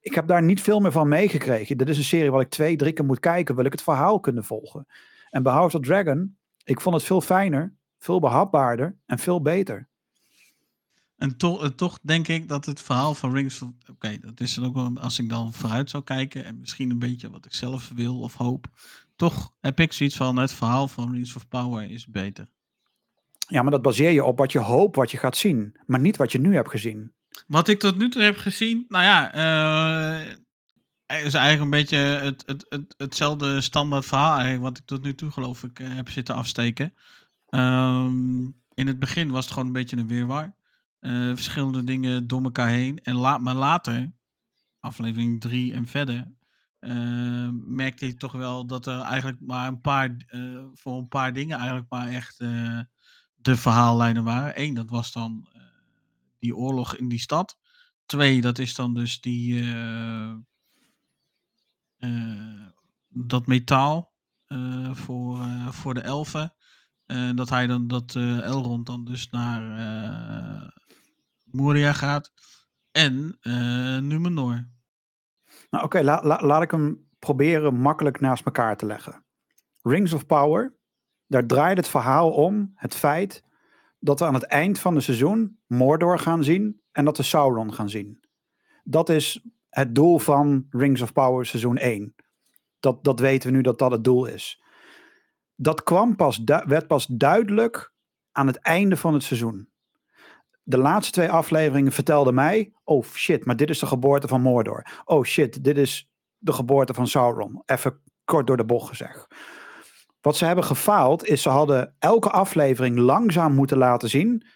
Ik 0.00 0.14
heb 0.14 0.26
daar 0.26 0.42
niet 0.42 0.60
veel 0.60 0.80
meer 0.80 0.92
van 0.92 1.08
meegekregen. 1.08 1.78
Dit 1.78 1.88
is 1.88 1.98
een 1.98 2.04
serie 2.04 2.30
waar 2.30 2.40
ik 2.40 2.48
twee, 2.48 2.76
drie 2.76 2.92
keer 2.92 3.04
moet 3.04 3.20
kijken, 3.20 3.54
wil 3.54 3.64
ik 3.64 3.72
het 3.72 3.82
verhaal 3.82 4.20
kunnen 4.20 4.44
volgen. 4.44 4.86
En 5.30 5.42
bij 5.42 5.58
of 5.58 5.72
Dragon, 5.80 6.36
ik 6.64 6.80
vond 6.80 6.94
het 6.94 7.04
veel 7.04 7.20
fijner, 7.20 7.74
veel 7.98 8.20
behapbaarder 8.20 8.96
en 9.06 9.18
veel 9.18 9.42
beter. 9.42 9.87
En 11.18 11.36
toch, 11.36 11.74
toch 11.74 11.98
denk 12.02 12.28
ik 12.28 12.48
dat 12.48 12.66
het 12.66 12.82
verhaal 12.82 13.14
van 13.14 13.32
Rings 13.32 13.62
of... 13.62 13.70
Oké, 13.90 14.18
dat 14.20 14.40
is 14.40 14.54
dan 14.54 14.64
ook 14.64 14.74
wel... 14.74 14.92
Als 15.00 15.18
ik 15.18 15.28
dan 15.28 15.52
vooruit 15.52 15.90
zou 15.90 16.02
kijken... 16.02 16.44
en 16.44 16.58
misschien 16.58 16.90
een 16.90 16.98
beetje 16.98 17.30
wat 17.30 17.44
ik 17.44 17.54
zelf 17.54 17.90
wil 17.94 18.20
of 18.20 18.34
hoop... 18.34 18.66
toch 19.16 19.52
heb 19.60 19.80
ik 19.80 19.92
zoiets 19.92 20.16
van... 20.16 20.36
het 20.36 20.52
verhaal 20.52 20.88
van 20.88 21.12
Rings 21.12 21.36
of 21.36 21.48
Power 21.48 21.90
is 21.90 22.06
beter. 22.06 22.48
Ja, 23.48 23.62
maar 23.62 23.70
dat 23.70 23.82
baseer 23.82 24.10
je 24.10 24.24
op 24.24 24.38
wat 24.38 24.52
je 24.52 24.58
hoopt 24.58 24.96
wat 24.96 25.10
je 25.10 25.16
gaat 25.16 25.36
zien, 25.36 25.76
maar 25.86 26.00
niet 26.00 26.16
wat 26.16 26.32
je 26.32 26.40
nu 26.40 26.54
hebt 26.54 26.70
gezien. 26.70 27.12
Wat 27.46 27.68
ik 27.68 27.78
tot 27.78 27.96
nu 27.96 28.08
toe 28.08 28.22
heb 28.22 28.36
gezien, 28.36 28.84
nou 28.88 29.04
ja, 29.04 29.34
uh, 29.34 30.26
is 31.24 31.34
eigenlijk 31.34 31.60
een 31.60 31.70
beetje 31.70 31.96
het, 31.96 32.42
het, 32.46 32.66
het, 32.68 32.94
hetzelfde 32.96 33.60
standaard 33.60 34.06
verhaal 34.06 34.34
eigenlijk, 34.34 34.62
wat 34.62 34.78
ik 34.78 34.84
tot 34.84 35.02
nu 35.02 35.14
toe 35.14 35.30
geloof 35.30 35.62
ik 35.62 35.78
uh, 35.78 35.94
heb 35.94 36.08
zitten 36.08 36.34
afsteken. 36.34 36.94
Um, 37.50 38.56
in 38.74 38.86
het 38.86 38.98
begin 38.98 39.30
was 39.30 39.44
het 39.44 39.52
gewoon 39.52 39.66
een 39.66 39.74
beetje 39.74 39.96
een 39.96 40.08
weerwaar. 40.08 40.56
Uh, 41.00 41.34
verschillende 41.34 41.84
dingen 41.84 42.26
door 42.26 42.42
elkaar 42.42 42.68
heen. 42.68 42.98
En 42.98 43.14
la 43.14 43.38
maar 43.38 43.54
later, 43.54 44.12
aflevering 44.80 45.40
3 45.40 45.72
en 45.72 45.86
verder, 45.86 46.36
merkte 47.66 48.06
ik 48.06 48.18
toch 48.18 48.32
wel 48.32 48.66
dat 48.66 48.86
er 48.86 49.00
eigenlijk 49.00 49.40
maar 49.40 49.68
een 49.68 49.80
paar, 49.80 50.16
voor 50.74 50.98
een 50.98 51.08
paar 51.08 51.32
dingen 51.32 51.56
eigenlijk 51.56 51.90
maar 51.90 52.08
echt 52.08 52.40
de 53.40 53.56
verhaallijnen 53.56 54.24
waren. 54.24 54.60
Eén, 54.62 54.74
dat 54.74 54.90
was 54.90 55.12
dan 55.12 55.48
uh, 55.56 55.62
die 56.38 56.56
oorlog 56.56 56.96
in 56.96 57.08
die 57.08 57.18
stad. 57.18 57.58
Twee, 58.06 58.40
dat 58.40 58.58
is 58.58 58.74
dan 58.74 58.94
dus 58.94 59.20
die, 59.20 59.62
uh, 59.62 60.34
uh, 61.98 62.66
dat 63.08 63.46
metaal 63.46 64.16
voor, 64.92 65.46
voor 65.70 65.94
de 65.94 66.00
elfen. 66.00 66.54
dat 67.34 67.48
hij 67.48 67.66
dan, 67.66 67.88
dat 67.88 68.14
Elrond 68.16 68.86
dan 68.86 69.04
dus 69.04 69.30
naar 69.30 69.62
Moria 71.50 71.92
gaat. 71.92 72.32
En 72.90 73.38
Numenor. 74.08 74.68
Nou 75.70 75.84
oké, 75.84 76.02
laat 76.02 76.62
ik 76.62 76.70
hem 76.70 77.08
proberen 77.18 77.74
makkelijk 77.74 78.20
naast 78.20 78.44
elkaar 78.44 78.76
te 78.76 78.86
leggen. 78.86 79.24
Rings 79.82 80.12
of 80.12 80.26
Power 80.26 80.76
daar 81.26 81.46
draait 81.46 81.76
het 81.76 81.88
verhaal 81.88 82.30
om 82.30 82.72
het 82.74 82.94
feit 82.94 83.44
dat 83.98 84.18
we 84.18 84.24
aan 84.24 84.34
het 84.34 84.44
eind 84.44 84.78
van 84.78 84.94
het 84.94 85.04
seizoen 85.04 85.58
Mordor 85.66 86.18
gaan 86.18 86.44
zien 86.44 86.80
en 86.92 87.04
dat 87.04 87.16
we 87.16 87.22
Sauron 87.22 87.74
gaan 87.74 87.90
zien. 87.90 88.20
Dat 88.84 89.08
is 89.08 89.46
het 89.68 89.94
doel 89.94 90.18
van 90.18 90.66
Rings 90.70 91.00
of 91.00 91.12
Power 91.12 91.46
seizoen 91.46 91.76
1. 91.76 92.14
Dat, 92.80 93.04
dat 93.04 93.20
weten 93.20 93.50
we 93.50 93.56
nu 93.56 93.62
dat 93.62 93.78
dat 93.78 93.90
het 93.90 94.04
doel 94.04 94.26
is. 94.26 94.62
Dat 95.54 95.82
kwam 95.82 96.16
pas 96.16 96.42
werd 96.44 96.86
pas 96.86 97.06
duidelijk 97.06 97.92
aan 98.32 98.46
het 98.46 98.56
einde 98.56 98.96
van 98.96 99.14
het 99.14 99.22
seizoen. 99.22 99.68
De 100.68 100.78
laatste 100.78 101.12
twee 101.12 101.30
afleveringen 101.30 101.92
vertelden 101.92 102.34
mij: 102.34 102.72
oh 102.84 103.04
shit, 103.04 103.44
maar 103.44 103.56
dit 103.56 103.70
is 103.70 103.78
de 103.78 103.86
geboorte 103.86 104.28
van 104.28 104.40
Mordor. 104.40 105.02
Oh 105.04 105.24
shit, 105.24 105.64
dit 105.64 105.78
is 105.78 106.10
de 106.38 106.52
geboorte 106.52 106.94
van 106.94 107.06
Sauron. 107.06 107.62
Even 107.66 108.00
kort 108.24 108.46
door 108.46 108.56
de 108.56 108.64
bocht 108.64 108.88
gezegd. 108.88 109.26
Wat 110.20 110.36
ze 110.36 110.44
hebben 110.44 110.64
gefaald 110.64 111.24
is 111.24 111.42
ze 111.42 111.48
hadden 111.48 111.94
elke 111.98 112.30
aflevering 112.30 112.98
langzaam 112.98 113.54
moeten 113.54 113.78
laten 113.78 114.08
zien 114.08 114.46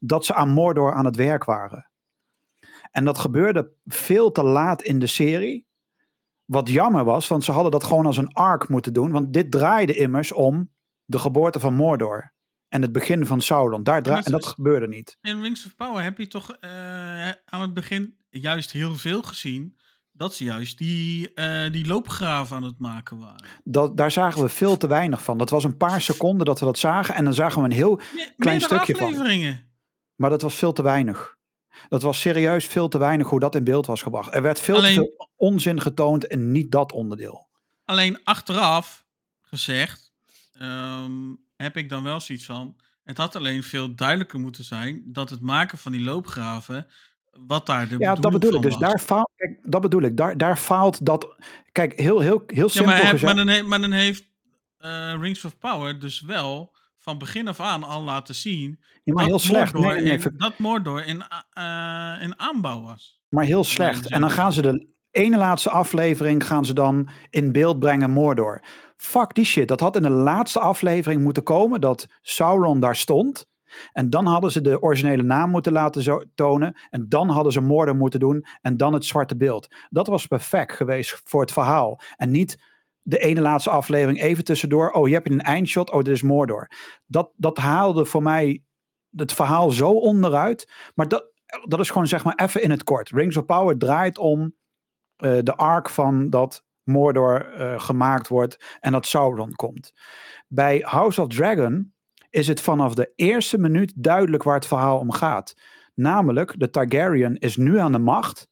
dat 0.00 0.24
ze 0.24 0.34
aan 0.34 0.48
Mordor 0.48 0.92
aan 0.92 1.04
het 1.04 1.16
werk 1.16 1.44
waren. 1.44 1.90
En 2.90 3.04
dat 3.04 3.18
gebeurde 3.18 3.72
veel 3.84 4.32
te 4.32 4.42
laat 4.42 4.82
in 4.82 4.98
de 4.98 5.06
serie. 5.06 5.66
Wat 6.44 6.68
jammer 6.68 7.04
was, 7.04 7.28
want 7.28 7.44
ze 7.44 7.52
hadden 7.52 7.72
dat 7.72 7.84
gewoon 7.84 8.06
als 8.06 8.16
een 8.16 8.32
arc 8.32 8.68
moeten 8.68 8.92
doen. 8.92 9.10
Want 9.10 9.32
dit 9.32 9.50
draaide 9.50 9.94
immers 9.94 10.32
om 10.32 10.70
de 11.04 11.18
geboorte 11.18 11.60
van 11.60 11.74
Mordor. 11.74 12.36
En 12.68 12.82
het 12.82 12.92
begin 12.92 13.26
van 13.26 13.40
Sauron. 13.40 13.82
Daar 13.82 14.02
dra- 14.02 14.22
en 14.22 14.32
dat 14.32 14.46
gebeurde 14.46 14.88
niet. 14.88 15.18
In 15.20 15.42
Rings 15.42 15.66
of 15.66 15.76
Power 15.76 16.02
heb 16.02 16.18
je 16.18 16.26
toch 16.26 16.56
uh, 16.60 16.70
aan 17.28 17.60
het 17.60 17.74
begin 17.74 18.16
juist 18.30 18.72
heel 18.72 18.94
veel 18.94 19.22
gezien 19.22 19.76
dat 20.12 20.34
ze 20.34 20.44
juist 20.44 20.78
die, 20.78 21.30
uh, 21.34 21.70
die 21.72 21.86
loopgraven 21.86 22.56
aan 22.56 22.62
het 22.62 22.78
maken 22.78 23.18
waren. 23.18 23.46
Dat, 23.64 23.96
daar 23.96 24.10
zagen 24.10 24.42
we 24.42 24.48
veel 24.48 24.76
te 24.76 24.86
weinig 24.86 25.22
van. 25.22 25.38
Dat 25.38 25.50
was 25.50 25.64
een 25.64 25.76
paar 25.76 26.00
seconden 26.00 26.46
dat 26.46 26.58
we 26.58 26.64
dat 26.64 26.78
zagen. 26.78 27.14
En 27.14 27.24
dan 27.24 27.34
zagen 27.34 27.62
we 27.62 27.68
een 27.68 27.74
heel 27.74 28.00
klein 28.36 28.60
stukje 28.60 28.96
van. 28.96 29.58
Maar 30.14 30.30
dat 30.30 30.42
was 30.42 30.54
veel 30.54 30.72
te 30.72 30.82
weinig. 30.82 31.36
Dat 31.88 32.02
was 32.02 32.20
serieus 32.20 32.66
veel 32.66 32.88
te 32.88 32.98
weinig 32.98 33.28
hoe 33.28 33.40
dat 33.40 33.54
in 33.54 33.64
beeld 33.64 33.86
was 33.86 34.02
gebracht. 34.02 34.34
Er 34.34 34.42
werd 34.42 34.60
veel 34.60 34.76
alleen, 34.76 34.94
te 34.94 35.14
veel 35.16 35.30
onzin 35.36 35.80
getoond 35.80 36.26
en 36.26 36.52
niet 36.52 36.70
dat 36.70 36.92
onderdeel. 36.92 37.48
Alleen 37.84 38.24
achteraf 38.24 39.06
gezegd 39.40 40.12
um, 40.60 41.46
heb 41.62 41.76
ik 41.76 41.88
dan 41.88 42.02
wel 42.02 42.20
zoiets 42.20 42.44
van. 42.44 42.76
Het 43.04 43.16
had 43.16 43.36
alleen 43.36 43.62
veel 43.62 43.94
duidelijker 43.94 44.40
moeten 44.40 44.64
zijn 44.64 45.02
dat 45.04 45.30
het 45.30 45.40
maken 45.40 45.78
van 45.78 45.92
die 45.92 46.00
loopgraven 46.00 46.86
wat 47.46 47.66
daar 47.66 47.88
de 47.88 47.98
Ja, 47.98 48.14
dat 48.14 48.32
bedoel 48.32 48.54
ik. 48.54 48.62
Dus 48.62 48.76
daar 48.76 48.98
faalt, 48.98 49.30
kijk, 49.36 49.58
dat 49.62 49.80
bedoel 49.80 50.02
ik. 50.02 50.16
Daar, 50.16 50.36
daar 50.36 50.56
faalt 50.56 51.06
dat. 51.06 51.36
Kijk, 51.72 52.00
heel, 52.00 52.20
heel, 52.20 52.42
heel 52.46 52.68
simpel. 52.68 52.92
Ja, 52.92 52.98
maar, 52.98 53.08
gezegd, 53.10 53.22
maar, 53.22 53.36
dan, 53.36 53.48
heeft, 53.48 53.66
maar 53.66 53.80
dan 53.80 53.92
heeft 53.92 54.28
uh, 54.80 55.14
Rings 55.20 55.44
of 55.44 55.58
Power 55.58 55.98
dus 55.98 56.20
wel 56.20 56.76
van 56.98 57.18
begin 57.18 57.48
af 57.48 57.60
aan 57.60 57.82
al 57.82 58.02
laten 58.02 58.34
zien. 58.34 58.80
Ja, 59.04 59.14
maar 59.14 59.24
heel 59.24 59.38
slecht. 59.38 59.72
Nee, 59.72 60.00
nee, 60.00 60.18
in, 60.18 60.34
dat 60.36 60.58
Mordor 60.58 61.04
in, 61.04 61.24
uh, 61.58 62.14
in 62.20 62.38
aanbouw 62.38 62.82
was. 62.82 63.20
Maar 63.28 63.44
heel 63.44 63.64
slecht. 63.64 64.10
En 64.10 64.20
dan 64.20 64.30
gaan 64.30 64.52
ze 64.52 64.62
de 64.62 64.86
ene 65.10 65.36
laatste 65.36 65.70
aflevering 65.70 66.46
gaan 66.46 66.64
ze 66.64 66.72
dan 66.72 67.08
in 67.30 67.52
beeld 67.52 67.78
brengen 67.78 68.10
Mordor. 68.10 68.62
Fuck 68.98 69.34
die 69.34 69.44
shit. 69.44 69.68
Dat 69.68 69.80
had 69.80 69.96
in 69.96 70.02
de 70.02 70.10
laatste 70.10 70.60
aflevering 70.60 71.22
moeten 71.22 71.42
komen 71.42 71.80
dat 71.80 72.06
Sauron 72.22 72.80
daar 72.80 72.96
stond. 72.96 73.46
En 73.92 74.10
dan 74.10 74.26
hadden 74.26 74.52
ze 74.52 74.60
de 74.60 74.82
originele 74.82 75.22
naam 75.22 75.50
moeten 75.50 75.72
laten 75.72 76.30
tonen. 76.34 76.76
En 76.90 77.08
dan 77.08 77.28
hadden 77.28 77.52
ze 77.52 77.60
moorden 77.60 77.96
moeten 77.96 78.20
doen. 78.20 78.46
En 78.60 78.76
dan 78.76 78.92
het 78.92 79.04
zwarte 79.04 79.36
beeld. 79.36 79.68
Dat 79.90 80.06
was 80.06 80.26
perfect 80.26 80.72
geweest 80.72 81.20
voor 81.24 81.40
het 81.40 81.52
verhaal. 81.52 82.00
En 82.16 82.30
niet 82.30 82.62
de 83.02 83.18
ene 83.18 83.40
laatste 83.40 83.70
aflevering 83.70 84.22
even 84.22 84.44
tussendoor. 84.44 84.90
Oh, 84.90 85.08
je 85.08 85.14
hebt 85.14 85.30
een 85.30 85.40
eindshot. 85.40 85.90
Oh, 85.90 86.02
dit 86.02 86.14
is 86.14 86.22
Mordor. 86.22 86.70
Dat, 87.06 87.30
dat 87.36 87.58
haalde 87.58 88.04
voor 88.04 88.22
mij 88.22 88.62
het 89.16 89.32
verhaal 89.32 89.70
zo 89.70 89.90
onderuit. 89.90 90.72
Maar 90.94 91.08
dat, 91.08 91.32
dat 91.64 91.80
is 91.80 91.90
gewoon 91.90 92.06
zeg 92.06 92.24
maar 92.24 92.34
even 92.36 92.62
in 92.62 92.70
het 92.70 92.84
kort. 92.84 93.10
Rings 93.10 93.36
of 93.36 93.44
Power 93.44 93.78
draait 93.78 94.18
om 94.18 94.40
uh, 95.18 95.38
de 95.42 95.54
arc 95.54 95.88
van 95.88 96.30
dat 96.30 96.66
Mordor 96.88 97.58
uh, 97.58 97.80
gemaakt 97.80 98.28
wordt 98.28 98.78
en 98.80 98.92
dat 98.92 99.06
Sauron 99.06 99.52
komt. 99.52 99.92
Bij 100.48 100.78
House 100.84 101.20
of 101.20 101.28
Dragon 101.28 101.92
is 102.30 102.48
het 102.48 102.60
vanaf 102.60 102.94
de 102.94 103.12
eerste 103.16 103.58
minuut 103.58 103.92
duidelijk 103.96 104.42
waar 104.42 104.54
het 104.54 104.66
verhaal 104.66 104.98
om 104.98 105.12
gaat. 105.12 105.56
Namelijk, 105.94 106.54
de 106.58 106.70
Targaryen 106.70 107.38
is 107.38 107.56
nu 107.56 107.78
aan 107.78 107.92
de 107.92 107.98
macht 107.98 108.48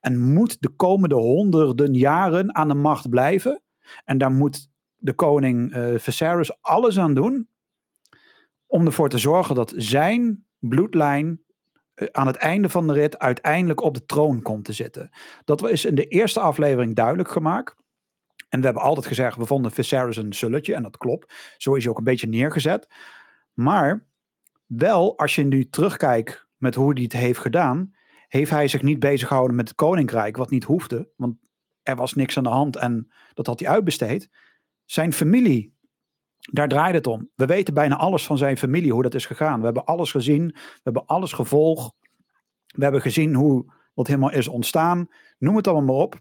en 0.00 0.32
moet 0.32 0.60
de 0.60 0.68
komende 0.68 1.14
honderden 1.14 1.94
jaren 1.94 2.54
aan 2.54 2.68
de 2.68 2.74
macht 2.74 3.08
blijven. 3.08 3.62
En 4.04 4.18
daar 4.18 4.32
moet 4.32 4.68
de 4.96 5.12
koning 5.12 5.76
uh, 5.76 5.98
Viserys 5.98 6.62
alles 6.62 6.98
aan 6.98 7.14
doen 7.14 7.48
om 8.66 8.86
ervoor 8.86 9.08
te 9.08 9.18
zorgen 9.18 9.54
dat 9.54 9.72
zijn 9.76 10.44
bloedlijn 10.58 11.40
eh, 11.94 12.08
aan 12.12 12.26
het 12.26 12.36
einde 12.36 12.68
van 12.68 12.86
de 12.86 12.92
rit 12.92 13.18
uiteindelijk 13.18 13.82
op 13.82 13.94
de 13.94 14.04
troon 14.04 14.42
komt 14.42 14.64
te 14.64 14.72
zitten. 14.72 15.10
Dat 15.44 15.70
is 15.70 15.84
in 15.84 15.94
de 15.94 16.06
eerste 16.06 16.40
aflevering 16.40 16.96
duidelijk 16.96 17.30
gemaakt. 17.30 17.76
En 18.50 18.58
we 18.58 18.64
hebben 18.64 18.82
altijd 18.82 19.06
gezegd, 19.06 19.36
we 19.36 19.46
vonden 19.46 19.70
Viserys 19.70 20.16
een 20.16 20.34
zulletje. 20.34 20.74
En 20.74 20.82
dat 20.82 20.96
klopt. 20.96 21.54
Zo 21.56 21.74
is 21.74 21.82
hij 21.82 21.92
ook 21.92 21.98
een 21.98 22.04
beetje 22.04 22.28
neergezet. 22.28 22.88
Maar 23.52 24.06
wel, 24.66 25.18
als 25.18 25.34
je 25.34 25.44
nu 25.44 25.68
terugkijkt 25.68 26.46
met 26.56 26.74
hoe 26.74 26.92
hij 26.92 27.02
het 27.02 27.12
heeft 27.12 27.38
gedaan, 27.38 27.94
heeft 28.28 28.50
hij 28.50 28.68
zich 28.68 28.82
niet 28.82 28.98
bezig 28.98 29.28
gehouden 29.28 29.56
met 29.56 29.68
het 29.68 29.76
koninkrijk, 29.76 30.36
wat 30.36 30.50
niet 30.50 30.64
hoefde. 30.64 31.10
Want 31.16 31.36
er 31.82 31.96
was 31.96 32.14
niks 32.14 32.36
aan 32.36 32.42
de 32.42 32.48
hand 32.48 32.76
en 32.76 33.12
dat 33.34 33.46
had 33.46 33.60
hij 33.60 33.68
uitbesteed. 33.68 34.30
Zijn 34.84 35.12
familie, 35.12 35.74
daar 36.38 36.68
draait 36.68 36.94
het 36.94 37.06
om. 37.06 37.30
We 37.34 37.46
weten 37.46 37.74
bijna 37.74 37.96
alles 37.96 38.26
van 38.26 38.38
zijn 38.38 38.56
familie, 38.56 38.92
hoe 38.92 39.02
dat 39.02 39.14
is 39.14 39.26
gegaan. 39.26 39.58
We 39.58 39.64
hebben 39.64 39.84
alles 39.84 40.10
gezien, 40.10 40.46
we 40.54 40.80
hebben 40.82 41.06
alles 41.06 41.32
gevolgd. 41.32 41.94
We 42.66 42.82
hebben 42.82 43.00
gezien 43.00 43.34
hoe 43.34 43.72
wat 43.94 44.06
helemaal 44.06 44.32
is 44.32 44.48
ontstaan. 44.48 45.08
Noem 45.38 45.56
het 45.56 45.66
allemaal 45.66 45.94
maar 45.94 46.04
op. 46.04 46.20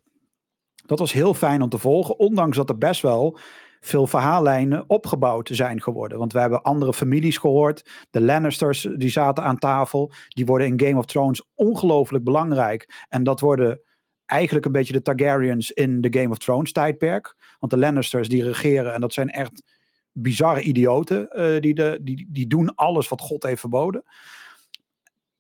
Dat 0.90 1.00
was 1.00 1.14
heel 1.14 1.34
fijn 1.34 1.62
om 1.62 1.70
te 1.70 1.78
volgen, 1.78 2.20
ondanks 2.20 2.58
dat 2.58 2.70
er 2.70 2.78
best 2.78 3.02
wel 3.02 3.40
veel 3.80 4.08
verhaallijnen 4.08 4.84
opgebouwd 4.88 5.50
zijn 5.52 5.82
geworden. 5.82 6.18
Want 6.18 6.34
we 6.34 6.40
hebben 6.40 6.62
andere 6.62 6.94
families 6.94 7.38
gehoord. 7.38 7.90
De 8.10 8.22
Lannisters 8.22 8.88
die 8.96 9.10
zaten 9.10 9.44
aan 9.44 9.58
tafel. 9.58 10.12
Die 10.28 10.46
worden 10.46 10.68
in 10.68 10.80
Game 10.80 10.98
of 10.98 11.06
Thrones 11.06 11.48
ongelooflijk 11.56 12.24
belangrijk. 12.24 13.06
En 13.10 13.24
dat 13.24 13.40
worden 13.40 13.82
eigenlijk 14.26 14.66
een 14.66 14.72
beetje 14.72 14.94
de 14.94 15.02
Targaryens 15.02 15.72
in 15.72 16.02
de 16.02 16.20
Game 16.20 16.30
of 16.30 16.38
Thrones 16.38 16.72
tijdperk. 16.72 17.36
Want 17.60 17.72
de 17.72 17.80
Lannisters 17.80 18.30
die 18.30 18.44
regeren 18.44 18.94
en 18.94 19.02
dat 19.02 19.14
zijn 19.14 19.30
echt 19.30 19.64
bizarre 20.12 20.62
idioten. 20.62 21.30
Uh, 21.34 21.62
die, 21.62 21.74
de, 21.74 22.00
die, 22.02 22.28
die 22.30 22.48
doen 22.48 22.76
alles 22.76 23.08
wat 23.08 23.22
God 23.22 23.44
heeft 23.44 23.60
verboden. 23.60 24.04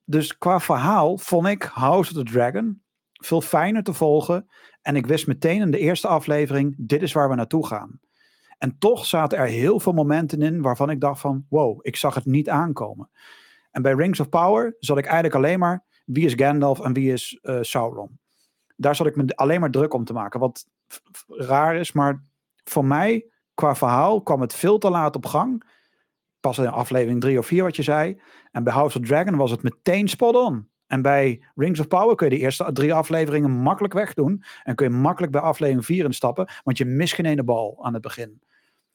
Dus 0.05 0.37
qua 0.37 0.59
verhaal 0.59 1.17
vond 1.17 1.47
ik 1.47 1.63
House 1.63 2.11
of 2.11 2.17
the 2.17 2.31
Dragon 2.31 2.81
veel 3.19 3.41
fijner 3.41 3.83
te 3.83 3.93
volgen. 3.93 4.49
En 4.81 4.95
ik 4.95 5.05
wist 5.05 5.27
meteen 5.27 5.61
in 5.61 5.71
de 5.71 5.79
eerste 5.79 6.07
aflevering, 6.07 6.75
dit 6.77 7.01
is 7.01 7.13
waar 7.13 7.29
we 7.29 7.35
naartoe 7.35 7.67
gaan. 7.67 7.99
En 8.57 8.77
toch 8.77 9.05
zaten 9.05 9.37
er 9.37 9.47
heel 9.47 9.79
veel 9.79 9.93
momenten 9.93 10.41
in 10.41 10.61
waarvan 10.61 10.89
ik 10.89 11.01
dacht 11.01 11.21
van, 11.21 11.45
wow, 11.49 11.79
ik 11.81 11.95
zag 11.95 12.15
het 12.15 12.25
niet 12.25 12.49
aankomen. 12.49 13.09
En 13.71 13.81
bij 13.81 13.93
Rings 13.93 14.19
of 14.19 14.29
Power 14.29 14.75
zat 14.79 14.97
ik 14.97 15.05
eigenlijk 15.05 15.35
alleen 15.35 15.59
maar, 15.59 15.83
wie 16.05 16.25
is 16.25 16.33
Gandalf 16.33 16.79
en 16.79 16.93
wie 16.93 17.11
is 17.11 17.39
uh, 17.41 17.57
Sauron? 17.61 18.19
Daar 18.75 18.95
zat 18.95 19.07
ik 19.07 19.15
me 19.15 19.35
alleen 19.35 19.59
maar 19.59 19.71
druk 19.71 19.93
om 19.93 20.05
te 20.05 20.13
maken. 20.13 20.39
Wat 20.39 20.65
raar 21.27 21.75
is, 21.75 21.91
maar 21.91 22.23
voor 22.63 22.85
mij, 22.85 23.25
qua 23.53 23.75
verhaal, 23.75 24.21
kwam 24.21 24.41
het 24.41 24.53
veel 24.53 24.77
te 24.77 24.89
laat 24.89 25.15
op 25.15 25.25
gang. 25.25 25.63
Pas 26.39 26.57
in 26.57 26.67
aflevering 26.67 27.21
drie 27.21 27.37
of 27.37 27.45
vier 27.45 27.63
wat 27.63 27.75
je 27.75 27.83
zei. 27.83 28.21
En 28.51 28.63
bij 28.63 28.73
House 28.73 28.99
of 28.99 29.05
Dragon 29.05 29.35
was 29.35 29.51
het 29.51 29.63
meteen 29.63 30.07
spot 30.07 30.35
on. 30.35 30.69
En 30.89 31.01
bij 31.01 31.43
Rings 31.55 31.79
of 31.79 31.87
Power 31.87 32.15
kun 32.15 32.29
je 32.29 32.35
de 32.35 32.41
eerste 32.41 32.69
drie 32.73 32.93
afleveringen 32.93 33.51
makkelijk 33.51 33.93
wegdoen. 33.93 34.43
En 34.63 34.75
kun 34.75 34.89
je 34.89 34.95
makkelijk 34.95 35.31
bij 35.31 35.41
aflevering 35.41 35.85
4 35.85 36.05
instappen. 36.05 36.49
Want 36.63 36.77
je 36.77 36.85
mist 36.85 37.13
geen 37.13 37.25
ene 37.25 37.43
bal 37.43 37.85
aan 37.85 37.93
het 37.93 38.01
begin. 38.01 38.41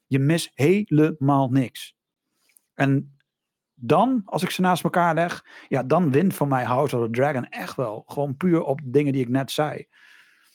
Je 0.07 0.19
mist 0.19 0.51
helemaal 0.53 1.49
niks. 1.49 1.95
En 2.73 3.17
dan, 3.73 4.21
als 4.25 4.43
ik 4.43 4.49
ze 4.49 4.61
naast 4.61 4.83
elkaar 4.83 5.13
leg, 5.13 5.45
ja, 5.67 5.83
dan 5.83 6.11
wint 6.11 6.33
voor 6.33 6.47
mij 6.47 6.63
House 6.63 6.97
of 6.97 7.05
the 7.05 7.11
Dragon 7.11 7.49
echt 7.49 7.75
wel. 7.75 8.03
Gewoon 8.07 8.37
puur 8.37 8.63
op 8.63 8.79
dingen 8.83 9.13
die 9.13 9.21
ik 9.21 9.29
net 9.29 9.51
zei. 9.51 9.87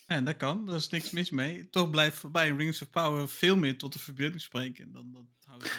Ja, 0.06 0.20
dat 0.20 0.36
kan. 0.36 0.66
Daar 0.66 0.76
is 0.76 0.88
niks 0.88 1.10
mis 1.10 1.30
mee. 1.30 1.68
Toch 1.68 1.90
blijft 1.90 2.30
bij 2.30 2.50
Rings 2.50 2.82
of 2.82 2.90
Power 2.90 3.28
veel 3.28 3.56
meer 3.56 3.78
tot 3.78 3.92
de 3.92 3.98
verbeelding 3.98 4.40
spreken. 4.40 4.92
Dan, 4.92 5.10
dan 5.12 5.28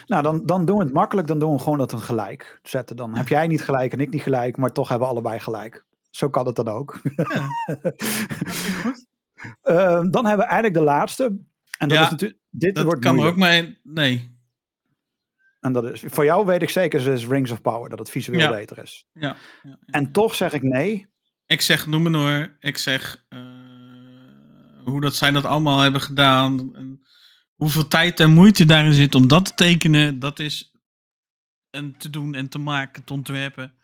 nou, 0.06 0.22
dan, 0.22 0.46
dan 0.46 0.64
doen 0.64 0.78
we 0.78 0.84
het 0.84 0.92
makkelijk. 0.92 1.26
Dan 1.26 1.38
doen 1.38 1.52
we 1.52 1.58
gewoon 1.58 1.78
dat 1.78 1.92
een 1.92 2.00
gelijk 2.00 2.60
zetten. 2.62 2.96
Dan 2.96 3.16
heb 3.16 3.28
jij 3.28 3.46
niet 3.46 3.62
gelijk 3.62 3.92
en 3.92 4.00
ik 4.00 4.10
niet 4.10 4.22
gelijk, 4.22 4.56
maar 4.56 4.72
toch 4.72 4.88
hebben 4.88 5.08
we 5.08 5.14
allebei 5.14 5.40
gelijk. 5.40 5.84
Zo 6.10 6.30
kan 6.30 6.46
het 6.46 6.56
dan 6.56 6.68
ook. 6.68 7.00
Ja. 7.16 7.48
uh, 9.64 10.02
dan 10.10 10.26
hebben 10.26 10.46
we 10.46 10.52
eigenlijk 10.52 10.74
de 10.74 10.80
laatste. 10.80 11.24
En 11.78 11.88
dat 11.88 11.98
ja, 11.98 12.04
is 12.04 12.10
natuurlijk. 12.10 12.40
Dit 12.50 12.74
dat 12.74 12.84
wordt 12.84 13.00
kan 13.00 13.14
moeilijk. 13.14 13.36
ook 13.36 13.42
maar. 13.42 13.74
Nee. 13.82 14.30
En 15.60 15.72
dat 15.72 15.84
is, 15.84 16.02
voor 16.06 16.24
jou 16.24 16.46
weet 16.46 16.62
ik 16.62 16.70
zeker, 16.70 17.06
is 17.06 17.26
Rings 17.26 17.50
of 17.50 17.60
Power, 17.60 17.90
dat 17.90 17.98
het 17.98 18.10
visueel 18.10 18.38
Ja. 18.38 18.50
beter 18.50 18.78
is. 18.78 19.06
Ja. 19.12 19.36
ja. 19.62 19.78
En 19.86 20.12
toch 20.12 20.34
zeg 20.34 20.52
ik 20.52 20.62
nee. 20.62 21.06
Ik 21.46 21.60
zeg 21.60 21.86
Numenor. 21.86 22.56
Ik 22.60 22.78
zeg 22.78 23.24
eh, 23.28 23.40
hoe 24.84 25.00
dat 25.00 25.14
zij 25.14 25.30
dat 25.30 25.44
allemaal 25.44 25.78
hebben 25.78 26.00
gedaan. 26.00 26.74
En 26.74 27.01
hoeveel 27.62 27.88
tijd 27.88 28.20
en 28.20 28.32
moeite 28.32 28.64
daarin 28.64 28.92
zit 28.92 29.14
om 29.14 29.28
dat 29.28 29.44
te 29.44 29.54
tekenen. 29.54 30.18
Dat 30.18 30.38
is 30.38 30.72
en 31.70 31.96
te 31.96 32.10
doen 32.10 32.34
en 32.34 32.48
te 32.48 32.58
maken, 32.58 33.04
te 33.04 33.12
ontwerpen. 33.12 33.74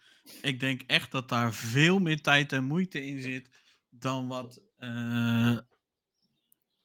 Ik 0.42 0.60
denk 0.60 0.82
echt 0.86 1.10
dat 1.10 1.28
daar 1.28 1.54
veel 1.54 1.98
meer 1.98 2.20
tijd 2.20 2.52
en 2.52 2.64
moeite 2.64 3.06
in 3.06 3.22
zit 3.22 3.50
dan 3.90 4.28
wat 4.28 4.60
eh, 4.76 5.56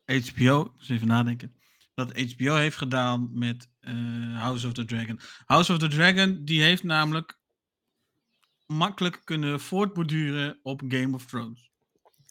HBO, 0.06 0.74
dus 0.78 0.90
even 0.90 1.08
nadenken, 1.08 1.56
dat 1.94 2.20
HBO 2.20 2.56
heeft 2.56 2.78
gedaan 2.78 3.30
met 3.38 3.70
eh, 3.80 4.40
House 4.40 4.68
of 4.68 4.74
the 4.74 4.86
Dragon. 4.86 5.20
House 5.46 5.74
of 5.74 5.80
the 5.80 5.88
Dragon, 5.88 6.46
die 6.46 6.62
heeft 6.62 6.84
namelijk 6.84 7.40
makkelijk 8.66 9.22
kunnen 9.24 9.60
voortborduren 9.60 10.60
op 10.64 10.82
Game 10.88 11.16
of 11.16 11.26
Thrones. 11.26 11.73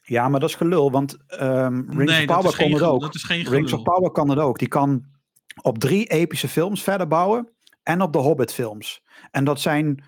Ja, 0.03 0.29
maar 0.29 0.41
dat 0.41 0.49
is 0.49 0.55
gelul, 0.55 0.91
want 0.91 1.17
ehm, 1.27 1.75
Rings 1.91 2.13
nee, 2.13 2.29
of 2.29 2.37
Power 2.37 2.57
kon 2.57 2.73
het 2.73 2.83
ook. 2.83 3.01
dat 3.01 3.15
is 3.15 3.23
geen 3.23 3.49
Rings 3.49 3.73
of. 3.73 3.83
Power 3.83 4.11
kan 4.11 4.29
het 4.29 4.39
ook. 4.39 4.59
Die 4.59 4.69
kan 4.69 5.05
op 5.63 5.79
drie 5.79 6.07
epische 6.07 6.49
films 6.49 6.83
verder 6.83 7.09
bouwen 7.09 7.49
en 7.83 8.03
op 8.03 8.13
de 8.13 8.19
Hobbit 8.19 8.53
films. 8.53 9.03
En 9.31 9.45
dat 9.45 9.61
zijn, 9.61 10.05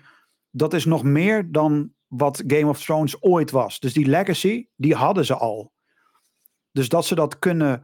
dat 0.49 0.73
is 0.73 0.85
nog 0.85 1.03
meer 1.03 1.51
dan 1.51 1.93
wat 2.07 2.43
Game 2.47 2.67
of 2.67 2.83
Thrones 2.83 3.21
ooit 3.21 3.51
was. 3.51 3.79
Dus 3.79 3.93
die 3.93 4.05
legacy, 4.05 4.67
die 4.75 4.95
hadden 4.95 5.25
ze 5.25 5.35
al. 5.35 5.73
Dus 6.71 6.89
dat 6.89 7.05
ze 7.05 7.15
dat 7.15 7.39
kunnen 7.39 7.83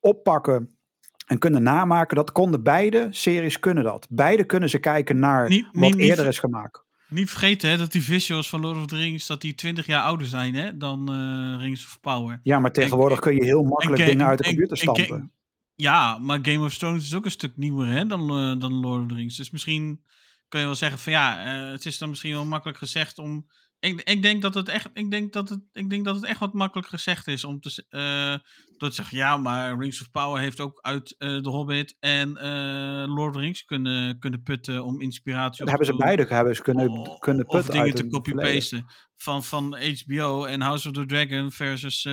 oppakken 0.00 0.78
en 1.26 1.38
kunnen 1.38 1.62
namaken, 1.62 2.16
dat 2.16 2.32
konden 2.32 2.62
beide 2.62 3.06
series 3.10 3.58
kunnen 3.58 3.84
dat. 3.84 4.06
Beide 4.10 4.44
kunnen 4.44 4.68
ze 4.68 4.78
kijken 4.78 5.18
naar 5.18 5.48
Niet- 5.48 5.64
wat 5.64 5.74
niet- 5.74 5.94
niet- 5.96 6.08
eerder 6.08 6.26
is 6.26 6.38
gemaakt. 6.38 6.84
Niet 7.08 7.30
vergeten 7.30 7.70
hè, 7.70 7.76
dat 7.76 7.92
die 7.92 8.02
visuals 8.02 8.48
van 8.48 8.60
Lord 8.60 8.76
of 8.76 8.86
the 8.86 8.96
Rings 8.96 9.26
dat 9.26 9.40
die 9.40 9.54
20 9.54 9.86
jaar 9.86 10.02
ouder 10.02 10.26
zijn 10.26 10.54
hè, 10.54 10.76
dan 10.76 11.08
eh, 11.12 11.62
Rings 11.62 11.84
of 11.84 12.00
Power. 12.00 12.40
Ja, 12.42 12.58
maar 12.58 12.72
tegenwoordig 12.72 13.18
kun 13.18 13.34
je 13.34 13.44
heel 13.44 13.62
makkelijk 13.62 14.06
dingen 14.06 14.26
uit 14.26 14.38
de 14.38 14.44
en- 14.44 14.50
computer 14.50 14.76
stampen. 14.76 15.32
Ja, 15.74 16.18
maar 16.18 16.38
Game 16.42 16.64
of 16.64 16.78
Thrones 16.78 17.04
is 17.04 17.14
ook 17.14 17.24
een 17.24 17.30
stuk 17.30 17.56
nieuwer 17.56 17.86
hè, 17.86 18.06
dan, 18.06 18.20
eh, 18.20 18.60
dan 18.60 18.72
Lord 18.72 19.02
of 19.02 19.08
the 19.08 19.14
Rings. 19.14 19.36
Dus 19.36 19.50
misschien 19.50 20.02
kun 20.48 20.60
je 20.60 20.66
wel 20.66 20.74
zeggen 20.74 20.98
van 20.98 21.12
ja, 21.12 21.44
eh, 21.44 21.72
het 21.72 21.86
is 21.86 21.98
dan 21.98 22.08
misschien 22.08 22.32
wel 22.32 22.44
makkelijk 22.44 22.78
gezegd 22.78 23.18
om. 23.18 23.46
Ik, 23.80 24.02
ik, 24.02 24.22
denk 24.22 24.42
dat 24.42 24.54
het 24.54 24.68
echt, 24.68 24.88
ik, 24.92 25.10
denk 25.10 25.32
dat 25.32 25.48
het, 25.48 25.60
ik 25.72 25.90
denk 25.90 26.04
dat 26.04 26.14
het 26.14 26.24
echt 26.24 26.40
wat 26.40 26.52
makkelijk 26.52 26.88
gezegd 26.88 27.26
is 27.26 27.44
om 27.44 27.60
te, 27.60 28.40
z- 28.78 28.80
door 28.80 28.88
te 28.88 28.94
zeggen 28.94 29.16
ja, 29.16 29.36
maar 29.36 29.78
Rings 29.78 30.00
of 30.00 30.10
Power 30.10 30.40
heeft 30.40 30.60
ook 30.60 30.78
uit 30.80 31.14
eh 31.18 31.36
The 31.36 31.48
Hobbit 31.48 31.96
en 32.00 32.36
eh, 32.36 33.14
Lord 33.14 33.28
of 33.28 33.34
the 33.34 33.40
Rings 33.40 33.64
kunnen, 33.64 34.18
kunnen 34.18 34.42
putten 34.42 34.84
om 34.84 35.00
inspiratie 35.00 35.50
Dat 35.50 35.60
op 35.60 35.68
hebben 35.68 35.86
ze 35.86 35.96
beide 35.96 36.34
hebben 36.34 36.56
ze 36.56 36.62
kunnen, 36.62 36.88
O- 36.90 37.18
kunnen 37.18 37.46
of 37.46 37.54
putten 37.54 37.72
dingen 37.72 37.86
uit 37.86 37.96
te 37.96 38.06
copy-pasten. 38.08 38.86
Van, 39.16 39.44
van 39.44 39.76
HBO 40.04 40.44
en 40.44 40.60
House 40.60 40.88
of 40.88 40.94
the 40.94 41.06
Dragon 41.06 41.50
versus 41.52 42.04
eh, 42.04 42.12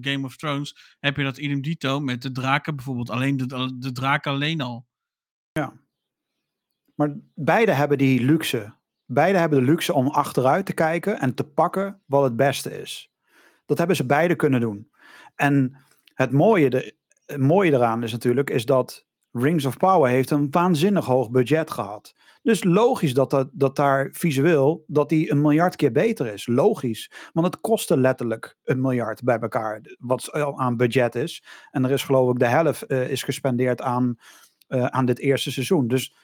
Game 0.00 0.20
of 0.24 0.36
Thrones 0.36 0.96
heb 1.00 1.16
je 1.16 1.22
dat 1.24 1.38
idem 1.38 1.62
dito 1.62 2.00
met 2.00 2.22
de 2.22 2.32
draken 2.32 2.76
bijvoorbeeld. 2.76 3.10
Alleen 3.10 3.36
de, 3.36 3.76
de 3.78 3.92
draken 3.92 4.32
alleen 4.32 4.60
al. 4.60 4.90
Maar 6.94 7.16
beide 7.34 7.72
hebben 7.72 7.98
die 7.98 8.24
luxe. 8.24 8.74
Beide 9.04 9.38
hebben 9.38 9.58
de 9.58 9.64
luxe 9.64 9.92
om 9.92 10.06
achteruit 10.08 10.66
te 10.66 10.72
kijken 10.72 11.20
en 11.20 11.34
te 11.34 11.44
pakken 11.44 12.02
wat 12.06 12.22
het 12.22 12.36
beste 12.36 12.80
is. 12.80 13.10
Dat 13.66 13.78
hebben 13.78 13.96
ze 13.96 14.06
beide 14.06 14.36
kunnen 14.36 14.60
doen. 14.60 14.90
En 15.34 15.76
het 16.22 16.32
mooie, 16.32 16.70
de, 16.70 16.94
mooie 17.36 17.72
eraan 17.72 18.02
is 18.02 18.12
natuurlijk 18.12 18.50
is 18.50 18.64
dat 18.64 19.06
Rings 19.32 19.64
of 19.64 19.76
Power 19.76 20.10
heeft 20.10 20.30
een 20.30 20.50
waanzinnig 20.50 21.04
hoog 21.04 21.30
budget 21.30 21.70
gehad. 21.70 22.14
Dus 22.42 22.64
logisch 22.64 23.14
dat, 23.14 23.30
dat, 23.30 23.48
dat 23.52 23.76
daar 23.76 24.08
visueel 24.12 24.84
dat 24.86 25.08
die 25.08 25.30
een 25.30 25.40
miljard 25.40 25.76
keer 25.76 25.92
beter 25.92 26.26
is. 26.26 26.46
Logisch. 26.46 27.10
Want 27.32 27.46
het 27.46 27.60
kostte 27.60 27.96
letterlijk 27.96 28.56
een 28.64 28.80
miljard 28.80 29.22
bij 29.22 29.38
elkaar. 29.38 29.80
Wat 29.98 30.32
aan 30.32 30.76
budget 30.76 31.14
is. 31.14 31.44
En 31.70 31.84
er 31.84 31.90
is 31.90 32.02
geloof 32.02 32.32
ik 32.32 32.38
de 32.38 32.46
helft 32.46 32.82
eh, 32.82 33.10
is 33.10 33.22
gespendeerd 33.22 33.80
aan, 33.80 34.16
eh, 34.68 34.84
aan 34.84 35.04
dit 35.04 35.18
eerste 35.18 35.52
seizoen. 35.52 35.88
Dus 35.88 36.14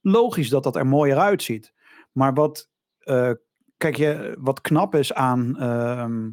logisch 0.00 0.48
dat 0.48 0.62
dat 0.62 0.76
er 0.76 0.86
mooier 0.86 1.18
uitziet. 1.18 1.72
Maar 2.12 2.34
wat, 2.34 2.70
eh, 2.98 3.30
kijk 3.76 3.96
je, 3.96 4.36
wat 4.38 4.60
knap 4.60 4.94
is 4.94 5.14
aan 5.14 5.58
ehm, 5.58 6.28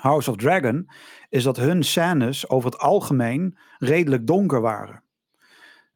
House 0.00 0.30
of 0.30 0.36
Dragon, 0.36 0.88
is 1.28 1.42
dat 1.42 1.56
hun 1.56 1.84
scènes 1.84 2.48
over 2.48 2.70
het 2.70 2.80
algemeen 2.80 3.58
redelijk 3.78 4.26
donker 4.26 4.60
waren. 4.60 5.02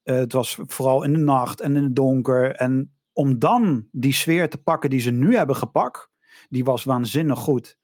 Eh, 0.03 0.17
het 0.17 0.33
was 0.33 0.59
vooral 0.67 1.03
in 1.03 1.13
de 1.13 1.19
nacht 1.19 1.61
en 1.61 1.77
in 1.77 1.83
het 1.83 1.97
donker. 1.97 2.55
En 2.55 2.93
om 3.13 3.39
dan 3.39 3.87
die 3.93 4.13
sfeer 4.13 4.49
te 4.49 4.63
pakken 4.63 4.91
die 4.91 5.01
ze 5.01 5.11
nu 5.11 5.37
hebben 5.37 5.57
gepakt, 5.57 6.09
die 6.49 6.65
was 6.65 6.85
waanzinnig 6.85 7.39
goed. 7.39 7.79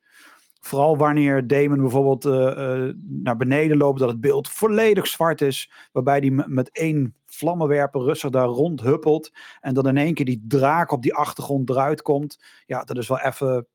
Vooral 0.61 0.97
wanneer 0.97 1.47
Damon 1.47 1.81
bijvoorbeeld 1.81 2.25
uh, 2.25 2.93
naar 3.03 3.37
beneden 3.37 3.77
loopt, 3.77 3.99
dat 3.99 4.09
het 4.09 4.21
beeld 4.21 4.49
volledig 4.49 5.07
zwart 5.07 5.41
is. 5.41 5.71
Waarbij 5.93 6.19
hij 6.19 6.31
met 6.47 6.71
één 6.71 7.15
vlammenwerper 7.27 8.01
rustig 8.01 8.31
daar 8.31 8.47
rondhuppelt. 8.47 9.33
En 9.61 9.75
dan 9.75 9.89
in 9.89 9.97
één 9.97 10.15
keer 10.15 10.25
die 10.25 10.45
draak 10.49 10.91
op 10.91 11.03
die 11.03 11.15
achtergrond 11.15 11.71
eruit 11.71 12.03
komt. 12.03 12.43
Ja, 12.67 12.85
dat 12.85 12.97
is 12.97 13.09
wel 13.09 13.21
even. 13.21 13.67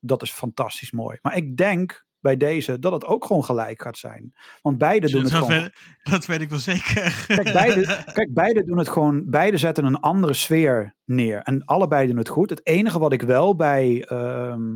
Dat 0.00 0.22
is 0.22 0.32
fantastisch 0.32 0.90
mooi. 0.90 1.18
Maar 1.22 1.36
ik 1.36 1.56
denk 1.56 2.04
bij 2.20 2.36
deze 2.36 2.78
dat 2.78 2.92
het 2.92 3.04
ook 3.04 3.24
gewoon 3.24 3.44
gelijk 3.44 3.82
gaat 3.82 3.98
zijn. 3.98 4.34
Want 4.62 4.78
beide 4.78 5.10
doen 5.10 5.22
het 5.22 5.32
dat 5.32 5.42
gewoon. 5.42 5.60
Weet, 5.60 5.72
dat 6.02 6.26
weet 6.26 6.40
ik 6.40 6.50
wel 6.50 6.58
zeker. 6.58 7.24
Kijk 7.26 7.52
beide, 7.52 8.02
kijk, 8.12 8.34
beide 8.34 8.64
doen 8.64 8.78
het 8.78 8.88
gewoon. 8.88 9.30
Beide 9.30 9.56
zetten 9.56 9.84
een 9.84 10.00
andere 10.00 10.32
sfeer 10.32 10.94
neer. 11.04 11.42
En 11.42 11.64
allebei 11.64 12.06
doen 12.06 12.16
het 12.16 12.28
goed. 12.28 12.50
Het 12.50 12.66
enige 12.66 12.98
wat 12.98 13.12
ik 13.12 13.22
wel 13.22 13.56
bij 13.56 14.04
ehm, 14.04 14.72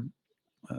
uh, 0.67 0.79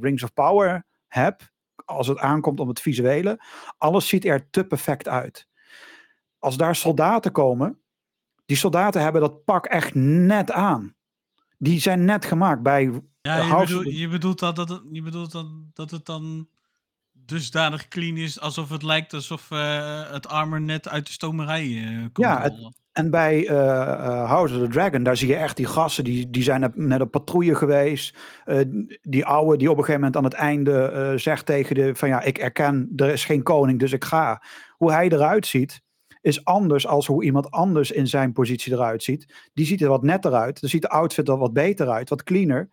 Rings 0.00 0.22
of 0.22 0.32
Power 0.32 0.86
heb, 1.06 1.52
als 1.84 2.08
het 2.08 2.18
aankomt 2.18 2.60
om 2.60 2.68
het 2.68 2.80
visuele, 2.80 3.40
alles 3.78 4.08
ziet 4.08 4.24
er 4.24 4.50
te 4.50 4.64
perfect 4.64 5.08
uit. 5.08 5.46
Als 6.38 6.56
daar 6.56 6.76
soldaten 6.76 7.32
komen, 7.32 7.78
die 8.46 8.56
soldaten 8.56 9.02
hebben 9.02 9.20
dat 9.20 9.44
pak 9.44 9.66
echt 9.66 9.94
net 9.94 10.50
aan. 10.50 10.94
Die 11.58 11.80
zijn 11.80 12.04
net 12.04 12.24
gemaakt 12.24 12.62
bij. 12.62 13.02
Ja, 13.28 13.36
je, 13.36 13.66
bedoelt, 13.66 13.96
je 13.96 14.08
bedoelt, 14.08 14.38
dat, 14.38 14.56
dat, 14.56 14.82
je 14.92 15.02
bedoelt 15.02 15.32
dat, 15.32 15.46
dat 15.72 15.90
het 15.90 16.06
dan 16.06 16.48
dusdanig 17.12 17.88
clean 17.88 18.16
is 18.16 18.40
alsof 18.40 18.70
het 18.70 18.82
lijkt 18.82 19.14
alsof 19.14 19.50
uh, 19.50 20.10
het 20.10 20.28
armor 20.28 20.60
net 20.60 20.88
uit 20.88 21.06
de 21.06 21.12
stomerij 21.12 21.66
uh, 21.66 21.98
komt. 21.98 22.26
Ja, 22.26 22.42
het, 22.42 22.54
en 22.92 23.10
bij 23.10 23.48
uh, 23.48 24.28
House 24.28 24.54
of 24.54 24.60
the 24.60 24.68
Dragon, 24.68 25.02
daar 25.02 25.16
zie 25.16 25.28
je 25.28 25.36
echt 25.36 25.56
die 25.56 25.66
gassen, 25.66 26.04
die, 26.04 26.30
die 26.30 26.42
zijn 26.42 26.72
net 26.74 27.00
op 27.00 27.10
patrouille 27.10 27.54
geweest. 27.54 28.16
Die 29.02 29.24
oude 29.24 29.56
die 29.56 29.70
op 29.70 29.78
een 29.78 29.84
gegeven 29.84 30.00
moment 30.00 30.16
aan 30.16 30.24
het 30.24 30.32
einde 30.32 31.12
zegt 31.16 31.46
tegen 31.46 31.74
de, 31.74 31.94
van 31.94 32.08
ja, 32.08 32.22
ik 32.22 32.38
erken, 32.38 32.92
er 32.96 33.08
is 33.10 33.24
geen 33.24 33.42
koning, 33.42 33.78
dus 33.78 33.92
ik 33.92 34.04
ga. 34.04 34.42
Hoe 34.76 34.92
hij 34.92 35.08
eruit 35.08 35.46
ziet, 35.46 35.82
is 36.20 36.44
anders 36.44 36.86
als 36.86 37.06
hoe 37.06 37.24
iemand 37.24 37.50
anders 37.50 37.90
in 37.90 38.06
zijn 38.06 38.32
positie 38.32 38.72
eruit 38.72 39.02
ziet. 39.02 39.50
Die 39.54 39.66
ziet 39.66 39.82
er 39.82 39.88
wat 39.88 40.02
netter 40.02 40.34
uit, 40.34 40.60
dan 40.60 40.70
ziet 40.70 40.82
de 40.82 40.88
outfit 40.88 41.28
er 41.28 41.36
wat 41.36 41.52
beter 41.52 41.88
uit, 41.88 42.08
wat 42.08 42.22
cleaner. 42.22 42.70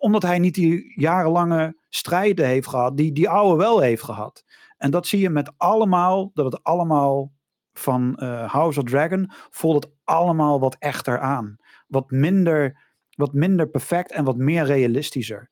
Omdat 0.00 0.22
hij 0.22 0.38
niet 0.38 0.54
die 0.54 0.92
jarenlange 1.00 1.76
strijden 1.88 2.46
heeft 2.46 2.68
gehad, 2.68 2.96
die 2.96 3.12
die 3.12 3.28
oude 3.28 3.56
wel 3.56 3.80
heeft 3.80 4.02
gehad. 4.02 4.44
En 4.76 4.90
dat 4.90 5.06
zie 5.06 5.20
je 5.20 5.30
met 5.30 5.52
allemaal, 5.56 6.30
dat 6.34 6.52
het 6.52 6.62
allemaal 6.62 7.32
van 7.72 8.16
uh, 8.22 8.52
House 8.52 8.80
of 8.80 8.84
Dragon 8.84 9.30
voelt 9.50 9.84
het 9.84 9.92
allemaal 10.04 10.60
wat 10.60 10.76
echter 10.78 11.18
aan. 11.18 11.56
Wat 11.86 12.10
minder, 12.10 12.82
wat 13.10 13.32
minder 13.32 13.68
perfect 13.68 14.12
en 14.12 14.24
wat 14.24 14.36
meer 14.36 14.64
realistischer. 14.64 15.50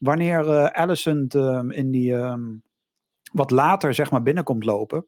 Wanneer 0.00 0.44
uh, 0.44 0.64
Alicent 0.64 1.34
um, 1.34 1.70
in 1.70 1.90
die 1.90 2.12
um, 2.12 2.62
wat 3.32 3.50
later 3.50 3.94
zeg 3.94 4.10
maar 4.10 4.22
binnenkomt 4.22 4.64
lopen. 4.64 5.06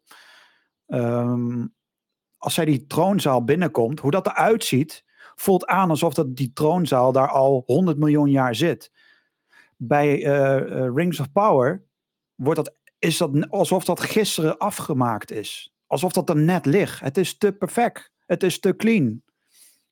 Um, 0.86 1.74
als 2.38 2.54
zij 2.54 2.64
die 2.64 2.86
troonzaal 2.86 3.44
binnenkomt, 3.44 4.00
hoe 4.00 4.10
dat 4.10 4.26
eruit 4.26 4.64
ziet, 4.64 5.04
voelt 5.36 5.66
aan 5.66 5.90
alsof 5.90 6.14
dat 6.14 6.36
die 6.36 6.52
troonzaal 6.52 7.12
daar 7.12 7.28
al 7.28 7.62
100 7.66 7.98
miljoen 7.98 8.30
jaar 8.30 8.54
zit. 8.54 8.92
Bij 9.76 10.24
uh, 10.24 10.88
Rings 10.94 11.20
of 11.20 11.32
Power 11.32 11.84
wordt 12.34 12.64
dat, 12.64 12.74
is 12.98 13.16
dat 13.16 13.50
alsof 13.50 13.84
dat 13.84 14.00
gisteren 14.00 14.58
afgemaakt 14.58 15.30
is 15.30 15.76
alsof 15.86 16.12
dat 16.12 16.28
er 16.28 16.36
net 16.36 16.66
ligt. 16.66 17.00
Het 17.00 17.18
is 17.18 17.38
te 17.38 17.52
perfect. 17.52 18.12
Het 18.26 18.42
is 18.42 18.60
te 18.60 18.76
clean. 18.76 19.22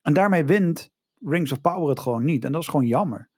En 0.02 0.12
daarmee 0.12 0.44
wint 0.44 0.92
Rings 1.20 1.52
of 1.52 1.60
Power 1.60 1.88
het 1.88 2.00
gewoon 2.00 2.24
niet. 2.24 2.44
En 2.44 2.52
dat 2.52 2.60
is 2.60 2.68
gewoon 2.68 2.86
jammer. 2.86 3.30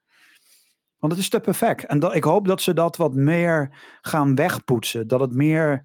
Want 0.99 1.13
het 1.13 1.23
is 1.23 1.29
te 1.29 1.41
perfect. 1.41 1.85
En 1.85 2.03
ik 2.03 2.25
hoop 2.25 2.47
dat 2.47 2.61
ze 2.61 2.75
dat 2.75 2.97
wat 2.97 3.15
meer 3.15 3.79
gaan 4.01 4.35
wegpoetsen. 4.35 5.09
Dat 5.09 5.21
het 5.21 5.33
meer 5.33 5.85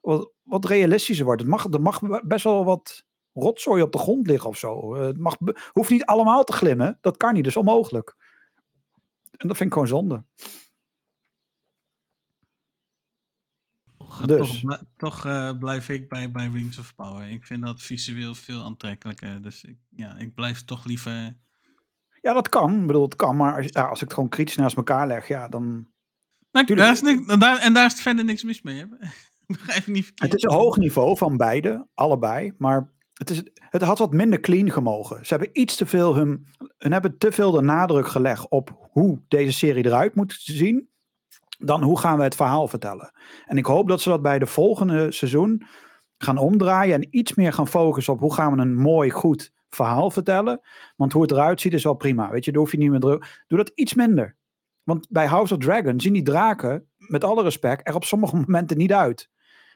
wat, 0.00 0.30
wat 0.42 0.64
realistischer 0.64 1.24
wordt. 1.24 1.40
Het 1.40 1.50
mag, 1.50 1.72
er 1.72 1.82
mag 1.82 2.00
best 2.22 2.44
wel 2.44 2.64
wat 2.64 3.04
rotzooi 3.40 3.82
op 3.82 3.92
de 3.92 3.98
grond 3.98 4.26
liggen 4.26 4.48
of 4.48 4.58
zo. 4.58 4.94
Het 4.94 5.18
mag, 5.18 5.36
hoeft 5.72 5.90
niet 5.90 6.04
allemaal 6.04 6.44
te 6.44 6.52
glimmen. 6.52 6.98
Dat 7.00 7.16
kan 7.16 7.32
niet, 7.32 7.44
dat 7.44 7.52
is 7.52 7.58
onmogelijk. 7.58 8.16
En 9.36 9.48
dat 9.48 9.56
vind 9.56 9.68
ik 9.68 9.72
gewoon 9.72 9.88
zonde. 9.88 10.24
Dus. 14.26 14.60
Toch, 14.60 14.82
toch 14.96 15.26
uh, 15.26 15.58
blijf 15.58 15.88
ik 15.88 16.08
bij, 16.08 16.30
bij 16.30 16.50
Rings 16.52 16.78
of 16.78 16.94
Power. 16.94 17.28
Ik 17.28 17.44
vind 17.44 17.62
dat 17.62 17.82
visueel 17.82 18.34
veel 18.34 18.62
aantrekkelijker. 18.62 19.42
Dus 19.42 19.64
ik, 19.64 19.76
ja, 19.88 20.16
ik 20.16 20.34
blijf 20.34 20.64
toch 20.64 20.84
liever. 20.84 21.36
Ja, 22.20 22.32
dat 22.32 22.48
kan. 22.48 22.80
Ik 22.80 22.86
bedoel, 22.86 23.02
het 23.02 23.16
kan. 23.16 23.36
Maar 23.36 23.56
als, 23.56 23.66
ja, 23.68 23.82
als 23.82 23.98
ik 23.98 24.04
het 24.04 24.12
gewoon 24.12 24.28
kritisch 24.28 24.56
naast 24.56 24.76
elkaar 24.76 25.06
leg, 25.06 25.28
ja, 25.28 25.48
dan. 25.48 25.88
Nou, 26.52 26.74
daar 26.74 26.92
is 26.92 27.02
niks, 27.02 27.38
daar, 27.38 27.58
en 27.58 27.72
daar 27.72 27.86
is 27.86 28.00
verder 28.00 28.24
niks 28.24 28.42
mis 28.42 28.62
mee. 28.62 28.86
Begrijp 29.46 29.86
niet 29.86 30.04
verkeerd. 30.04 30.32
Het 30.32 30.42
is 30.42 30.42
een 30.42 30.58
hoog 30.58 30.76
niveau 30.76 31.16
van 31.16 31.36
beide, 31.36 31.86
allebei. 31.94 32.52
Maar 32.58 32.92
het, 33.20 33.30
is, 33.30 33.42
het 33.54 33.82
had 33.82 33.98
wat 33.98 34.12
minder 34.12 34.40
clean 34.40 34.70
gemogen. 34.70 35.26
Ze 35.26 35.34
hebben 35.34 35.60
iets 35.60 35.76
te 35.76 35.86
veel 35.86 36.14
hun, 36.14 36.46
hun 36.78 36.92
hebben 36.92 37.18
te 37.18 37.32
veel 37.32 37.50
de 37.50 37.60
nadruk 37.60 38.08
gelegd 38.08 38.48
op 38.48 38.88
hoe 38.90 39.20
deze 39.28 39.52
serie 39.52 39.86
eruit 39.86 40.14
moet 40.14 40.32
zien 40.38 40.88
dan 41.58 41.82
hoe 41.82 41.98
gaan 41.98 42.16
we 42.16 42.22
het 42.22 42.34
verhaal 42.34 42.68
vertellen. 42.68 43.12
En 43.46 43.56
ik 43.56 43.66
hoop 43.66 43.88
dat 43.88 44.00
ze 44.00 44.08
dat 44.08 44.22
bij 44.22 44.38
de 44.38 44.46
volgende 44.46 45.12
seizoen 45.12 45.66
gaan 46.18 46.38
omdraaien 46.38 46.94
en 46.94 47.08
iets 47.10 47.34
meer 47.34 47.52
gaan 47.52 47.68
focussen 47.68 48.12
op 48.12 48.20
hoe 48.20 48.34
gaan 48.34 48.54
we 48.54 48.62
een 48.62 48.76
mooi, 48.76 49.10
goed 49.10 49.52
verhaal 49.68 50.10
vertellen. 50.10 50.60
Want 50.96 51.12
hoe 51.12 51.22
het 51.22 51.30
eruit 51.30 51.60
ziet 51.60 51.72
is 51.72 51.84
wel 51.84 51.94
prima. 51.94 52.30
Weet 52.30 52.44
je, 52.44 52.52
daar 52.52 52.60
hoef 52.60 52.72
je 52.72 52.78
niet 52.78 52.90
meer 52.90 53.00
druk. 53.00 53.44
Doe 53.46 53.58
dat 53.58 53.72
iets 53.74 53.94
minder. 53.94 54.36
Want 54.82 55.06
bij 55.10 55.26
House 55.26 55.54
of 55.54 55.60
Dragon 55.60 56.00
zien 56.00 56.12
die 56.12 56.22
draken, 56.22 56.88
met 56.96 57.24
alle 57.24 57.42
respect, 57.42 57.88
er 57.88 57.94
op 57.94 58.04
sommige 58.04 58.36
momenten 58.46 58.76
niet 58.76 58.92
uit. 58.92 59.30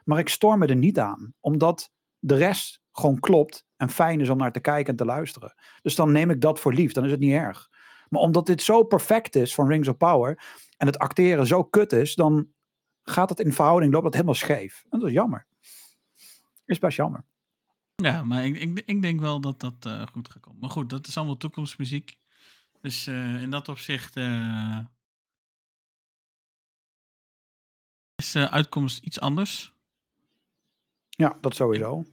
Maar 0.05 0.19
ik 0.19 0.29
storm 0.29 0.63
er 0.63 0.77
niet 0.77 0.99
aan, 0.99 1.35
omdat 1.41 1.93
de 2.19 2.35
rest 2.35 2.83
gewoon 2.99 3.21
klopt 3.21 3.67
en 3.77 3.91
fijn 3.91 4.21
is 4.21 4.29
om 4.29 4.39
naar 4.39 4.53
te 4.53 4.61
kijken 4.61 4.91
en 4.91 4.97
te 4.97 5.05
luisteren. 5.05 5.55
Dus 5.83 5.95
dan 5.95 6.13
neem 6.13 6.31
ik 6.31 6.41
dat 6.41 6.61
voor 6.61 6.75
lief, 6.75 6.93
dan 6.93 7.05
is 7.05 7.11
het 7.11 7.21
niet 7.21 7.33
erg. 7.33 7.71
Maar 8.09 8.21
omdat 8.21 8.47
dit 8.47 8.63
zo 8.63 8.83
perfect 8.83 9.37
is 9.37 9.55
van 9.55 9.69
Rings 9.69 9.89
of 9.89 9.97
Power, 9.97 10.63
en 10.77 10.87
het 10.87 10.99
acteren 10.99 11.47
zo 11.47 11.65
kut 11.65 11.93
is, 11.93 12.15
dan 12.15 12.49
gaat 13.03 13.29
het 13.29 13.41
in 13.41 13.53
verhouding 13.53 13.93
loopt 13.93 14.05
het 14.05 14.15
helemaal 14.15 14.35
scheef. 14.35 14.85
En 14.91 14.99
dat 14.99 15.09
is 15.09 15.15
jammer. 15.15 15.47
Is 16.65 16.79
best 16.79 16.97
jammer. 16.97 17.25
Ja, 17.95 18.25
maar 18.25 18.45
ik, 18.45 18.57
ik, 18.57 18.83
ik 18.87 19.03
denk 19.03 19.21
wel 19.21 19.41
dat 19.41 19.61
dat 19.61 19.87
uh, 19.87 20.07
goed 20.13 20.31
gaat 20.31 20.43
komen. 20.43 20.61
Maar 20.61 20.71
goed, 20.71 20.91
dat 20.91 21.07
is 21.07 21.17
allemaal 21.17 21.37
toekomstmuziek. 21.37 22.17
Dus 22.81 23.07
uh, 23.07 23.43
in 23.43 23.51
dat 23.51 23.69
opzicht 23.69 24.17
uh, 24.17 24.79
is 28.15 28.33
de 28.33 28.51
uitkomst 28.51 29.05
iets 29.05 29.21
anders. 29.21 29.73
Ja, 31.09 31.39
dat 31.41 31.55
sowieso. 31.55 32.05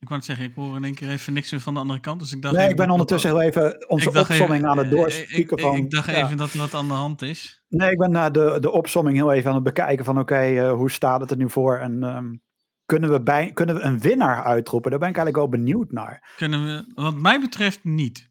Ik 0.00 0.08
wou 0.08 0.20
het 0.20 0.24
zeggen, 0.24 0.44
ik 0.44 0.54
hoor 0.54 0.76
in 0.76 0.84
één 0.84 0.94
keer 0.94 1.08
even 1.08 1.32
niks 1.32 1.50
meer 1.50 1.60
van 1.60 1.74
de 1.74 1.80
andere 1.80 2.00
kant. 2.00 2.20
Dus 2.20 2.32
ik 2.32 2.42
dacht 2.42 2.54
nee, 2.54 2.68
ik 2.68 2.76
ben 2.76 2.90
ondertussen 2.90 3.30
heel 3.30 3.40
even 3.40 3.88
onze 3.88 4.18
opsomming 4.18 4.66
aan 4.66 4.78
het 4.78 4.90
doorspieken 4.90 5.56
ik, 5.56 5.62
van... 5.62 5.76
Ik 5.76 5.90
dacht 5.90 6.08
even 6.08 6.36
dat 6.36 6.52
er 6.52 6.58
wat 6.58 6.74
aan 6.74 6.88
de 6.88 6.94
hand 6.94 7.22
is. 7.22 7.62
Nee, 7.68 7.90
ik 7.90 7.98
ben 7.98 8.10
naar 8.10 8.32
de, 8.32 8.56
de 8.60 8.70
opsomming 8.70 9.16
heel 9.16 9.32
even 9.32 9.48
aan 9.48 9.54
het 9.54 9.64
bekijken 9.64 10.04
van 10.04 10.18
oké, 10.18 10.32
okay, 10.32 10.66
uh, 10.66 10.72
hoe 10.72 10.90
staat 10.90 11.20
het 11.20 11.30
er 11.30 11.36
nu 11.36 11.50
voor? 11.50 11.78
En 11.78 12.02
um, 12.02 12.42
kunnen, 12.86 13.10
we 13.10 13.22
bij, 13.22 13.52
kunnen 13.52 13.74
we 13.74 13.80
een 13.80 14.00
winnaar 14.00 14.44
uitroepen? 14.44 14.90
Daar 14.90 15.00
ben 15.00 15.08
ik 15.08 15.16
eigenlijk 15.16 15.50
wel 15.50 15.60
benieuwd 15.60 15.92
naar. 15.92 16.32
Kunnen 16.36 16.64
we, 16.64 16.92
wat 16.94 17.14
mij 17.14 17.40
betreft 17.40 17.84
niet. 17.84 18.30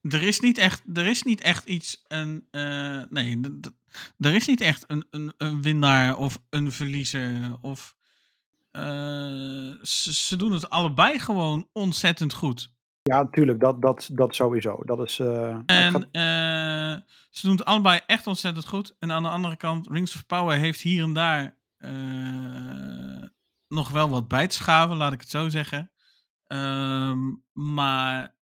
Er 0.00 0.22
is 0.22 0.40
niet 0.40 0.58
echt, 0.58 0.82
er 0.92 1.06
is 1.06 1.22
niet 1.22 1.40
echt 1.40 1.64
iets, 1.64 2.04
een, 2.08 2.48
uh, 2.50 3.02
nee, 3.08 3.40
er 4.18 4.34
is 4.34 4.46
niet 4.46 4.60
echt 4.60 4.84
een, 4.86 5.06
een, 5.10 5.34
een 5.36 5.62
winnaar 5.62 6.16
of 6.16 6.38
een 6.50 6.72
verliezer 6.72 7.58
of... 7.60 7.95
Uh, 8.76 8.82
ze, 9.82 10.14
ze, 10.14 10.36
doen 10.36 10.52
het 10.52 10.70
allebei 10.70 11.18
gewoon 11.18 11.68
ontzettend 11.72 12.32
goed. 12.32 12.74
Ja, 13.02 13.22
natuurlijk, 13.22 13.60
dat, 13.60 13.82
dat, 13.82 14.08
dat 14.12 14.34
sowieso. 14.34 14.82
Dat 14.84 15.00
is, 15.00 15.18
uh, 15.18 15.56
en 15.66 15.92
gaat... 15.92 16.02
uh, 16.12 17.02
ze 17.30 17.46
doen 17.46 17.56
het 17.56 17.64
allebei 17.64 18.00
echt 18.06 18.26
ontzettend 18.26 18.66
goed. 18.66 18.96
En 18.98 19.12
aan 19.12 19.22
de 19.22 19.28
andere 19.28 19.56
kant, 19.56 19.88
Rings 19.90 20.14
of 20.14 20.26
Power 20.26 20.58
heeft 20.58 20.80
hier 20.80 21.02
en 21.02 21.12
daar 21.12 21.56
nog 23.68 23.90
wel 23.90 24.08
wat 24.08 24.28
bij 24.28 24.46
te 24.46 24.54
schaven, 24.54 24.96
laat 24.96 25.12
ik 25.12 25.20
het 25.20 25.30
zo 25.30 25.48
zeggen. 25.48 25.90
Um, 26.48 27.42
maar 27.52 28.34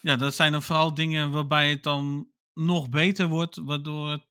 ja, 0.00 0.16
dat 0.16 0.34
zijn 0.34 0.52
dan 0.52 0.62
vooral 0.62 0.94
dingen 0.94 1.30
waarbij 1.30 1.70
het 1.70 1.82
dan 1.82 2.28
nog 2.54 2.88
beter 2.88 3.26
wordt, 3.26 3.56
waardoor 3.56 4.10
het 4.10 4.26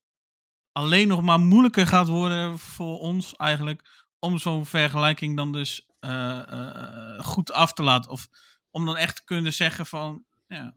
alleen 0.71 1.07
nog 1.07 1.21
maar 1.21 1.39
moeilijker 1.39 1.87
gaat 1.87 2.07
worden 2.07 2.59
voor 2.59 2.99
ons 2.99 3.35
eigenlijk 3.35 4.04
om 4.25 4.37
zo'n 4.37 4.65
vergelijking 4.65 5.37
dan 5.37 5.51
dus 5.51 5.87
uh, 6.01 6.41
uh, 6.51 7.19
goed 7.19 7.51
af 7.51 7.73
te 7.73 7.83
laten. 7.83 8.11
Of 8.11 8.27
om 8.71 8.85
dan 8.85 8.97
echt 8.97 9.15
te 9.15 9.23
kunnen 9.23 9.53
zeggen 9.53 9.85
van 9.85 10.23
ja, 10.47 10.73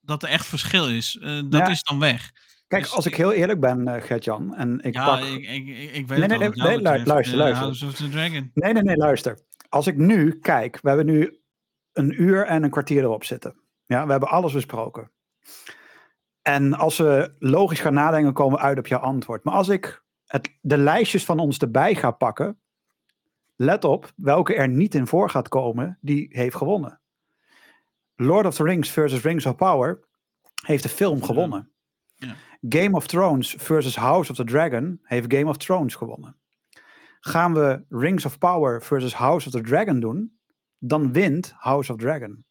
dat 0.00 0.22
er 0.22 0.28
echt 0.28 0.46
verschil 0.46 0.88
is. 0.88 1.18
Uh, 1.20 1.42
dat 1.44 1.60
ja. 1.60 1.68
is 1.68 1.82
dan 1.82 1.98
weg. 1.98 2.30
Kijk, 2.66 2.82
dus 2.82 2.92
als 2.92 3.06
ik 3.06 3.16
heel 3.16 3.32
eerlijk 3.32 3.60
ben, 3.60 4.02
Gert-Jan, 4.02 4.54
en 4.54 4.80
ik 4.80 4.94
ja, 4.94 5.04
pak... 5.04 5.24
ik, 5.24 5.48
ik, 5.48 5.68
ik 5.92 6.08
weet 6.08 6.18
nee, 6.18 6.28
nee, 6.28 6.38
nee, 6.38 6.48
nee, 6.48 6.82
luister, 6.82 7.06
luister, 7.06 7.36
luister. 7.36 7.64
House 7.64 7.86
of 7.86 7.94
the 7.94 8.08
Dragon. 8.08 8.50
Nee, 8.54 8.72
nee, 8.72 8.82
nee, 8.82 8.96
luister. 8.96 9.38
als 9.70 9.86
ik 9.86 9.96
nu 9.96 10.38
kijk, 10.38 10.78
we 10.82 10.88
hebben 10.88 11.06
nu 11.06 11.40
een 11.92 12.22
uur 12.22 12.46
en 12.46 12.62
een 12.62 12.70
kwartier 12.70 13.02
erop 13.02 13.24
zitten. 13.24 13.54
Ja, 13.86 14.04
we 14.04 14.10
hebben 14.10 14.28
alles 14.28 14.52
besproken. 14.52 15.10
En 16.42 16.74
als 16.74 16.96
we 16.96 17.34
logisch 17.38 17.80
gaan 17.80 17.94
nadenken, 17.94 18.32
komen 18.32 18.58
we 18.58 18.64
uit 18.64 18.78
op 18.78 18.86
jouw 18.86 19.00
antwoord. 19.00 19.44
Maar 19.44 19.54
als 19.54 19.68
ik 19.68 20.04
het, 20.26 20.58
de 20.60 20.78
lijstjes 20.78 21.24
van 21.24 21.38
ons 21.38 21.58
erbij 21.58 21.94
ga 21.94 22.10
pakken, 22.10 22.60
let 23.60 23.84
op 23.84 24.12
welke 24.16 24.54
er 24.54 24.68
niet 24.68 24.94
in 24.94 25.06
voor 25.06 25.30
gaat 25.30 25.48
komen, 25.48 25.98
die 26.00 26.28
heeft 26.30 26.56
gewonnen. 26.56 27.00
Lord 28.16 28.46
of 28.46 28.54
the 28.54 28.62
Rings 28.62 28.90
versus 28.90 29.22
Rings 29.22 29.46
of 29.46 29.56
Power 29.56 30.00
heeft 30.66 30.82
de 30.82 30.88
film 30.88 31.22
gewonnen. 31.22 31.70
Ja. 32.16 32.34
Game 32.68 32.96
of 32.96 33.06
Thrones 33.06 33.54
versus 33.58 33.96
House 33.96 34.30
of 34.30 34.36
the 34.36 34.44
Dragon 34.44 35.00
heeft 35.02 35.34
Game 35.34 35.48
of 35.48 35.56
Thrones 35.56 35.94
gewonnen. 35.94 36.36
Gaan 37.20 37.54
we 37.54 37.84
Rings 37.88 38.24
of 38.24 38.38
Power 38.38 38.82
versus 38.82 39.14
House 39.14 39.46
of 39.46 39.52
the 39.52 39.60
Dragon 39.60 40.00
doen, 40.00 40.38
dan 40.78 41.12
wint 41.12 41.54
House 41.56 41.92
of 41.92 41.98
Dragon. 41.98 42.44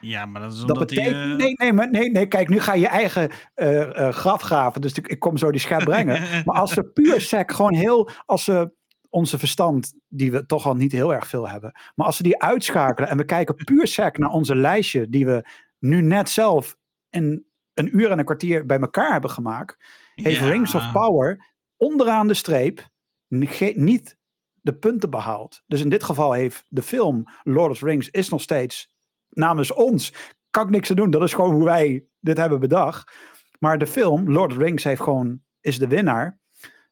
Ja, 0.00 0.26
maar 0.26 0.40
dat 0.40 0.52
is 0.52 0.60
Dat 0.60 0.70
omdat 0.70 0.88
die... 0.88 0.98
betekent. 0.98 1.30
eh, 1.30 1.36
Nee, 1.36 1.54
nee, 1.56 1.72
maar 1.72 1.90
nee, 1.90 2.10
nee, 2.10 2.26
kijk, 2.26 2.48
nu 2.48 2.60
ga 2.60 2.74
je 2.74 2.80
je 2.80 2.88
eigen 2.88 3.30
eh, 3.54 4.06
eh, 4.06 4.14
graf 4.14 4.42
graven. 4.42 4.80
Dus 4.80 4.92
ik, 4.92 5.08
ik 5.08 5.18
kom 5.18 5.36
zo 5.36 5.50
die 5.50 5.60
schep 5.60 5.84
brengen. 5.84 6.22
Maar 6.44 6.56
als 6.56 6.74
we 6.74 6.84
puur 6.84 7.20
sec 7.20 7.52
gewoon 7.52 7.74
heel. 7.74 8.10
Als 8.24 8.46
we 8.46 8.74
onze 9.10 9.38
verstand, 9.38 9.94
die 10.08 10.32
we 10.32 10.46
toch 10.46 10.66
al 10.66 10.74
niet 10.74 10.92
heel 10.92 11.14
erg 11.14 11.26
veel 11.26 11.48
hebben. 11.48 11.80
Maar 11.94 12.06
als 12.06 12.16
we 12.16 12.22
die 12.22 12.42
uitschakelen 12.42 13.10
en 13.10 13.16
we 13.16 13.24
kijken 13.24 13.54
puur 13.54 13.86
sec 13.86 14.18
naar 14.18 14.30
onze 14.30 14.56
lijstje. 14.56 15.08
die 15.08 15.26
we 15.26 15.48
nu 15.78 16.02
net 16.02 16.28
zelf 16.28 16.76
in 17.10 17.46
een 17.74 17.98
uur 17.98 18.10
en 18.10 18.18
een 18.18 18.24
kwartier 18.24 18.66
bij 18.66 18.78
elkaar 18.78 19.12
hebben 19.12 19.30
gemaakt. 19.30 19.76
heeft 20.14 20.40
ja. 20.40 20.48
Rings 20.48 20.74
of 20.74 20.92
Power 20.92 21.54
onderaan 21.76 22.28
de 22.28 22.34
streep 22.34 22.88
niet 23.28 24.16
de 24.60 24.74
punten 24.74 25.10
behaald. 25.10 25.62
Dus 25.66 25.80
in 25.80 25.88
dit 25.88 26.02
geval 26.02 26.32
heeft 26.32 26.64
de 26.68 26.82
film 26.82 27.24
Lord 27.42 27.70
of 27.70 27.78
the 27.78 27.84
Rings 27.84 28.10
is 28.10 28.28
nog 28.28 28.40
steeds 28.40 28.90
namens 29.28 29.72
ons. 29.72 30.12
Kan 30.50 30.64
ik 30.64 30.70
niks 30.70 30.90
aan 30.90 30.96
doen. 30.96 31.10
Dat 31.10 31.22
is 31.22 31.34
gewoon 31.34 31.54
hoe 31.54 31.64
wij 31.64 32.06
dit 32.20 32.36
hebben 32.36 32.60
bedacht. 32.60 33.12
Maar 33.58 33.78
de 33.78 33.86
film 33.86 34.30
Lord 34.30 34.50
of 34.50 34.56
the 34.56 34.64
Rings 34.64 34.84
heeft 34.84 35.00
gewoon, 35.00 35.42
is 35.60 35.78
de 35.78 35.88
winnaar. 35.88 36.38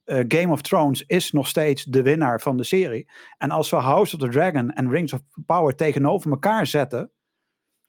Eh, 0.04 0.24
Game 0.28 0.52
of 0.52 0.62
Thrones 0.62 1.02
is 1.06 1.32
nog 1.32 1.48
steeds 1.48 1.84
de 1.84 2.02
winnaar 2.02 2.40
van 2.40 2.56
de 2.56 2.64
serie. 2.64 3.10
En 3.38 3.50
als 3.50 3.70
we 3.70 3.76
House 3.76 4.14
of 4.14 4.20
the 4.20 4.28
Dragon 4.28 4.70
en 4.70 4.90
Rings 4.90 5.12
of 5.12 5.20
Power 5.46 5.74
tegenover 5.74 6.30
elkaar 6.30 6.66
zetten. 6.66 7.10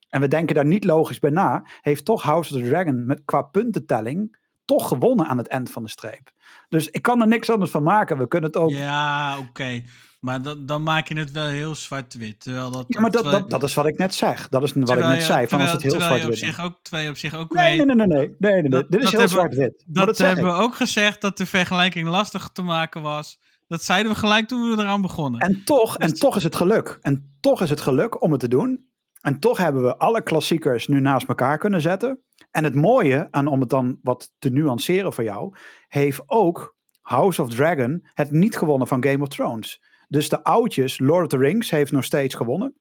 En 0.10 0.22
we 0.22 0.28
denken 0.28 0.56
daar 0.56 0.66
niet 0.66 0.84
logisch 0.84 1.20
bij 1.20 1.30
na. 1.30 1.66
Heeft 1.82 2.06
toch 2.06 2.22
House 2.22 2.56
of 2.56 2.62
the 2.62 2.68
Dragon 2.70 3.06
met, 3.06 3.22
qua 3.26 3.42
puntentelling 3.42 4.38
toch 4.66 4.88
gewonnen 4.88 5.26
aan 5.26 5.38
het 5.38 5.48
eind 5.48 5.72
van 5.72 5.84
de 5.84 5.90
streep. 5.90 6.32
Dus 6.70 6.90
ik 6.90 7.02
kan 7.02 7.22
er 7.22 7.28
niks 7.28 7.50
anders 7.50 7.72
van 7.72 7.84
maken. 7.84 8.18
We 8.18 8.28
kunnen 8.28 8.50
het 8.50 8.60
ook. 8.60 8.70
Ja, 8.70 8.78
Ja, 8.78 9.40
oké. 9.40 9.84
Maar 10.26 10.42
dan, 10.42 10.66
dan 10.66 10.84
maak 10.84 11.08
je 11.08 11.18
het 11.18 11.32
wel 11.32 11.48
heel 11.48 11.76
zwart-wit. 11.76 12.40
Terwijl 12.40 12.72
dat, 12.72 12.90
maar 12.90 13.12
dat, 13.12 13.24
dat, 13.24 13.50
dat 13.50 13.64
is 13.64 13.74
wat 13.74 13.86
ik 13.86 13.98
net 13.98 14.14
zeg. 14.14 14.50
Dat 14.50 14.64
is 14.64 14.74
wat 14.74 14.90
ik 14.98 15.04
net 15.06 15.24
zei. 15.24 15.48
Van 15.48 15.62
als 15.62 15.72
het 15.72 15.82
heel 15.82 15.92
zwart-wit 15.92 16.26
op 16.26 16.32
is. 16.32 16.40
zich 16.40 16.60
ook, 16.64 16.78
Terwijl 16.82 17.04
je 17.04 17.10
op 17.10 17.18
zich 17.18 17.36
ook 17.36 17.54
Nee, 17.54 17.86
nee, 17.86 17.96
nee, 17.96 18.08
nee, 18.08 18.18
nee, 18.18 18.36
nee, 18.38 18.62
nee. 18.62 18.70
Dat- 18.72 18.92
Dit 18.92 19.04
is 19.04 19.12
heel 19.12 19.28
zwart-wit. 19.28 19.84
Dat, 19.88 20.18
hebben 20.18 20.38
ik. 20.46 20.52
we 20.52 20.58
ook 20.58 20.76
gezegd 20.76 21.22
dat 21.22 21.38
de 21.38 21.46
vergelijking 21.46 22.08
lastig 22.08 22.50
te 22.54 22.62
maken 22.62 23.02
was. 23.02 23.40
Dat 23.68 23.84
zeiden 23.84 24.12
we 24.12 24.18
gelijk 24.18 24.48
toen 24.48 24.70
we 24.76 24.82
eraan 24.82 25.02
begonnen. 25.02 25.40
En 25.42 25.64
toch, 25.64 25.98
en 25.98 26.10
Dus- 26.10 26.20
toch 26.20 26.36
is 26.36 26.44
het 26.44 26.56
geluk. 26.56 26.98
En 27.02 27.38
toch 27.40 27.62
is 27.62 27.70
het 27.70 27.82
geluk 27.82 28.22
om 28.22 28.32
het 28.32 28.40
te 28.40 28.48
doen. 28.48 28.90
En 29.22 29.40
toch 29.40 29.58
hebben 29.58 29.84
we 29.84 29.98
alle 29.98 30.22
klassiekers 30.22 30.88
nu 30.88 31.00
naast 31.00 31.28
elkaar 31.28 31.58
kunnen 31.58 31.82
zetten. 31.82 32.20
En 32.52 32.64
het 32.64 32.76
mooie, 32.76 33.28
en 33.32 33.48
om 33.48 33.60
het 33.60 33.70
dan 33.70 34.00
wat 34.04 34.32
te 34.40 34.50
nuanceren 34.50 35.14
voor 35.14 35.24
jou, 35.24 35.56
heeft 35.88 36.22
ook 36.26 36.76
House 37.02 37.42
of 37.42 37.50
Dragon 37.50 38.08
het 38.14 38.32
niet 38.32 38.58
gewonnen 38.58 38.88
van 38.88 39.04
Game 39.04 39.22
of 39.24 39.28
Thrones. 39.28 39.82
Dus 40.08 40.30
de 40.30 40.44
oudjes, 40.44 41.00
Lord 41.00 41.24
of 41.24 41.30
the 41.30 41.38
Rings, 41.38 41.70
heeft 41.70 41.92
nog 41.92 42.04
steeds 42.04 42.36
gewonnen. 42.36 42.76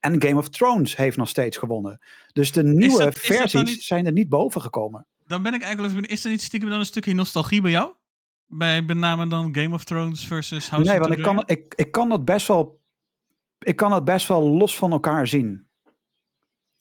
En 0.00 0.22
Game 0.22 0.36
of 0.38 0.48
Thrones 0.48 0.96
heeft 0.96 1.16
nog 1.16 1.28
steeds 1.28 1.56
gewonnen. 1.56 1.98
Dus 2.32 2.52
de 2.52 2.64
nieuwe 2.64 3.04
dat- 3.04 3.18
versies 3.18 3.62
niet- 3.62 3.82
zijn 3.82 4.06
er 4.06 4.12
niet 4.12 4.28
boven 4.28 4.60
gekomen. 4.60 5.06
Dan 5.26 5.42
ben 5.42 5.54
ik 5.54 5.62
eigenlijk 5.62 6.06
Is 6.06 6.24
er 6.24 6.30
niet 6.30 6.42
stiekem 6.42 6.70
dan 6.70 6.78
een 6.78 6.86
stukje 6.86 7.14
nostalgie 7.14 7.60
bij 7.60 7.70
jou? 7.70 7.92
Bij 8.46 8.82
met 8.82 8.96
name 8.96 9.26
dan 9.26 9.54
Game 9.54 9.74
of 9.74 9.84
Thrones 9.84 10.26
versus 10.26 10.68
House 10.70 10.90
nee, 10.90 11.00
of 11.00 11.06
want 11.06 11.18
ik 11.18 11.24
kan, 11.24 11.42
ik, 11.46 11.74
ik 11.74 11.92
kan 11.92 12.08
dat 12.08 12.24
best 12.24 12.46
wel. 12.48 12.80
Ik 13.58 13.76
kan 13.76 13.90
dat 13.90 14.04
best 14.04 14.28
wel 14.28 14.42
los 14.42 14.76
van 14.76 14.92
elkaar 14.92 15.26
zien. 15.26 15.66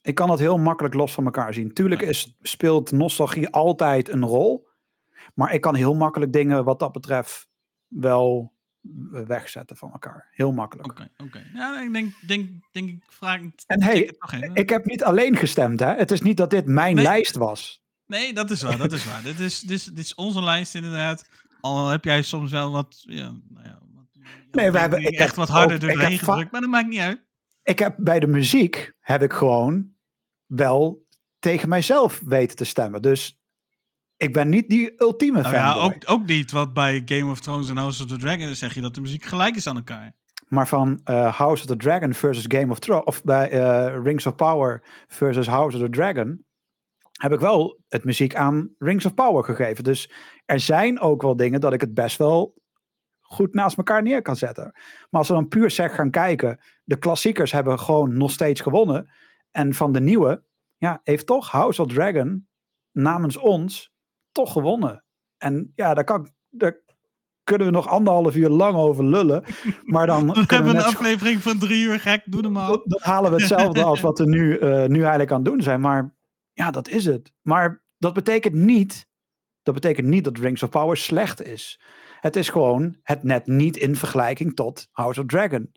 Ik 0.02 0.16
kan 0.16 0.28
dat 0.28 0.40
heel 0.40 0.58
makkelijk 0.58 0.94
los 0.94 1.14
van 1.14 1.26
elkaar 1.26 1.54
zien. 1.54 1.74
Tuurlijk 1.74 2.02
Ja. 2.02 2.08
is, 2.08 2.36
speelt 2.42 2.92
nostalgie 2.92 3.50
altijd 3.50 4.10
een 4.10 4.26
rol. 4.26 4.68
Maar 5.34 5.54
ik 5.54 5.62
kan 5.62 5.76
heel 5.76 5.96
makkelijk 5.96 6.34
dingen 6.34 6.64
wat 6.64 6.80
dat 6.80 6.92
betreft 6.92 7.48
wel 7.88 8.54
wegzetten 9.12 9.78
van 9.78 9.92
elkaar. 9.92 10.28
Heel 10.32 10.52
makkelijk. 10.52 10.90
Oké, 10.90 11.10
oké. 11.18 11.44
Ja, 11.54 11.82
ik 11.82 11.94
denk, 11.94 12.14
denk, 12.28 12.50
denk 12.72 12.90
ik 12.90 13.04
vraag... 13.08 13.40
En 13.66 13.84
hey. 13.84 14.12
Ik 14.54 14.70
heb 14.70 14.86
niet 14.86 15.04
alleen 15.04 15.36
gestemd, 15.36 15.80
hè? 15.80 15.94
Het 15.96 16.12
is 16.12 16.22
niet 16.22 16.38
dat 16.38 16.50
dit 16.50 16.66
mijn 16.66 16.96
Nee. 16.96 17.04
lijst 17.04 17.36
was. 17.36 17.82
Nee, 18.06 18.34
dat 18.34 18.50
is 18.52 18.62
waar, 18.62 18.78
dat 18.78 18.92
is 18.92 19.06
waar. 19.06 19.24
dit, 19.24 19.40
is, 19.40 19.60
dit, 19.60 19.72
is, 19.72 19.84
dit 19.86 19.98
is 19.98 20.16
onze 20.16 20.44
lijst 20.44 20.76
inderdaad. 20.76 21.30
Al 21.62 21.88
heb 21.88 22.04
jij 22.04 22.22
soms 22.22 22.52
wel 22.52 22.72
wat... 22.72 23.04
Ja, 23.08 23.24
nou 23.50 23.66
ja, 23.68 23.80
wat 23.94 24.06
Nee, 24.52 24.72
we 24.72 24.80
hebben- 24.80 25.00
echt 25.04 25.18
heb 25.18 25.36
wat 25.36 25.48
harder 25.50 25.76
ook- 25.76 25.82
doorheen 25.82 26.18
gedrukt, 26.20 26.52
maar 26.52 26.62
dat 26.62 26.70
maakt 26.70 26.88
niet 26.88 27.00
uit. 27.00 27.26
Ik 27.64 27.80
heb 27.80 27.96
bij 27.98 28.20
de 28.20 28.28
muziek 28.28 28.94
heb 29.00 29.22
ik 29.22 29.34
gewoon 29.34 29.92
wel 30.46 31.06
tegen 31.40 31.70
mijzelf 31.70 32.22
weten 32.26 32.58
te 32.58 32.64
stemmen. 32.66 33.02
Dus 33.02 33.37
ik 34.18 34.34
ben 34.34 34.50
niet 34.50 34.70
die 34.70 35.02
ultieme 35.02 35.42
Nou 35.42 35.54
fan. 35.54 35.64
ja, 35.64 35.74
ook, 35.74 35.94
ook 36.06 36.26
niet, 36.26 36.52
want 36.52 36.74
bij 36.74 37.02
Game 37.06 37.32
of 37.32 37.40
Thrones 37.40 37.70
en 37.70 37.78
House 37.78 38.04
of 38.04 38.10
the 38.10 38.18
Dragon 38.18 38.56
zeg 38.56 38.74
je 38.74 38.82
dat 38.82 38.96
de 38.96 39.02
muziek 39.02 39.24
gelijk 39.24 39.56
is 39.56 39.68
aan 39.68 39.76
elkaar. 39.76 40.16
Maar 40.48 40.68
van 40.68 41.02
eh, 41.04 41.36
House 41.36 41.64
of 41.64 41.70
the 41.70 41.76
Dragon 41.76 42.14
versus 42.14 42.46
Game 42.48 42.72
of 42.72 42.80
Thrones, 42.80 43.06
of 43.06 43.24
bij 43.24 43.50
eh, 43.50 44.04
Rings 44.04 44.26
of 44.26 44.36
Power 44.36 44.84
versus 45.08 45.48
House 45.48 45.78
of 45.78 45.84
the 45.84 45.90
Dragon, 45.90 46.46
heb 47.12 47.32
ik 47.32 47.40
wel 47.40 47.80
het 47.88 48.04
muziek 48.04 48.36
aan 48.36 48.70
Rings 48.78 49.06
of 49.06 49.14
Power 49.14 49.44
gegeven. 49.44 49.84
Dus 49.84 50.12
er 50.46 50.60
zijn 50.60 51.00
ook 51.00 51.22
wel 51.22 51.36
dingen 51.36 51.62
dat 51.62 51.74
ik 51.74 51.82
het 51.82 51.94
best 51.94 52.18
wel 52.18 52.56
goed 53.22 53.54
naast 53.54 53.78
elkaar 53.78 54.04
neer 54.04 54.22
kan 54.22 54.36
zetten. 54.36 54.72
Maar 55.10 55.20
als 55.20 55.28
we 55.28 55.34
dan 55.34 55.48
puur 55.48 55.72
zeg 55.72 55.96
gaan 55.96 56.12
kijken, 56.12 56.60
de 56.84 56.98
klassiekers 56.98 57.52
hebben 57.52 57.80
gewoon 57.80 58.18
nog 58.18 58.32
steeds 58.32 58.62
gewonnen. 58.62 59.10
En 59.52 59.74
van 59.74 59.92
de 59.92 60.02
nieuwe, 60.02 60.44
ja, 60.78 61.02
heeft 61.04 61.26
toch 61.26 61.52
House 61.52 61.82
of 61.82 61.88
Dragon 61.88 62.48
namens 62.92 63.38
ons 63.38 63.96
toch 64.38 64.52
gewonnen. 64.52 65.04
En 65.38 65.72
ja, 65.76 65.94
daar, 65.94 66.04
kan, 66.04 66.26
ik- 66.26 66.34
daar 66.50 66.80
kunnen 67.44 67.68
we 67.68 67.74
nog 67.74 67.88
anderhalf 67.88 68.36
uur 68.36 68.50
lang 68.50 68.76
over 68.76 69.04
lullen. 69.06 69.44
Maar 69.84 70.08
dan 70.08 70.28
We 70.34 70.44
hebben 70.48 70.72
we 70.72 70.78
een 70.78 70.84
aflevering 70.86 71.42
van 71.42 71.58
drie 71.60 71.84
uur, 71.86 72.00
gek, 72.00 72.22
doe 72.26 72.42
hem 72.42 72.58
al. 72.58 72.68
dat, 72.68 72.82
dat 72.86 73.02
halen 73.02 73.32
we 73.32 73.38
hetzelfde 73.38 73.84
als 73.84 74.02
wat 74.02 74.20
we 74.20 74.26
nu, 74.30 74.58
eh, 74.58 74.86
nu 74.86 75.00
eigenlijk 75.02 75.32
aan 75.32 75.42
het 75.44 75.46
doen 75.52 75.62
zijn. 75.62 75.82
Maar 75.82 76.16
ja, 76.54 76.72
dat 76.72 76.88
is 76.88 77.06
het. 77.06 77.32
Maar 77.42 77.84
dat 77.98 78.14
betekent 78.14 78.54
niet, 78.54 79.08
dat 79.64 79.74
betekent 79.74 80.08
niet 80.08 80.24
dat 80.24 80.38
Rings 80.38 80.64
of 80.64 80.70
Power 80.70 80.98
slecht 80.98 81.42
is. 81.44 81.80
Het 82.20 82.36
is 82.36 82.50
gewoon 82.50 82.98
het 83.04 83.24
net 83.24 83.48
niet 83.48 83.78
in 83.78 83.96
vergelijking 83.96 84.56
tot 84.56 84.88
House 84.92 85.20
of 85.20 85.26
Dragon. 85.26 85.72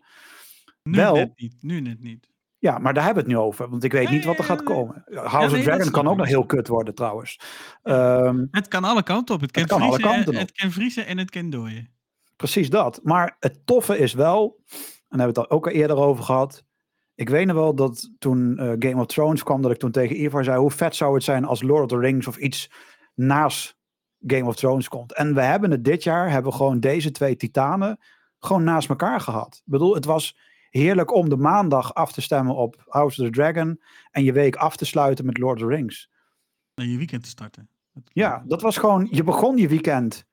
Nu 0.83 0.97
wel- 0.97 1.15
net 1.15 1.31
niet, 1.39 1.55
nu 1.59 1.79
net 1.81 1.99
niet. 2.01 2.29
Ja, 2.61 2.77
maar 2.77 2.93
daar 2.93 3.03
hebben 3.03 3.23
we 3.23 3.29
het 3.29 3.39
nu 3.39 3.45
over. 3.45 3.69
Want 3.69 3.83
ik 3.83 3.91
weet 3.91 4.09
niet 4.09 4.25
wat 4.25 4.37
er 4.37 4.43
gaat 4.43 4.59
ja. 4.59 4.65
komen. 4.65 5.03
House 5.13 5.49
nee, 5.49 5.59
of 5.59 5.65
Dragon 5.65 5.91
kan 5.91 6.07
ook 6.07 6.17
nog 6.17 6.27
heel 6.27 6.45
kut 6.45 6.67
worden 6.67 6.95
trouwens. 6.95 7.39
Ehm, 7.83 8.45
Het 8.51 8.67
kan 8.67 8.83
alle 8.83 9.03
kanten 9.03 9.35
op. 9.35 9.41
Het 9.41 9.51
kan, 9.51 9.65
kan 9.65 9.81
alle 9.81 9.93
vriezen, 9.93 10.13
kanten 10.13 10.33
en, 10.33 10.41
op. 10.41 10.47
het 10.47 10.57
kan 10.57 10.71
vriezen 10.71 11.05
en 11.05 11.17
het 11.17 11.29
kan 11.29 11.49
dooien. 11.49 11.89
Precies 12.35 12.69
dat. 12.69 12.99
Maar 13.03 13.35
het 13.39 13.65
toffe 13.65 13.97
is 13.97 14.13
wel, 14.13 14.57
en 14.67 14.77
daar 15.17 15.19
hebben 15.19 15.35
we 15.35 15.41
het 15.41 15.49
al 15.49 15.57
ook 15.57 15.67
al 15.67 15.73
eerder 15.73 15.97
over 15.97 16.23
gehad. 16.23 16.63
Ik 17.15 17.29
weet 17.29 17.45
nog 17.45 17.55
wel 17.55 17.75
dat 17.75 18.09
toen 18.19 18.57
eh, 18.57 18.71
Game 18.79 19.01
of 19.01 19.05
Thrones 19.05 19.43
kwam, 19.43 19.61
dat 19.61 19.71
ik 19.71 19.77
toen 19.77 19.91
tegen 19.91 20.21
Ivar 20.23 20.43
zei: 20.43 20.59
hoe 20.59 20.71
vet 20.71 20.95
zou 20.95 21.13
het 21.13 21.23
zijn 21.23 21.45
als 21.45 21.61
Lord 21.61 21.83
of 21.83 21.89
the 21.89 21.97
Rings 21.97 22.27
of 22.27 22.37
iets 22.37 22.71
naast 23.15 23.77
Game 24.27 24.45
of 24.45 24.55
Thrones 24.55 24.87
komt. 24.87 25.13
En 25.13 25.33
we 25.33 25.41
hebben 25.41 25.71
het 25.71 25.83
dit 25.83 26.03
jaar, 26.03 26.29
hebben 26.31 26.51
we 26.51 26.57
gewoon 26.57 26.79
deze 26.79 27.11
twee 27.11 27.35
titanen 27.35 27.99
gewoon 28.39 28.63
naast 28.63 28.89
elkaar 28.89 29.21
gehad. 29.21 29.55
Ik 29.55 29.71
bedoel, 29.71 29.93
het 29.93 30.05
was 30.05 30.37
heerlijk 30.71 31.13
om 31.13 31.29
de 31.29 31.37
maandag 31.37 31.93
af 31.93 32.11
te 32.11 32.21
stemmen 32.21 32.55
op 32.55 32.83
House 32.87 33.21
of 33.21 33.27
the 33.27 33.33
Dragon 33.33 33.81
en 34.11 34.23
je 34.23 34.31
week 34.31 34.55
af 34.55 34.75
te 34.75 34.85
sluiten 34.85 35.25
met 35.25 35.37
Lord 35.37 35.61
of 35.61 35.67
the 35.67 35.75
Rings. 35.75 36.09
En 36.73 36.89
je 36.89 36.97
weekend 36.97 37.23
te 37.23 37.29
starten. 37.29 37.69
Ja, 38.03 38.43
dat 38.47 38.61
was 38.61 38.77
gewoon, 38.77 39.07
je 39.11 39.23
begon 39.23 39.57
je 39.57 39.67
weekend 39.67 40.25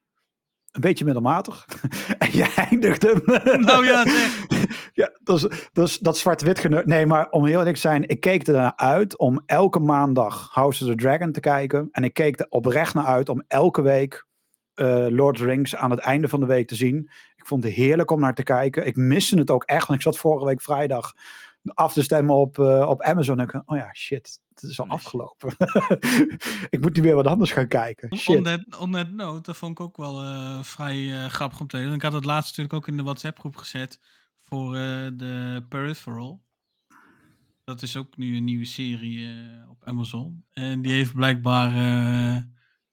een 0.72 0.80
beetje 0.80 1.04
middelmatig. 1.04 1.66
en 2.18 2.32
je 2.32 2.52
eindigde 2.56 3.22
hem. 3.24 3.60
Nou 3.60 3.86
ja, 3.86 4.08
zeg. 4.08 4.46
ja 5.00 5.10
dat, 5.22 5.48
is, 5.72 5.98
dat, 5.98 6.18
zwart-wit 6.18 6.86
Nee, 6.86 7.06
maar 7.06 7.30
om 7.30 7.46
heel 7.46 7.58
eerlijk 7.58 7.74
te 7.74 7.80
zijn, 7.80 8.08
ik 8.08 8.20
keek 8.20 8.46
er 8.46 8.54
naar 8.54 8.76
uit 8.76 9.18
om 9.18 9.42
elke 9.46 9.78
maandag 9.78 10.48
House 10.52 10.84
of 10.84 10.90
the 10.90 10.96
Dragon 10.96 11.32
te 11.32 11.40
kijken. 11.40 11.88
En 11.90 12.04
ik 12.04 12.14
keek 12.14 12.40
er 12.40 12.46
oprecht 12.48 12.94
naar 12.94 13.04
uit 13.04 13.28
om 13.28 13.44
elke 13.48 13.82
week 13.82 14.26
eh, 14.74 15.06
Lord 15.08 15.34
of 15.34 15.40
the 15.40 15.44
Rings 15.44 15.76
aan 15.76 15.90
het 15.90 16.00
einde 16.00 16.28
van 16.28 16.40
de 16.40 16.46
week 16.46 16.68
te 16.68 16.74
zien. 16.74 17.10
Ik 17.48 17.54
vond 17.54 17.66
het 17.66 17.74
heerlijk 17.74 18.10
om 18.10 18.20
naar 18.20 18.34
te 18.34 18.42
kijken. 18.42 18.86
Ik 18.86 18.96
miste 18.96 19.38
het 19.38 19.50
ook 19.50 19.64
echt, 19.64 19.86
want 19.86 19.98
ik 19.98 20.04
zat 20.04 20.18
vorige 20.18 20.44
week 20.44 20.62
vrijdag 20.62 21.14
af 21.64 21.92
te 21.92 22.02
stemmen 22.02 22.34
op, 22.34 22.58
eh, 22.58 22.88
op 22.88 23.02
Amazon. 23.02 23.38
En 23.38 23.44
ik, 23.44 23.62
oh 23.66 23.76
ja, 23.76 23.94
shit, 23.94 24.40
het 24.54 24.62
is 24.62 24.80
al 24.80 24.86
Nee. 24.86 24.94
afgelopen. 24.94 25.54
ik 26.70 26.80
moet 26.80 26.96
nu 26.96 27.02
weer 27.02 27.14
wat 27.14 27.26
anders 27.26 27.52
gaan 27.52 27.68
kijken. 27.68 28.16
Shit. 28.16 28.36
On 28.36 28.42
that, 28.42 28.78
on 28.78 28.92
that 28.92 29.10
note, 29.10 29.40
dat 29.42 29.56
vond 29.56 29.72
ik 29.72 29.80
ook 29.80 29.96
wel 29.96 30.22
eh, 30.22 30.62
vrij 30.62 31.24
eh, 31.24 31.30
grappig 31.30 31.60
om 31.60 31.66
te 31.66 31.76
lezen. 31.76 31.94
Ik 31.94 32.02
had 32.02 32.12
het 32.12 32.24
laatst 32.24 32.48
natuurlijk 32.48 32.74
ook 32.74 32.88
in 32.88 32.96
de 32.96 33.02
WhatsApp 33.02 33.38
groep 33.38 33.56
gezet 33.56 34.00
voor 34.44 34.76
uh, 34.76 35.08
de 35.12 35.64
Peripheral. 35.68 36.42
Dat 37.64 37.82
is 37.82 37.96
ook 37.96 38.16
nu 38.16 38.36
een 38.36 38.44
nieuwe 38.44 38.64
serie 38.64 39.18
uh, 39.18 39.70
op 39.70 39.84
Amazon. 39.84 40.44
En 40.52 40.82
die 40.82 40.92
heeft 40.92 41.14
blijkbaar 41.14 41.72
uh, 41.72 42.36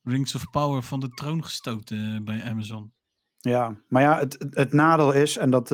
Rings 0.04 0.36
of 0.36 0.50
Power 0.50 0.84
van 0.84 1.00
de 1.00 1.10
troon 1.10 1.44
gestoten 1.44 2.24
bij 2.24 2.44
Amazon. 2.44 2.95
Ja, 3.50 3.76
maar 3.88 4.02
ja, 4.02 4.20
het, 4.20 4.48
het 4.50 4.74
nadeel 4.74 5.12
is, 5.12 5.38
en 5.38 5.50
dat... 5.50 5.68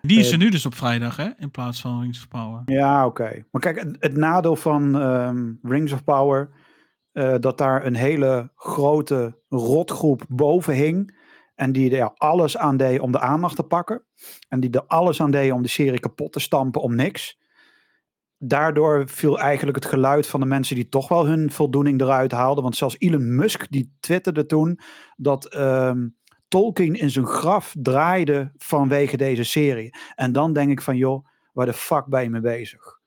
die 0.00 0.18
is 0.18 0.32
er 0.32 0.38
nu 0.38 0.48
dus 0.48 0.66
op 0.66 0.74
vrijdag, 0.74 1.16
hè? 1.16 1.28
In 1.36 1.50
plaats 1.50 1.80
van 1.80 2.00
Rings 2.00 2.18
of 2.18 2.28
Power. 2.28 2.62
Ja, 2.64 3.06
oké. 3.06 3.44
Maar 3.50 3.60
kijk, 3.60 3.78
het, 3.80 3.96
het 3.98 4.16
nadeel 4.16 4.56
van 4.56 4.94
um, 4.94 5.58
Rings 5.62 5.92
of 5.92 6.04
Power... 6.04 6.50
dat 7.40 7.58
daar 7.58 7.86
een 7.86 7.94
hele 7.94 8.50
grote 8.56 9.38
rotgroep 9.48 10.24
boven 10.28 10.74
hing 10.74 11.22
en 11.54 11.72
die 11.72 11.96
er 11.96 12.14
alles 12.14 12.56
aan 12.56 12.76
deed 12.76 13.00
om 13.00 13.12
de 13.12 13.20
aandacht 13.20 13.56
te 13.56 13.62
pakken. 13.62 14.02
En 14.48 14.60
die 14.60 14.70
er 14.70 14.84
alles 14.86 15.20
aan 15.20 15.30
deed 15.30 15.52
om 15.52 15.62
de 15.62 15.68
serie 15.68 16.00
kapot 16.00 16.32
te 16.32 16.40
stampen 16.40 16.80
om 16.80 16.94
niks. 16.94 17.38
Daardoor 18.38 19.08
viel 19.08 19.38
eigenlijk 19.38 19.76
het 19.76 19.86
geluid 19.86 20.26
van 20.26 20.40
de 20.40 20.46
mensen 20.46 20.76
die 20.76 20.88
toch 20.88 21.08
wel 21.08 21.26
hun 21.26 21.50
voldoening 21.50 22.00
eruit 22.00 22.32
haalden. 22.32 22.62
Want 22.62 22.76
zelfs 22.76 22.96
Elon 22.98 23.34
Musk 23.34 23.66
die 23.70 23.96
twitterde 24.00 24.46
toen 24.46 24.78
dat 25.16 25.56
um, 25.56 26.16
Tolkien 26.54 26.94
in 26.94 27.10
zijn 27.10 27.26
graf 27.26 27.74
draaide 27.78 28.52
vanwege 28.56 29.16
deze 29.16 29.44
serie. 29.44 29.94
En 30.14 30.32
dan 30.32 30.52
denk 30.52 30.70
ik 30.70 30.82
van 30.82 30.96
joh, 30.96 31.26
waar 31.52 31.66
de 31.66 31.72
fuck 31.72 32.06
ben 32.06 32.22
je 32.22 32.30
mee 32.30 32.40
bezig? 32.40 33.00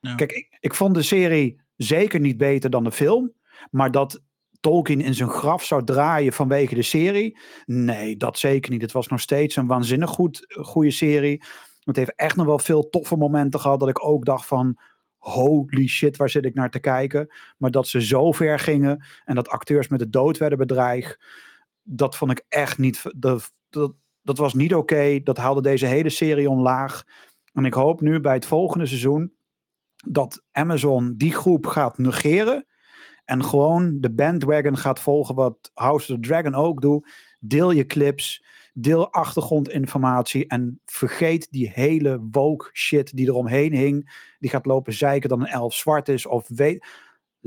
Ja. 0.00 0.14
Kijk, 0.14 0.32
ik, 0.32 0.56
ik 0.60 0.74
vond 0.74 0.94
de 0.94 1.02
serie 1.02 1.60
zeker 1.76 2.20
niet 2.20 2.36
beter 2.36 2.70
dan 2.70 2.84
de 2.84 2.92
film. 2.92 3.32
Maar 3.70 3.90
dat 3.90 4.22
Tolkien 4.60 5.00
in 5.00 5.14
zijn 5.14 5.28
graf 5.28 5.64
zou 5.64 5.84
draaien 5.84 6.32
vanwege 6.32 6.74
de 6.74 6.82
serie. 6.82 7.38
Nee, 7.64 8.16
dat 8.16 8.38
zeker 8.38 8.70
niet. 8.70 8.82
Het 8.82 8.92
was 8.92 9.06
nog 9.06 9.20
steeds 9.20 9.56
een 9.56 9.66
waanzinnig 9.66 10.10
goed, 10.10 10.46
goede 10.48 10.90
serie. 10.90 11.42
Het 11.84 11.96
heeft 11.96 12.14
echt 12.16 12.36
nog 12.36 12.46
wel 12.46 12.58
veel 12.58 12.88
toffe 12.88 13.16
momenten 13.16 13.60
gehad 13.60 13.80
dat 13.80 13.88
ik 13.88 14.06
ook 14.06 14.24
dacht 14.24 14.46
van 14.46 14.78
holy 15.18 15.86
shit, 15.86 16.16
waar 16.16 16.30
zit 16.30 16.44
ik 16.44 16.54
naar 16.54 16.70
te 16.70 16.80
kijken? 16.80 17.34
Maar 17.58 17.70
dat 17.70 17.88
ze 17.88 18.02
zo 18.02 18.32
ver 18.32 18.58
gingen 18.58 19.04
en 19.24 19.34
dat 19.34 19.48
acteurs 19.48 19.88
met 19.88 19.98
de 19.98 20.10
dood 20.10 20.38
werden 20.38 20.58
bedreigd, 20.58 21.18
dat 21.84 22.16
vond 22.16 22.30
ik 22.30 22.44
echt 22.48 22.78
niet. 22.78 23.02
Dat, 23.16 23.52
dat, 23.68 23.94
dat 24.22 24.38
was 24.38 24.54
niet 24.54 24.74
oké. 24.74 25.20
Dat 25.22 25.36
haalde 25.36 25.62
deze 25.62 25.86
hele 25.86 26.10
serie 26.10 26.50
omlaag. 26.50 27.04
En 27.52 27.64
ik 27.64 27.74
hoop 27.74 28.00
nu 28.00 28.20
bij 28.20 28.34
het 28.34 28.46
volgende 28.46 28.86
seizoen 28.86 29.32
dat 30.06 30.44
Amazon 30.52 31.14
die 31.16 31.32
groep 31.32 31.66
gaat 31.66 31.98
negeren 31.98 32.66
en 33.24 33.44
gewoon 33.44 34.00
de 34.00 34.10
bandwagon 34.10 34.76
gaat 34.76 35.00
volgen 35.00 35.34
wat 35.34 35.70
House 35.74 36.12
of 36.12 36.20
the 36.20 36.26
Dragon 36.26 36.54
ook 36.54 36.80
doet. 36.80 37.08
Deel 37.40 37.70
je 37.70 37.86
clips, 37.86 38.44
deel 38.72 39.12
achtergrondinformatie 39.12 40.46
en 40.46 40.80
vergeet 40.84 41.50
die 41.50 41.70
hele 41.70 42.26
woke 42.30 42.70
shit 42.72 43.16
die 43.16 43.26
eromheen 43.26 43.72
hing. 43.72 44.28
Die 44.38 44.50
gaat 44.50 44.66
lopen 44.66 44.92
zeiken 44.92 45.28
dat 45.28 45.38
een 45.38 45.46
elf 45.46 45.74
zwart 45.74 46.08
is 46.08 46.26
of 46.26 46.48
weet... 46.48 46.86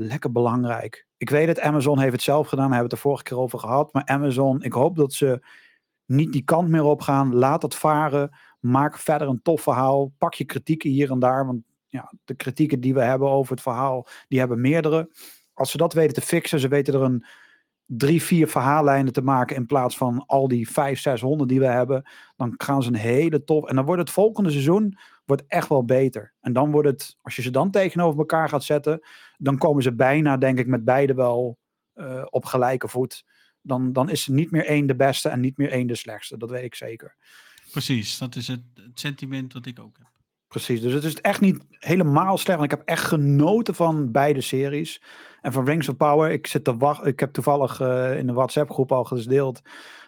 Lekker 0.00 0.32
belangrijk. 0.32 1.07
Ik 1.18 1.30
weet 1.30 1.48
het, 1.48 1.60
Amazon 1.60 1.98
heeft 1.98 2.12
het 2.12 2.22
zelf 2.22 2.48
gedaan, 2.48 2.70
daar 2.70 2.78
hebben 2.78 2.90
we 2.90 2.94
het 2.94 3.02
de 3.02 3.08
vorige 3.08 3.22
keer 3.22 3.38
over 3.38 3.58
gehad. 3.58 3.92
Maar 3.92 4.04
Amazon, 4.04 4.62
ik 4.62 4.72
hoop 4.72 4.96
dat 4.96 5.12
ze 5.12 5.40
niet 6.04 6.32
die 6.32 6.44
kant 6.44 6.68
meer 6.68 6.84
op 6.84 7.00
gaan. 7.00 7.34
Laat 7.34 7.62
het 7.62 7.74
varen. 7.74 8.36
Maak 8.60 8.98
verder 8.98 9.28
een 9.28 9.42
tof 9.42 9.60
verhaal. 9.60 10.12
Pak 10.18 10.34
je 10.34 10.44
kritieken 10.44 10.90
hier 10.90 11.10
en 11.10 11.18
daar. 11.18 11.46
Want 11.46 11.62
ja, 11.86 12.12
de 12.24 12.34
kritieken 12.34 12.80
die 12.80 12.94
we 12.94 13.02
hebben 13.02 13.28
over 13.28 13.52
het 13.52 13.62
verhaal, 13.62 14.06
die 14.28 14.38
hebben 14.38 14.60
meerdere 14.60 15.08
als 15.58 15.70
ze 15.70 15.76
dat 15.76 15.92
weten 15.92 16.14
te 16.14 16.20
fixen, 16.20 16.60
ze 16.60 16.68
weten 16.68 16.94
er 16.94 17.02
een 17.02 17.24
drie, 17.86 18.22
vier 18.22 18.48
verhaallijnen 18.48 19.12
te 19.12 19.22
maken 19.22 19.56
in 19.56 19.66
plaats 19.66 19.96
van 19.96 20.24
al 20.26 20.48
die 20.48 20.70
vijf, 20.70 21.00
zeshonderd 21.00 21.48
die 21.48 21.60
we 21.60 21.66
hebben, 21.66 22.08
dan 22.36 22.54
gaan 22.56 22.82
ze 22.82 22.88
een 22.88 22.94
hele 22.94 23.44
top. 23.44 23.68
En 23.68 23.76
dan 23.76 23.84
wordt 23.84 24.00
het 24.00 24.10
volgende 24.10 24.50
seizoen 24.50 24.98
wordt 25.28 25.44
echt 25.46 25.68
wel 25.68 25.84
beter. 25.84 26.34
En 26.40 26.52
dan 26.52 26.70
wordt 26.70 26.88
het, 26.88 27.16
als 27.22 27.36
je 27.36 27.42
ze 27.42 27.50
dan 27.50 27.70
tegenover 27.70 28.18
elkaar 28.18 28.48
gaat 28.48 28.64
zetten, 28.64 29.06
dan 29.36 29.58
komen 29.58 29.82
ze 29.82 29.94
bijna, 29.94 30.36
denk 30.36 30.58
ik, 30.58 30.66
met 30.66 30.84
beide 30.84 31.14
wel 31.14 31.58
uh, 31.94 32.24
op 32.30 32.44
gelijke 32.44 32.88
voet. 32.88 33.24
Dan, 33.60 33.92
dan 33.92 34.10
is 34.10 34.26
er 34.26 34.32
niet 34.32 34.50
meer 34.50 34.66
één 34.66 34.86
de 34.86 34.96
beste 34.96 35.28
en 35.28 35.40
niet 35.40 35.56
meer 35.56 35.70
één 35.70 35.86
de 35.86 35.94
slechtste. 35.94 36.36
Dat 36.36 36.50
weet 36.50 36.64
ik 36.64 36.74
zeker. 36.74 37.16
Precies, 37.70 38.18
dat 38.18 38.36
is 38.36 38.48
het, 38.48 38.62
het 38.74 39.00
sentiment 39.00 39.52
dat 39.52 39.66
ik 39.66 39.80
ook 39.80 39.98
heb. 39.98 40.06
Precies, 40.48 40.80
dus 40.80 40.92
het 40.92 41.04
is 41.04 41.20
echt 41.20 41.40
niet 41.40 41.64
helemaal 41.70 42.38
slecht. 42.38 42.58
Want 42.58 42.72
ik 42.72 42.78
heb 42.78 42.88
echt 42.88 43.04
genoten 43.04 43.74
van 43.74 44.12
beide 44.12 44.40
series. 44.40 45.02
En 45.40 45.52
van 45.52 45.64
Rings 45.64 45.88
of 45.88 45.96
Power, 45.96 46.30
ik, 46.30 46.46
zit 46.46 46.64
te 46.64 46.76
wachten, 46.76 47.06
ik 47.06 47.20
heb 47.20 47.32
toevallig 47.32 47.80
uh, 47.80 48.18
in 48.18 48.26
de 48.26 48.32
WhatsApp-groep 48.32 48.92
al 48.92 49.04
gedeeld 49.04 49.60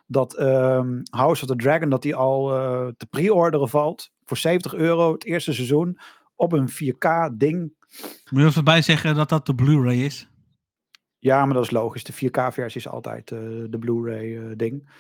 dat 0.07 0.41
um, 0.41 1.03
House 1.11 1.43
of 1.43 1.49
the 1.49 1.57
Dragon 1.57 1.91
dat 1.91 2.03
die 2.03 2.15
al 2.15 2.57
uh, 2.57 2.89
te 2.97 3.07
pre-orderen 3.07 3.69
valt 3.69 4.11
voor 4.31 4.39
70 4.39 4.75
euro 4.75 5.13
het 5.13 5.25
eerste 5.25 5.53
seizoen 5.53 5.99
op 6.37 6.53
een 6.53 6.69
4K 6.69 7.37
ding. 7.37 7.73
Moet 8.31 8.43
je 8.43 8.47
even 8.47 8.65
bij 8.65 8.83
zeggen 8.83 9.15
dat 9.15 9.29
dat 9.29 9.47
de 9.47 9.55
Blu-ray 9.55 9.97
is? 9.97 10.29
Ja, 11.19 11.45
maar 11.45 11.55
dat 11.55 11.65
is 11.65 11.71
logisch. 11.71 12.05
De 12.05 12.13
4K-versie 12.13 12.81
is 12.81 12.89
altijd 12.89 13.31
uh, 13.31 13.39
de 13.71 13.79
Blu-ray 13.79 14.57
ding. 14.57 14.91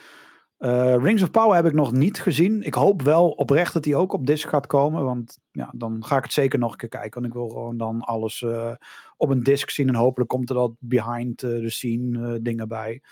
Uh, 0.58 0.96
Rings 0.96 1.22
of 1.22 1.30
Power 1.30 1.54
heb 1.54 1.66
ik 1.66 1.72
nog 1.72 1.92
niet 1.92 2.20
gezien. 2.20 2.62
Ik 2.62 2.74
hoop 2.74 3.02
wel 3.02 3.30
oprecht 3.30 3.72
dat 3.72 3.82
die 3.82 3.96
ook 3.96 4.12
op 4.12 4.26
disc 4.26 4.48
gaat 4.48 4.66
komen. 4.66 5.04
Want 5.04 5.38
ja, 5.50 5.72
dan 5.76 6.04
ga 6.04 6.16
ik 6.16 6.22
het 6.22 6.32
zeker 6.32 6.58
nog 6.58 6.72
een 6.72 6.78
keer 6.78 6.88
kijken. 6.88 7.20
Want 7.20 7.26
ik 7.26 7.38
wil 7.38 7.48
gewoon 7.48 7.76
dan 7.76 8.00
alles 8.00 8.40
uh, 8.40 8.72
op 9.16 9.30
een 9.30 9.42
disc 9.42 9.70
zien. 9.70 9.88
En 9.88 9.94
hopelijk 9.94 10.30
komt 10.30 10.48
er 10.48 10.54
dat 10.54 10.72
behind 10.78 11.38
the 11.38 11.70
scene 11.70 12.42
dingen 12.42 12.68
bij. 12.68 13.02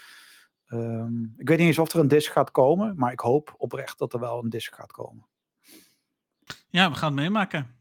Um, 0.69 1.35
ik 1.36 1.49
weet 1.49 1.59
niet 1.59 1.66
eens 1.66 1.78
of 1.78 1.93
er 1.93 2.01
een 2.01 2.09
disc 2.09 2.32
gaat 2.32 2.51
komen. 2.51 2.95
Maar 2.97 3.12
ik 3.12 3.20
hoop 3.20 3.55
oprecht 3.59 3.99
dat 3.99 4.12
er 4.12 4.20
wel 4.20 4.43
een 4.43 4.51
disc 4.51 4.74
gaat 4.74 4.93
komen. 4.93 5.27
Ja, 6.70 6.90
we 6.90 6.97
gaan 6.97 7.12
het 7.12 7.20
meemaken. 7.20 7.77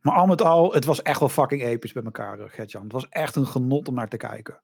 Maar 0.00 0.14
al 0.14 0.26
met 0.26 0.42
al, 0.42 0.72
het 0.72 0.84
was 0.84 1.02
echt 1.02 1.20
wel 1.20 1.28
fucking 1.28 1.62
episch 1.62 1.92
bij 1.92 2.02
elkaar, 2.02 2.38
Gertjan. 2.50 2.82
Het 2.82 2.92
was 2.92 3.08
echt 3.08 3.36
een 3.36 3.46
genot 3.46 3.88
om 3.88 3.94
naar 3.94 4.08
te 4.08 4.16
kijken. 4.16 4.60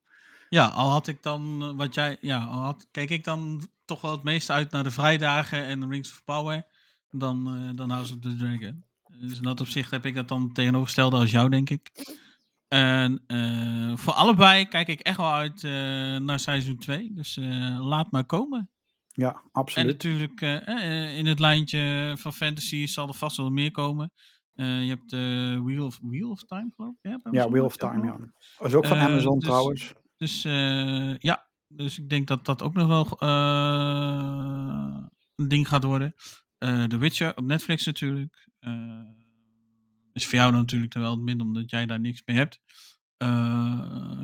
Ja, 0.48 0.66
al 0.66 0.90
had 0.90 1.06
ik 1.06 1.22
dan, 1.22 1.76
wat 1.76 1.94
jij, 1.94 2.16
ja, 2.20 2.44
al 2.44 2.58
had, 2.58 2.86
kijk 2.90 3.10
ik 3.10 3.24
dan 3.24 3.68
toch 3.84 4.00
wel 4.00 4.10
het 4.10 4.22
meeste 4.22 4.52
uit 4.52 4.70
naar 4.70 4.82
de 4.82 4.90
vrijdagen 4.90 5.64
en 5.64 5.80
de 5.80 5.86
Rings 5.86 6.10
of 6.10 6.24
Power 6.24 6.66
dan, 7.10 7.56
uh, 7.56 7.70
dan 7.74 7.90
House 7.90 8.14
of 8.14 8.20
the 8.20 8.36
Dragon. 8.36 8.84
Dus 9.18 9.36
in 9.36 9.42
dat 9.42 9.60
opzicht 9.60 9.90
heb 9.90 10.06
ik 10.06 10.14
dat 10.14 10.28
dan 10.28 10.52
tegenovergestelde 10.52 11.16
als 11.16 11.30
jou, 11.30 11.48
denk 11.48 11.70
ik. 11.70 11.90
En 12.68 13.22
uh, 13.26 13.96
voor 13.96 14.12
allebei 14.12 14.68
kijk 14.68 14.88
ik 14.88 15.00
echt 15.00 15.16
wel 15.16 15.32
uit 15.32 15.62
uh, 15.62 15.72
naar 16.16 16.38
seizoen 16.38 16.78
2. 16.78 17.12
Dus 17.14 17.38
laat 17.78 18.10
maar 18.10 18.24
komen. 18.24 18.70
Ja, 19.20 19.42
absoluut. 19.52 19.86
En 19.86 19.92
natuurlijk 19.92 20.40
in 21.16 21.26
het 21.26 21.38
lijntje 21.38 22.14
van 22.18 22.32
fantasy 22.32 22.86
zal 22.86 23.08
er 23.08 23.14
vast 23.14 23.36
wel 23.36 23.50
meer 23.50 23.70
komen. 23.70 24.12
je 24.52 24.96
hebt 24.98 25.10
Wheel, 25.64 25.86
of, 25.86 25.98
Wheel 26.02 26.30
of 26.30 26.44
Time, 26.44 26.70
geloof 26.76 26.94
ik. 27.00 27.10
Ja, 27.10 27.20
ja 27.30 27.50
Wheel 27.50 27.64
of 27.64 27.76
Time, 27.76 28.06
ja. 28.06 28.16
Dat 28.58 28.68
is 28.68 28.74
ook 28.74 28.86
van 28.86 28.98
Amazon 28.98 29.38
dus, 29.38 29.48
trouwens. 29.48 29.92
Dus 30.16 30.42
ja, 31.22 31.48
dus 31.68 31.98
ik 31.98 32.08
denk 32.08 32.28
dat 32.28 32.44
dat 32.44 32.62
ook 32.62 32.74
nog 32.74 32.86
wel 32.86 33.22
een 35.36 35.48
ding 35.48 35.68
gaat 35.68 35.84
worden. 35.84 36.14
The 36.58 36.96
Witcher 36.98 37.36
op 37.36 37.44
Netflix 37.44 37.86
natuurlijk. 37.86 38.48
Is 40.12 40.26
voor 40.26 40.38
jou 40.38 40.52
natuurlijk 40.52 40.92
terwijl 40.92 41.12
het 41.12 41.22
minder 41.22 41.46
omdat 41.46 41.70
jij 41.70 41.86
daar 41.86 42.00
niks 42.00 42.22
mee 42.24 42.36
hebt. 42.36 42.60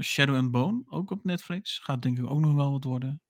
Shadow 0.00 0.36
and 0.36 0.50
Bone 0.50 0.82
ook 0.86 1.10
op 1.10 1.24
Netflix. 1.24 1.78
Gaat 1.78 2.02
denk 2.02 2.18
ik 2.18 2.30
ook 2.30 2.40
nog 2.40 2.54
wel 2.54 2.70
wat 2.70 2.84
worden. 2.84 3.20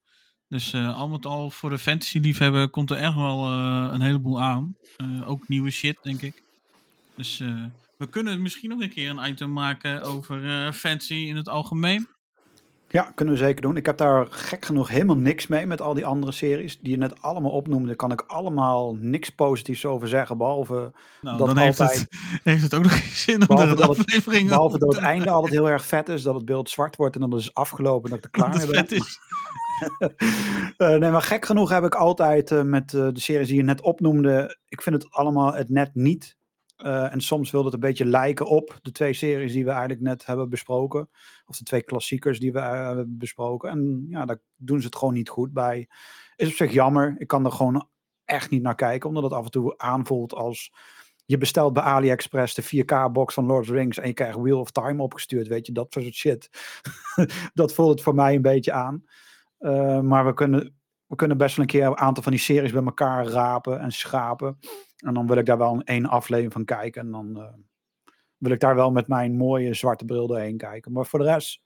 Dus 0.48 0.74
al 0.74 1.09
met 1.09 1.27
al 1.27 1.51
voor 1.51 1.70
de 1.70 1.78
fantasy 1.78 2.18
liefhebber 2.18 2.68
komt 2.68 2.90
er 2.90 2.97
echt 2.97 3.14
wel 3.14 3.47
een 3.93 4.01
heleboel 4.01 4.43
aan. 4.43 4.77
ook 5.24 5.48
nieuwe 5.48 5.70
shit 5.70 5.98
denk 6.02 6.23
ik. 6.23 6.43
Dus 7.16 7.39
we 7.97 8.09
kunnen 8.10 8.43
misschien 8.43 8.70
nog 8.70 8.81
een 8.81 8.90
keer 8.90 9.10
een 9.10 9.28
item 9.31 9.52
maken 9.52 10.02
over 10.02 10.73
fantasy 10.73 11.14
in 11.14 11.36
het 11.36 11.48
algemeen. 11.48 12.09
Ja, 12.89 13.12
kunnen 13.14 13.35
we 13.35 13.40
zeker 13.40 13.62
doen. 13.62 13.77
Ik 13.77 13.86
heb 13.86 13.97
daar 13.97 14.27
gek 14.31 14.64
genoeg 14.64 14.89
helemaal 14.89 15.16
niks 15.16 15.47
mee 15.47 15.66
met 15.66 15.81
al 15.81 15.94
die 15.94 16.06
andere 16.06 16.32
series 16.32 16.78
die 16.81 16.90
je 16.90 16.97
net 16.97 17.23
allemaal 17.23 17.51
opnoemde. 17.51 17.94
Kan 17.94 18.12
ik 18.12 18.20
allemaal 18.27 18.97
niks 19.01 19.31
positiefs 19.31 19.85
over 19.85 20.09
zeggen, 20.09 20.39
behalve 20.39 20.93
nou, 21.20 21.39
dat 21.39 21.47
dan 21.47 21.59
heeft, 21.59 21.81
altijd, 21.81 22.01
het, 22.01 22.18
heeft 22.44 22.62
het 22.62 22.74
ook 22.74 22.82
nog 22.82 22.98
geen 23.01 23.10
zin 23.10 23.48
om 23.48 23.56
dat 23.56 23.68
het, 23.68 24.47
Behalve 24.47 24.78
dat 24.78 24.94
het 24.94 25.05
einde 25.05 25.31
altijd 25.31 25.52
heel 25.52 25.70
erg 25.70 25.85
vet 25.85 26.09
is, 26.09 26.23
dat 26.23 26.35
het 26.35 26.44
beeld 26.44 26.70
zwart 26.70 26.97
wordt 26.97 27.14
en 27.14 27.20
dan 27.20 27.39
is 27.39 27.44
het 27.44 27.55
afgelopen 27.55 28.10
en 28.10 28.16
dat 28.16 28.18
ik 28.18 28.24
er 28.24 28.31
klaar 28.31 28.56
mee 28.56 28.66
ben. 28.66 28.89
Is. 28.89 29.18
Uh, 30.78 30.88
nee, 30.98 31.10
maar 31.10 31.22
gek 31.22 31.44
genoeg 31.44 31.70
heb 31.70 31.84
ik 31.84 31.94
altijd 31.94 32.50
uh, 32.50 32.62
met 32.62 32.92
uh, 32.92 33.08
de 33.12 33.20
series 33.20 33.48
die 33.48 33.56
je 33.56 33.62
net 33.62 33.80
opnoemde, 33.80 34.58
ik 34.68 34.82
vind 34.82 35.02
het 35.02 35.12
allemaal 35.12 35.54
het 35.54 35.68
net 35.68 35.94
niet 35.94 36.36
en 36.76 37.20
soms 37.20 37.50
wil 37.50 37.64
het 37.64 37.74
een 37.74 37.80
beetje 37.80 38.04
lijken 38.04 38.46
op 38.46 38.78
de 38.82 38.92
twee 38.92 39.12
series 39.12 39.52
die 39.52 39.64
we 39.64 39.70
eigenlijk 39.70 40.00
net 40.00 40.26
hebben 40.26 40.48
besproken. 40.48 41.08
Of 41.46 41.56
de 41.56 41.64
twee 41.64 41.82
klassiekers 41.82 42.38
die 42.38 42.52
we 42.52 42.60
hebben 42.60 43.18
besproken. 43.18 43.70
En 43.70 44.06
ja, 44.08 44.24
daar 44.24 44.40
doen 44.56 44.80
ze 44.80 44.86
het 44.86 44.96
gewoon 44.96 45.14
niet 45.14 45.28
goed 45.28 45.52
bij. 45.52 45.88
Is 46.36 46.48
op 46.48 46.54
zich 46.54 46.72
jammer. 46.72 47.14
Ik 47.18 47.26
kan 47.26 47.44
er 47.44 47.52
gewoon 47.52 47.88
echt 48.24 48.50
niet 48.50 48.62
naar 48.62 48.74
kijken. 48.74 49.08
Omdat 49.08 49.22
het 49.22 49.32
af 49.32 49.44
en 49.44 49.50
toe 49.50 49.78
aanvoelt 49.78 50.34
als... 50.34 50.72
Je 51.24 51.38
bestelt 51.38 51.72
bij 51.72 51.82
AliExpress 51.82 52.54
de 52.54 52.84
4K-box 52.84 53.34
van 53.34 53.46
Lord 53.46 53.60
of 53.60 53.66
the 53.66 53.72
Rings 53.72 53.98
en 53.98 54.06
je 54.06 54.14
krijgt 54.14 54.38
Wheel 54.38 54.60
of 54.60 54.70
Time 54.70 55.02
opgestuurd. 55.02 55.48
Weet 55.48 55.66
je, 55.66 55.72
dat 55.72 55.92
soort 55.92 56.14
shit. 56.14 56.50
dat 57.54 57.74
voelt 57.74 57.90
het 57.90 58.02
voor 58.02 58.14
mij 58.14 58.34
een 58.34 58.42
beetje 58.42 58.72
aan. 58.72 59.04
Uh, 59.60 60.00
maar 60.00 60.26
we 60.26 60.34
kunnen 60.34 60.74
we 61.06 61.16
kunnen 61.16 61.36
best 61.36 61.56
wel 61.56 61.64
een 61.64 61.70
keer 61.70 61.86
een 61.86 61.96
aantal 61.96 62.22
van 62.22 62.32
die 62.32 62.40
series 62.40 62.72
bij 62.72 62.84
elkaar 62.84 63.26
rapen 63.26 63.80
en 63.80 63.92
schapen. 63.92 64.58
En 64.96 65.14
dan 65.14 65.26
wil 65.26 65.36
ik 65.36 65.46
daar 65.46 65.58
wel 65.58 65.72
een 65.72 65.84
één 65.84 66.06
aflevering 66.06 66.52
van 66.52 66.64
kijken. 66.64 67.00
En 67.00 67.10
dan 67.10 67.38
uh, 67.38 67.44
wil 68.36 68.52
ik 68.52 68.60
daar 68.60 68.74
wel 68.74 68.90
met 68.90 69.08
mijn 69.08 69.36
mooie 69.36 69.74
zwarte 69.74 70.04
bril 70.04 70.26
doorheen 70.26 70.56
kijken. 70.56 70.92
Maar 70.92 71.06
voor 71.06 71.18
de 71.18 71.24
rest, 71.24 71.62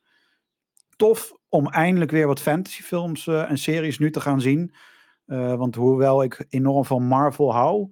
tof 0.97 1.33
om 1.49 1.69
eindelijk 1.69 2.11
weer 2.11 2.27
wat 2.27 2.41
fantasyfilms 2.41 3.27
uh, 3.27 3.51
en 3.51 3.59
series 3.59 3.99
nu 3.99 4.11
te 4.11 4.21
gaan 4.21 4.41
zien. 4.41 4.75
Want 5.27 5.75
hoewel 5.75 6.23
ik 6.23 6.47
enorm 6.49 6.85
van 6.85 7.03
Marvel 7.03 7.55
hou, 7.55 7.91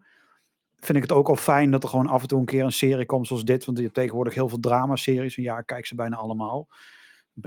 vind 0.76 0.96
ik 0.96 1.02
het 1.02 1.12
ook 1.12 1.28
al 1.28 1.36
fijn 1.36 1.70
dat 1.70 1.82
er 1.82 1.88
gewoon 1.88 2.06
af 2.06 2.22
en 2.22 2.28
toe 2.28 2.38
een 2.38 2.44
keer 2.44 2.64
een 2.64 2.72
serie 2.72 3.06
komt 3.06 3.26
zoals 3.26 3.44
dit. 3.44 3.64
Want 3.64 3.76
je 3.76 3.82
hebt 3.82 3.94
tegenwoordig 3.94 4.34
heel 4.34 4.48
veel 4.48 4.60
drama-series. 4.60 5.36
En 5.36 5.42
ja, 5.42 5.60
kijk 5.60 5.86
ze 5.86 5.94
bijna 5.94 6.16
allemaal. 6.16 6.68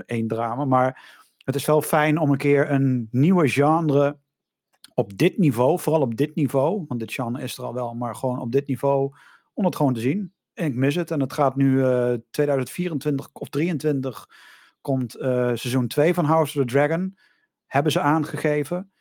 Eén 0.06 0.28
drama. 0.28 0.64
Maar 0.64 1.21
het 1.44 1.54
is 1.54 1.66
wel 1.66 1.82
fijn 1.82 2.18
om 2.18 2.30
een 2.30 2.36
keer 2.36 2.70
een 2.70 3.08
nieuwe 3.10 3.48
genre 3.48 4.18
op 4.94 5.18
dit 5.18 5.38
niveau, 5.38 5.78
vooral 5.78 6.02
op 6.02 6.16
dit 6.16 6.34
niveau, 6.34 6.84
want 6.88 7.00
dit 7.00 7.12
genre 7.12 7.42
is 7.42 7.58
er 7.58 7.64
al 7.64 7.74
wel, 7.74 7.94
maar 7.94 8.14
gewoon 8.14 8.38
op 8.38 8.52
dit 8.52 8.66
niveau, 8.66 9.14
om 9.52 9.64
het 9.64 9.76
gewoon 9.76 9.94
te 9.94 10.00
zien. 10.00 10.32
En 10.54 10.66
ik 10.66 10.74
mis 10.74 10.94
het. 10.94 11.10
En 11.10 11.20
het 11.20 11.32
gaat 11.32 11.56
nu 11.56 11.76
uh, 11.76 12.14
2024 12.30 13.28
of 13.32 13.48
2023 13.48 14.26
komt 14.80 15.16
uh, 15.16 15.22
seizoen 15.46 15.86
2 15.86 16.14
van 16.14 16.24
House 16.24 16.58
of 16.58 16.66
the 16.66 16.72
Dragon. 16.72 17.18
Hebben 17.66 17.92
ze 17.92 18.00
aangegeven. 18.00 18.92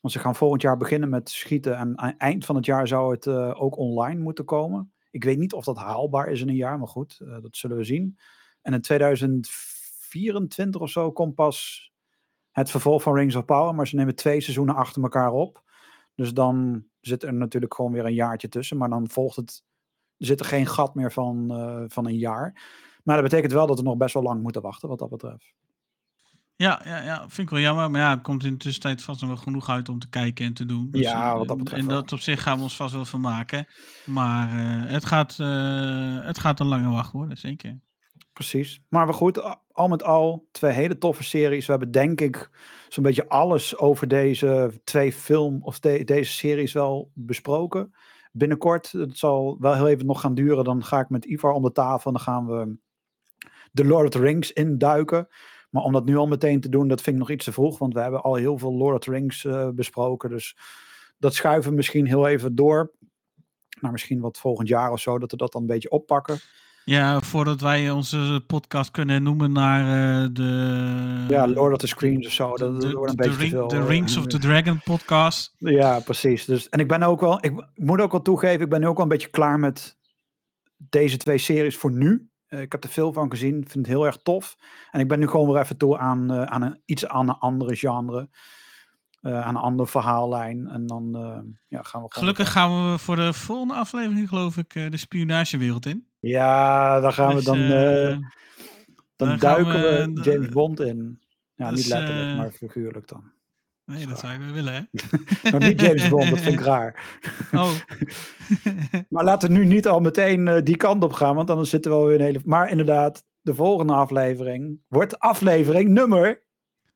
Want 0.00 0.14
ze 0.14 0.20
gaan 0.20 0.36
volgend 0.36 0.62
jaar 0.62 0.76
beginnen 0.76 1.08
met 1.08 1.30
schieten. 1.30 1.76
En 1.76 1.98
aan 1.98 2.16
eind 2.18 2.44
van 2.44 2.56
het 2.56 2.64
jaar 2.64 2.88
zou 2.88 3.12
het 3.12 3.26
uh, 3.26 3.62
ook 3.62 3.76
online 3.76 4.20
moeten 4.20 4.44
komen. 4.44 4.92
Ik 5.10 5.24
weet 5.24 5.38
niet 5.38 5.52
of 5.52 5.64
dat 5.64 5.76
haalbaar 5.76 6.28
is 6.28 6.40
in 6.40 6.48
een 6.48 6.54
jaar, 6.54 6.78
maar 6.78 6.88
goed, 6.88 7.18
dat 7.18 7.56
zullen 7.56 7.76
we 7.76 7.84
zien. 7.84 8.18
En 8.62 8.72
in 8.72 8.80
2024 8.80 9.71
of 10.78 10.90
zo 10.90 11.12
komt 11.12 11.34
pas 11.34 11.90
het 12.50 12.70
vervolg 12.70 13.02
van 13.02 13.14
Rings 13.14 13.34
of 13.34 13.44
Power. 13.44 13.74
Maar 13.74 13.86
ze 13.86 13.96
nemen 13.96 14.14
twee 14.14 14.40
seizoenen 14.40 14.74
achter 14.74 15.02
elkaar 15.02 15.32
op. 15.32 15.62
Dus 16.14 16.34
dan 16.34 16.84
zit 17.00 17.22
er 17.22 17.34
natuurlijk 17.34 17.74
gewoon 17.74 17.92
weer 17.92 18.04
een 18.04 18.14
jaartje 18.14 18.48
tussen. 18.48 18.76
Maar 18.76 18.88
dan 18.88 19.08
volgt 19.08 19.36
het. 19.36 19.64
Er 20.18 20.26
zit 20.26 20.40
er 20.40 20.46
geen 20.46 20.66
gat 20.66 20.94
meer 20.94 21.12
van, 21.12 21.48
uh, 21.50 21.84
van 21.88 22.06
een 22.06 22.18
jaar. 22.18 22.62
Maar 23.04 23.14
dat 23.16 23.24
betekent 23.24 23.52
wel 23.52 23.66
dat 23.66 23.78
we 23.78 23.84
nog 23.84 23.96
best 23.96 24.14
wel 24.14 24.22
lang 24.22 24.42
moeten 24.42 24.62
wachten, 24.62 24.88
wat 24.88 24.98
dat 24.98 25.10
betreft. 25.10 25.54
Ja, 26.56 26.80
ja, 26.84 27.02
ja, 27.02 27.18
vind 27.20 27.38
ik 27.38 27.50
wel 27.50 27.60
jammer. 27.60 27.90
Maar 27.90 28.00
ja, 28.00 28.10
het 28.10 28.22
komt 28.22 28.44
in 28.44 28.50
de 28.50 28.56
tussentijd 28.56 29.02
vast 29.02 29.20
nog 29.20 29.30
wel 29.30 29.38
genoeg 29.38 29.68
uit 29.68 29.88
om 29.88 29.98
te 29.98 30.08
kijken 30.08 30.46
en 30.46 30.54
te 30.54 30.64
doen. 30.64 30.90
Dus, 30.90 31.00
ja, 31.00 31.36
wat 31.36 31.48
dat 31.48 31.58
betreft. 31.58 31.82
En 31.82 31.88
dat 31.88 32.12
op 32.12 32.18
zich 32.18 32.42
gaan 32.42 32.56
we 32.56 32.62
ons 32.62 32.76
vast 32.76 32.94
wel 32.94 33.04
van 33.04 33.20
maken. 33.20 33.66
Maar 34.06 34.54
uh, 34.54 34.90
het, 34.90 35.04
gaat, 35.04 35.38
uh, 35.40 36.24
het 36.24 36.38
gaat 36.38 36.60
een 36.60 36.66
lange 36.66 36.90
wacht 36.90 37.12
worden, 37.12 37.36
zeker. 37.36 37.80
Precies. 38.32 38.82
Maar 38.88 39.06
we 39.06 39.12
goed, 39.12 39.58
al 39.72 39.88
met 39.88 40.02
al 40.02 40.48
twee 40.50 40.72
hele 40.72 40.98
toffe 40.98 41.24
series. 41.24 41.66
We 41.66 41.70
hebben 41.72 41.90
denk 41.90 42.20
ik 42.20 42.50
zo'n 42.88 43.02
beetje 43.02 43.28
alles 43.28 43.78
over 43.78 44.08
deze 44.08 44.80
twee 44.84 45.12
film 45.12 45.58
of 45.62 45.80
de, 45.80 46.04
deze 46.04 46.32
series 46.32 46.72
wel 46.72 47.10
besproken. 47.14 47.94
Binnenkort, 48.32 48.92
het 48.92 49.18
zal 49.18 49.56
wel 49.60 49.74
heel 49.74 49.88
even 49.88 50.06
nog 50.06 50.20
gaan 50.20 50.34
duren. 50.34 50.64
Dan 50.64 50.84
ga 50.84 51.00
ik 51.00 51.08
met 51.08 51.24
Ivar 51.24 51.52
om 51.52 51.62
de 51.62 51.72
tafel 51.72 52.06
en 52.06 52.16
dan 52.16 52.22
gaan 52.22 52.46
we 52.46 52.76
de 53.72 53.84
Lord 53.84 54.04
of 54.04 54.10
the 54.10 54.18
Rings 54.18 54.52
induiken. 54.52 55.28
Maar 55.70 55.82
om 55.82 55.92
dat 55.92 56.04
nu 56.04 56.16
al 56.16 56.26
meteen 56.26 56.60
te 56.60 56.68
doen, 56.68 56.88
dat 56.88 57.00
vind 57.00 57.16
ik 57.16 57.22
nog 57.22 57.30
iets 57.30 57.44
te 57.44 57.52
vroeg. 57.52 57.78
Want 57.78 57.94
we 57.94 58.00
hebben 58.00 58.22
al 58.22 58.34
heel 58.34 58.58
veel 58.58 58.72
Lord 58.72 58.94
of 58.94 59.00
the 59.00 59.10
Rings 59.10 59.44
uh, 59.44 59.68
besproken. 59.68 60.30
Dus 60.30 60.56
dat 61.18 61.34
schuiven 61.34 61.70
we 61.70 61.76
misschien 61.76 62.06
heel 62.06 62.26
even 62.26 62.54
door. 62.54 62.92
Naar 63.80 63.92
misschien 63.92 64.20
wat 64.20 64.38
volgend 64.38 64.68
jaar 64.68 64.92
of 64.92 65.00
zo, 65.00 65.18
dat 65.18 65.30
we 65.30 65.36
dat 65.36 65.52
dan 65.52 65.60
een 65.60 65.66
beetje 65.66 65.90
oppakken. 65.90 66.38
Ja, 66.84 67.20
voordat 67.20 67.60
wij 67.60 67.90
onze 67.90 68.44
podcast 68.46 68.90
kunnen 68.90 69.22
noemen 69.22 69.52
naar 69.52 69.80
uh, 69.80 70.28
de... 70.32 71.24
Ja, 71.28 71.48
Lord 71.48 71.72
of 71.72 71.78
the 71.78 71.86
Screens 71.86 72.26
of 72.26 72.32
zo. 72.32 72.56
Dat, 72.56 72.80
de, 72.80 72.92
wordt 72.92 73.10
een 73.10 73.16
de, 73.16 73.22
beetje 73.22 73.38
ring, 73.38 73.50
veel. 73.50 73.68
De 73.68 73.84
Rings 73.84 74.16
of 74.16 74.26
the 74.26 74.38
Dragon 74.38 74.80
podcast. 74.84 75.54
Ja, 75.58 76.00
precies. 76.00 76.44
Dus, 76.44 76.68
en 76.68 76.80
ik 76.80 76.88
ben 76.88 77.02
ook 77.02 77.20
wel... 77.20 77.44
Ik, 77.44 77.66
moet 77.74 78.00
ook 78.00 78.12
wel 78.12 78.22
toegeven, 78.22 78.60
ik 78.60 78.68
ben 78.68 78.80
nu 78.80 78.86
ook 78.86 78.96
wel 78.96 79.02
een 79.02 79.12
beetje 79.12 79.28
klaar 79.28 79.58
met 79.58 79.96
deze 80.76 81.16
twee 81.16 81.38
series 81.38 81.76
voor 81.76 81.92
nu. 81.92 82.28
Uh, 82.48 82.60
ik 82.60 82.72
heb 82.72 82.84
er 82.84 82.90
veel 82.90 83.12
van 83.12 83.30
gezien, 83.30 83.54
vind 83.54 83.74
het 83.74 83.86
heel 83.86 84.06
erg 84.06 84.16
tof. 84.22 84.56
En 84.90 85.00
ik 85.00 85.08
ben 85.08 85.18
nu 85.18 85.28
gewoon 85.28 85.52
weer 85.52 85.62
even 85.62 85.76
toe 85.76 85.98
aan, 85.98 86.32
aan 86.32 86.62
een, 86.62 86.80
iets 86.84 87.06
aan 87.06 87.28
een 87.28 87.38
andere 87.38 87.76
genre. 87.76 88.28
Uh, 89.22 89.40
aan 89.46 89.54
een 89.56 89.62
andere 89.62 89.88
verhaallijn. 89.88 90.68
En 90.68 90.86
dan 90.86 91.10
ja, 91.68 91.82
gaan 91.82 92.02
we 92.02 92.06
Gelukkig 92.10 92.52
gaan 92.52 92.90
we 92.92 92.98
voor 92.98 93.16
de 93.16 93.32
volgende 93.32 93.74
aflevering, 93.74 94.28
geloof 94.28 94.56
ik, 94.56 94.72
de 94.72 94.96
spionagewereld 94.96 95.86
in. 95.86 96.06
Ja, 96.20 97.00
dan 97.00 97.12
gaan 97.12 97.34
Dus, 97.34 97.44
we 97.44 97.50
dan. 97.50 97.58
eh, 97.60 98.08
dan, 99.16 99.28
dan 99.28 99.38
duiken 99.38 99.72
we, 99.72 100.10
we- 100.14 100.30
James 100.30 100.48
Bond 100.48 100.80
in. 100.80 101.20
Ja, 101.54 101.70
dus, 101.70 101.78
niet 101.78 101.88
letterlijk, 101.88 102.30
eh, 102.30 102.36
maar 102.36 102.50
figuurlijk 102.50 103.08
dan. 103.08 103.24
Nee, 103.84 104.06
dat 104.06 104.18
zou 104.18 104.32
je 104.32 104.38
wel 104.38 104.52
willen, 104.52 104.72
hè? 104.74 104.80
Maar 105.50 105.60
niet 105.68 105.80
James 105.80 106.08
Bond, 106.08 106.30
dat 106.30 106.38
vind 106.40 106.54
ik 106.60 106.64
raar. 106.74 107.18
Oh. 107.52 107.70
Maar 109.08 109.24
laten 109.24 109.48
we 109.48 109.54
nu 109.54 109.64
niet 109.64 109.86
al 109.88 110.00
meteen 110.00 110.48
eh, 110.48 110.62
die 110.62 110.76
kant 110.76 111.02
op 111.04 111.12
gaan, 111.12 111.34
want 111.34 111.48
dan 111.48 111.66
zitten 111.66 111.90
we 111.90 111.96
alweer 111.96 112.14
een 112.18 112.24
hele. 112.24 112.40
Maar 112.44 112.70
inderdaad, 112.70 113.24
de 113.40 113.54
volgende 113.54 113.92
aflevering 113.92 114.78
wordt 114.88 115.18
aflevering 115.18 115.88
nummer. 115.90 116.42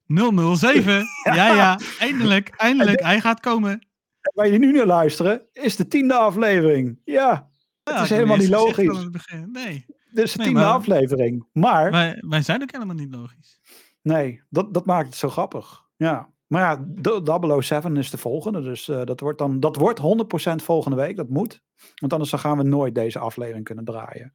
007. 0.07 1.05
Ja, 1.24 1.35
ja. 1.55 1.78
Eindelijk, 1.99 2.49
eindelijk. 2.49 3.01
Hij 3.03 3.20
gaat 3.20 3.41
komen. 3.41 3.87
Waar 4.35 4.49
je 4.49 4.59
nu 4.59 4.73
naar 4.73 4.87
luisteren, 4.87 5.43
is 5.53 5.77
de 5.77 5.89
tiende 5.89 6.15
aflevering. 6.15 7.01
Ja, 7.05 7.49
Ja, 7.85 8.03
is 8.03 8.09
helemaal 8.11 8.37
niet 8.37 8.49
logisch. 8.49 8.89
aan 8.89 8.97
het 8.97 9.12
begin. 9.12 9.49
Nee, 9.53 9.85
dit 10.11 10.24
is 10.24 10.33
de 10.33 10.39
Nee, 10.39 10.47
tiende 10.47 10.62
maar- 10.62 10.73
aflevering. 10.73 11.47
Maar 11.53 11.91
wij, 11.91 12.16
wij 12.28 12.43
zijn 12.43 12.62
ook 12.62 12.73
helemaal 12.73 12.95
niet 12.95 13.15
logisch. 13.15 13.61
nee, 14.03 14.43
dat, 14.51 14.74
dat 14.74 14.87
maakt 14.87 15.07
het 15.07 15.16
zo 15.16 15.28
grappig. 15.28 15.83
Ja. 15.97 16.28
Maar 16.47 16.61
ja, 16.62 16.85
de- 16.89 17.59
007 17.62 17.97
is 17.97 18.11
de 18.11 18.19
volgende. 18.19 18.62
Dus 18.62 18.89
eh, 18.89 19.03
dat 19.05 19.20
wordt 19.20 19.39
dan 19.39 19.61
dat 19.61 19.77
wordt 19.77 20.01
100% 20.01 20.62
volgende 20.65 20.97
week. 20.97 21.16
Dat 21.16 21.28
moet. 21.28 21.62
Want 21.95 22.12
anders 22.12 22.31
dan 22.31 22.41
gaan 22.41 22.57
we 22.57 22.62
nooit 22.62 22.95
deze 22.95 23.19
aflevering 23.19 23.65
kunnen 23.65 23.85
draaien. 23.85 24.33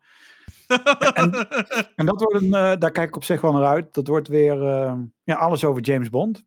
En 1.95 2.05
dat 2.05 2.21
wordt 2.21 2.41
een, 2.41 2.53
eh, 2.53 2.77
daar 2.79 2.91
kijk 2.91 3.07
ik 3.07 3.15
op 3.15 3.23
zich 3.23 3.41
wel 3.41 3.51
naar 3.53 3.65
uit. 3.65 3.93
Dat 3.93 4.07
wordt 4.07 4.27
weer 4.27 4.67
eh, 4.67 4.93
ja, 5.23 5.35
alles 5.35 5.63
over 5.63 5.81
James 5.81 6.09
Bond. 6.09 6.43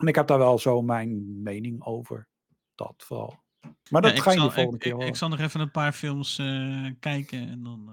En 0.00 0.06
ik 0.06 0.14
heb 0.14 0.26
daar 0.26 0.38
wel 0.38 0.58
zo 0.58 0.82
mijn 0.82 1.42
mening 1.42 1.84
over. 1.84 2.28
Dat 2.74 2.94
vooral. 2.96 3.42
Maar 3.90 4.02
dat 4.02 4.16
Ja, 4.16 4.22
ga 4.22 4.30
je 4.30 4.36
zal- 4.38 4.46
de 4.48 4.52
volgende 4.54 4.76
ik, 4.76 4.80
keer 4.82 4.90
ik, 4.90 4.94
horen. 4.96 5.08
ik 5.10 5.16
zal 5.16 5.28
nog 5.28 5.40
even 5.40 5.60
een 5.60 5.70
paar 5.70 5.92
films 5.92 6.38
eh, 6.38 6.86
kijken 7.00 7.48
en 7.48 7.62
dan 7.62 7.90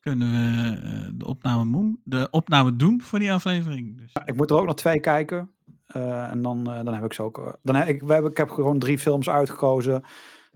kunnen 0.00 0.30
we 0.30 1.16
de, 1.16 1.26
opname 1.26 1.64
moe- 1.64 1.98
de 2.04 2.28
opname 2.30 2.76
doen 2.76 3.02
voor 3.02 3.18
die 3.18 3.32
aflevering. 3.32 3.98
Dus. 3.98 4.12
Ik 4.24 4.34
moet 4.36 4.50
er 4.50 4.56
ook 4.56 4.66
nog 4.66 4.74
twee 4.74 5.00
kijken. 5.00 5.50
En 5.86 6.42
dan, 6.42 6.64
dan 6.64 6.94
heb 6.94 7.04
ik 7.04 7.12
ze 7.12 7.22
ook. 7.22 7.58
Dan 7.62 7.74
heb 7.74 7.88
ik, 7.88 8.02
we 8.02 8.12
hebben, 8.12 8.30
ik 8.30 8.36
heb 8.36 8.50
gewoon 8.50 8.78
drie 8.78 8.98
films 8.98 9.28
uitgekozen. 9.28 10.02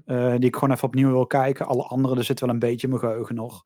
Eh, 0.09 0.31
die 0.31 0.49
ik 0.49 0.55
gewoon 0.55 0.71
even 0.71 0.89
opnieuw 0.89 1.11
wil 1.11 1.27
kijken. 1.27 1.67
Alle 1.67 1.83
andere, 1.83 2.17
er 2.17 2.25
zit 2.25 2.41
wel 2.41 2.49
een 2.49 2.59
beetje 2.59 2.89
mijn 2.89 3.01
geheugen 3.01 3.35
nog. 3.35 3.65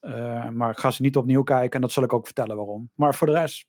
Eh, 0.00 0.48
maar 0.48 0.70
ik 0.70 0.78
ga 0.78 0.90
ze 0.90 1.02
niet 1.02 1.16
opnieuw 1.16 1.42
kijken. 1.42 1.74
En 1.74 1.80
dat 1.80 1.92
zal 1.92 2.02
ik 2.02 2.12
ook 2.12 2.24
vertellen 2.24 2.56
waarom. 2.56 2.90
Maar 2.94 3.14
voor 3.14 3.26
de 3.26 3.32
rest, 3.32 3.66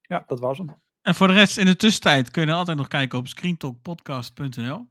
ja, 0.00 0.24
dat 0.26 0.40
was 0.40 0.58
hem. 0.58 0.82
En 1.02 1.14
voor 1.14 1.26
de 1.26 1.32
rest, 1.32 1.58
in 1.58 1.66
de 1.66 1.76
tussentijd 1.76 2.30
kun 2.30 2.46
je 2.46 2.52
altijd 2.52 2.76
nog 2.76 2.88
kijken 2.88 3.18
op 3.18 3.28
screentalkpodcast.nl. 3.28 4.88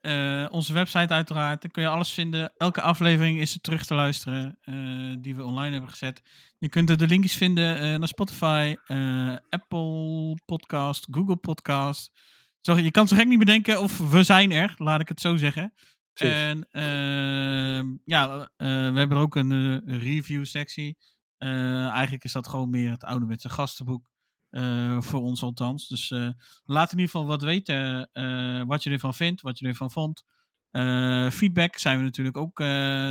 Eh, 0.00 0.46
onze 0.50 0.72
website 0.72 1.14
uiteraard, 1.14 1.62
daar 1.62 1.70
kun 1.70 1.82
je 1.82 1.88
alles 1.88 2.12
vinden. 2.12 2.52
Elke 2.56 2.80
aflevering 2.80 3.40
is 3.40 3.54
er 3.54 3.60
terug 3.60 3.86
te 3.86 3.94
luisteren 3.94 4.58
die 5.20 5.36
we 5.36 5.44
online 5.44 5.72
hebben 5.72 5.90
gezet. 5.90 6.22
Je 6.58 6.68
kunt 6.68 6.90
er 6.90 6.98
de 6.98 7.06
linkjes 7.06 7.36
vinden 7.36 7.98
naar 7.98 8.08
Spotify, 8.08 8.76
Apple 9.48 10.38
Podcast, 10.44 11.06
Google 11.10 11.36
Podcast. 11.36 12.12
Zo, 12.66 12.78
je 12.78 12.90
kan 12.90 13.08
zo 13.08 13.16
gek 13.16 13.26
niet 13.26 13.38
bedenken 13.38 13.80
of 13.80 13.98
we 14.10 14.22
zijn 14.22 14.52
er, 14.52 14.74
laat 14.76 15.00
ik 15.00 15.08
het 15.08 15.20
zo 15.20 15.36
zeggen. 15.36 15.72
Precies. 16.12 16.34
En 16.34 16.66
ehm, 16.70 17.96
ja, 18.04 18.50
eh, 18.56 18.66
we 18.92 18.98
hebben 18.98 19.18
ook 19.18 19.36
een 19.36 19.82
eh, 19.86 19.98
review 19.98 20.44
sectie. 20.44 20.96
Eh, 21.38 21.88
eigenlijk 21.88 22.24
is 22.24 22.32
dat 22.32 22.48
gewoon 22.48 22.70
meer 22.70 22.90
het 22.90 23.04
ouderwetse 23.04 23.48
gastenboek. 23.48 24.10
voor 24.98 25.20
ons 25.20 25.42
althans. 25.42 25.88
Dus 25.88 26.08
laat 26.64 26.92
in 26.92 26.98
ieder 26.98 27.10
geval 27.10 27.26
wat 27.26 27.42
weten 27.42 28.10
wat 28.66 28.82
je 28.82 28.90
ervan 28.90 29.14
vindt, 29.14 29.40
wat 29.40 29.58
je 29.58 29.66
ervan 29.66 29.90
vond. 29.90 30.24
Feedback 31.32 31.78
zijn 31.78 31.98
we 31.98 32.04
natuurlijk 32.04 32.36
ook, 32.36 32.60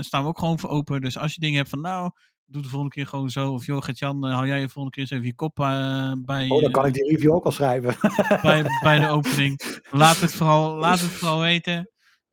staan 0.04 0.22
we 0.22 0.28
ook 0.28 0.40
gewoon 0.40 0.60
voor 0.60 0.70
open. 0.70 1.02
Dus 1.02 1.18
als 1.18 1.34
je 1.34 1.40
dingen 1.40 1.58
hebt 1.58 1.70
van 1.70 1.82
nou, 1.82 2.12
doe 2.46 2.62
de 2.62 2.68
volgende 2.68 2.94
keer 2.94 3.08
gewoon 3.08 3.30
zo. 3.30 3.52
Of 3.52 3.66
joh, 3.66 3.82
Gert-Jan, 3.82 4.28
eh, 4.28 4.34
hou 4.34 4.48
jij 4.48 4.60
de 4.60 4.70
volgende 4.70 4.90
keer 4.90 5.02
eens 5.02 5.12
even 5.12 5.26
je 5.26 5.36
kop 5.36 5.60
eh, 5.60 6.12
bij, 6.18 6.50
Oh, 6.50 6.62
dan 6.62 6.72
kan 6.72 6.84
eh, 6.84 6.88
ik 6.88 6.94
die 6.94 7.10
review 7.12 7.34
ook 7.34 7.46
al 7.46 7.52
schrijven. 7.52 7.96
bij, 8.42 8.66
bij 8.84 9.00
de 9.00 9.08
opening. 9.08 9.62
Laat 9.92 10.20
het 10.20 10.34
vooral, 10.34 10.76
laat 10.76 11.00
het 11.00 11.10
vooral 11.10 11.40
weten. 11.40 11.90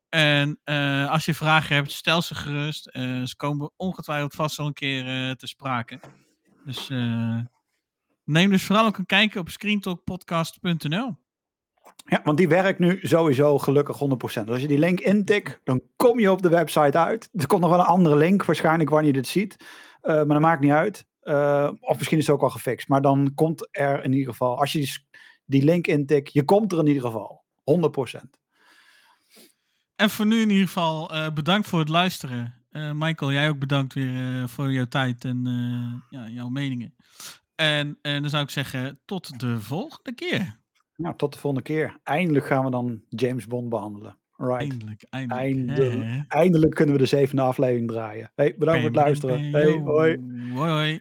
En 0.08 0.60
als 1.08 1.24
je 1.24 1.34
vragen 1.34 1.74
hebt, 1.74 1.92
stel 1.92 2.22
ze 2.22 2.34
gerust. 2.34 2.90
Ze 3.24 3.34
komen 3.36 3.70
ongetwijfeld 3.76 4.34
vast 4.34 4.56
wel 4.56 4.66
een 4.66 4.72
keer 4.72 5.04
te 5.36 5.46
sprake. 5.46 6.00
Dus 6.64 6.88
neem 8.24 8.50
dus 8.50 8.64
vooral 8.64 8.86
ook 8.86 8.98
een 8.98 9.06
kijkje 9.06 9.38
op 9.38 9.48
screentalkpodcast.nl. 9.48 11.16
Ja, 12.04 12.20
want 12.24 12.38
die 12.38 12.48
werkt 12.48 12.78
nu 12.78 12.98
sowieso 13.02 13.58
gelukkig 13.58 13.96
100%. 13.96 13.98
Dus 14.18 14.34
als 14.34 14.60
je 14.60 14.68
die 14.68 14.78
link 14.78 15.00
intikt, 15.00 15.60
dan 15.64 15.82
kom 15.96 16.20
je 16.20 16.30
op 16.30 16.42
de 16.42 16.48
website 16.48 16.98
uit. 16.98 17.28
Er 17.32 17.46
komt 17.46 17.60
nog 17.60 17.70
wel 17.70 17.78
een 17.78 17.86
andere 17.86 18.16
link, 18.16 18.44
waarschijnlijk 18.44 18.90
wanneer 18.90 19.14
je 19.14 19.20
dit 19.20 19.28
ziet. 19.28 19.56
Eh, 20.02 20.14
maar 20.14 20.26
dat 20.26 20.40
maakt 20.40 20.60
niet 20.60 20.70
uit. 20.70 21.06
Uh, 21.22 21.70
of 21.80 21.96
misschien 21.96 22.18
is 22.18 22.26
het 22.26 22.36
ook 22.36 22.42
al 22.42 22.50
gefixt. 22.50 22.88
Maar 22.88 23.02
dan 23.02 23.32
komt 23.34 23.68
er 23.70 24.04
in 24.04 24.12
ieder 24.12 24.30
geval, 24.30 24.58
als 24.58 24.72
je 24.72 24.98
die 25.44 25.64
link 25.64 25.86
intikt, 25.86 26.32
je 26.32 26.44
komt 26.44 26.72
er 26.72 26.78
in 26.78 26.86
ieder 26.86 27.02
geval. 27.02 27.44
100%. 27.64 28.40
En 29.96 30.10
voor 30.10 30.26
nu 30.26 30.40
in 30.40 30.50
ieder 30.50 30.66
geval 30.66 31.14
uh, 31.14 31.30
bedankt 31.30 31.68
voor 31.68 31.78
het 31.78 31.88
luisteren. 31.88 32.54
Michael, 32.94 33.32
jij 33.32 33.48
ook 33.48 33.58
bedankt 33.58 33.94
weer 33.94 34.48
voor 34.48 34.72
jouw 34.72 34.86
tijd 34.86 35.24
en 35.24 35.44
ja, 36.10 36.28
jouw 36.28 36.48
meningen. 36.48 36.94
En, 37.54 37.98
en 38.02 38.20
dan 38.20 38.30
zou 38.30 38.42
ik 38.42 38.50
zeggen, 38.50 39.00
tot 39.04 39.40
de 39.40 39.60
volgende 39.60 40.14
keer. 40.14 40.60
Nou, 40.96 41.16
tot 41.16 41.32
de 41.32 41.38
volgende 41.38 41.66
keer. 41.66 41.98
Eindelijk 42.02 42.46
gaan 42.46 42.64
we 42.64 42.70
dan 42.70 43.02
James 43.08 43.46
Bond 43.46 43.68
behandelen. 43.68 44.18
Right. 44.42 44.60
Eindelijk, 44.60 45.04
eindelijk. 45.10 45.40
Eindelijk, 45.40 46.24
eindelijk 46.28 46.74
kunnen 46.74 46.94
we 46.94 47.00
de 47.00 47.06
zevende 47.06 47.42
aflevering 47.42 47.90
draaien. 47.90 48.30
Hey, 48.34 48.54
bedankt 48.58 48.80
voor 48.80 48.90
het 48.90 48.98
luisteren. 48.98 49.50
Hey, 49.52 49.80
hoi. 49.84 50.18
Hoi, 50.54 50.70
hoi. 50.70 51.00